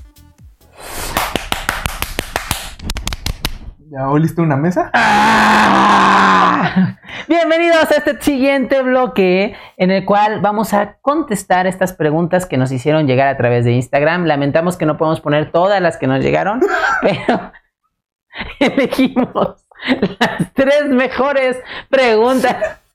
¿Ya 3.92 4.10
oliste 4.10 4.42
una 4.42 4.56
mesa? 4.56 4.90
¡Ah! 4.94 6.96
Bienvenidos 7.28 7.92
a 7.92 7.96
este 7.96 8.22
siguiente 8.22 8.82
bloque 8.82 9.56
en 9.78 9.92
el 9.92 10.06
cual 10.06 10.42
vamos 10.42 10.74
a 10.74 10.98
contestar 11.02 11.68
estas 11.68 11.94
preguntas 11.94 12.46
que 12.46 12.58
nos 12.58 12.72
hicieron 12.72 13.08
llegar 13.08 13.28
a 13.28 13.38
través 13.38 13.66
de 13.66 13.74
Instagram. 13.74 14.26
Lamentamos 14.26 14.78
que 14.78 14.86
no 14.86 14.98
podemos 14.98 15.22
poner 15.22 15.52
todas 15.52 15.82
las 15.82 15.98
que 15.98 16.08
nos 16.08 16.24
llegaron, 16.24 16.62
pero 17.02 17.52
elegimos 18.60 19.66
las 20.20 20.54
tres 20.54 20.90
mejores 20.90 21.58
preguntas 21.90 22.80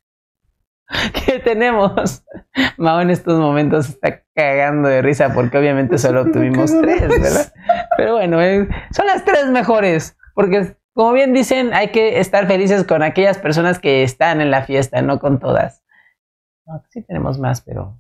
que 1.27 1.39
tenemos. 1.39 2.25
Mao 2.77 3.01
en 3.01 3.11
estos 3.11 3.39
momentos 3.39 3.89
está 3.89 4.23
cagando 4.35 4.89
de 4.89 5.03
risa 5.03 5.33
porque 5.33 5.59
obviamente 5.59 5.99
solo 5.99 6.25
tuvimos 6.33 6.71
tres, 6.81 7.09
¿verdad? 7.09 7.53
Pero 7.97 8.15
bueno, 8.15 8.41
eh, 8.43 8.69
son 8.91 9.07
las 9.07 9.25
tres 9.25 9.47
mejores 9.47 10.17
porque 10.35 10.77
como 10.95 11.13
bien 11.13 11.33
dicen, 11.33 11.75
hay 11.75 11.91
que 11.91 12.21
estar 12.21 12.47
felices 12.47 12.85
con 12.85 13.03
aquellas 13.03 13.39
personas 13.39 13.81
que 13.81 14.05
están 14.05 14.41
en 14.41 14.53
la 14.53 14.63
fiesta, 14.63 15.03
no 15.03 15.19
con 15.19 15.41
todas. 15.41 15.83
No, 16.67 16.85
sí 16.89 17.03
tenemos 17.03 17.41
más, 17.41 17.63
pero... 17.63 17.99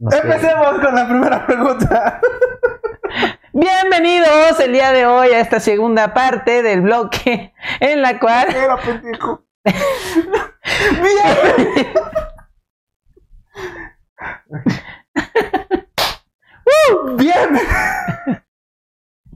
no 0.00 0.10
sé. 0.10 0.18
Empecemos 0.18 0.80
con 0.80 0.94
la 0.94 1.08
primera 1.08 1.46
pregunta. 1.46 2.20
Bienvenidos 3.52 4.58
el 4.58 4.72
día 4.72 4.90
de 4.90 5.06
hoy 5.06 5.28
a 5.28 5.38
esta 5.38 5.60
segunda 5.60 6.12
parte 6.14 6.64
del 6.64 6.80
bloque 6.80 7.54
en 7.78 8.02
la 8.02 8.18
cual... 8.18 8.52
Era 8.54 8.76
pendejo. 8.76 9.47
Bien. 17.16 17.58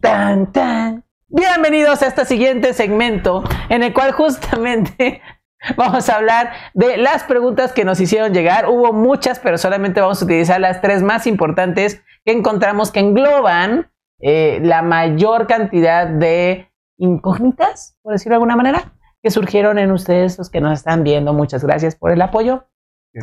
Tan, 0.00 0.52
tan. 0.52 1.04
Bienvenidos 1.28 2.02
a 2.02 2.06
este 2.06 2.24
siguiente 2.24 2.74
segmento 2.74 3.44
en 3.68 3.82
el 3.82 3.92
cual 3.92 4.12
justamente 4.12 5.22
vamos 5.76 6.08
a 6.08 6.16
hablar 6.16 6.52
de 6.74 6.96
las 6.96 7.24
preguntas 7.24 7.72
que 7.72 7.84
nos 7.84 8.00
hicieron 8.00 8.32
llegar. 8.32 8.68
Hubo 8.68 8.92
muchas, 8.92 9.38
pero 9.38 9.58
solamente 9.58 10.00
vamos 10.00 10.22
a 10.22 10.24
utilizar 10.24 10.60
las 10.60 10.80
tres 10.80 11.02
más 11.02 11.26
importantes 11.26 12.02
que 12.24 12.32
encontramos 12.32 12.90
que 12.90 13.00
engloban 13.00 13.90
eh, 14.20 14.60
la 14.62 14.82
mayor 14.82 15.46
cantidad 15.46 16.06
de 16.06 16.70
incógnitas, 16.96 17.98
por 18.02 18.12
decirlo 18.12 18.34
de 18.34 18.36
alguna 18.36 18.56
manera, 18.56 18.92
que 19.22 19.30
surgieron 19.30 19.78
en 19.78 19.92
ustedes, 19.92 20.36
los 20.38 20.50
que 20.50 20.60
nos 20.60 20.72
están 20.78 21.04
viendo. 21.04 21.32
Muchas 21.32 21.64
gracias 21.64 21.94
por 21.96 22.10
el 22.10 22.20
apoyo. 22.22 22.66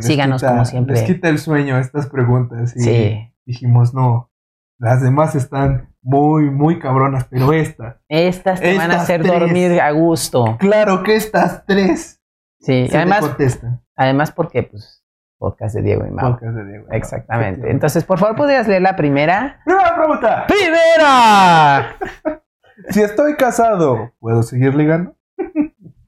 Síganos 0.01 0.41
quita- 0.41 0.51
como 0.51 0.65
siempre. 0.65 0.95
Les 0.95 1.03
quita 1.03 1.29
el 1.29 1.39
sueño 1.39 1.77
estas 1.77 2.07
preguntas. 2.07 2.75
Y 2.75 2.79
Sí. 2.81 3.33
dijimos, 3.45 3.93
no, 3.93 4.31
las 4.77 5.01
demás 5.01 5.35
están 5.35 5.93
muy, 6.01 6.49
muy 6.49 6.79
cabronas, 6.79 7.25
pero 7.29 7.51
esta. 7.53 7.99
Estas 8.07 8.61
te 8.61 8.77
van 8.77 8.91
a 8.91 8.93
Estas 8.93 9.03
hacer 9.03 9.21
tres. 9.23 9.39
dormir 9.39 9.81
a 9.81 9.91
gusto. 9.91 10.57
Claro 10.59 11.03
que 11.03 11.15
estas 11.15 11.65
tres 11.65 12.21
Sí, 12.61 12.87
se 12.87 12.97
además, 12.97 13.21
contestan. 13.21 13.81
además 13.95 14.31
porque, 14.31 14.63
pues, 14.63 15.03
podcast 15.37 15.75
de 15.75 15.81
Diego 15.81 16.05
y 16.05 16.11
Mau. 16.11 16.31
Podcast 16.33 16.55
de 16.55 16.65
Diego. 16.65 16.85
Exactamente. 16.91 17.71
Entonces, 17.71 18.03
por 18.05 18.19
favor, 18.19 18.35
¿podrías 18.35 18.67
leer 18.67 18.81
la 18.83 18.95
primera? 18.95 19.61
Primera 19.65 19.95
pregunta. 19.95 20.45
¡Primera! 20.47 21.95
Si 22.91 23.01
estoy 23.01 23.35
casado, 23.35 24.13
¿puedo 24.19 24.41
seguir 24.41 24.73
ligando? 24.73 25.13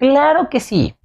Claro 0.02 0.49
que 0.49 0.60
sí, 0.60 0.95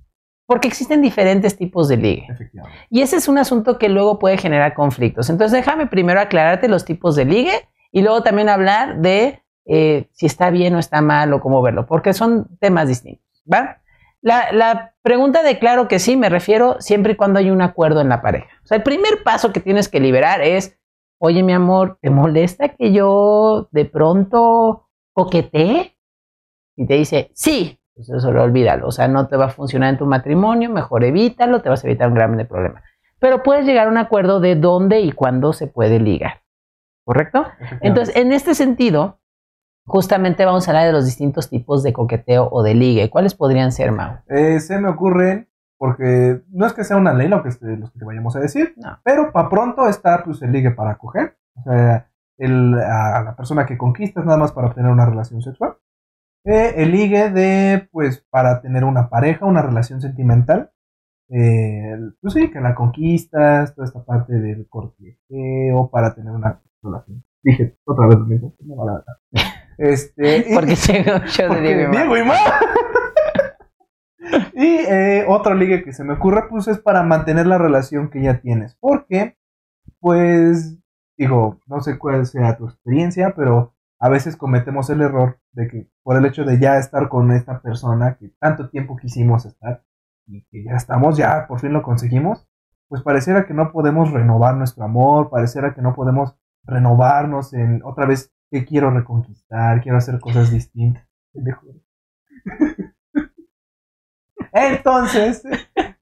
porque 0.47 0.69
existen 0.69 1.03
diferentes 1.03 1.59
tipos 1.59 1.87
de 1.87 1.99
ligue. 1.99 2.27
Efectivamente. 2.31 2.87
Y 2.89 3.03
ese 3.03 3.17
es 3.17 3.29
un 3.29 3.37
asunto 3.37 3.79
que 3.79 3.91
luego 3.91 4.19
puede 4.19 4.39
generar 4.39 4.73
conflictos. 4.73 5.29
Entonces, 5.29 5.53
déjame 5.53 5.87
primero 5.87 6.19
aclararte 6.19 6.67
los 6.67 6.87
tipos 6.87 7.15
de 7.15 7.27
ligue 7.27 7.69
y 7.93 8.01
luego 8.01 8.23
también 8.23 8.49
hablar 8.49 9.03
de 9.03 9.43
eh, 9.67 10.09
si 10.13 10.25
está 10.25 10.49
bien 10.49 10.75
o 10.77 10.79
está 10.79 11.03
mal 11.03 11.31
o 11.35 11.41
cómo 11.41 11.61
verlo, 11.61 11.87
porque 11.87 12.15
son 12.15 12.49
temas 12.59 12.89
distintos. 12.89 13.27
¿va? 13.53 13.83
La, 14.23 14.51
la 14.51 14.95
pregunta 15.03 15.43
de 15.43 15.59
claro 15.59 15.89
que 15.89 15.99
sí 15.99 16.17
me 16.17 16.31
refiero 16.31 16.81
siempre 16.81 17.13
y 17.13 17.17
cuando 17.17 17.39
hay 17.39 17.51
un 17.51 17.61
acuerdo 17.61 18.01
en 18.01 18.09
la 18.09 18.23
pareja. 18.23 18.49
O 18.65 18.67
sea, 18.67 18.79
el 18.79 18.83
primer 18.83 19.23
paso 19.25 19.53
que 19.53 19.61
tienes 19.61 19.91
que 19.91 20.01
liberar 20.01 20.41
es, 20.41 20.79
oye 21.19 21.43
mi 21.43 21.53
amor, 21.53 21.99
¿te 22.01 22.09
molesta 22.09 22.71
que 22.71 22.93
yo 22.93 23.69
de 23.73 23.85
pronto 23.85 24.89
coquetee? 25.13 25.99
Y 26.77 26.87
te 26.87 26.95
dice, 26.95 27.31
sí, 27.35 27.79
pues 27.97 28.11
eso 28.11 28.31
lo 28.31 28.43
olvídalo. 28.43 28.87
O 28.87 28.93
sea, 28.93 29.09
no 29.09 29.27
te 29.27 29.37
va 29.37 29.47
a 29.47 29.49
funcionar 29.49 29.89
en 29.89 29.99
tu 29.99 30.07
matrimonio, 30.07 30.71
mejor 30.71 31.03
evítalo, 31.03 31.63
te 31.63 31.71
vas 31.71 31.83
a 31.83 31.89
evitar 31.89 32.09
un 32.09 32.15
gran 32.15 32.47
problema. 32.47 32.83
Pero 33.19 33.43
puedes 33.43 33.65
llegar 33.65 33.87
a 33.87 33.91
un 33.91 33.97
acuerdo 33.97 34.39
de 34.39 34.55
dónde 34.55 35.01
y 35.01 35.13
cuándo 35.13 35.53
se 35.55 35.67
puede 35.67 35.99
ligar. 35.99 36.43
¿Correcto? 37.05 37.47
Entonces, 37.81 38.15
en 38.17 38.33
este 38.33 38.55
sentido, 38.55 39.21
justamente 39.87 40.45
vamos 40.45 40.67
a 40.67 40.71
hablar 40.73 40.87
de 40.87 40.93
los 40.93 41.07
distintos 41.07 41.49
tipos 41.49 41.83
de 41.83 41.93
coqueteo 41.93 42.49
o 42.51 42.63
de 42.63 42.75
ligue. 42.75 43.09
¿Cuáles 43.09 43.35
podrían 43.35 43.73
ser, 43.73 43.93
Mau? 43.93 44.17
Eh, 44.29 44.61
se 44.61 44.79
me 44.81 44.89
ocurren, 44.89 45.49
porque 45.79 46.43
no 46.51 46.67
es 46.67 46.73
que 46.75 46.85
sea 46.85 46.97
una 46.97 47.15
ley 47.15 47.29
lo 47.29 47.43
que, 47.43 47.49
este- 47.51 47.77
los 47.77 47.91
que 47.93 47.99
te 48.01 48.05
vayamos 48.05 48.35
a 48.37 48.41
decir, 48.41 48.75
No. 48.77 48.99
pero 49.05 49.33
para 49.33 49.49
pronto 49.49 49.89
está 49.89 50.23
pues, 50.25 50.43
el 50.43 50.53
ligue 50.53 50.73
para 50.73 50.97
coger. 50.99 51.39
O 51.55 51.63
sea, 51.63 52.11
el, 52.39 52.75
a 52.75 53.23
la 53.23 53.35
persona 53.37 53.65
que 53.65 53.79
conquistas 53.79 54.27
nada 54.27 54.37
más 54.37 54.53
para 54.53 54.67
obtener 54.67 54.91
una 54.91 55.07
relación 55.07 55.41
sexual. 55.41 55.77
Eh, 56.47 56.75
el 56.77 56.93
ligue 56.93 57.31
de, 57.31 57.89
pues, 57.91 58.25
para 58.31 58.61
tener 58.63 58.85
una 58.85 59.09
pareja, 59.11 59.45
una 59.47 59.63
relación 59.63 60.01
sentimental. 60.01 60.71
Eh, 61.29 61.97
pues 62.21 62.35
sí, 62.35 62.51
que 62.53 62.61
la 62.61 62.75
conquistas, 62.77 63.75
toda 63.75 63.87
esta 63.87 64.05
parte 64.05 64.33
del 64.35 64.69
cortejeo 64.69 65.91
para 65.91 66.15
tener 66.15 66.31
una 66.33 66.61
relación. 66.83 67.25
Dije 67.43 67.77
otra 67.85 68.07
vez 68.07 68.19
lo 68.19 68.27
mismo, 68.27 68.55
no 68.61 68.87
la 68.87 69.03
pena. 69.05 69.17
Este, 69.79 70.39
y- 70.51 70.55
Porque 70.55 70.75
llegó 70.77 71.19
yo 71.25 71.43
de 71.43 71.49
porque 71.49 71.75
Diego 71.75 71.83
y 71.83 71.87
Mau. 71.87 71.93
Diego 71.93 72.17
y 72.17 72.25
Mau. 72.25 72.37
y 74.55 74.67
eh, 74.89 75.25
otro 75.29 75.55
ligue 75.55 75.83
que 75.85 75.93
se 75.93 76.05
me 76.05 76.15
ocurre, 76.15 76.45
pues 76.49 76.69
es 76.69 76.79
para 76.79 77.03
mantener 77.03 77.47
la 77.47 77.59
relación 77.59 78.11
que 78.11 78.23
ya 78.23 78.41
tienes. 78.41 78.77
Porque, 78.81 79.37
pues, 80.01 80.79
digo, 81.19 81.61
no 81.67 81.81
sé 81.81 81.99
cuál 81.99 82.27
sea 82.27 82.57
tu 82.57 82.67
experiencia, 82.67 83.35
pero 83.37 83.75
a 83.99 84.09
veces 84.09 84.37
cometemos 84.37 84.91
el 84.91 85.01
error 85.01 85.41
de 85.53 85.69
que 85.69 85.91
por 86.03 86.17
el 86.17 86.27
hecho 86.27 86.45
de 86.45 86.59
ya 86.59 86.77
estar 86.79 87.09
con 87.09 87.33
esta 87.33 87.61
persona 87.61 88.17
que 88.17 88.29
tanto 88.39 88.69
tiempo 88.69 88.97
quisimos 88.97 89.47
estar 89.47 89.85
y 90.27 90.45
que 90.51 90.65
ya 90.65 90.73
estamos, 90.73 91.17
ya 91.17 91.47
por 91.47 91.61
fin 91.61 91.73
lo 91.73 91.83
conseguimos, 91.83 92.47
pues 92.89 93.03
pareciera 93.03 93.47
que 93.47 93.55
no 93.55 93.73
podemos 93.73 94.13
renovar 94.13 94.57
nuestro 94.57 94.85
amor, 94.85 95.31
pareciera 95.31 95.75
que 95.75 95.83
no 95.83 95.95
podemos 95.95 96.37
renovarnos 96.65 97.55
en 97.55 97.83
otra 97.85 98.07
vez 98.07 98.33
que 98.51 98.65
quiero 98.65 98.91
reconquistar, 98.91 99.81
quiero 99.81 99.99
hacer 99.99 100.21
cosas 100.21 100.51
distintas. 100.51 101.07
Entonces, 104.53 105.43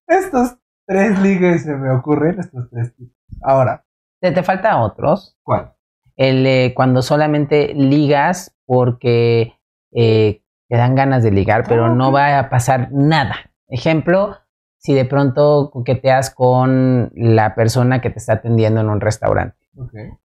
estos 0.06 0.58
tres 0.86 1.18
ligues 1.20 1.62
se 1.62 1.74
me 1.74 1.90
ocurren, 1.90 2.38
estos 2.38 2.68
tres 2.70 2.94
tipos. 2.94 3.16
Ahora, 3.42 3.84
Te, 4.20 4.32
te 4.32 4.42
falta 4.42 4.78
otros. 4.80 5.38
¿cuál? 5.42 5.73
El 6.16 6.46
eh, 6.46 6.72
cuando 6.74 7.02
solamente 7.02 7.74
ligas 7.74 8.54
porque 8.66 9.54
eh, 9.92 10.42
te 10.68 10.76
dan 10.76 10.94
ganas 10.94 11.22
de 11.22 11.30
ligar, 11.30 11.64
pero 11.68 11.86
Ah, 11.86 11.94
no 11.94 12.12
va 12.12 12.38
a 12.38 12.48
pasar 12.50 12.90
nada. 12.92 13.50
Ejemplo, 13.68 14.38
si 14.78 14.94
de 14.94 15.04
pronto 15.04 15.70
coqueteas 15.72 16.30
con 16.30 17.10
la 17.14 17.54
persona 17.54 18.00
que 18.00 18.10
te 18.10 18.18
está 18.18 18.34
atendiendo 18.34 18.80
en 18.80 18.88
un 18.88 19.00
restaurante. 19.00 19.56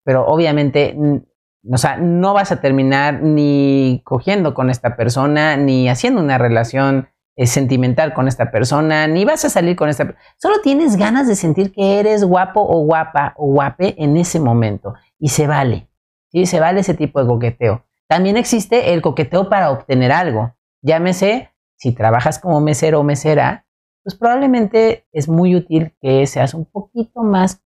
Pero 0.04 0.26
obviamente, 0.28 0.96
o 1.68 1.78
sea, 1.78 1.98
no 1.98 2.34
vas 2.34 2.52
a 2.52 2.62
terminar 2.62 3.22
ni 3.22 4.02
cogiendo 4.04 4.54
con 4.54 4.70
esta 4.70 4.96
persona, 4.96 5.58
ni 5.58 5.90
haciendo 5.90 6.22
una 6.22 6.38
relación 6.38 7.08
eh, 7.36 7.48
sentimental 7.48 8.14
con 8.14 8.28
esta 8.28 8.52
persona, 8.52 9.08
ni 9.08 9.24
vas 9.24 9.46
a 9.46 9.50
salir 9.50 9.76
con 9.76 9.88
esta 9.88 10.06
persona. 10.06 10.24
Solo 10.38 10.56
tienes 10.62 10.98
ganas 10.98 11.28
de 11.28 11.36
sentir 11.36 11.72
que 11.72 12.00
eres 12.00 12.24
guapo 12.24 12.62
o 12.62 12.84
guapa 12.86 13.34
o 13.38 13.48
guape 13.48 13.96
en 13.98 14.18
ese 14.18 14.40
momento 14.40 14.94
y 15.20 15.30
se 15.30 15.48
vale. 15.48 15.90
Sí, 16.32 16.46
se 16.46 16.60
vale 16.60 16.82
ese 16.82 16.94
tipo 16.94 17.22
de 17.22 17.28
coqueteo. 17.28 17.86
También 18.08 18.38
existe 18.38 18.94
el 18.94 19.02
coqueteo 19.02 19.50
para 19.50 19.72
obtener 19.72 20.12
algo. 20.12 20.56
Llámese, 20.82 21.52
si 21.76 21.92
trabajas 21.94 22.40
como 22.40 22.62
mesero 22.62 23.00
o 23.00 23.04
mesera, 23.04 23.66
pues 24.04 24.16
probablemente 24.16 25.08
es 25.12 25.28
muy 25.28 25.56
útil 25.56 25.96
que 26.02 26.26
seas 26.26 26.54
un 26.54 26.66
poquito 26.66 27.22
más 27.24 27.62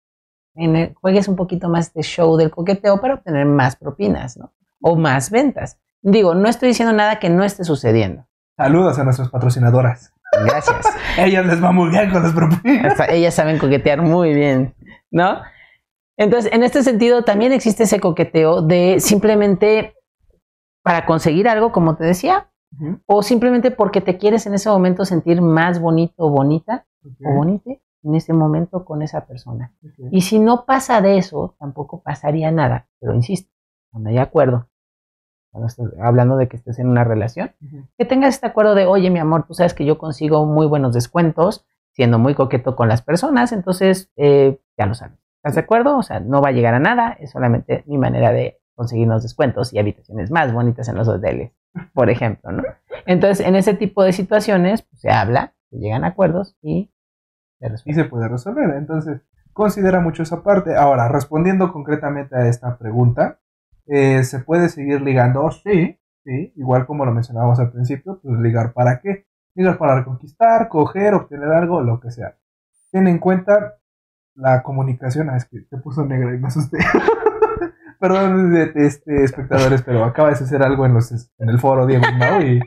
en 0.55 0.75
el- 0.75 0.93
juegues 0.95 1.27
un 1.27 1.35
poquito 1.35 1.69
más 1.69 1.93
de 1.93 2.03
show 2.03 2.35
del 2.37 2.51
coqueteo 2.51 2.99
para 3.01 3.15
obtener 3.15 3.45
más 3.45 3.75
propinas, 3.75 4.37
¿no? 4.37 4.53
O 4.81 4.95
más 4.95 5.29
ventas. 5.31 5.79
Digo, 6.01 6.35
no 6.35 6.49
estoy 6.49 6.69
diciendo 6.69 6.93
nada 6.93 7.19
que 7.19 7.29
no 7.29 7.43
esté 7.43 7.63
sucediendo. 7.63 8.25
Saludos 8.57 8.99
a 8.99 9.03
nuestras 9.03 9.29
patrocinadoras. 9.29 10.13
Gracias. 10.45 10.85
Ellas 11.17 11.45
les 11.45 11.63
va 11.63 11.71
muy 11.71 11.89
bien 11.89 12.09
con 12.11 12.23
las 12.23 12.33
propinas. 12.33 12.99
Ellas 13.09 13.33
saben 13.33 13.57
coquetear 13.57 14.01
muy 14.01 14.33
bien, 14.33 14.75
¿no? 15.11 15.41
Entonces, 16.17 16.51
en 16.53 16.63
este 16.63 16.83
sentido, 16.83 17.23
también 17.23 17.51
existe 17.51 17.83
ese 17.83 17.99
coqueteo 17.99 18.61
de 18.61 18.99
simplemente 18.99 19.95
para 20.83 21.05
conseguir 21.05 21.47
algo, 21.47 21.71
como 21.71 21.95
te 21.95 22.03
decía, 22.03 22.49
o 23.05 23.21
simplemente 23.21 23.71
porque 23.71 24.01
te 24.01 24.17
quieres 24.17 24.45
en 24.47 24.55
ese 24.55 24.69
momento 24.69 25.05
sentir 25.05 25.41
más 25.41 25.79
bonito 25.79 26.15
o 26.17 26.29
bonita 26.29 26.85
o 27.23 27.33
bonite 27.33 27.81
en 28.03 28.15
ese 28.15 28.33
momento 28.33 28.83
con 28.83 29.01
esa 29.01 29.25
persona. 29.25 29.73
Y 30.11 30.21
si 30.21 30.39
no 30.39 30.65
pasa 30.65 31.01
de 31.01 31.17
eso, 31.17 31.55
tampoco 31.59 32.01
pasaría 32.01 32.51
nada. 32.51 32.87
Pero 32.99 33.13
insisto, 33.13 33.51
cuando 33.91 34.09
hay 34.09 34.17
acuerdo, 34.17 34.69
cuando 35.51 35.67
estás 35.67 35.87
hablando 36.01 36.35
de 36.35 36.47
que 36.47 36.57
estés 36.57 36.79
en 36.79 36.87
una 36.87 37.03
relación, 37.03 37.51
que 37.97 38.05
tengas 38.05 38.35
este 38.35 38.47
acuerdo 38.47 38.75
de, 38.75 38.85
oye, 38.85 39.09
mi 39.09 39.19
amor, 39.19 39.45
tú 39.47 39.53
sabes 39.53 39.73
que 39.73 39.85
yo 39.85 39.97
consigo 39.97 40.45
muy 40.45 40.65
buenos 40.65 40.93
descuentos 40.93 41.65
siendo 41.93 42.17
muy 42.17 42.33
coqueto 42.33 42.75
con 42.75 42.89
las 42.89 43.03
personas, 43.03 43.51
entonces 43.51 44.11
eh, 44.15 44.59
ya 44.77 44.87
lo 44.87 44.95
sabes. 44.95 45.22
¿Estás 45.43 45.55
de 45.55 45.61
acuerdo? 45.61 45.97
O 45.97 46.03
sea, 46.03 46.21
no 46.21 46.41
va 46.41 46.49
a 46.49 46.51
llegar 46.53 46.73
a 46.73 46.79
nada, 46.79 47.17
es 47.19 47.31
solamente 47.31 47.83
mi 47.85 47.97
manera 47.97 48.31
de 48.31 48.61
conseguir 48.75 49.09
los 49.09 49.23
descuentos 49.23 49.73
y 49.73 49.79
habitaciones 49.79 50.31
más 50.31 50.53
bonitas 50.53 50.87
en 50.87 50.95
los 50.95 51.09
hoteles, 51.09 51.51
por 51.93 52.09
ejemplo, 52.09 52.53
¿no? 52.53 52.63
Entonces, 53.05 53.45
en 53.45 53.55
ese 53.55 53.73
tipo 53.73 54.05
de 54.05 54.13
situaciones, 54.13 54.83
pues, 54.83 55.01
se 55.01 55.11
habla, 55.11 55.53
se 55.69 55.79
llegan 55.79 56.05
a 56.05 56.07
acuerdos 56.07 56.55
y 56.61 56.93
se 57.59 58.05
puede 58.05 58.29
resolver. 58.29 58.69
Entonces, 58.77 59.19
considera 59.51 59.99
mucho 59.99 60.23
esa 60.23 60.43
parte. 60.43 60.77
Ahora, 60.77 61.09
respondiendo 61.09 61.73
concretamente 61.73 62.37
a 62.37 62.47
esta 62.47 62.77
pregunta, 62.77 63.41
eh, 63.87 64.23
¿se 64.23 64.39
puede 64.39 64.69
seguir 64.69 65.01
ligando? 65.01 65.51
Sí, 65.51 65.99
sí, 66.23 66.53
igual 66.55 66.85
como 66.85 67.03
lo 67.03 67.11
mencionábamos 67.11 67.59
al 67.59 67.69
principio, 67.69 68.21
pues 68.23 68.39
ligar 68.39 68.71
para 68.71 69.01
qué? 69.01 69.27
Ligar 69.55 69.77
para 69.77 69.95
reconquistar, 69.95 70.69
coger, 70.69 71.13
obtener 71.15 71.49
algo, 71.49 71.81
lo 71.81 71.99
que 71.99 72.11
sea. 72.11 72.37
Ten 72.93 73.07
en 73.07 73.19
cuenta 73.19 73.75
la 74.35 74.63
comunicación. 74.63 75.29
Ah, 75.29 75.37
es 75.37 75.45
que 75.45 75.59
te 75.61 75.77
puso 75.77 76.05
negra 76.05 76.33
y 76.33 76.37
me 76.37 76.47
asusté. 76.47 76.77
Perdón, 77.99 78.53
este, 78.75 79.23
espectadores, 79.23 79.81
pero 79.81 80.03
acaba 80.03 80.29
de 80.29 80.33
hacer 80.35 80.61
algo 80.61 80.85
en, 80.85 80.93
los, 80.93 81.11
en 81.39 81.49
el 81.49 81.59
foro 81.59 81.85
Diego 81.85 82.03
Mau 82.17 82.41
y- 82.41 82.59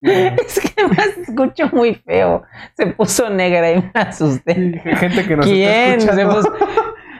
y 0.00 0.06
bueno, 0.06 0.36
Es 0.46 0.60
que 0.60 0.88
me 0.88 1.22
escucho 1.22 1.68
muy 1.72 1.94
feo. 1.96 2.42
Se 2.76 2.86
puso 2.86 3.28
negra 3.30 3.72
y 3.72 3.76
me 3.82 3.90
asusté. 3.94 4.52
y 4.52 4.78
gente 4.96 5.26
que 5.26 5.36
nos 5.36 5.46
¿Quién? 5.46 5.98
está 5.98 6.12
escuchando. 6.20 6.42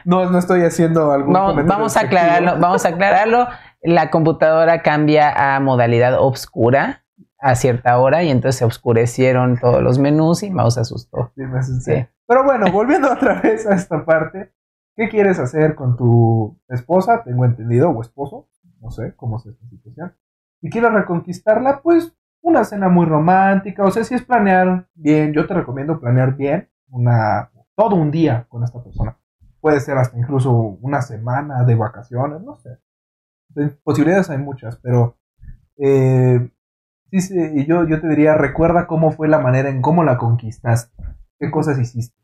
No, 0.05 0.29
no 0.29 0.37
estoy 0.37 0.63
haciendo 0.63 1.13
algún 1.13 1.33
comentario 1.33 1.65
vamos 1.65 1.95
a 1.95 2.01
aclararlo, 2.01 2.59
vamos 2.59 2.85
a 2.85 2.89
aclararlo. 2.89 3.47
la 3.83 4.09
computadora 4.09 4.81
cambia 4.81 5.55
a 5.55 5.61
modalidad 5.61 6.19
oscura 6.21 7.02
a 7.43 7.55
cierta 7.55 7.99
hora 7.99 8.23
y 8.23 8.29
entonces 8.29 8.59
se 8.59 8.65
oscurecieron 8.65 9.59
todos 9.59 9.83
los 9.83 9.99
menús 9.99 10.43
y 10.43 10.49
Mao 10.49 10.71
se 10.71 10.79
asustó. 10.79 11.33
Sí, 11.35 11.41
me 11.41 11.59
asusté. 11.59 12.09
Pero 12.25 12.45
bueno, 12.45 12.71
volviendo 12.71 13.11
otra 13.13 13.41
vez 13.41 13.67
a 13.67 13.75
esta 13.75 14.05
parte, 14.05 14.53
¿qué 14.95 15.09
quieres 15.09 15.39
hacer 15.39 15.75
con 15.75 15.97
tu 15.97 16.57
esposa? 16.69 17.21
Tengo 17.25 17.43
entendido, 17.43 17.89
o 17.89 18.01
esposo, 18.01 18.47
no 18.79 18.91
sé 18.91 19.13
cómo 19.17 19.37
es 19.37 19.45
esta 19.47 19.67
situación. 19.67 20.15
Si 20.61 20.69
quieres 20.69 20.93
reconquistarla, 20.93 21.81
pues 21.81 22.15
una 22.41 22.63
cena 22.63 22.87
muy 22.87 23.05
romántica, 23.05 23.83
o 23.83 23.91
sea, 23.91 24.05
si 24.05 24.15
es 24.15 24.23
planear 24.23 24.87
bien, 24.93 25.33
yo 25.33 25.45
te 25.45 25.53
recomiendo 25.53 25.99
planear 25.99 26.37
bien 26.37 26.69
una 26.89 27.51
todo 27.75 27.97
un 27.97 28.09
día 28.09 28.45
con 28.47 28.63
esta 28.63 28.81
persona. 28.81 29.17
Puede 29.59 29.81
ser 29.81 29.97
hasta 29.97 30.17
incluso 30.17 30.53
una 30.53 31.01
semana 31.01 31.65
de 31.65 31.75
vacaciones, 31.75 32.41
no 32.41 32.57
sé. 32.57 32.79
Posibilidades 33.83 34.29
hay 34.29 34.37
muchas, 34.37 34.77
pero 34.77 35.17
eh, 35.77 36.49
sí, 37.21 37.65
yo, 37.65 37.87
yo 37.87 38.01
te 38.01 38.07
diría, 38.07 38.35
recuerda 38.35 38.87
cómo 38.87 39.11
fue 39.11 39.27
la 39.27 39.39
manera 39.39 39.69
en 39.69 39.81
cómo 39.81 40.03
la 40.03 40.17
conquistaste, 40.17 40.91
qué 41.39 41.51
cosas 41.51 41.79
hiciste. 41.79 42.15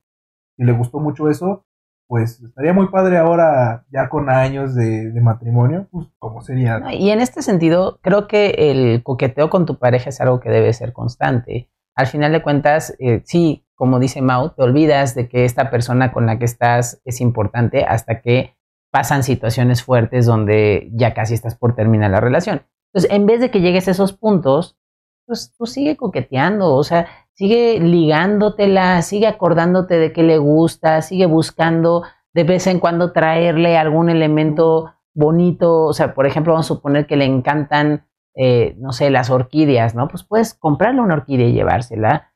Si 0.58 0.64
le 0.64 0.72
gustó 0.72 1.00
mucho 1.00 1.30
eso, 1.30 1.66
pues 2.10 2.42
estaría 2.42 2.74
muy 2.74 2.88
padre 2.88 3.20
ahora, 3.20 3.86
ya 3.92 4.10
con 4.10 4.32
años 4.32 4.74
de, 4.74 5.14
matrimonio, 5.22 5.88
pues 5.92 6.08
cómo 6.18 6.42
sería. 6.42 6.82
Y 6.92 7.12
en 7.12 7.22
este 7.22 7.44
sentido, 7.44 8.00
creo 8.02 8.28
que 8.28 8.50
el 8.72 9.04
coqueteo 9.04 9.52
con 9.52 9.68
tu 9.68 9.78
pareja 9.78 10.10
es 10.10 10.20
algo 10.20 10.40
que 10.40 10.50
debe 10.50 10.74
ser 10.74 10.92
constante. 10.92 11.70
Al 11.96 12.08
final 12.08 12.32
de 12.32 12.42
cuentas, 12.42 12.96
eh, 12.98 13.22
sí, 13.26 13.64
como 13.76 14.00
dice 14.00 14.24
Mau, 14.24 14.50
te 14.50 14.64
olvidas 14.64 15.14
de 15.14 15.30
que 15.30 15.46
esta 15.46 15.70
persona 15.70 16.12
con 16.12 16.26
la 16.26 16.40
que 16.40 16.46
estás 16.46 17.00
es 17.06 17.22
importante 17.22 17.86
hasta 17.86 18.22
que 18.22 18.56
pasan 18.92 19.22
situaciones 19.22 19.84
fuertes 19.84 20.26
donde 20.26 20.90
ya 20.94 21.14
casi 21.14 21.36
estás 21.36 21.56
por 21.56 21.76
terminar 21.76 22.10
la 22.10 22.22
relación. 22.22 22.64
Entonces, 22.92 23.12
en 23.12 23.28
vez 23.28 23.40
de 23.40 23.52
que 23.52 23.62
llegues 23.62 23.88
a 23.88 23.92
esos 23.92 24.14
puntos, 24.14 24.79
pues 25.30 25.54
tú 25.56 25.68
sigue 25.68 25.96
coqueteando, 25.96 26.74
o 26.74 26.84
sea, 26.84 27.06
sigue 27.34 27.80
ligándotela, 27.80 29.00
sigue 29.04 29.28
acordándote 29.28 30.00
de 30.00 30.12
qué 30.12 30.24
le 30.24 30.40
gusta, 30.40 31.04
sigue 31.04 31.28
buscando 31.28 32.02
de 32.34 32.44
vez 32.44 32.66
en 32.66 32.80
cuando 32.80 33.12
traerle 33.12 33.78
algún 33.78 34.10
elemento 34.10 34.92
bonito, 35.14 35.84
o 35.84 35.94
sea, 35.94 36.16
por 36.16 36.26
ejemplo, 36.26 36.54
vamos 36.54 36.66
a 36.66 36.74
suponer 36.74 37.06
que 37.06 37.16
le 37.16 37.26
encantan, 37.26 38.08
eh, 38.34 38.76
no 38.80 38.92
sé, 38.92 39.12
las 39.12 39.30
orquídeas, 39.30 39.94
¿no? 39.94 40.08
Pues 40.08 40.24
puedes 40.24 40.56
comprarle 40.56 41.02
una 41.02 41.14
orquídea 41.14 41.48
y 41.48 41.54
llevársela. 41.54 42.32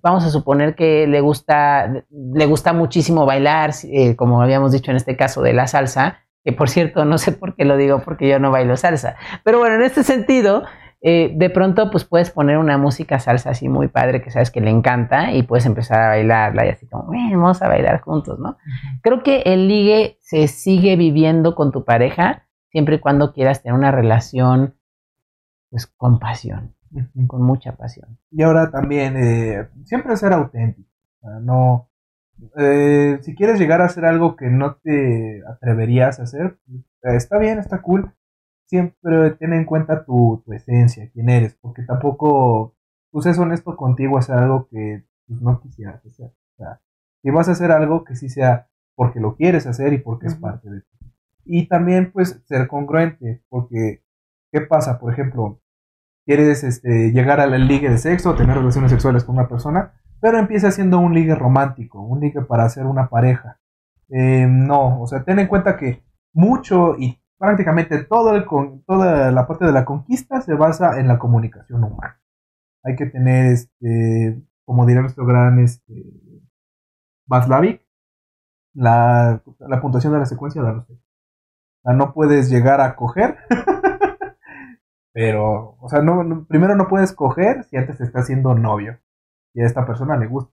Vamos 0.00 0.24
a 0.24 0.30
suponer 0.30 0.74
que 0.74 1.06
le 1.06 1.20
gusta, 1.20 2.04
le 2.08 2.46
gusta 2.46 2.72
muchísimo 2.72 3.26
bailar, 3.26 3.72
eh, 3.84 4.16
como 4.16 4.40
habíamos 4.40 4.72
dicho 4.72 4.90
en 4.90 4.96
este 4.96 5.18
caso 5.18 5.42
de 5.42 5.52
la 5.52 5.66
salsa, 5.66 6.20
que 6.42 6.54
por 6.54 6.70
cierto, 6.70 7.04
no 7.04 7.18
sé 7.18 7.32
por 7.32 7.56
qué 7.56 7.66
lo 7.66 7.76
digo, 7.76 8.00
porque 8.02 8.26
yo 8.26 8.38
no 8.38 8.50
bailo 8.50 8.78
salsa. 8.78 9.16
Pero 9.44 9.58
bueno, 9.58 9.74
en 9.74 9.82
este 9.82 10.02
sentido, 10.02 10.64
eh, 11.00 11.32
de 11.36 11.48
pronto 11.48 11.90
pues 11.90 12.04
puedes 12.04 12.30
poner 12.30 12.58
una 12.58 12.76
música 12.76 13.20
salsa 13.20 13.50
así 13.50 13.68
muy 13.68 13.86
padre 13.86 14.20
que 14.20 14.30
sabes 14.30 14.50
que 14.50 14.60
le 14.60 14.70
encanta 14.70 15.32
y 15.32 15.44
puedes 15.44 15.64
empezar 15.64 16.00
a 16.00 16.08
bailarla 16.08 16.66
y 16.66 16.70
así 16.70 16.88
como, 16.88 17.12
vamos 17.12 17.62
a 17.62 17.68
bailar 17.68 18.00
juntos, 18.00 18.40
¿no? 18.40 18.56
Creo 19.02 19.22
que 19.22 19.42
el 19.46 19.68
ligue 19.68 20.18
se 20.20 20.48
sigue 20.48 20.96
viviendo 20.96 21.54
con 21.54 21.70
tu 21.70 21.84
pareja 21.84 22.48
siempre 22.70 22.96
y 22.96 22.98
cuando 22.98 23.32
quieras 23.32 23.62
tener 23.62 23.78
una 23.78 23.92
relación 23.92 24.74
pues 25.70 25.86
con 25.86 26.18
pasión, 26.18 26.74
con 27.26 27.42
mucha 27.42 27.76
pasión. 27.76 28.18
Y 28.30 28.42
ahora 28.42 28.70
también, 28.70 29.16
eh, 29.16 29.68
siempre 29.84 30.16
ser 30.16 30.32
auténtico, 30.32 30.88
no... 31.42 31.88
Eh, 32.56 33.18
si 33.22 33.34
quieres 33.34 33.58
llegar 33.58 33.80
a 33.80 33.86
hacer 33.86 34.04
algo 34.04 34.36
que 34.36 34.48
no 34.48 34.76
te 34.76 35.42
atreverías 35.48 36.20
a 36.20 36.22
hacer, 36.22 36.56
está 37.02 37.36
bien, 37.36 37.58
está 37.58 37.82
cool, 37.82 38.14
siempre 38.68 39.30
ten 39.32 39.52
en 39.54 39.64
cuenta 39.64 40.04
tu, 40.04 40.44
esencia, 40.52 41.10
quién 41.12 41.28
eres, 41.30 41.54
porque 41.60 41.82
tampoco, 41.82 42.76
pues 43.10 43.26
es 43.26 43.38
honesto 43.38 43.76
contigo 43.76 44.18
hacer 44.18 44.36
algo 44.36 44.68
que 44.68 45.04
pues, 45.26 45.40
no 45.40 45.60
quisieras 45.60 46.04
hacer. 46.04 46.26
O 46.26 46.56
sea, 46.56 46.80
si 47.22 47.30
vas 47.30 47.48
a 47.48 47.52
hacer 47.52 47.72
algo 47.72 48.04
que 48.04 48.14
sí 48.14 48.28
sea 48.28 48.68
porque 48.94 49.20
lo 49.20 49.36
quieres 49.36 49.66
hacer 49.66 49.92
y 49.92 49.98
porque 49.98 50.26
es 50.26 50.34
parte 50.34 50.70
de 50.70 50.80
ti. 50.82 50.98
Y 51.44 51.68
también, 51.68 52.12
pues, 52.12 52.42
ser 52.46 52.68
congruente, 52.68 53.42
porque, 53.48 54.04
¿qué 54.52 54.60
pasa? 54.60 54.98
Por 54.98 55.12
ejemplo, 55.12 55.60
quieres 56.26 56.62
este, 56.62 57.10
llegar 57.12 57.40
a 57.40 57.46
la 57.46 57.56
liga 57.56 57.90
de 57.90 57.96
sexo, 57.96 58.34
tener 58.34 58.56
relaciones 58.56 58.90
sexuales 58.90 59.24
con 59.24 59.36
una 59.38 59.48
persona, 59.48 59.94
pero 60.20 60.38
empieza 60.38 60.70
siendo 60.70 60.98
un 60.98 61.14
ligue 61.14 61.34
romántico, 61.34 62.02
un 62.02 62.20
ligue 62.20 62.42
para 62.42 62.64
hacer 62.64 62.84
una 62.84 63.08
pareja. 63.08 63.60
Eh, 64.10 64.46
no, 64.46 65.00
o 65.00 65.06
sea, 65.06 65.24
ten 65.24 65.38
en 65.38 65.46
cuenta 65.46 65.76
que 65.76 66.02
mucho 66.34 66.96
y 66.98 67.18
prácticamente 67.38 68.04
todo 68.04 68.34
el, 68.34 68.44
toda 68.86 69.30
la 69.30 69.46
parte 69.46 69.64
de 69.64 69.72
la 69.72 69.84
conquista 69.84 70.40
se 70.40 70.54
basa 70.54 70.98
en 71.00 71.08
la 71.08 71.18
comunicación 71.18 71.84
humana. 71.84 72.20
Hay 72.84 72.96
que 72.96 73.06
tener, 73.06 73.52
este, 73.52 74.42
como 74.64 74.86
diría 74.86 75.02
nuestro 75.02 75.26
gran 75.26 75.58
este, 75.60 76.04
Vaslavik, 77.26 77.86
la, 78.74 79.42
la 79.58 79.80
puntuación 79.80 80.12
de 80.12 80.20
la 80.20 80.26
secuencia 80.26 80.62
de 80.62 80.72
los 80.72 80.90
O 80.90 80.98
sea, 81.82 81.92
no 81.94 82.12
puedes 82.12 82.50
llegar 82.50 82.80
a 82.80 82.96
coger, 82.96 83.38
pero, 85.12 85.76
o 85.80 85.88
sea, 85.88 86.02
no, 86.02 86.46
primero 86.46 86.76
no 86.76 86.88
puedes 86.88 87.12
coger 87.12 87.64
si 87.64 87.76
antes 87.76 87.98
te 87.98 88.04
está 88.04 88.20
haciendo 88.20 88.54
novio. 88.54 88.98
Y 89.54 89.62
a 89.62 89.66
esta 89.66 89.86
persona 89.86 90.16
le 90.16 90.26
gusta 90.26 90.52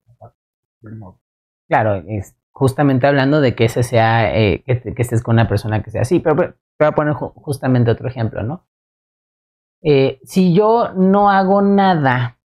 Claro, 1.67 1.95
es 2.07 2.35
justamente 2.55 3.05
hablando 3.05 3.41
de 3.41 3.53
que 3.53 3.65
ese 3.65 3.83
sea, 3.83 4.33
eh, 4.33 4.63
que, 4.65 4.79
que, 4.79 5.01
estés 5.01 5.21
con 5.21 5.35
una 5.35 5.49
persona 5.49 5.83
que 5.83 5.91
sea 5.91 6.03
así, 6.03 6.19
pero 6.19 6.35
voy 6.35 6.47
a 6.79 6.93
poner 6.93 7.13
justamente 7.13 7.91
otro 7.91 8.07
ejemplo, 8.07 8.43
¿no? 8.43 8.65
Eh, 9.83 10.19
si 10.23 10.53
yo 10.53 10.93
no 10.93 11.29
hago 11.29 11.61
nada 11.61 12.39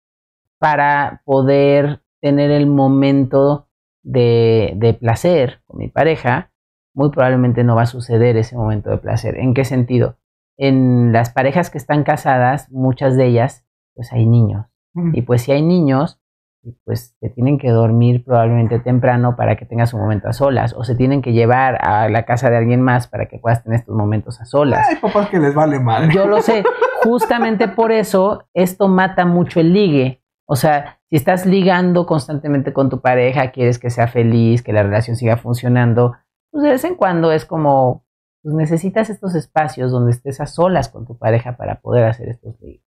para 0.60 1.22
poder 1.26 2.01
tener 2.22 2.51
el 2.51 2.68
momento 2.68 3.68
de, 4.01 4.74
de, 4.78 4.93
placer 4.93 5.62
con 5.68 5.78
mi 5.80 5.89
pareja, 5.89 6.51
muy 6.93 7.12
probablemente 7.12 7.66
no 7.66 7.76
va 7.76 7.82
a 7.82 7.88
suceder 7.88 8.38
ese 8.38 8.55
momento 8.55 8.89
de 8.89 8.97
placer. 8.99 9.38
¿En 9.38 9.53
qué 9.53 9.66
sentido? 9.66 10.16
En 10.55 11.12
las 11.12 11.32
parejas 11.32 11.70
que 11.70 11.78
están 11.78 12.05
casadas, 12.05 12.72
muchas 12.72 13.18
de 13.18 13.28
ellas, 13.28 13.66
pues 13.93 14.14
hay 14.14 14.26
niños. 14.26 14.68
Y 15.14 15.22
pues 15.22 15.43
si 15.43 15.51
hay 15.51 15.62
niños, 15.62 16.20
pues 16.86 17.16
se 17.20 17.30
tienen 17.30 17.58
que 17.58 17.70
dormir 17.70 18.24
probablemente 18.24 18.80
temprano 18.80 19.36
para 19.36 19.55
que 19.55 19.66
tengas 19.66 19.93
un 19.93 20.01
momento 20.01 20.28
a 20.28 20.34
solas 20.34 20.74
o 20.74 20.84
se 20.84 20.95
tienen 20.95 21.22
que 21.22 21.34
llevar 21.34 21.78
a 21.86 22.10
la 22.10 22.24
casa 22.26 22.49
de 22.49 22.58
alguien 22.58 22.82
más 22.82 23.08
para 23.08 23.28
que 23.28 23.39
puedas 23.39 23.64
tener 23.64 23.80
estos 23.80 23.95
momentos 23.95 24.41
a 24.41 24.45
solas. 24.45 24.88
Hay 24.89 24.97
papás 24.97 25.30
que 25.30 25.39
les 25.39 25.53
vale 25.53 25.80
mal. 25.80 26.10
Yo 26.12 26.28
lo 26.28 26.41
sé. 26.41 26.64
Justamente 27.03 27.68
por 27.68 27.91
eso 27.91 28.47
esto 28.53 28.88
mata 28.88 29.26
mucho 29.26 29.60
el 29.60 29.74
ligue. 29.74 30.24
O 30.45 30.55
sea, 30.55 30.99
si 31.10 31.16
estás 31.16 31.45
ligando 31.45 32.05
constantemente 32.05 32.74
con 32.74 32.89
tu 32.89 33.01
pareja, 33.01 33.51
quieres 33.51 33.80
que 33.80 33.89
sea 33.89 34.08
feliz, 34.08 34.64
que 34.64 34.74
la 34.74 34.84
relación 34.84 35.16
siga 35.16 35.38
funcionando, 35.38 36.16
pues 36.51 36.64
de 36.64 36.70
vez 36.72 36.84
en 36.86 36.95
cuando 36.95 37.32
es 37.32 37.45
como, 37.45 38.05
pues 38.41 38.55
necesitas 38.55 39.10
estos 39.10 39.36
espacios 39.36 39.91
donde 39.91 40.12
estés 40.12 40.39
a 40.39 40.45
solas 40.45 40.89
con 40.89 41.05
tu 41.05 41.18
pareja 41.18 41.58
para 41.58 41.82
poder 41.82 42.05
hacer 42.05 42.30
estos 42.30 42.60
ligues. 42.62 42.86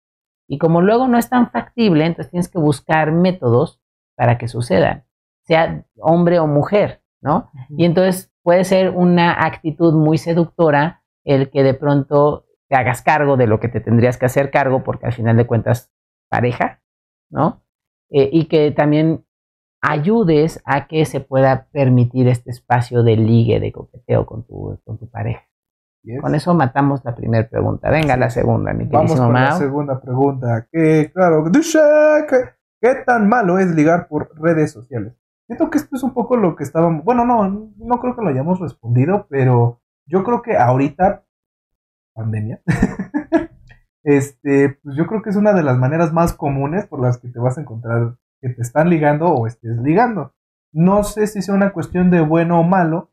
Y 0.48 0.58
como 0.58 0.82
luego 0.82 1.08
no 1.08 1.18
es 1.18 1.30
tan 1.30 1.50
factible, 1.52 2.06
entonces 2.06 2.32
tienes 2.32 2.50
que 2.50 2.60
buscar 2.60 3.12
métodos 3.12 3.82
para 4.16 4.38
que 4.38 4.48
sucedan, 4.48 5.06
sea 5.44 5.86
hombre 5.98 6.40
o 6.40 6.48
mujer, 6.48 7.02
¿no? 7.22 7.50
Y 7.70 7.86
entonces 7.86 8.32
puede 8.44 8.64
ser 8.64 8.92
una 8.92 9.46
actitud 9.46 9.94
muy 9.94 10.18
seductora 10.18 11.04
el 11.24 11.50
que 11.50 11.64
de 11.64 11.74
pronto 11.74 12.46
te 12.70 12.76
hagas 12.76 13.02
cargo 13.02 13.38
de 13.38 13.48
lo 13.48 13.60
que 13.60 13.68
te 13.68 13.80
tendrías 13.80 14.18
que 14.18 14.28
hacer 14.28 14.52
cargo, 14.52 14.84
porque 14.84 15.08
al 15.08 15.14
final 15.14 15.36
de 15.38 15.48
cuentas, 15.48 15.92
pareja, 16.30 16.82
¿no? 17.30 17.64
Eh, 18.10 18.30
y 18.32 18.46
que 18.46 18.72
también 18.72 19.26
ayudes 19.82 20.62
a 20.66 20.88
que 20.88 21.06
se 21.06 21.20
pueda 21.20 21.68
permitir 21.72 22.28
este 22.28 22.52
espacio 22.52 23.04
de 23.04 23.18
ligue, 23.18 23.60
de 23.60 23.72
coqueteo 23.72 24.26
con 24.26 24.46
tu, 24.46 24.80
con 24.84 24.98
tu 24.98 25.10
pareja. 25.10 25.48
Con 26.22 26.36
eso 26.36 26.54
matamos 26.54 27.04
la 27.04 27.16
primera 27.16 27.48
pregunta. 27.48 27.90
Venga, 27.90 28.16
la 28.18 28.30
segunda, 28.30 28.74
mi 28.74 28.86
Vamos 28.86 29.20
con 29.20 29.34
la 29.34 29.54
segunda 29.54 30.00
pregunta. 30.00 30.68
Que, 30.72 31.12
claro, 31.14 31.44
¿qué 31.52 32.96
tan 33.06 33.28
malo 33.28 33.60
es 33.60 33.68
ligar 33.74 34.08
por 34.08 34.30
redes 34.40 34.72
sociales? 34.72 35.14
Siento 35.48 35.70
que 35.70 35.78
esto 35.78 35.96
es 35.96 36.04
un 36.04 36.14
poco 36.14 36.38
lo 36.38 36.56
que 36.56 36.64
estábamos. 36.64 37.04
Bueno, 37.04 37.26
no, 37.26 37.72
no 37.78 38.00
creo 38.00 38.16
que 38.16 38.22
lo 38.22 38.30
hayamos 38.30 38.60
respondido, 38.60 39.28
pero 39.30 39.82
yo 40.06 40.24
creo 40.24 40.42
que 40.42 40.58
ahorita, 40.58 41.24
pandemia, 42.14 42.62
este, 44.04 44.80
pues 44.84 44.96
yo 44.96 45.08
creo 45.08 45.22
que 45.22 45.30
es 45.30 45.36
una 45.36 45.54
de 45.54 45.64
las 45.64 45.78
maneras 45.78 46.14
más 46.14 46.34
comunes 46.34 46.86
por 46.88 47.02
las 47.02 47.18
que 47.18 47.30
te 47.30 47.40
vas 47.40 47.58
a 47.58 47.62
encontrar 47.62 48.16
que 48.42 48.50
te 48.50 48.62
están 48.62 48.90
ligando 48.90 49.28
o 49.28 49.48
estés 49.48 49.78
ligando. 49.78 50.34
No 50.72 51.04
sé 51.04 51.28
si 51.28 51.42
sea 51.42 51.56
una 51.56 51.74
cuestión 51.74 52.12
de 52.12 52.22
bueno 52.22 52.60
o 52.60 52.64
malo, 52.64 53.12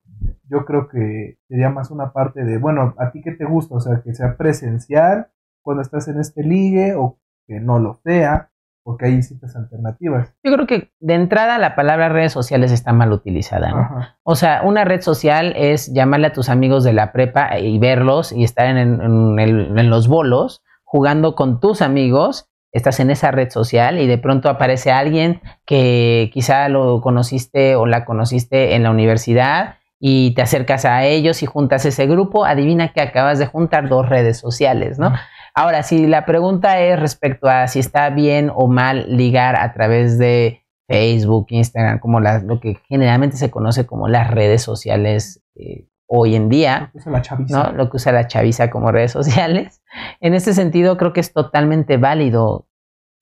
yo 0.48 0.64
creo 0.64 0.88
que 0.88 1.38
sería 1.48 1.70
más 1.70 1.90
una 1.90 2.12
parte 2.12 2.44
de, 2.44 2.58
bueno, 2.58 2.94
¿a 2.98 3.10
ti 3.10 3.20
qué 3.22 3.32
te 3.32 3.44
gusta? 3.44 3.74
O 3.76 3.80
sea, 3.80 4.00
que 4.04 4.14
sea 4.14 4.36
presencial 4.36 5.28
cuando 5.62 5.82
estás 5.82 6.08
en 6.08 6.18
este 6.20 6.42
ligue 6.42 6.94
o 6.94 7.18
que 7.46 7.60
no 7.60 7.78
lo 7.78 8.00
sea. 8.04 8.48
porque 8.84 9.06
hay 9.06 9.22
citas 9.22 9.54
alternativas. 9.54 10.34
Yo 10.42 10.52
creo 10.52 10.66
que 10.66 10.90
de 10.98 11.14
entrada 11.14 11.56
la 11.58 11.76
palabra 11.76 12.08
redes 12.08 12.32
sociales 12.32 12.72
está 12.72 12.92
mal 12.92 13.12
utilizada, 13.12 13.70
¿no? 13.70 13.78
Ajá. 13.78 14.18
O 14.24 14.34
sea, 14.34 14.62
una 14.64 14.84
red 14.84 15.02
social 15.02 15.52
es 15.56 15.92
llamarle 15.94 16.26
a 16.26 16.32
tus 16.32 16.48
amigos 16.48 16.82
de 16.82 16.92
la 16.92 17.12
prepa 17.12 17.58
y 17.60 17.78
verlos 17.78 18.32
y 18.32 18.42
estar 18.42 18.66
en, 18.66 18.78
en 19.00 19.38
el- 19.38 19.78
en 19.78 19.88
los 19.88 20.08
bolos 20.08 20.64
jugando 20.82 21.36
con 21.36 21.60
tus 21.60 21.80
amigos. 21.80 22.48
Estás 22.72 22.98
en 22.98 23.12
esa 23.12 23.30
red 23.30 23.50
social 23.50 24.00
y 24.00 24.08
de 24.08 24.18
pronto 24.18 24.48
aparece 24.48 24.90
alguien 24.90 25.40
que 25.64 26.28
quizá 26.34 26.68
lo 26.68 27.00
conociste 27.02 27.76
o 27.76 27.86
la 27.86 28.04
conociste 28.04 28.74
en 28.74 28.82
la 28.82 28.90
universidad 28.90 29.76
y 30.04 30.34
te 30.34 30.42
acercas 30.42 30.84
a 30.84 31.04
ellos 31.04 31.44
y 31.44 31.46
juntas 31.46 31.84
ese 31.86 32.08
grupo. 32.08 32.44
Adivina 32.44 32.92
que 32.92 33.00
acabas 33.00 33.38
de 33.38 33.46
juntar 33.46 33.88
dos 33.88 34.08
redes 34.08 34.36
sociales, 34.36 34.98
¿no? 34.98 35.12
Ahora, 35.54 35.84
si 35.84 36.06
la 36.08 36.26
pregunta 36.26 36.80
es 36.80 36.98
respecto 36.98 37.48
a 37.48 37.68
si 37.68 37.78
está 37.78 38.10
bien 38.10 38.50
o 38.52 38.66
mal 38.66 39.04
ligar 39.16 39.54
a 39.54 39.72
través 39.72 40.18
de 40.18 40.64
Facebook, 40.88 41.46
Instagram, 41.50 42.00
como 42.00 42.18
las- 42.18 42.42
lo 42.42 42.58
que 42.58 42.78
generalmente 42.88 43.36
se 43.36 43.50
conoce 43.52 43.86
como 43.86 44.08
las 44.08 44.28
redes 44.32 44.60
sociales 44.62 45.40
eh, 45.54 45.86
hoy 46.08 46.34
en 46.34 46.48
día, 46.48 46.90
Esa 46.94 47.08
es 47.10 47.12
la 47.12 47.22
chaviza. 47.22 47.62
¿no? 47.70 47.72
Lo 47.72 47.88
que 47.88 47.96
usa 47.98 48.10
la 48.12 48.26
chaviza 48.26 48.70
como 48.70 48.90
redes 48.90 49.12
sociales. 49.12 49.82
En 50.20 50.34
este 50.34 50.52
sentido, 50.52 50.96
creo 50.96 51.12
que 51.12 51.20
es 51.20 51.32
totalmente 51.32 51.96
válido. 51.96 52.66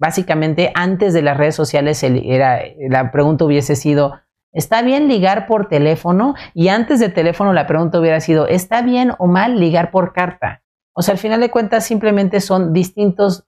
Básicamente, 0.00 0.72
antes 0.74 1.12
de 1.12 1.20
las 1.22 1.36
redes 1.36 1.54
sociales, 1.54 2.02
el- 2.02 2.22
era, 2.24 2.60
la 2.88 3.10
pregunta 3.12 3.44
hubiese 3.44 3.76
sido, 3.76 4.14
¿está 4.52 4.82
bien 4.82 5.08
ligar 5.08 5.46
por 5.46 5.68
teléfono? 5.68 6.34
Y 6.54 6.68
antes 6.68 7.00
de 7.00 7.08
teléfono, 7.08 7.52
la 7.52 7.66
pregunta 7.66 7.98
hubiera 8.00 8.20
sido, 8.20 8.46
¿está 8.46 8.82
bien 8.82 9.12
o 9.18 9.26
mal 9.26 9.58
ligar 9.58 9.90
por 9.90 10.12
carta? 10.12 10.62
O 10.92 11.02
sea, 11.02 11.12
al 11.12 11.18
final 11.18 11.40
de 11.40 11.50
cuentas, 11.50 11.84
simplemente 11.84 12.40
son 12.40 12.72
distintos 12.72 13.46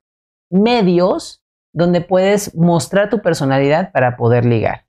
medios 0.49 1.43
donde 1.73 2.01
puedes 2.01 2.55
mostrar 2.55 3.09
tu 3.09 3.21
personalidad 3.21 3.91
para 3.91 4.15
poder 4.15 4.45
ligar. 4.45 4.85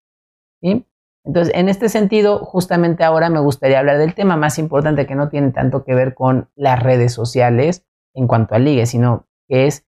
Entonces, 1.25 1.55
en 1.55 1.69
este 1.69 1.89
sentido, 1.89 2.45
justamente 2.45 3.03
ahora 3.03 3.31
me 3.31 3.41
gustaría 3.41 3.79
hablar 3.79 3.99
del 3.99 4.15
tema 4.15 4.37
más 4.37 4.59
importante 4.59 5.07
que 5.07 5.15
no 5.15 5.29
tiene 5.29 5.53
tanto 5.53 5.85
que 5.85 5.95
ver 5.95 6.15
con 6.15 6.51
las 6.55 6.83
redes 6.83 7.12
sociales 7.12 7.87
en 8.15 8.27
cuanto 8.27 8.55
al 8.55 8.65
ligue, 8.65 8.87
sino 8.87 9.27
que 9.49 9.67
es 9.67 9.87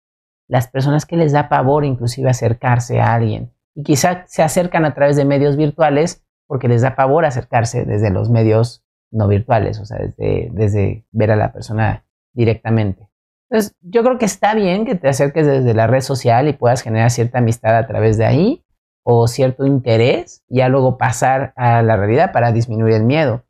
las 0.47 0.67
personas 0.67 1.05
que 1.05 1.17
les 1.17 1.31
da 1.31 1.49
pavor 1.49 1.85
inclusive 1.85 2.29
acercarse 2.29 3.01
a 3.01 3.13
alguien. 3.13 3.51
Y 3.75 3.83
quizá 3.83 4.25
se 4.27 4.43
acercan 4.43 4.85
a 4.85 4.93
través 4.93 5.15
de 5.15 5.25
medios 5.25 5.57
virtuales 5.57 6.23
porque 6.47 6.67
les 6.67 6.81
da 6.81 6.95
pavor 6.95 7.25
acercarse 7.25 7.85
desde 7.85 8.11
los 8.11 8.29
medios 8.29 8.83
no 9.11 9.27
virtuales, 9.27 9.79
o 9.79 9.85
sea, 9.85 9.97
desde, 9.99 10.49
desde 10.53 11.05
ver 11.11 11.31
a 11.31 11.35
la 11.35 11.51
persona 11.53 12.05
directamente. 12.33 13.09
Entonces, 13.49 13.75
yo 13.81 14.03
creo 14.03 14.17
que 14.17 14.25
está 14.25 14.55
bien 14.55 14.85
que 14.85 14.95
te 14.95 15.07
acerques 15.07 15.45
desde 15.45 15.73
la 15.75 15.85
red 15.87 16.01
social 16.01 16.47
y 16.47 16.53
puedas 16.53 16.81
generar 16.81 17.11
cierta 17.11 17.37
amistad 17.37 17.77
a 17.77 17.85
través 17.87 18.17
de 18.17 18.25
ahí 18.25 18.65
o 19.05 19.27
cierto 19.27 19.65
interés, 19.65 20.43
y 20.47 20.57
ya 20.59 20.69
luego 20.69 20.97
pasar 20.97 21.53
a 21.57 21.83
la 21.83 21.97
realidad 21.97 22.31
para 22.31 22.51
disminuir 22.51 22.93
el 22.95 23.03
miedo. 23.03 23.43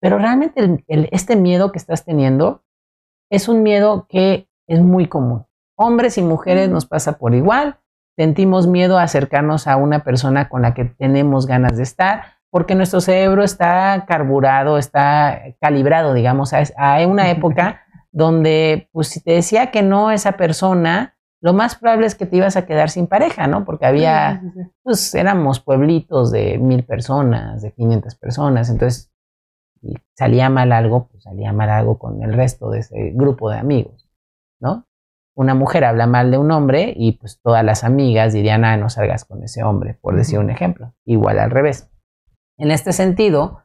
Pero 0.00 0.16
realmente 0.18 0.60
el- 0.60 0.84
el- 0.86 1.08
este 1.12 1.36
miedo 1.36 1.72
que 1.72 1.78
estás 1.78 2.04
teniendo 2.04 2.62
es 3.30 3.48
un 3.48 3.62
miedo 3.62 4.06
que 4.08 4.48
es 4.68 4.80
muy 4.80 5.08
común. 5.08 5.44
Hombres 5.76 6.16
y 6.18 6.22
mujeres 6.22 6.70
nos 6.70 6.86
pasa 6.86 7.18
por 7.18 7.34
igual. 7.34 7.78
Sentimos 8.16 8.66
miedo 8.66 8.98
a 8.98 9.04
acercarnos 9.04 9.66
a 9.66 9.76
una 9.76 10.04
persona 10.04 10.48
con 10.48 10.62
la 10.62 10.74
que 10.74 10.84
tenemos 10.84 11.46
ganas 11.46 11.76
de 11.76 11.82
estar, 11.82 12.24
porque 12.50 12.74
nuestro 12.74 13.00
cerebro 13.00 13.42
está 13.42 14.04
carburado, 14.06 14.76
está 14.76 15.40
calibrado, 15.60 16.12
digamos, 16.12 16.52
a, 16.52 16.62
a 16.76 17.06
una 17.06 17.30
época 17.30 17.82
donde, 18.10 18.90
pues, 18.92 19.08
si 19.08 19.20
te 19.20 19.32
decía 19.32 19.70
que 19.70 19.82
no 19.82 20.10
esa 20.10 20.32
persona, 20.32 21.16
lo 21.40 21.54
más 21.54 21.74
probable 21.74 22.06
es 22.06 22.14
que 22.14 22.26
te 22.26 22.36
ibas 22.36 22.56
a 22.56 22.66
quedar 22.66 22.90
sin 22.90 23.06
pareja, 23.06 23.46
¿no? 23.46 23.64
Porque 23.64 23.86
había, 23.86 24.42
pues, 24.82 25.14
éramos 25.14 25.60
pueblitos 25.60 26.30
de 26.30 26.58
mil 26.58 26.84
personas, 26.84 27.62
de 27.62 27.72
500 27.72 28.14
personas, 28.14 28.70
entonces, 28.70 29.10
si 29.80 29.94
salía 30.14 30.48
mal 30.50 30.70
algo, 30.70 31.08
pues 31.08 31.24
salía 31.24 31.52
mal 31.52 31.70
algo 31.70 31.98
con 31.98 32.22
el 32.22 32.32
resto 32.34 32.70
de 32.70 32.80
ese 32.80 33.10
grupo 33.14 33.50
de 33.50 33.58
amigos, 33.58 34.08
¿no? 34.60 34.86
Una 35.34 35.54
mujer 35.54 35.84
habla 35.84 36.06
mal 36.06 36.30
de 36.30 36.38
un 36.38 36.50
hombre 36.50 36.92
y 36.96 37.12
pues 37.12 37.40
todas 37.42 37.64
las 37.64 37.84
amigas 37.84 38.32
dirían, 38.34 38.64
ah, 38.64 38.76
no 38.76 38.90
salgas 38.90 39.24
con 39.24 39.42
ese 39.42 39.62
hombre, 39.64 39.94
por 40.00 40.14
decir 40.16 40.38
un 40.38 40.50
ejemplo. 40.50 40.94
Igual 41.06 41.38
al 41.38 41.50
revés. 41.50 41.90
En 42.58 42.70
este 42.70 42.92
sentido, 42.92 43.62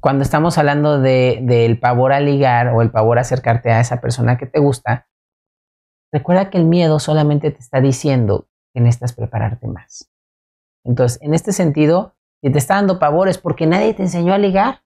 cuando 0.00 0.22
estamos 0.22 0.58
hablando 0.58 1.00
de, 1.00 1.40
del 1.42 1.80
pavor 1.80 2.12
a 2.12 2.20
ligar 2.20 2.68
o 2.68 2.82
el 2.82 2.90
pavor 2.90 3.16
a 3.18 3.22
acercarte 3.22 3.72
a 3.72 3.80
esa 3.80 4.00
persona 4.02 4.36
que 4.36 4.46
te 4.46 4.58
gusta, 4.60 5.08
recuerda 6.12 6.50
que 6.50 6.58
el 6.58 6.66
miedo 6.66 6.98
solamente 6.98 7.50
te 7.50 7.58
está 7.60 7.80
diciendo 7.80 8.48
que 8.74 8.80
necesitas 8.82 9.14
prepararte 9.14 9.66
más. 9.68 10.10
Entonces, 10.84 11.18
en 11.22 11.32
este 11.34 11.52
sentido, 11.52 12.14
si 12.42 12.52
te 12.52 12.58
está 12.58 12.74
dando 12.74 12.98
pavor 12.98 13.28
es 13.28 13.38
porque 13.38 13.66
nadie 13.66 13.94
te 13.94 14.02
enseñó 14.02 14.34
a 14.34 14.38
ligar 14.38 14.82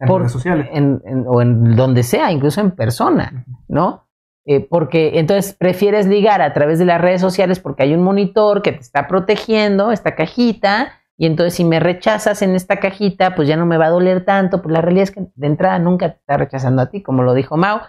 En 0.00 0.08
por- 0.08 0.20
redes 0.22 0.32
sociales. 0.32 0.68
en- 0.72 1.00
en- 1.04 1.24
o 1.28 1.40
en 1.40 1.76
donde 1.76 2.02
sea, 2.02 2.32
incluso 2.32 2.60
en 2.60 2.72
persona, 2.72 3.46
¿no? 3.68 4.08
Eh, 4.46 4.60
porque 4.60 5.18
entonces 5.18 5.54
prefieres 5.54 6.06
ligar 6.06 6.40
a 6.40 6.52
través 6.52 6.78
de 6.78 6.86
las 6.86 7.00
redes 7.00 7.20
sociales 7.20 7.60
porque 7.60 7.82
hay 7.82 7.94
un 7.94 8.02
monitor 8.02 8.62
que 8.62 8.72
te 8.72 8.80
está 8.80 9.06
protegiendo, 9.06 9.92
esta 9.92 10.14
cajita, 10.14 10.92
y 11.16 11.26
entonces 11.26 11.54
si 11.54 11.64
me 11.64 11.80
rechazas 11.80 12.40
en 12.40 12.54
esta 12.54 12.78
cajita, 12.78 13.34
pues 13.34 13.46
ya 13.46 13.56
no 13.56 13.66
me 13.66 13.76
va 13.76 13.86
a 13.86 13.90
doler 13.90 14.24
tanto, 14.24 14.62
pues 14.62 14.72
la 14.72 14.80
realidad 14.80 15.02
es 15.02 15.10
que 15.10 15.26
de 15.34 15.46
entrada 15.46 15.78
nunca 15.78 16.08
te 16.08 16.18
está 16.18 16.38
rechazando 16.38 16.80
a 16.80 16.88
ti, 16.88 17.02
como 17.02 17.22
lo 17.22 17.34
dijo 17.34 17.58
Mao, 17.58 17.82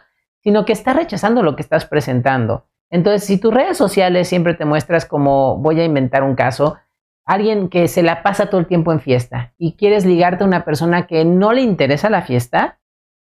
sino 0.43 0.65
que 0.65 0.73
está 0.73 0.91
rechazando 0.91 1.41
lo 1.41 1.55
que 1.55 1.61
estás 1.61 1.85
presentando. 1.85 2.65
Entonces, 2.89 3.23
si 3.23 3.39
tus 3.39 3.53
redes 3.53 3.77
sociales 3.77 4.27
siempre 4.27 4.53
te 4.53 4.65
muestras 4.65 5.05
como, 5.05 5.57
voy 5.57 5.79
a 5.79 5.85
inventar 5.85 6.23
un 6.23 6.35
caso, 6.35 6.77
alguien 7.23 7.69
que 7.69 7.87
se 7.87 8.03
la 8.03 8.21
pasa 8.21 8.47
todo 8.47 8.59
el 8.59 8.67
tiempo 8.67 8.91
en 8.91 8.99
fiesta 8.99 9.53
y 9.57 9.77
quieres 9.77 10.05
ligarte 10.05 10.43
a 10.43 10.47
una 10.47 10.65
persona 10.65 11.07
que 11.07 11.23
no 11.23 11.53
le 11.53 11.61
interesa 11.61 12.09
la 12.09 12.23
fiesta, 12.23 12.79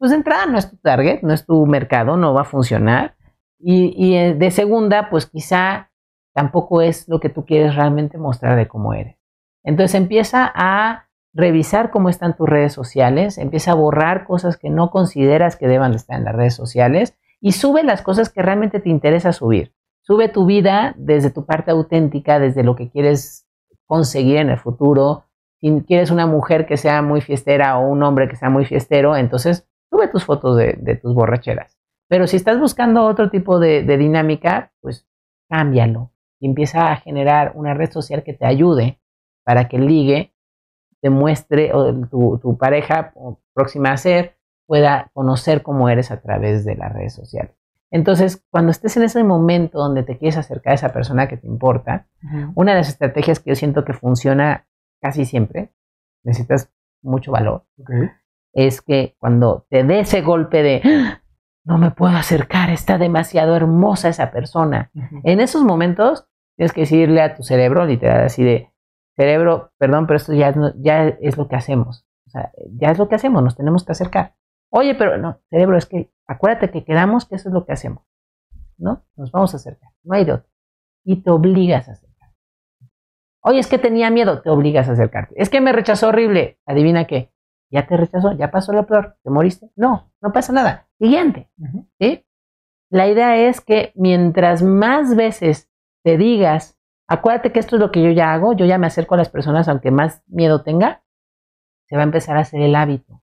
pues 0.05 0.11
de 0.11 0.18
entrada 0.18 0.44
no 0.44 0.59
es 0.59 0.68
tu 0.68 0.76
target, 0.76 1.22
no 1.22 1.32
es 1.32 1.46
tu 1.46 1.64
mercado, 1.64 2.18
no 2.18 2.34
va 2.34 2.42
a 2.42 2.44
funcionar. 2.44 3.16
Y, 3.59 3.94
y 3.96 4.16
eh, 4.16 4.34
de 4.34 4.50
segunda, 4.50 5.09
pues 5.09 5.24
quizá 5.24 5.90
tampoco 6.34 6.82
es 6.82 7.09
lo 7.09 7.20
que 7.20 7.30
tú 7.30 7.46
quieres 7.46 7.74
realmente 7.74 8.18
mostrar 8.18 8.55
de 8.59 8.68
cómo 8.68 8.92
eres. 8.92 9.16
Entonces 9.62 9.94
empieza 9.94 10.52
a 10.55 11.09
revisar 11.32 11.90
cómo 11.90 12.11
están 12.11 12.36
tus 12.36 12.46
redes 12.46 12.74
sociales, 12.74 13.38
empieza 13.38 13.72
a 13.72 13.76
borrar 13.76 14.26
cosas 14.26 14.59
que 14.59 14.68
no 14.68 14.90
consideras 14.90 15.57
que 15.57 15.68
deban 15.68 15.92
de 15.92 15.96
estar 15.96 16.18
en 16.18 16.26
las 16.26 16.34
redes 16.34 16.55
sociales 16.55 17.16
y 17.40 17.52
sube 17.52 17.82
las 17.82 18.02
cosas 18.02 18.28
que 18.28 18.42
realmente 18.42 18.80
te 18.80 18.90
interesa 18.90 19.32
subir. 19.32 19.72
Sube 20.02 20.28
tu 20.28 20.44
vida 20.44 20.92
desde 20.98 21.30
tu 21.30 21.46
parte 21.46 21.70
auténtica, 21.70 22.38
desde 22.38 22.62
lo 22.62 22.76
que 22.76 22.90
quieres 22.90 23.46
conseguir 23.86 24.36
en 24.36 24.50
el 24.50 24.59
futuro. 24.59 25.24
Si 25.62 25.82
quieres 25.86 26.11
una 26.11 26.26
mujer 26.26 26.66
que 26.66 26.76
sea 26.76 27.00
muy 27.00 27.22
fiestera 27.22 27.78
o 27.78 27.88
un 27.88 28.02
hombre 28.02 28.28
que 28.28 28.36
sea 28.36 28.50
muy 28.50 28.66
fiestero, 28.66 29.16
entonces 29.16 29.66
sube 29.95 30.09
tus 30.09 30.24
fotos 30.24 30.57
de, 30.57 30.76
de 30.80 30.97
tus 30.97 31.14
borracheras. 31.14 31.78
Pero 32.09 32.26
si 32.26 32.36
estás 32.36 32.59
buscando 32.59 33.05
otro 33.05 33.30
tipo 33.30 33.61
de, 33.61 33.84
de 33.84 33.97
dinámica, 33.97 34.72
pues 34.80 35.07
cámbialo 35.49 36.11
y 36.40 36.47
empieza 36.47 36.90
a 36.90 36.97
generar 36.97 37.53
una 37.55 37.74
red 37.74 37.90
social 37.90 38.24
que 38.24 38.32
te 38.32 38.45
ayude 38.45 39.01
para 39.45 39.68
que 39.68 39.76
el 39.76 39.86
ligue 39.86 40.34
te 41.01 41.11
muestre 41.11 41.72
o 41.72 41.95
tu, 42.09 42.38
tu 42.42 42.59
pareja 42.59 43.12
o 43.14 43.38
próxima 43.55 43.92
a 43.92 43.97
ser 43.97 44.36
pueda 44.66 45.11
conocer 45.12 45.62
cómo 45.62 45.88
eres 45.88 46.11
a 46.11 46.20
través 46.20 46.64
de 46.64 46.74
las 46.74 46.92
redes 46.92 47.14
sociales. 47.14 47.53
Entonces, 47.90 48.42
cuando 48.51 48.72
estés 48.72 48.97
en 48.97 49.05
ese 49.05 49.22
momento 49.22 49.78
donde 49.78 50.03
te 50.03 50.18
quieres 50.18 50.36
acercar 50.36 50.72
a 50.72 50.74
esa 50.74 50.92
persona 50.92 51.28
que 51.28 51.36
te 51.36 51.47
importa, 51.47 52.09
una 52.57 52.72
de 52.72 52.78
las 52.78 52.88
estrategias 52.88 53.38
que 53.38 53.51
yo 53.51 53.55
siento 53.55 53.84
que 53.84 53.92
funciona 53.92 54.66
casi 55.01 55.24
siempre, 55.26 55.72
necesitas 56.24 56.72
mucho 57.03 57.30
valor, 57.30 57.66
Ok. 57.78 57.90
Es 58.55 58.80
que 58.82 59.16
cuando 59.18 59.66
te 59.70 59.84
dé 59.84 60.00
ese 60.00 60.22
golpe 60.22 60.62
de 60.62 60.80
"Ah, 60.84 61.22
no 61.64 61.78
me 61.78 61.90
puedo 61.90 62.16
acercar, 62.16 62.70
está 62.70 62.98
demasiado 62.98 63.57
hermosa 63.57 64.09
esa 64.09 64.30
persona. 64.30 64.90
En 65.24 65.40
esos 65.40 65.62
momentos 65.64 66.26
tienes 66.57 66.72
que 66.72 66.82
decirle 66.82 67.20
a 67.22 67.34
tu 67.34 67.42
cerebro, 67.42 67.84
literal, 67.86 68.24
así 68.24 68.44
de 68.44 68.70
cerebro, 69.16 69.72
perdón, 69.78 70.07
pero 70.07 70.16
esto 70.18 70.32
ya, 70.32 70.52
no- 70.52 70.72
ya 70.76 71.09
es 71.09 71.36
lo 71.36 71.48
que 71.48 71.57
hacemos. 71.57 72.07
O 72.26 72.30
sea, 72.30 72.50
ya 72.72 72.90
es 72.90 72.98
lo 72.98 73.09
que 73.09 73.14
hacemos, 73.14 73.42
nos 73.42 73.57
tenemos 73.57 73.84
que 73.84 73.92
acercar. 73.92 74.34
Oye, 74.70 74.94
pero 74.94 75.18
no, 75.18 75.40
cerebro, 75.50 75.76
es 75.76 75.86
que 75.86 76.11
acuérdate 76.26 76.70
que 76.70 76.84
quedamos 76.84 77.26
que 77.26 77.36
eso 77.36 77.48
es 77.48 77.52
lo 77.55 77.64
que 77.64 77.72
hacemos. 77.72 78.05
¿No? 78.76 79.05
Nos 79.16 79.30
vamos 79.30 79.55
a 79.55 79.57
acercar. 79.59 79.90
No 80.02 80.14
hay 80.16 80.24
de 80.24 80.32
otro. 80.32 80.50
Y 81.05 81.22
te 81.22 81.30
obligas 81.30 81.88
a 81.88 81.92
acercar. 81.92 82.30
Oye, 83.40 83.59
es 83.61 83.66
que 83.68 83.78
tenía 83.78 84.11
miedo, 84.11 84.40
te 84.42 84.50
obligas 84.50 84.88
a 84.88 84.92
acercarte. 84.92 85.34
Es 85.36 85.48
que 85.50 85.61
me 85.61 85.72
rechazó 85.72 86.09
horrible. 86.09 86.59
Adivina 86.66 87.05
qué. 87.07 87.32
Ya 87.75 87.87
te 87.87 87.97
rechazó, 87.97 88.33
ya 88.33 88.51
pasó 88.53 88.72
lo 88.72 88.87
peor. 88.87 89.16
¿Te 89.25 89.31
moriste? 89.31 89.70
No, 89.75 90.12
no 90.22 90.33
pasa 90.33 90.53
nada. 90.53 90.87
Siguiente. 90.99 91.51
¿sí? 91.99 92.25
La 92.91 93.09
idea 93.09 93.37
es 93.37 93.61
que 93.61 93.93
mientras 93.97 94.62
más 94.62 95.16
veces 95.16 95.68
te 96.05 96.16
digas, 96.16 96.79
acuérdate 97.09 97.51
que 97.51 97.59
esto 97.59 97.77
es 97.77 97.81
lo 97.81 97.91
que 97.91 98.03
yo 98.03 98.11
ya 98.11 98.33
hago, 98.33 98.53
yo 98.53 98.64
ya 98.64 98.79
me 98.79 98.87
acerco 98.87 99.14
a 99.14 99.18
las 99.18 99.29
personas 99.29 99.66
aunque 99.68 99.91
más 99.91 100.22
miedo 100.29 100.62
tenga, 100.62 101.03
se 101.89 101.97
va 101.97 102.03
a 102.03 102.05
empezar 102.05 102.37
a 102.37 102.41
hacer 102.41 102.61
el 102.61 102.77
hábito. 102.77 103.22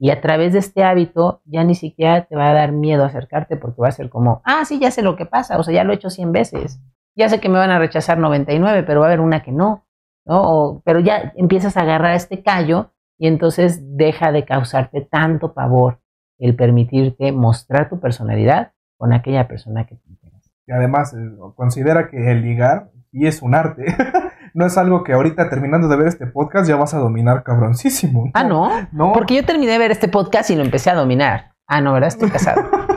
Y 0.00 0.10
a 0.10 0.20
través 0.20 0.52
de 0.52 0.60
este 0.60 0.84
hábito 0.84 1.42
ya 1.44 1.64
ni 1.64 1.74
siquiera 1.74 2.24
te 2.26 2.36
va 2.36 2.50
a 2.50 2.54
dar 2.54 2.70
miedo 2.70 3.04
acercarte 3.04 3.56
porque 3.56 3.82
va 3.82 3.88
a 3.88 3.92
ser 3.92 4.10
como, 4.10 4.42
ah, 4.44 4.64
sí, 4.64 4.78
ya 4.78 4.92
sé 4.92 5.02
lo 5.02 5.16
que 5.16 5.26
pasa, 5.26 5.58
o 5.58 5.64
sea, 5.64 5.74
ya 5.74 5.82
lo 5.82 5.92
he 5.92 5.96
hecho 5.96 6.10
100 6.10 6.30
veces. 6.32 6.80
ya 7.16 7.28
sé 7.28 7.40
que 7.40 7.48
me 7.48 7.58
van 7.58 7.70
a 7.70 7.80
rechazar 7.80 8.16
99, 8.18 8.84
pero 8.84 9.00
va 9.00 9.06
a 9.06 9.08
haber 9.08 9.18
una 9.20 9.42
que 9.42 9.50
no, 9.50 9.84
¿no? 10.24 10.40
O- 10.42 10.82
pero 10.84 11.00
ya 11.00 11.32
empiezas 11.34 11.76
a 11.76 11.80
agarrar 11.80 12.14
este 12.14 12.44
callo 12.44 12.92
y 13.18 13.26
entonces 13.26 13.80
deja 13.96 14.32
de 14.32 14.44
causarte 14.44 15.00
tanto 15.00 15.52
pavor 15.52 16.00
el 16.38 16.54
permitirte 16.54 17.32
mostrar 17.32 17.88
tu 17.88 17.98
personalidad 18.00 18.72
con 18.96 19.12
aquella 19.12 19.48
persona 19.48 19.86
que 19.86 19.96
te 19.96 20.08
interesa. 20.08 20.50
Y 20.66 20.72
además 20.72 21.14
eh, 21.14 21.16
considera 21.56 22.08
que 22.08 22.30
el 22.30 22.42
ligar 22.42 22.90
sí 23.10 23.26
es 23.26 23.42
un 23.42 23.54
arte. 23.54 23.84
no 24.54 24.66
es 24.66 24.78
algo 24.78 25.02
que 25.02 25.12
ahorita 25.12 25.50
terminando 25.50 25.88
de 25.88 25.96
ver 25.96 26.06
este 26.06 26.26
podcast 26.26 26.68
ya 26.68 26.76
vas 26.76 26.94
a 26.94 26.98
dominar 26.98 27.42
cabroncísimo. 27.42 28.30
Ah, 28.34 28.44
¿no? 28.44 28.70
No. 28.92 29.12
Porque 29.12 29.34
yo 29.34 29.44
terminé 29.44 29.72
de 29.72 29.78
ver 29.78 29.90
este 29.90 30.08
podcast 30.08 30.50
y 30.50 30.56
lo 30.56 30.62
empecé 30.62 30.90
a 30.90 30.94
dominar. 30.94 31.52
Ah, 31.66 31.80
no, 31.80 31.92
¿verdad? 31.92 32.08
Estoy 32.08 32.30
casado. 32.30 32.62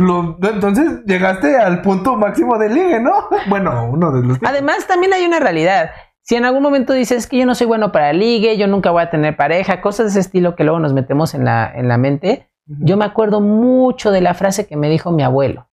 Lo- 0.00 0.38
entonces 0.42 1.04
llegaste 1.04 1.56
al 1.58 1.82
punto 1.82 2.16
máximo 2.16 2.58
del 2.58 2.74
ligue, 2.74 3.00
¿no? 3.00 3.12
Bueno, 3.48 3.88
uno 3.90 4.10
de 4.10 4.26
los... 4.26 4.38
Además, 4.44 4.86
también 4.86 5.12
hay 5.12 5.24
una 5.24 5.38
realidad. 5.38 5.90
Si 6.26 6.34
en 6.34 6.44
algún 6.44 6.62
momento 6.62 6.92
dices 6.92 7.28
que 7.28 7.38
yo 7.38 7.46
no 7.46 7.54
soy 7.54 7.68
bueno 7.68 7.92
para 7.92 8.12
ligue, 8.12 8.58
yo 8.58 8.66
nunca 8.66 8.90
voy 8.90 9.04
a 9.04 9.10
tener 9.10 9.36
pareja, 9.36 9.80
cosas 9.80 10.06
de 10.06 10.10
ese 10.10 10.20
estilo 10.20 10.56
que 10.56 10.64
luego 10.64 10.80
nos 10.80 10.92
metemos 10.92 11.34
en 11.34 11.44
la, 11.44 11.72
en 11.72 11.86
la 11.86 11.98
mente, 11.98 12.50
yo 12.66 12.96
me 12.96 13.04
acuerdo 13.04 13.40
mucho 13.40 14.10
de 14.10 14.20
la 14.20 14.34
frase 14.34 14.66
que 14.66 14.76
me 14.76 14.88
dijo 14.88 15.12
mi 15.12 15.22
abuelo. 15.22 15.70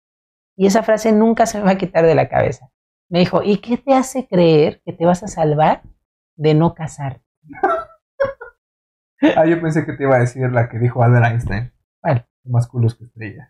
Y 0.57 0.67
esa 0.67 0.83
frase 0.83 1.13
nunca 1.13 1.45
se 1.45 1.57
me 1.57 1.63
va 1.63 1.71
a 1.71 1.77
quitar 1.77 2.05
de 2.05 2.15
la 2.15 2.27
cabeza. 2.27 2.69
Me 3.09 3.19
dijo, 3.19 3.41
¿y 3.43 3.59
qué 3.59 3.77
te 3.77 3.93
hace 3.93 4.27
creer 4.27 4.81
que 4.83 4.91
te 4.91 5.05
vas 5.05 5.23
a 5.23 5.29
salvar 5.29 5.83
de 6.35 6.53
no 6.53 6.75
casarte? 6.75 7.23
Ah, 9.37 9.45
yo 9.45 9.61
pensé 9.61 9.85
que 9.85 9.93
te 9.93 10.03
iba 10.03 10.17
a 10.17 10.19
decir 10.19 10.51
la 10.51 10.67
que 10.67 10.79
dijo 10.79 11.01
Albert 11.01 11.27
Einstein. 11.27 11.71
¿Cuál? 12.01 12.27
Más 12.43 12.67
culos 12.67 12.95
que 12.95 13.05
estrellas. 13.05 13.49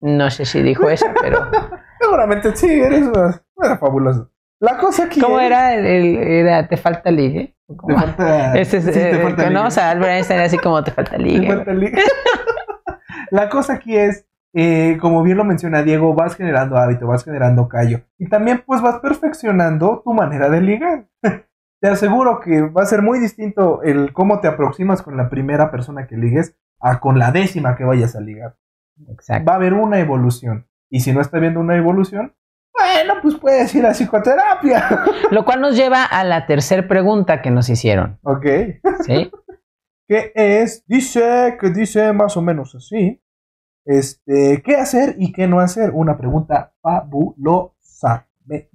No 0.00 0.28
sé 0.30 0.44
si 0.44 0.60
dijo 0.62 0.90
eso, 0.90 1.06
pero... 1.18 1.50
Seguramente 1.98 2.54
sí, 2.54 2.68
eres 2.68 3.04
una-. 3.04 3.42
La 4.60 4.78
cosa 4.78 5.04
aquí 5.04 5.20
¿Cómo 5.20 5.38
es- 5.40 5.46
era? 5.46 5.74
El, 5.74 5.86
el- 5.86 6.16
era 6.16 6.66
¿Te 6.68 6.76
falta 6.76 7.10
ligue? 7.10 7.54
Te 7.86 7.94
falta, 7.94 8.54
Ese 8.58 8.78
es, 8.78 8.84
sí, 8.84 8.92
te 8.92 9.10
eh, 9.10 9.22
falta 9.22 9.42
ligue. 9.42 9.44
conocemos 9.54 9.78
a 9.78 9.90
Albert 9.90 10.12
Einstein 10.12 10.40
así 10.40 10.56
como 10.58 10.82
te 10.84 10.90
falta 10.92 11.12
Te 11.16 11.18
ligue. 11.18 11.46
falta 11.48 11.72
ligue. 11.74 12.02
La 13.30 13.48
cosa 13.48 13.74
aquí 13.74 13.96
es, 13.96 14.26
eh, 14.54 14.98
como 15.00 15.22
bien 15.22 15.36
lo 15.36 15.44
menciona 15.44 15.82
Diego, 15.82 16.14
vas 16.14 16.36
generando 16.36 16.76
hábito, 16.76 17.06
vas 17.06 17.24
generando 17.24 17.68
callo. 17.68 18.00
Y 18.18 18.28
también 18.28 18.62
pues 18.64 18.80
vas 18.80 19.00
perfeccionando 19.00 20.00
tu 20.04 20.12
manera 20.14 20.48
de 20.48 20.60
ligar. 20.60 21.06
Te 21.80 21.88
aseguro 21.88 22.40
que 22.40 22.62
va 22.62 22.82
a 22.82 22.86
ser 22.86 23.02
muy 23.02 23.18
distinto 23.18 23.82
el 23.82 24.12
cómo 24.14 24.40
te 24.40 24.48
aproximas 24.48 25.02
con 25.02 25.16
la 25.18 25.28
primera 25.28 25.70
persona 25.70 26.06
que 26.06 26.16
ligues 26.16 26.56
a 26.80 27.00
con 27.00 27.18
la 27.18 27.32
décima 27.32 27.76
que 27.76 27.84
vayas 27.84 28.16
a 28.16 28.20
ligar. 28.20 28.56
Exacto. 29.10 29.44
Va 29.46 29.52
a 29.52 29.56
haber 29.56 29.74
una 29.74 29.98
evolución. 29.98 30.66
Y 30.88 31.00
si 31.00 31.12
no 31.12 31.20
está 31.20 31.38
viendo 31.38 31.60
una 31.60 31.76
evolución, 31.76 32.34
bueno, 33.06 33.20
pues 33.22 33.34
puedes 33.36 33.74
ir 33.74 33.86
a 33.86 33.92
psicoterapia. 33.92 35.04
Lo 35.30 35.44
cual 35.44 35.60
nos 35.60 35.76
lleva 35.76 36.04
a 36.04 36.24
la 36.24 36.46
tercera 36.46 36.86
pregunta 36.88 37.42
que 37.42 37.50
nos 37.50 37.68
hicieron. 37.68 38.18
ok. 38.22 38.46
¿sí? 39.04 39.30
que 40.08 40.32
es, 40.34 40.84
dice, 40.86 41.56
que 41.60 41.70
dice 41.70 42.12
más 42.12 42.36
o 42.36 42.42
menos 42.42 42.74
así, 42.74 43.22
este, 43.84 44.62
¿qué 44.64 44.76
hacer 44.76 45.16
y 45.18 45.32
qué 45.32 45.46
no 45.46 45.60
hacer? 45.60 45.90
Una 45.92 46.16
pregunta 46.16 46.74
fabulosa. 46.82 48.28
Me. 48.44 48.68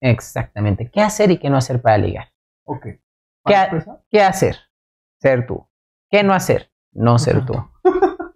Exactamente. 0.00 0.90
¿Qué 0.90 1.00
hacer 1.02 1.30
y 1.30 1.38
qué 1.38 1.50
no 1.50 1.56
hacer 1.56 1.80
para 1.82 1.98
ligar? 1.98 2.28
Ok. 2.64 2.82
¿Qué 2.84 3.00
¿Para 3.42 3.60
ha- 3.60 3.64
empezar? 3.66 4.00
¿Qué 4.10 4.22
hacer? 4.22 4.56
Ser 5.20 5.46
tú. 5.46 5.66
¿Qué 6.10 6.22
no 6.22 6.32
hacer? 6.34 6.70
No 6.92 7.18
ser 7.18 7.44
tú. 7.44 7.54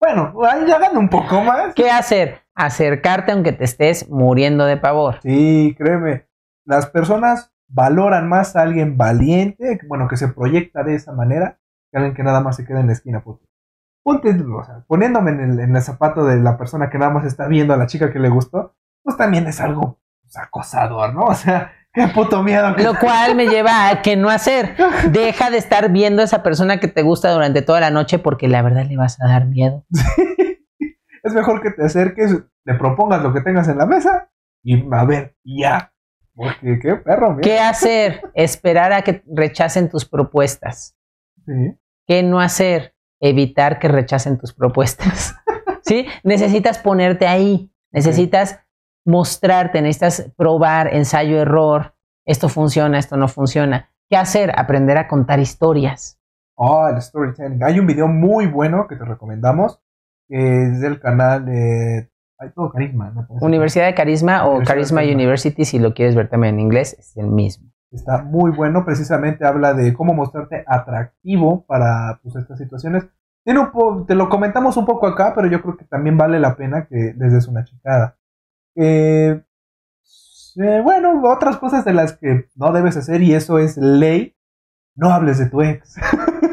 Bueno, 0.00 0.32
ahí 0.48 0.70
hagan 0.70 0.96
un 0.96 1.08
poco 1.08 1.40
más. 1.40 1.74
¿Qué 1.74 1.90
hacer? 1.90 2.40
Acercarte 2.58 3.32
aunque 3.32 3.52
te 3.52 3.64
estés 3.64 4.08
muriendo 4.10 4.64
de 4.66 4.76
pavor. 4.76 5.20
Sí, 5.22 5.74
créeme, 5.78 6.26
las 6.64 6.86
personas 6.86 7.52
valoran 7.68 8.28
más 8.28 8.56
a 8.56 8.62
alguien 8.62 8.96
valiente, 8.96 9.78
bueno, 9.86 10.08
que 10.08 10.16
se 10.16 10.28
proyecta 10.28 10.82
de 10.82 10.94
esa 10.96 11.12
manera, 11.12 11.58
que 11.92 11.98
alguien 11.98 12.14
que 12.14 12.22
nada 12.24 12.40
más 12.40 12.56
se 12.56 12.64
queda 12.66 12.80
en 12.80 12.88
la 12.88 12.94
esquina. 12.94 13.22
Porque, 13.22 13.44
ponte, 14.02 14.30
o 14.30 14.64
sea, 14.64 14.84
poniéndome 14.88 15.30
en 15.30 15.40
el, 15.40 15.60
en 15.60 15.76
el 15.76 15.82
zapato 15.82 16.24
de 16.24 16.36
la 16.40 16.58
persona 16.58 16.90
que 16.90 16.98
nada 16.98 17.12
más 17.12 17.24
está 17.24 17.46
viendo 17.46 17.74
a 17.74 17.76
la 17.76 17.86
chica 17.86 18.12
que 18.12 18.18
le 18.18 18.28
gustó, 18.28 18.74
pues 19.04 19.16
también 19.16 19.46
es 19.46 19.60
algo 19.60 20.00
pues, 20.22 20.36
acosador, 20.36 21.14
¿no? 21.14 21.20
O 21.26 21.34
sea, 21.34 21.72
qué 21.92 22.08
puto 22.08 22.42
miedo. 22.42 22.74
que- 22.74 22.82
Lo 22.82 22.94
cual 22.98 23.36
me 23.36 23.46
lleva 23.46 23.88
a 23.88 24.02
qué 24.02 24.16
no 24.16 24.30
hacer. 24.30 24.74
Deja 25.12 25.50
de 25.50 25.58
estar 25.58 25.92
viendo 25.92 26.22
a 26.22 26.24
esa 26.24 26.42
persona 26.42 26.80
que 26.80 26.88
te 26.88 27.02
gusta 27.02 27.30
durante 27.30 27.62
toda 27.62 27.80
la 27.80 27.90
noche 27.90 28.18
porque 28.18 28.48
la 28.48 28.62
verdad 28.62 28.84
le 28.86 28.96
vas 28.96 29.20
a 29.20 29.28
dar 29.28 29.46
miedo. 29.46 29.84
Es 31.28 31.34
mejor 31.34 31.62
que 31.62 31.70
te 31.70 31.84
acerques, 31.84 32.36
le 32.64 32.74
propongas 32.74 33.22
lo 33.22 33.32
que 33.32 33.40
tengas 33.40 33.68
en 33.68 33.78
la 33.78 33.86
mesa 33.86 34.30
y 34.62 34.86
a 34.92 35.04
ver, 35.04 35.36
ya. 35.44 35.92
Porque 36.34 36.78
qué 36.80 36.94
perro, 36.96 37.30
mira. 37.30 37.40
¿Qué 37.42 37.58
hacer? 37.58 38.22
Esperar 38.34 38.92
a 38.92 39.02
que 39.02 39.22
rechacen 39.26 39.88
tus 39.88 40.04
propuestas. 40.04 40.96
Sí. 41.46 41.76
¿Qué 42.06 42.22
no 42.22 42.40
hacer? 42.40 42.94
Evitar 43.20 43.78
que 43.78 43.88
rechacen 43.88 44.38
tus 44.38 44.52
propuestas. 44.52 45.34
¿Sí? 45.82 46.06
Necesitas 46.22 46.78
ponerte 46.78 47.26
ahí. 47.26 47.72
Necesitas 47.90 48.60
mostrarte, 49.04 49.80
necesitas 49.82 50.30
probar, 50.36 50.94
ensayo, 50.94 51.40
error. 51.40 51.94
Esto 52.24 52.48
funciona, 52.48 52.98
esto 52.98 53.16
no 53.16 53.26
funciona. 53.26 53.90
¿Qué 54.08 54.16
hacer? 54.16 54.52
Aprender 54.56 54.98
a 54.98 55.08
contar 55.08 55.40
historias. 55.40 56.20
Oh, 56.54 56.88
el 56.88 57.00
storytelling. 57.00 57.62
Hay 57.64 57.78
un 57.78 57.86
video 57.86 58.06
muy 58.06 58.46
bueno 58.46 58.86
que 58.86 58.96
te 58.96 59.04
recomendamos. 59.04 59.80
Que 60.28 60.64
es 60.64 60.80
del 60.80 61.00
canal 61.00 61.44
de. 61.46 62.10
Hay 62.38 62.50
todo 62.54 62.70
carisma, 62.70 63.10
¿no? 63.10 63.26
Universidad 63.40 63.86
de 63.86 63.94
Carisma 63.94 64.46
o 64.46 64.62
Carisma. 64.62 65.02
University, 65.02 65.64
si 65.64 65.78
lo 65.80 65.92
quieres 65.92 66.14
ver 66.14 66.28
también 66.28 66.54
en 66.54 66.60
inglés, 66.60 66.94
es 66.96 67.16
el 67.16 67.26
mismo. 67.26 67.72
Está 67.90 68.22
muy 68.22 68.52
bueno. 68.52 68.84
Precisamente 68.84 69.44
habla 69.44 69.74
de 69.74 69.92
cómo 69.92 70.14
mostrarte 70.14 70.62
atractivo 70.66 71.64
para 71.66 72.20
pues, 72.22 72.36
estas 72.36 72.58
situaciones. 72.58 73.08
Te 73.44 74.14
lo 74.14 74.28
comentamos 74.28 74.76
un 74.76 74.84
poco 74.84 75.06
acá, 75.06 75.32
pero 75.34 75.48
yo 75.48 75.62
creo 75.62 75.76
que 75.76 75.86
también 75.86 76.18
vale 76.18 76.38
la 76.38 76.54
pena 76.54 76.86
que 76.86 77.14
les 77.16 77.32
des 77.32 77.48
una 77.48 77.64
checada. 77.64 78.16
Eh, 78.76 79.42
eh, 80.60 80.80
bueno, 80.82 81.22
otras 81.24 81.56
cosas 81.56 81.84
de 81.84 81.94
las 81.94 82.12
que 82.12 82.48
no 82.56 82.72
debes 82.72 82.96
hacer, 82.96 83.22
y 83.22 83.34
eso 83.34 83.58
es 83.58 83.76
ley. 83.76 84.36
No 84.94 85.10
hables 85.10 85.38
de 85.38 85.46
tu 85.46 85.62
ex. 85.62 85.96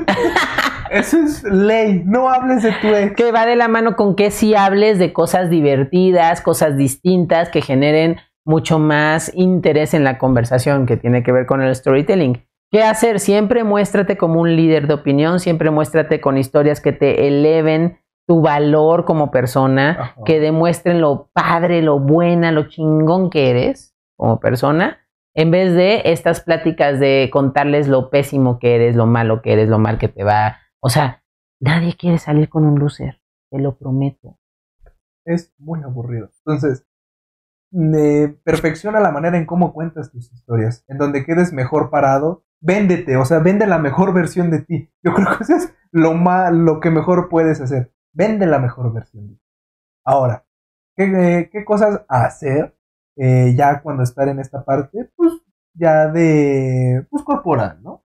eso 0.96 1.18
es 1.18 1.44
ley. 1.44 2.04
No 2.06 2.30
hables 2.30 2.64
de 2.64 2.72
tu 2.82 2.88
ex. 2.88 3.16
Que 3.16 3.32
va 3.32 3.46
de 3.46 3.56
la 3.56 3.68
mano 3.68 3.96
con 3.96 4.16
que 4.16 4.32
si 4.32 4.56
hables 4.56 5.00
de 5.00 5.14
cosas 5.14 5.50
divertidas, 5.50 6.42
cosas 6.42 6.78
distintas 6.78 7.50
que 7.50 7.62
generen 7.62 8.18
mucho 8.46 8.80
más 8.80 9.32
interés 9.36 9.94
en 9.94 10.04
la 10.04 10.18
conversación 10.18 10.86
que 10.86 10.98
tiene 10.98 11.24
que 11.24 11.32
ver 11.32 11.46
con 11.46 11.62
el 11.62 11.76
storytelling. 11.76 12.46
¿Qué 12.72 12.84
hacer? 12.84 13.20
Siempre 13.20 13.64
muéstrate 13.64 14.18
como 14.18 14.42
un 14.42 14.56
líder 14.56 14.88
de 14.88 14.96
opinión, 14.96 15.40
siempre 15.40 15.70
muéstrate 15.72 16.20
con 16.22 16.38
historias 16.38 16.82
que 16.82 16.92
te 16.92 17.28
eleven 17.28 18.00
tu 18.28 18.42
valor 18.42 19.06
como 19.06 19.32
persona, 19.32 19.92
Ajá. 19.92 20.16
que 20.26 20.40
demuestren 20.40 21.00
lo 21.00 21.30
padre, 21.34 21.82
lo 21.82 22.00
buena, 22.00 22.52
lo 22.52 22.68
chingón 22.68 23.30
que 23.30 23.52
eres 23.52 23.96
como 24.18 24.40
persona, 24.40 25.00
en 25.36 25.52
vez 25.52 25.74
de 25.74 26.02
estas 26.06 26.42
pláticas 26.42 27.00
de 27.00 27.30
contarles 27.32 27.88
lo 27.88 28.10
pésimo 28.10 28.58
que 28.58 28.76
eres, 28.76 28.96
lo 28.96 29.06
malo 29.06 29.42
que 29.42 29.54
eres, 29.54 29.70
lo 29.70 29.78
mal 29.80 29.98
que 30.00 30.08
te 30.08 30.24
va. 30.24 30.60
O 30.86 30.90
sea, 30.90 31.24
nadie 31.60 31.98
quiere 31.98 32.20
salir 32.20 32.48
con 32.48 32.64
un 32.64 32.78
loser, 32.78 33.20
te 33.50 33.58
lo 33.58 33.76
prometo. 33.76 34.38
es 35.26 35.52
muy 35.58 35.82
aburrido. 35.82 36.30
Entonces, 36.46 36.86
perfecciona 38.44 39.00
la 39.00 39.10
manera 39.10 39.36
en 39.40 39.48
cómo 39.48 39.74
cuentas 39.74 40.12
tus 40.12 40.32
historias, 40.32 40.86
en 40.88 41.00
donde 41.00 41.26
quedes 41.26 41.54
mejor 41.54 41.90
parado. 41.90 42.46
Véndete, 42.62 43.18
o 43.18 43.26
sea, 43.26 43.40
vende 43.40 43.66
la 43.66 43.80
mejor 43.80 44.14
versión 44.14 44.52
de 44.52 44.62
ti. 44.62 44.94
Yo 45.02 45.16
creo 45.16 45.36
que 45.36 45.44
eso 45.44 45.56
es 45.56 45.74
lo, 45.92 46.14
lo 46.52 46.80
que 46.80 46.92
mejor 46.92 47.30
puedes 47.30 47.62
hacer. 47.62 47.92
Vende 48.14 48.46
la 48.46 48.60
mejor 48.60 48.94
versión 48.94 49.30
de 49.30 49.34
ti. 49.38 49.42
Ahora, 50.06 50.46
¿qué, 50.96 51.50
qué 51.52 51.66
cosas 51.66 52.06
hacer 52.08 52.78
eh, 53.18 53.56
ya 53.58 53.82
cuando 53.82 54.04
estar 54.04 54.28
en 54.28 54.40
esta 54.40 54.64
parte? 54.64 55.12
Pues 55.16 55.34
ya 55.74 56.10
de, 56.10 57.08
pues 57.10 57.24
corporal, 57.24 57.82
¿no? 57.82 58.05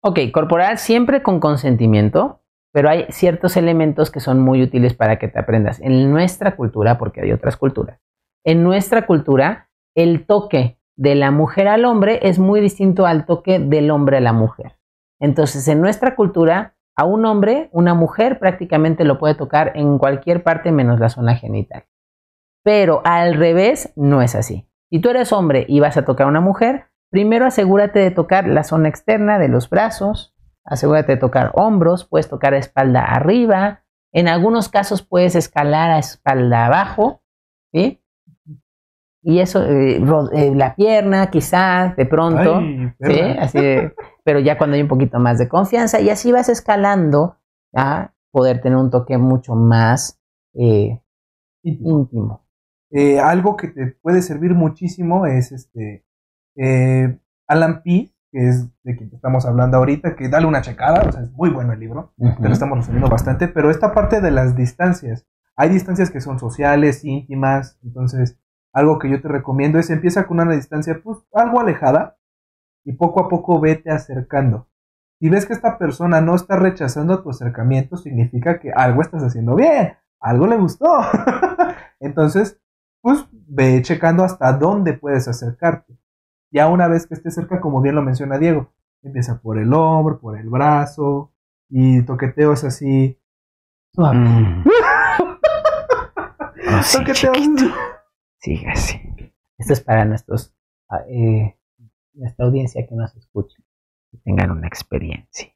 Ok, 0.00 0.20
corporal 0.32 0.78
siempre 0.78 1.22
con 1.22 1.40
consentimiento, 1.40 2.40
pero 2.72 2.88
hay 2.88 3.06
ciertos 3.10 3.56
elementos 3.56 4.10
que 4.10 4.20
son 4.20 4.40
muy 4.40 4.62
útiles 4.62 4.94
para 4.94 5.18
que 5.18 5.28
te 5.28 5.38
aprendas. 5.38 5.80
En 5.80 6.10
nuestra 6.10 6.54
cultura, 6.54 6.98
porque 6.98 7.20
hay 7.22 7.32
otras 7.32 7.56
culturas, 7.56 8.00
en 8.44 8.62
nuestra 8.62 9.06
cultura, 9.06 9.68
el 9.96 10.24
toque 10.24 10.78
de 10.96 11.14
la 11.14 11.30
mujer 11.30 11.68
al 11.68 11.84
hombre 11.84 12.20
es 12.22 12.38
muy 12.38 12.60
distinto 12.60 13.06
al 13.06 13.26
toque 13.26 13.58
del 13.58 13.90
hombre 13.90 14.18
a 14.18 14.20
la 14.20 14.32
mujer. 14.32 14.78
Entonces, 15.20 15.66
en 15.68 15.80
nuestra 15.80 16.14
cultura, 16.14 16.76
a 16.96 17.04
un 17.04 17.24
hombre, 17.24 17.68
una 17.72 17.94
mujer 17.94 18.38
prácticamente 18.38 19.04
lo 19.04 19.18
puede 19.18 19.34
tocar 19.34 19.72
en 19.74 19.98
cualquier 19.98 20.42
parte 20.42 20.72
menos 20.72 20.98
la 21.00 21.08
zona 21.08 21.34
genital. 21.34 21.84
Pero 22.64 23.02
al 23.04 23.34
revés, 23.34 23.92
no 23.96 24.22
es 24.22 24.34
así. 24.34 24.68
Si 24.90 25.00
tú 25.00 25.10
eres 25.10 25.32
hombre 25.32 25.64
y 25.68 25.80
vas 25.80 25.96
a 25.96 26.04
tocar 26.04 26.26
a 26.26 26.30
una 26.30 26.40
mujer, 26.40 26.86
primero 27.10 27.46
asegúrate 27.46 27.98
de 27.98 28.10
tocar 28.10 28.46
la 28.46 28.64
zona 28.64 28.88
externa 28.88 29.38
de 29.38 29.48
los 29.48 29.68
brazos, 29.70 30.34
asegúrate 30.64 31.12
de 31.12 31.18
tocar 31.18 31.52
hombros, 31.54 32.06
puedes 32.06 32.28
tocar 32.28 32.54
espalda 32.54 33.04
arriba, 33.04 33.84
en 34.12 34.28
algunos 34.28 34.68
casos 34.68 35.02
puedes 35.02 35.34
escalar 35.34 35.90
a 35.90 35.98
espalda 35.98 36.66
abajo, 36.66 37.22
¿sí? 37.72 38.02
Y 39.22 39.40
eso, 39.40 39.64
eh, 39.64 40.00
eh, 40.32 40.54
la 40.54 40.74
pierna 40.74 41.28
quizás, 41.30 41.96
de 41.96 42.06
pronto, 42.06 42.60
¿sí? 43.00 43.20
Así 43.38 43.58
pero 44.24 44.40
ya 44.40 44.58
cuando 44.58 44.76
hay 44.76 44.82
un 44.82 44.88
poquito 44.88 45.18
más 45.18 45.38
de 45.38 45.48
confianza 45.48 46.00
y 46.00 46.10
así 46.10 46.32
vas 46.32 46.50
escalando 46.50 47.38
a 47.74 48.12
poder 48.30 48.60
tener 48.60 48.76
un 48.76 48.90
toque 48.90 49.16
mucho 49.16 49.54
más 49.54 50.20
eh, 50.54 51.00
íntimo. 51.62 52.46
algo 53.22 53.56
que 53.56 53.68
te 53.68 53.86
puede 54.02 54.20
servir 54.20 54.54
muchísimo 54.54 55.26
es 55.26 55.52
este 55.52 56.04
Alan 57.46 57.82
P 57.82 58.12
que 58.30 58.48
es 58.48 58.68
de 58.82 58.96
quien 58.96 59.10
estamos 59.12 59.46
hablando 59.46 59.78
ahorita, 59.78 60.14
que 60.14 60.28
dale 60.28 60.46
una 60.46 60.60
checada, 60.60 61.02
o 61.08 61.12
sea, 61.12 61.22
es 61.22 61.32
muy 61.32 61.50
bueno 61.50 61.72
el 61.72 61.80
libro, 61.80 62.12
te 62.18 62.46
lo 62.46 62.52
estamos 62.52 62.78
resumiendo 62.78 63.08
bastante, 63.08 63.48
pero 63.48 63.70
esta 63.70 63.92
parte 63.94 64.20
de 64.20 64.30
las 64.30 64.54
distancias, 64.54 65.26
hay 65.56 65.70
distancias 65.70 66.10
que 66.10 66.20
son 66.20 66.38
sociales, 66.38 67.04
íntimas, 67.04 67.78
entonces 67.82 68.38
algo 68.72 68.98
que 68.98 69.10
yo 69.10 69.20
te 69.20 69.28
recomiendo 69.28 69.78
es 69.78 69.90
empieza 69.90 70.26
con 70.26 70.40
una 70.40 70.52
distancia 70.52 71.00
pues 71.02 71.18
algo 71.32 71.60
alejada 71.60 72.18
y 72.84 72.92
poco 72.92 73.20
a 73.20 73.28
poco 73.28 73.60
vete 73.60 73.90
acercando. 73.90 74.68
Si 75.18 75.28
ves 75.28 75.46
que 75.46 75.54
esta 75.54 75.78
persona 75.78 76.20
no 76.20 76.36
está 76.36 76.56
rechazando 76.56 77.22
tu 77.22 77.30
acercamiento, 77.30 77.96
significa 77.96 78.60
que 78.60 78.70
algo 78.70 79.02
estás 79.02 79.22
haciendo 79.24 79.56
bien, 79.56 79.94
algo 80.20 80.46
le 80.46 80.58
gustó. 80.58 80.86
entonces, 82.00 82.60
pues 83.00 83.26
ve 83.32 83.82
checando 83.82 84.22
hasta 84.22 84.52
dónde 84.52 84.92
puedes 84.92 85.26
acercarte. 85.26 85.97
Ya 86.50 86.68
una 86.68 86.88
vez 86.88 87.06
que 87.06 87.14
esté 87.14 87.30
cerca, 87.30 87.60
como 87.60 87.80
bien 87.80 87.94
lo 87.94 88.02
menciona 88.02 88.38
Diego, 88.38 88.72
empieza 89.02 89.40
por 89.40 89.58
el 89.58 89.72
hombro, 89.72 90.18
por 90.18 90.38
el 90.38 90.48
brazo, 90.48 91.32
y 91.68 92.02
toqueteos 92.02 92.64
así. 92.64 93.18
Mm. 93.96 94.64
toqueteos. 96.92 97.38
Sigue 98.38 98.68
así. 98.68 99.00
Esto 99.58 99.72
es 99.72 99.80
para 99.80 100.04
nuestros, 100.04 100.54
ah, 100.88 101.02
eh, 101.08 101.58
nuestra 102.14 102.46
audiencia 102.46 102.86
que 102.86 102.94
nos 102.94 103.14
escuche, 103.16 103.56
que 104.10 104.18
tengan 104.18 104.52
una 104.52 104.68
experiencia. 104.68 105.52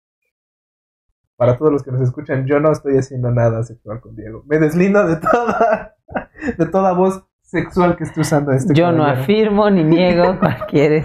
Para 1.37 1.57
todos 1.57 1.73
los 1.73 1.83
que 1.83 1.93
nos 1.93 2.03
escuchan, 2.03 2.47
yo 2.47 2.61
no 2.61 2.73
estoy 2.73 2.99
haciendo 2.99 3.31
nada 3.31 3.63
sexual 3.63 4.01
con 4.01 4.15
Diego. 4.15 4.45
Me 4.47 4.59
deslindo 4.59 5.07
de 5.07 5.17
toda, 5.17 5.97
de 6.59 6.67
toda 6.67 6.93
voz 6.93 7.25
sexual 7.53 7.97
que 7.97 8.05
esté 8.05 8.21
usando 8.21 8.51
este 8.53 8.75
Yo 8.75 8.93
no 8.93 9.05
afirmo 9.05 9.69
ni 9.71 9.85
niego 9.85 10.39
cualquier... 10.41 11.05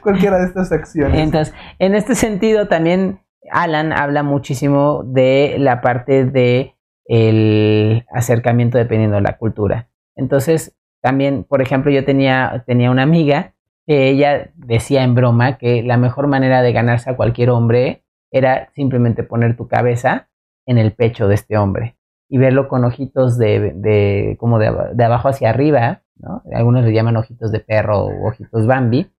cualquiera 0.00 0.38
de 0.38 0.46
estas 0.46 0.70
acciones. 0.70 1.20
Entonces, 1.20 1.54
en 1.80 1.94
este 1.96 2.14
sentido 2.14 2.68
también 2.68 3.20
Alan 3.50 3.92
habla 3.92 4.22
muchísimo 4.22 5.02
de 5.04 5.56
la 5.58 5.80
parte 5.80 6.24
de 6.24 6.76
el 7.06 8.06
acercamiento 8.14 8.78
dependiendo 8.78 9.16
de 9.16 9.22
la 9.22 9.36
cultura. 9.36 9.90
Entonces, 10.14 10.76
también, 11.00 11.42
por 11.42 11.60
ejemplo, 11.60 11.90
yo 11.90 12.04
tenía, 12.04 12.62
tenía 12.64 12.92
una 12.92 13.02
amiga 13.02 13.54
que 13.84 14.08
ella 14.08 14.52
decía 14.54 15.02
en 15.02 15.16
broma 15.16 15.58
que 15.58 15.82
la 15.82 15.96
mejor 15.96 16.28
manera 16.28 16.62
de 16.62 16.72
ganarse 16.72 17.10
a 17.10 17.16
cualquier 17.16 17.50
hombre 17.50 18.04
era 18.30 18.70
simplemente 18.74 19.24
poner 19.24 19.56
tu 19.56 19.66
cabeza 19.66 20.28
en 20.66 20.78
el 20.78 20.92
pecho 20.92 21.26
de 21.26 21.34
este 21.34 21.58
hombre 21.58 21.96
y 22.32 22.38
verlo 22.38 22.66
con 22.66 22.82
ojitos 22.86 23.36
de, 23.36 23.74
de 23.74 24.38
como 24.40 24.58
de, 24.58 24.68
abajo 25.04 25.28
hacia 25.28 25.50
arriba, 25.50 26.00
¿no? 26.16 26.42
Algunos 26.54 26.82
le 26.82 26.94
llaman 26.94 27.18
ojitos 27.18 27.52
de 27.52 27.60
perro 27.60 28.06
o 28.06 28.28
ojitos 28.28 28.66
Bambi, 28.66 29.12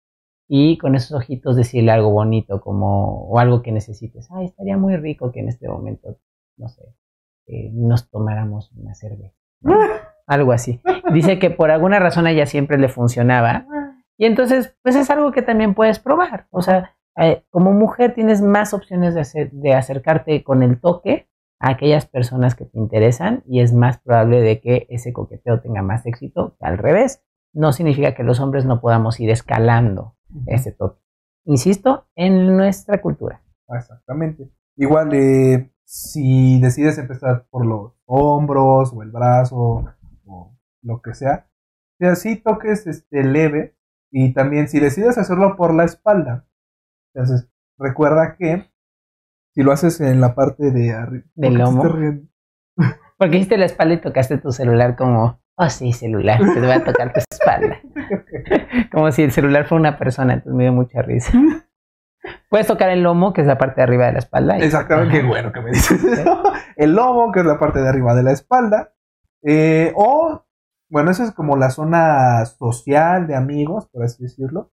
y 0.48 0.80
con 0.80 0.96
esos 0.96 1.12
ojitos 1.12 1.56
decirle 1.56 1.92
algo 1.92 2.10
bonito 2.10 2.60
como, 2.60 3.26
o 3.26 3.38
algo 3.38 3.62
que 3.62 3.72
necesites. 3.72 4.32
Ay, 4.32 4.46
estaría 4.46 4.78
muy 4.78 4.98
rico 4.98 5.32
que 5.32 5.42
en 5.42 5.50
este 5.50 5.68
momento, 5.70 6.18
no 6.58 6.70
sé, 6.70 6.82
eh, 7.46 7.70
nos 7.72 8.10
tomáramos 8.10 8.72
una 8.72 8.96
cerveza. 8.96 9.38
algo 10.26 10.52
así. 10.52 10.82
Dice 11.14 11.38
que 11.38 11.52
por 11.52 11.70
alguna 11.70 12.00
razón 12.00 12.26
a 12.26 12.32
ella 12.32 12.48
siempre 12.48 12.80
le 12.80 12.90
funcionaba. 12.90 13.68
Y 14.18 14.26
entonces, 14.26 14.76
pues 14.82 14.96
es 14.96 15.12
algo 15.12 15.32
que 15.32 15.44
también 15.44 15.76
puedes 15.76 16.00
probar. 16.00 16.48
O 16.50 16.64
sea, 16.64 16.96
eh, 17.18 17.44
como 17.52 17.74
mujer 17.74 18.16
tienes 18.16 18.42
más 18.42 18.74
opciones 18.74 19.14
de, 19.14 19.22
hacer, 19.22 19.52
de 19.52 19.76
acercarte 19.76 20.44
con 20.44 20.64
el 20.64 20.82
toque 20.82 21.28
a 21.60 21.70
aquellas 21.72 22.06
personas 22.06 22.56
que 22.56 22.66
te 22.66 22.78
interesan 22.78 23.44
y 23.48 23.62
es 23.62 23.74
más 23.74 24.00
probable 24.00 24.42
de 24.42 24.60
que 24.60 24.88
ese 24.90 25.14
coqueteo 25.14 25.62
tenga 25.62 25.82
más 25.82 26.06
éxito 26.06 26.56
que 26.60 26.66
al 26.66 26.78
revés. 26.78 27.24
No 27.54 27.72
significa 27.72 28.16
que 28.16 28.24
los 28.24 28.40
hombres 28.40 28.66
no 28.66 28.82
podamos 28.82 29.20
ir 29.20 29.30
escalando 29.30 30.16
ese 30.48 30.72
toque. 30.72 31.00
Insisto, 31.46 32.08
en 32.16 32.56
nuestra 32.58 33.02
cultura. 33.02 33.44
Exactamente. 33.70 34.50
Igual, 34.76 35.14
eh, 35.14 35.72
si 35.84 36.60
decides 36.60 36.98
empezar 36.98 37.46
por 37.50 37.66
los 37.66 37.94
hombros 38.06 38.94
o 38.94 39.04
el 39.04 39.12
brazo 39.12 39.86
o 40.26 40.58
lo 40.82 41.02
que 41.02 41.14
sea, 41.14 41.48
si 42.00 42.06
así 42.06 42.36
toques 42.38 42.88
este 42.88 43.24
leve 43.24 43.78
y 44.12 44.34
también 44.34 44.68
si 44.68 44.80
decides 44.80 45.18
hacerlo 45.18 45.56
por 45.56 45.74
la 45.74 45.84
espalda, 45.84 46.48
entonces 47.14 47.50
recuerda 47.78 48.36
que 48.38 48.70
si 49.54 49.62
lo 49.62 49.72
haces 49.72 50.02
en 50.02 50.20
la 50.20 50.36
parte 50.36 50.72
de 50.72 50.94
arriba. 50.94 51.26
Del 51.36 51.56
lomo. 51.56 51.84
Porque 53.18 53.38
hiciste 53.38 53.58
la 53.58 53.66
espalda 53.66 53.94
y 53.94 54.02
tocaste 54.02 54.38
tu 54.38 54.52
celular 54.52 54.96
como, 54.96 55.40
oh 55.56 55.70
sí, 55.70 55.94
celular, 55.94 56.40
te 56.40 56.60
voy 56.60 56.72
a 56.72 56.84
tocar 56.84 57.14
tu 57.14 57.20
espalda. 57.20 57.80
como 58.92 59.12
si 59.12 59.24
el 59.24 59.32
celular 59.32 59.66
fuera 59.66 59.80
una 59.80 59.98
persona, 59.98 60.34
entonces 60.34 60.56
me 60.56 60.64
dio 60.64 60.74
mucha 60.74 61.02
risa. 61.02 61.32
Puedes 62.50 62.68
tocar 62.68 62.90
el 62.90 63.04
lomo, 63.04 63.34
que 63.34 63.42
es 63.42 63.48
la 63.48 63.58
parte 63.58 63.76
de 63.78 63.84
arriba 63.84 64.08
de 64.08 64.14
la 64.14 64.20
espalda. 64.20 64.58
Exactamente, 64.58 65.20
qué 65.20 65.28
bueno 65.28 65.52
que 65.52 65.62
me 65.62 65.72
dices 65.72 66.04
eso. 66.04 66.44
El 66.78 66.96
lomo, 66.96 67.32
que 67.32 67.42
es 67.42 67.46
la 67.46 67.60
parte 67.60 67.82
de 67.82 67.90
arriba 67.90 68.16
de 68.16 68.24
la 68.24 68.32
espalda. 68.32 68.94
Eh, 69.44 69.92
o, 69.96 70.46
bueno, 70.90 71.12
eso 71.12 71.24
es 71.24 71.32
como 71.32 71.58
la 71.58 71.70
zona 71.70 72.46
social 72.46 73.28
de 73.28 73.36
amigos, 73.36 73.88
por 73.90 74.04
así 74.04 74.24
decirlo. 74.24 74.72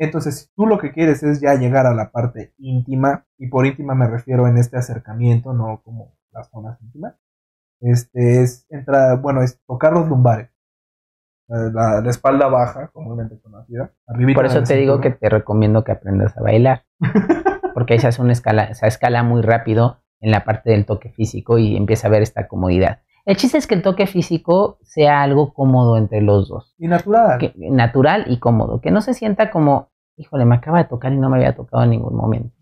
Entonces, 0.00 0.38
si 0.38 0.46
tú 0.56 0.66
lo 0.66 0.78
que 0.78 0.92
quieres 0.92 1.22
es 1.22 1.42
ya 1.42 1.54
llegar 1.56 1.84
a 1.86 1.94
la 1.94 2.10
parte 2.10 2.54
íntima, 2.56 3.26
y 3.36 3.48
por 3.48 3.66
íntima 3.66 3.94
me 3.94 4.08
refiero 4.08 4.48
en 4.48 4.56
este 4.56 4.78
acercamiento, 4.78 5.52
no 5.52 5.82
como 5.84 6.16
las 6.32 6.48
zonas 6.48 6.80
íntimas, 6.80 7.16
este 7.80 8.42
es 8.42 8.66
entrar, 8.70 9.20
bueno, 9.20 9.42
es 9.42 9.60
tocar 9.66 9.92
los 9.92 10.08
lumbares. 10.08 10.48
La, 11.48 12.02
espalda 12.08 12.46
baja, 12.46 12.88
comúnmente 12.94 13.38
conocida. 13.40 13.92
Por 14.34 14.46
eso 14.46 14.62
te 14.62 14.76
digo 14.76 15.02
que 15.02 15.10
te 15.10 15.28
recomiendo 15.28 15.84
que 15.84 15.92
aprendas 15.92 16.34
a 16.38 16.42
bailar. 16.42 16.84
Porque 17.74 17.94
ahí 17.94 17.98
se 17.98 18.06
hace 18.06 18.22
una 18.22 18.32
escala, 18.32 18.72
se 18.72 18.86
escala 18.86 19.22
muy 19.22 19.42
rápido 19.42 20.02
en 20.20 20.30
la 20.30 20.44
parte 20.44 20.70
del 20.70 20.86
toque 20.86 21.10
físico 21.10 21.58
y 21.58 21.76
empieza 21.76 22.06
a 22.06 22.10
ver 22.10 22.22
esta 22.22 22.48
comodidad. 22.48 23.00
El 23.26 23.36
chiste 23.36 23.58
es 23.58 23.66
que 23.66 23.74
el 23.74 23.82
toque 23.82 24.06
físico 24.06 24.78
sea 24.82 25.22
algo 25.22 25.52
cómodo 25.52 25.96
entre 25.96 26.20
los 26.20 26.48
dos. 26.48 26.74
Y 26.78 26.88
natural. 26.88 27.52
natural 27.56 28.24
y 28.28 28.38
cómodo. 28.38 28.80
Que 28.80 28.90
no 28.90 29.02
se 29.02 29.14
sienta 29.14 29.50
como, 29.50 29.89
híjole, 30.20 30.44
me 30.44 30.56
acaba 30.56 30.78
de 30.78 30.84
tocar 30.84 31.12
y 31.12 31.16
no 31.16 31.30
me 31.30 31.38
había 31.38 31.56
tocado 31.56 31.82
en 31.82 31.90
ningún 31.90 32.14
momento. 32.14 32.54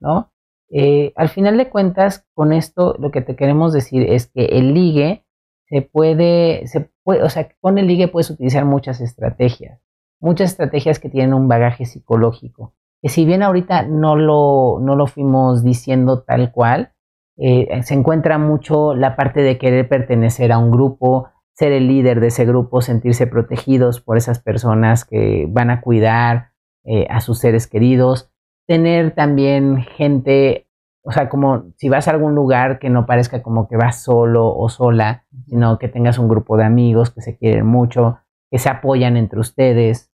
¿No? 0.00 0.32
Eh, 0.68 1.12
al 1.14 1.28
final 1.28 1.56
de 1.56 1.68
cuentas, 1.68 2.26
con 2.34 2.52
esto 2.52 2.96
lo 2.98 3.10
que 3.10 3.20
te 3.20 3.36
queremos 3.36 3.72
decir 3.72 4.02
es 4.10 4.26
que 4.26 4.46
el 4.46 4.74
ligue 4.74 5.24
se 5.68 5.82
puede, 5.82 6.66
se 6.66 6.90
puede, 7.04 7.22
o 7.22 7.30
sea, 7.30 7.48
con 7.60 7.78
el 7.78 7.86
ligue 7.86 8.08
puedes 8.08 8.30
utilizar 8.30 8.64
muchas 8.64 9.00
estrategias, 9.00 9.80
muchas 10.20 10.50
estrategias 10.50 10.98
que 10.98 11.08
tienen 11.08 11.34
un 11.34 11.48
bagaje 11.48 11.84
psicológico. 11.84 12.74
Que 13.00 13.08
si 13.08 13.24
bien 13.24 13.42
ahorita 13.42 13.82
no 13.82 14.16
lo, 14.16 14.78
no 14.80 14.96
lo 14.96 15.06
fuimos 15.06 15.62
diciendo 15.62 16.22
tal 16.22 16.50
cual, 16.50 16.92
eh, 17.36 17.82
se 17.82 17.94
encuentra 17.94 18.38
mucho 18.38 18.94
la 18.94 19.14
parte 19.14 19.42
de 19.42 19.58
querer 19.58 19.88
pertenecer 19.88 20.50
a 20.52 20.58
un 20.58 20.70
grupo, 20.70 21.28
ser 21.52 21.72
el 21.72 21.86
líder 21.86 22.20
de 22.20 22.28
ese 22.28 22.44
grupo, 22.44 22.80
sentirse 22.80 23.26
protegidos 23.26 24.00
por 24.00 24.16
esas 24.16 24.40
personas 24.40 25.04
que 25.04 25.46
van 25.48 25.70
a 25.70 25.80
cuidar 25.80 26.55
eh, 26.86 27.06
a 27.10 27.20
sus 27.20 27.38
seres 27.38 27.66
queridos, 27.66 28.30
tener 28.66 29.14
también 29.14 29.82
gente, 29.82 30.68
o 31.02 31.12
sea, 31.12 31.28
como 31.28 31.72
si 31.76 31.88
vas 31.88 32.08
a 32.08 32.12
algún 32.12 32.34
lugar 32.34 32.78
que 32.78 32.90
no 32.90 33.06
parezca 33.06 33.42
como 33.42 33.68
que 33.68 33.76
vas 33.76 34.02
solo 34.02 34.54
o 34.56 34.68
sola, 34.68 35.24
sino 35.46 35.78
que 35.78 35.88
tengas 35.88 36.18
un 36.18 36.28
grupo 36.28 36.56
de 36.56 36.64
amigos 36.64 37.10
que 37.10 37.20
se 37.20 37.36
quieren 37.36 37.66
mucho, 37.66 38.18
que 38.50 38.58
se 38.58 38.68
apoyan 38.68 39.16
entre 39.16 39.40
ustedes. 39.40 40.10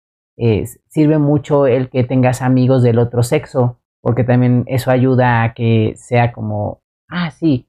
sirve 0.88 1.18
mucho 1.18 1.68
el 1.68 1.90
que 1.90 2.04
tengas 2.06 2.42
amigos 2.42 2.82
del 2.84 3.00
otro 3.00 3.24
sexo, 3.24 3.80
porque 4.02 4.24
también 4.24 4.64
eso 4.68 4.90
ayuda 4.92 5.44
a 5.44 5.54
que 5.54 5.94
sea 5.98 6.32
como 6.32 6.82
ah, 7.10 7.32
sí, 7.32 7.68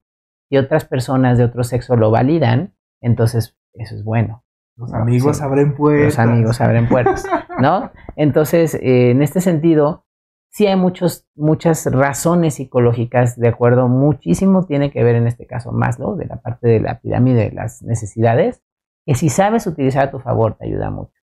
si 0.49 0.57
otras 0.57 0.85
personas 0.85 1.37
de 1.37 1.43
otro 1.43 1.63
sexo 1.63 1.95
lo 1.95 2.11
validan, 2.11 2.75
entonces 3.01 3.57
eso 3.73 3.95
es 3.95 4.03
bueno. 4.03 4.40
Los 4.81 4.93
amigos 4.93 5.41
abren 5.41 5.75
puertas. 5.75 6.05
Los 6.05 6.19
amigos 6.19 6.59
abren 6.59 6.89
puertas, 6.89 7.23
¿no? 7.59 7.91
Entonces, 8.15 8.73
eh, 8.73 9.11
en 9.11 9.21
este 9.21 9.39
sentido, 9.39 10.05
sí 10.49 10.65
hay 10.65 10.75
muchos, 10.75 11.27
muchas 11.35 11.85
razones 11.85 12.55
psicológicas, 12.55 13.39
de 13.39 13.49
acuerdo, 13.49 13.87
muchísimo 13.87 14.65
tiene 14.65 14.91
que 14.91 15.03
ver 15.03 15.15
en 15.15 15.27
este 15.27 15.45
caso 15.45 15.71
Maslow, 15.71 16.15
de 16.15 16.25
la 16.25 16.41
parte 16.41 16.67
de 16.67 16.79
la 16.79 16.99
pirámide 16.99 17.49
de 17.49 17.51
las 17.51 17.83
necesidades, 17.83 18.63
que 19.05 19.13
si 19.13 19.29
sabes 19.29 19.67
utilizar 19.67 20.07
a 20.07 20.11
tu 20.11 20.19
favor 20.19 20.55
te 20.55 20.65
ayuda 20.65 20.89
mucho. 20.89 21.13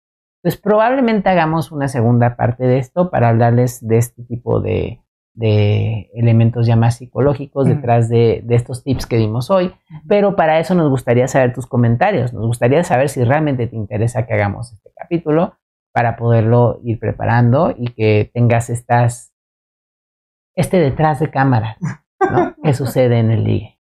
Entonces, 0.40 0.60
probablemente 0.60 1.28
hagamos 1.28 1.72
una 1.72 1.88
segunda 1.88 2.36
parte 2.36 2.64
de 2.64 2.78
esto 2.78 3.10
para 3.10 3.28
hablarles 3.28 3.84
de 3.84 3.98
este 3.98 4.22
tipo 4.22 4.60
de, 4.60 5.02
de 5.38 6.10
elementos 6.14 6.66
ya 6.66 6.74
más 6.74 6.96
psicológicos 6.96 7.66
detrás 7.66 8.08
de, 8.08 8.42
de 8.44 8.56
estos 8.56 8.82
tips 8.82 9.06
que 9.06 9.16
dimos 9.16 9.50
hoy, 9.50 9.72
pero 10.08 10.34
para 10.34 10.58
eso 10.58 10.74
nos 10.74 10.90
gustaría 10.90 11.28
saber 11.28 11.52
tus 11.52 11.66
comentarios, 11.66 12.32
nos 12.32 12.44
gustaría 12.44 12.82
saber 12.82 13.08
si 13.08 13.22
realmente 13.22 13.68
te 13.68 13.76
interesa 13.76 14.26
que 14.26 14.34
hagamos 14.34 14.72
este 14.72 14.90
capítulo 14.96 15.54
para 15.92 16.16
poderlo 16.16 16.80
ir 16.82 16.98
preparando 16.98 17.72
y 17.76 17.92
que 17.92 18.30
tengas 18.34 18.68
estas 18.68 19.32
este 20.56 20.78
detrás 20.78 21.20
de 21.20 21.30
cámaras, 21.30 21.78
¿no? 22.32 22.56
que 22.62 22.74
sucede 22.74 23.20
en 23.20 23.30
el 23.30 23.44
ligue. 23.44 23.78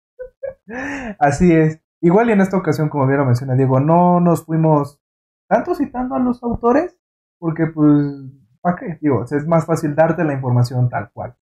Así 1.20 1.54
es. 1.54 1.82
Igual 2.00 2.30
y 2.30 2.32
en 2.32 2.42
esta 2.42 2.56
ocasión, 2.56 2.88
como 2.88 3.08
bien 3.08 3.20
lo 3.20 3.26
menciona 3.26 3.56
Diego, 3.56 3.82
no 3.82 4.22
nos 4.22 4.46
fuimos 4.46 5.02
tanto 5.50 5.76
citando 5.76 6.16
a 6.16 6.20
los 6.20 6.42
autores, 6.44 6.98
porque 7.40 7.68
pues, 7.68 7.92
¿para 8.62 8.78
qué? 8.78 8.98
Digo, 9.02 9.26
es 9.26 9.46
más 9.46 9.66
fácil 9.66 9.96
darte 9.96 10.24
la 10.24 10.34
información 10.34 10.88
tal 10.88 11.12
cual. 11.12 11.36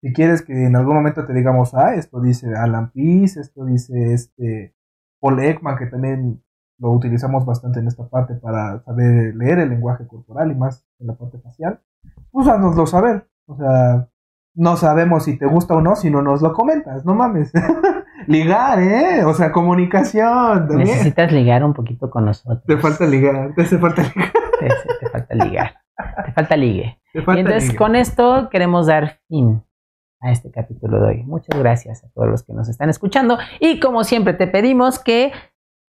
Si 0.00 0.12
quieres 0.12 0.42
que 0.42 0.66
en 0.66 0.76
algún 0.76 0.94
momento 0.94 1.26
te 1.26 1.32
digamos, 1.32 1.74
ah, 1.74 1.94
esto 1.94 2.20
dice 2.20 2.54
Alan 2.54 2.90
Pease, 2.92 3.40
esto 3.40 3.64
dice 3.64 4.12
este 4.14 4.74
Paul 5.20 5.40
Ekman, 5.40 5.76
que 5.76 5.86
también 5.86 6.42
lo 6.78 6.92
utilizamos 6.92 7.44
bastante 7.44 7.80
en 7.80 7.88
esta 7.88 8.08
parte 8.08 8.34
para 8.34 8.80
saber 8.84 9.34
leer 9.34 9.58
el 9.58 9.70
lenguaje 9.70 10.06
corporal 10.06 10.52
y 10.52 10.54
más 10.54 10.86
en 11.00 11.08
la 11.08 11.14
parte 11.14 11.38
facial, 11.38 11.80
pues 12.30 12.46
haznoslo 12.46 12.86
saber. 12.86 13.28
O 13.46 13.56
sea, 13.56 14.08
no 14.54 14.76
sabemos 14.76 15.24
si 15.24 15.36
te 15.36 15.46
gusta 15.46 15.74
o 15.74 15.80
no 15.80 15.96
si 15.96 16.10
no 16.10 16.22
nos 16.22 16.42
lo 16.42 16.52
comentas, 16.52 17.04
no 17.04 17.14
mames. 17.14 17.52
ligar, 18.28 18.80
¿eh? 18.80 19.24
O 19.24 19.34
sea, 19.34 19.50
comunicación 19.50 20.68
también. 20.68 20.88
Necesitas 20.88 21.32
ligar 21.32 21.64
un 21.64 21.74
poquito 21.74 22.08
con 22.08 22.26
nosotros. 22.26 22.62
Te 22.64 22.76
falta 22.76 23.04
ligar, 23.04 23.52
te 23.56 23.62
hace 23.62 23.78
falta 23.78 24.02
ligar. 24.02 24.32
Te, 24.58 24.66
te 24.98 25.08
falta 25.10 25.34
ligar. 25.36 25.74
Te 26.26 26.32
falta 26.32 26.56
ligue. 26.56 26.98
Te 27.12 27.20
Y 27.20 27.38
entonces 27.38 27.76
con 27.76 27.94
esto 27.94 28.48
queremos 28.50 28.88
dar 28.88 29.20
fin 29.28 29.62
a 30.20 30.32
este 30.32 30.50
capítulo 30.50 31.00
de 31.00 31.08
hoy. 31.08 31.22
Muchas 31.24 31.58
gracias 31.58 32.04
a 32.04 32.08
todos 32.10 32.28
los 32.28 32.42
que 32.42 32.52
nos 32.52 32.68
están 32.68 32.88
escuchando 32.88 33.38
y 33.60 33.80
como 33.80 34.04
siempre 34.04 34.34
te 34.34 34.46
pedimos 34.46 34.98
que 34.98 35.32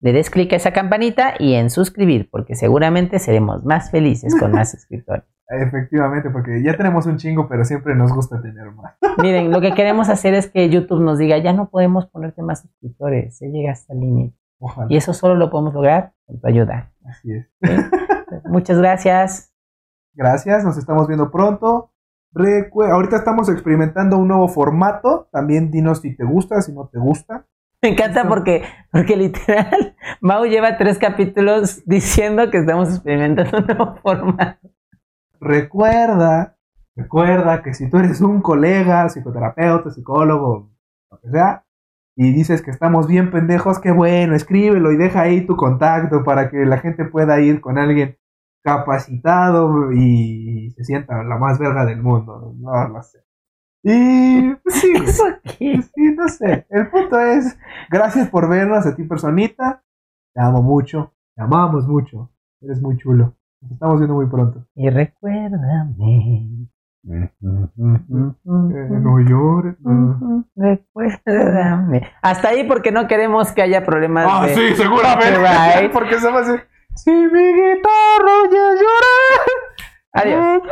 le 0.02 0.14
des 0.14 0.30
clic 0.30 0.54
a 0.54 0.56
esa 0.56 0.72
campanita 0.72 1.34
y 1.40 1.56
en 1.56 1.70
suscribir 1.70 2.30
porque 2.30 2.56
seguramente 2.56 3.20
seremos 3.20 3.66
más 3.66 3.92
felices 3.92 4.36
con 4.40 4.52
más 4.52 4.72
suscriptores. 4.72 5.26
Efectivamente, 5.52 6.30
porque 6.30 6.62
ya 6.64 6.78
tenemos 6.78 7.08
un 7.08 7.18
chingo, 7.18 7.50
pero 7.50 7.66
siempre 7.66 7.96
nos 7.96 8.14
gusta 8.14 8.40
tener 8.40 8.72
más. 8.72 8.96
Miren, 9.18 9.52
lo 9.52 9.60
que 9.62 9.74
queremos 9.74 10.08
hacer 10.10 10.36
es 10.36 10.48
que 10.48 10.70
YouTube 10.70 11.02
nos 11.02 11.18
diga, 11.18 11.40
ya 11.40 11.54
no 11.54 11.70
podemos 11.70 12.06
ponerte 12.06 12.44
más 12.44 12.62
suscriptores, 12.62 13.38
se 13.38 13.50
llega 13.50 13.72
hasta 13.72 13.94
el 13.94 14.00
límite. 14.02 14.38
Y 14.90 14.98
eso 14.98 15.14
solo 15.14 15.36
lo 15.36 15.50
podemos 15.50 15.74
lograr 15.74 16.14
con 16.26 16.40
tu 16.40 16.48
ayuda. 16.48 16.92
Así 17.06 17.32
es. 17.32 17.48
Muchas 18.46 18.78
gracias. 18.78 19.54
Gracias, 20.14 20.64
nos 20.64 20.78
estamos 20.78 21.08
viendo 21.08 21.32
pronto. 21.32 21.92
Ahorita 22.34 23.18
estamos 23.18 23.50
experimentando 23.50 24.18
un 24.18 24.28
nuevo 24.28 24.48
formato. 24.48 25.28
También 25.32 25.72
dinos 25.72 26.02
si 26.02 26.16
te 26.16 26.24
gusta, 26.24 26.62
si 26.62 26.72
no 26.72 26.88
te 26.88 27.00
gusta. 27.00 27.46
Me 27.82 27.90
encanta 27.90 28.28
porque, 28.28 28.64
porque 28.92 29.16
literal, 29.16 29.96
Mau 30.22 30.46
lleva 30.46 30.78
tres 30.78 30.98
capítulos 30.98 31.82
diciendo 31.86 32.52
que 32.52 32.58
estamos 32.58 32.90
experimentando 32.90 33.60
un 33.60 33.66
nuevo 33.68 33.96
formato. 34.02 34.70
Recuerda, 35.40 36.58
recuerda 36.96 37.64
que 37.64 37.74
si 37.74 37.90
tú 37.90 38.00
eres 38.00 38.20
un 38.20 38.42
colega, 38.42 39.08
psicoterapeuta, 39.08 39.92
psicólogo, 39.92 40.70
lo 41.10 41.20
que 41.22 41.30
sea, 41.30 41.64
y 42.18 42.34
dices 42.34 42.62
que 42.62 42.72
estamos 42.72 43.08
bien 43.08 43.32
pendejos, 43.32 43.80
qué 43.80 43.92
bueno, 43.92 44.36
escríbelo 44.36 44.92
y 44.92 44.98
deja 44.98 45.22
ahí 45.22 45.46
tu 45.46 45.56
contacto 45.56 46.26
para 46.26 46.50
que 46.50 46.66
la 46.66 46.80
gente 46.80 47.06
pueda 47.06 47.40
ir 47.40 47.62
con 47.62 47.78
alguien 47.78 48.18
capacitado 48.64 49.92
y 49.94 50.72
se 50.76 50.84
sienta 50.84 51.24
la 51.24 51.38
más 51.38 51.58
verga 51.60 51.86
del 51.86 52.02
mundo. 52.02 52.54
No 52.58 52.88
lo 52.90 53.02
sé. 53.02 53.20
Y 53.84 54.54
pues, 54.56 54.76
sí. 54.76 54.94
¿Eso 55.06 55.24
qué? 55.44 55.82
Sí, 55.82 56.14
no 56.16 56.28
sé. 56.28 56.66
El 56.70 56.90
punto 56.90 57.20
es, 57.20 57.58
gracias 57.90 58.28
por 58.30 58.50
vernos 58.50 58.86
a 58.86 58.96
ti, 58.96 59.04
personita. 59.04 59.84
Te 60.34 60.42
amo 60.42 60.62
mucho. 60.62 61.14
Te 61.36 61.44
amamos 61.44 61.88
mucho. 61.88 62.30
Eres 62.62 62.82
muy 62.82 62.98
chulo. 62.98 63.36
Nos 63.62 63.72
estamos 63.72 64.00
viendo 64.00 64.16
muy 64.16 64.28
pronto. 64.28 64.66
Y 64.76 64.90
recuérdame. 64.90 66.68
Eh, 67.10 67.32
no 67.42 69.20
llores. 69.20 69.76
no. 69.80 70.46
Recuérdame. 70.56 72.02
Hasta 72.22 72.50
ahí 72.50 72.66
porque 72.68 72.92
no 72.92 73.08
queremos 73.08 73.52
que 73.54 73.62
haya 73.62 73.86
problemas 73.86 74.28
Ah, 74.30 74.46
de 74.46 74.54
sí, 74.56 74.76
seguramente. 74.76 75.34
copyright. 75.36 75.92
Porque 75.94 76.20
se 76.20 76.30
va 76.32 76.40
a 76.40 76.42
hacer. 76.42 76.68
Si 77.04 77.12
mi 77.12 77.54
guitarra 77.54 78.36
ya 78.52 78.68
llora. 78.80 79.16
Adiós. 80.12 80.64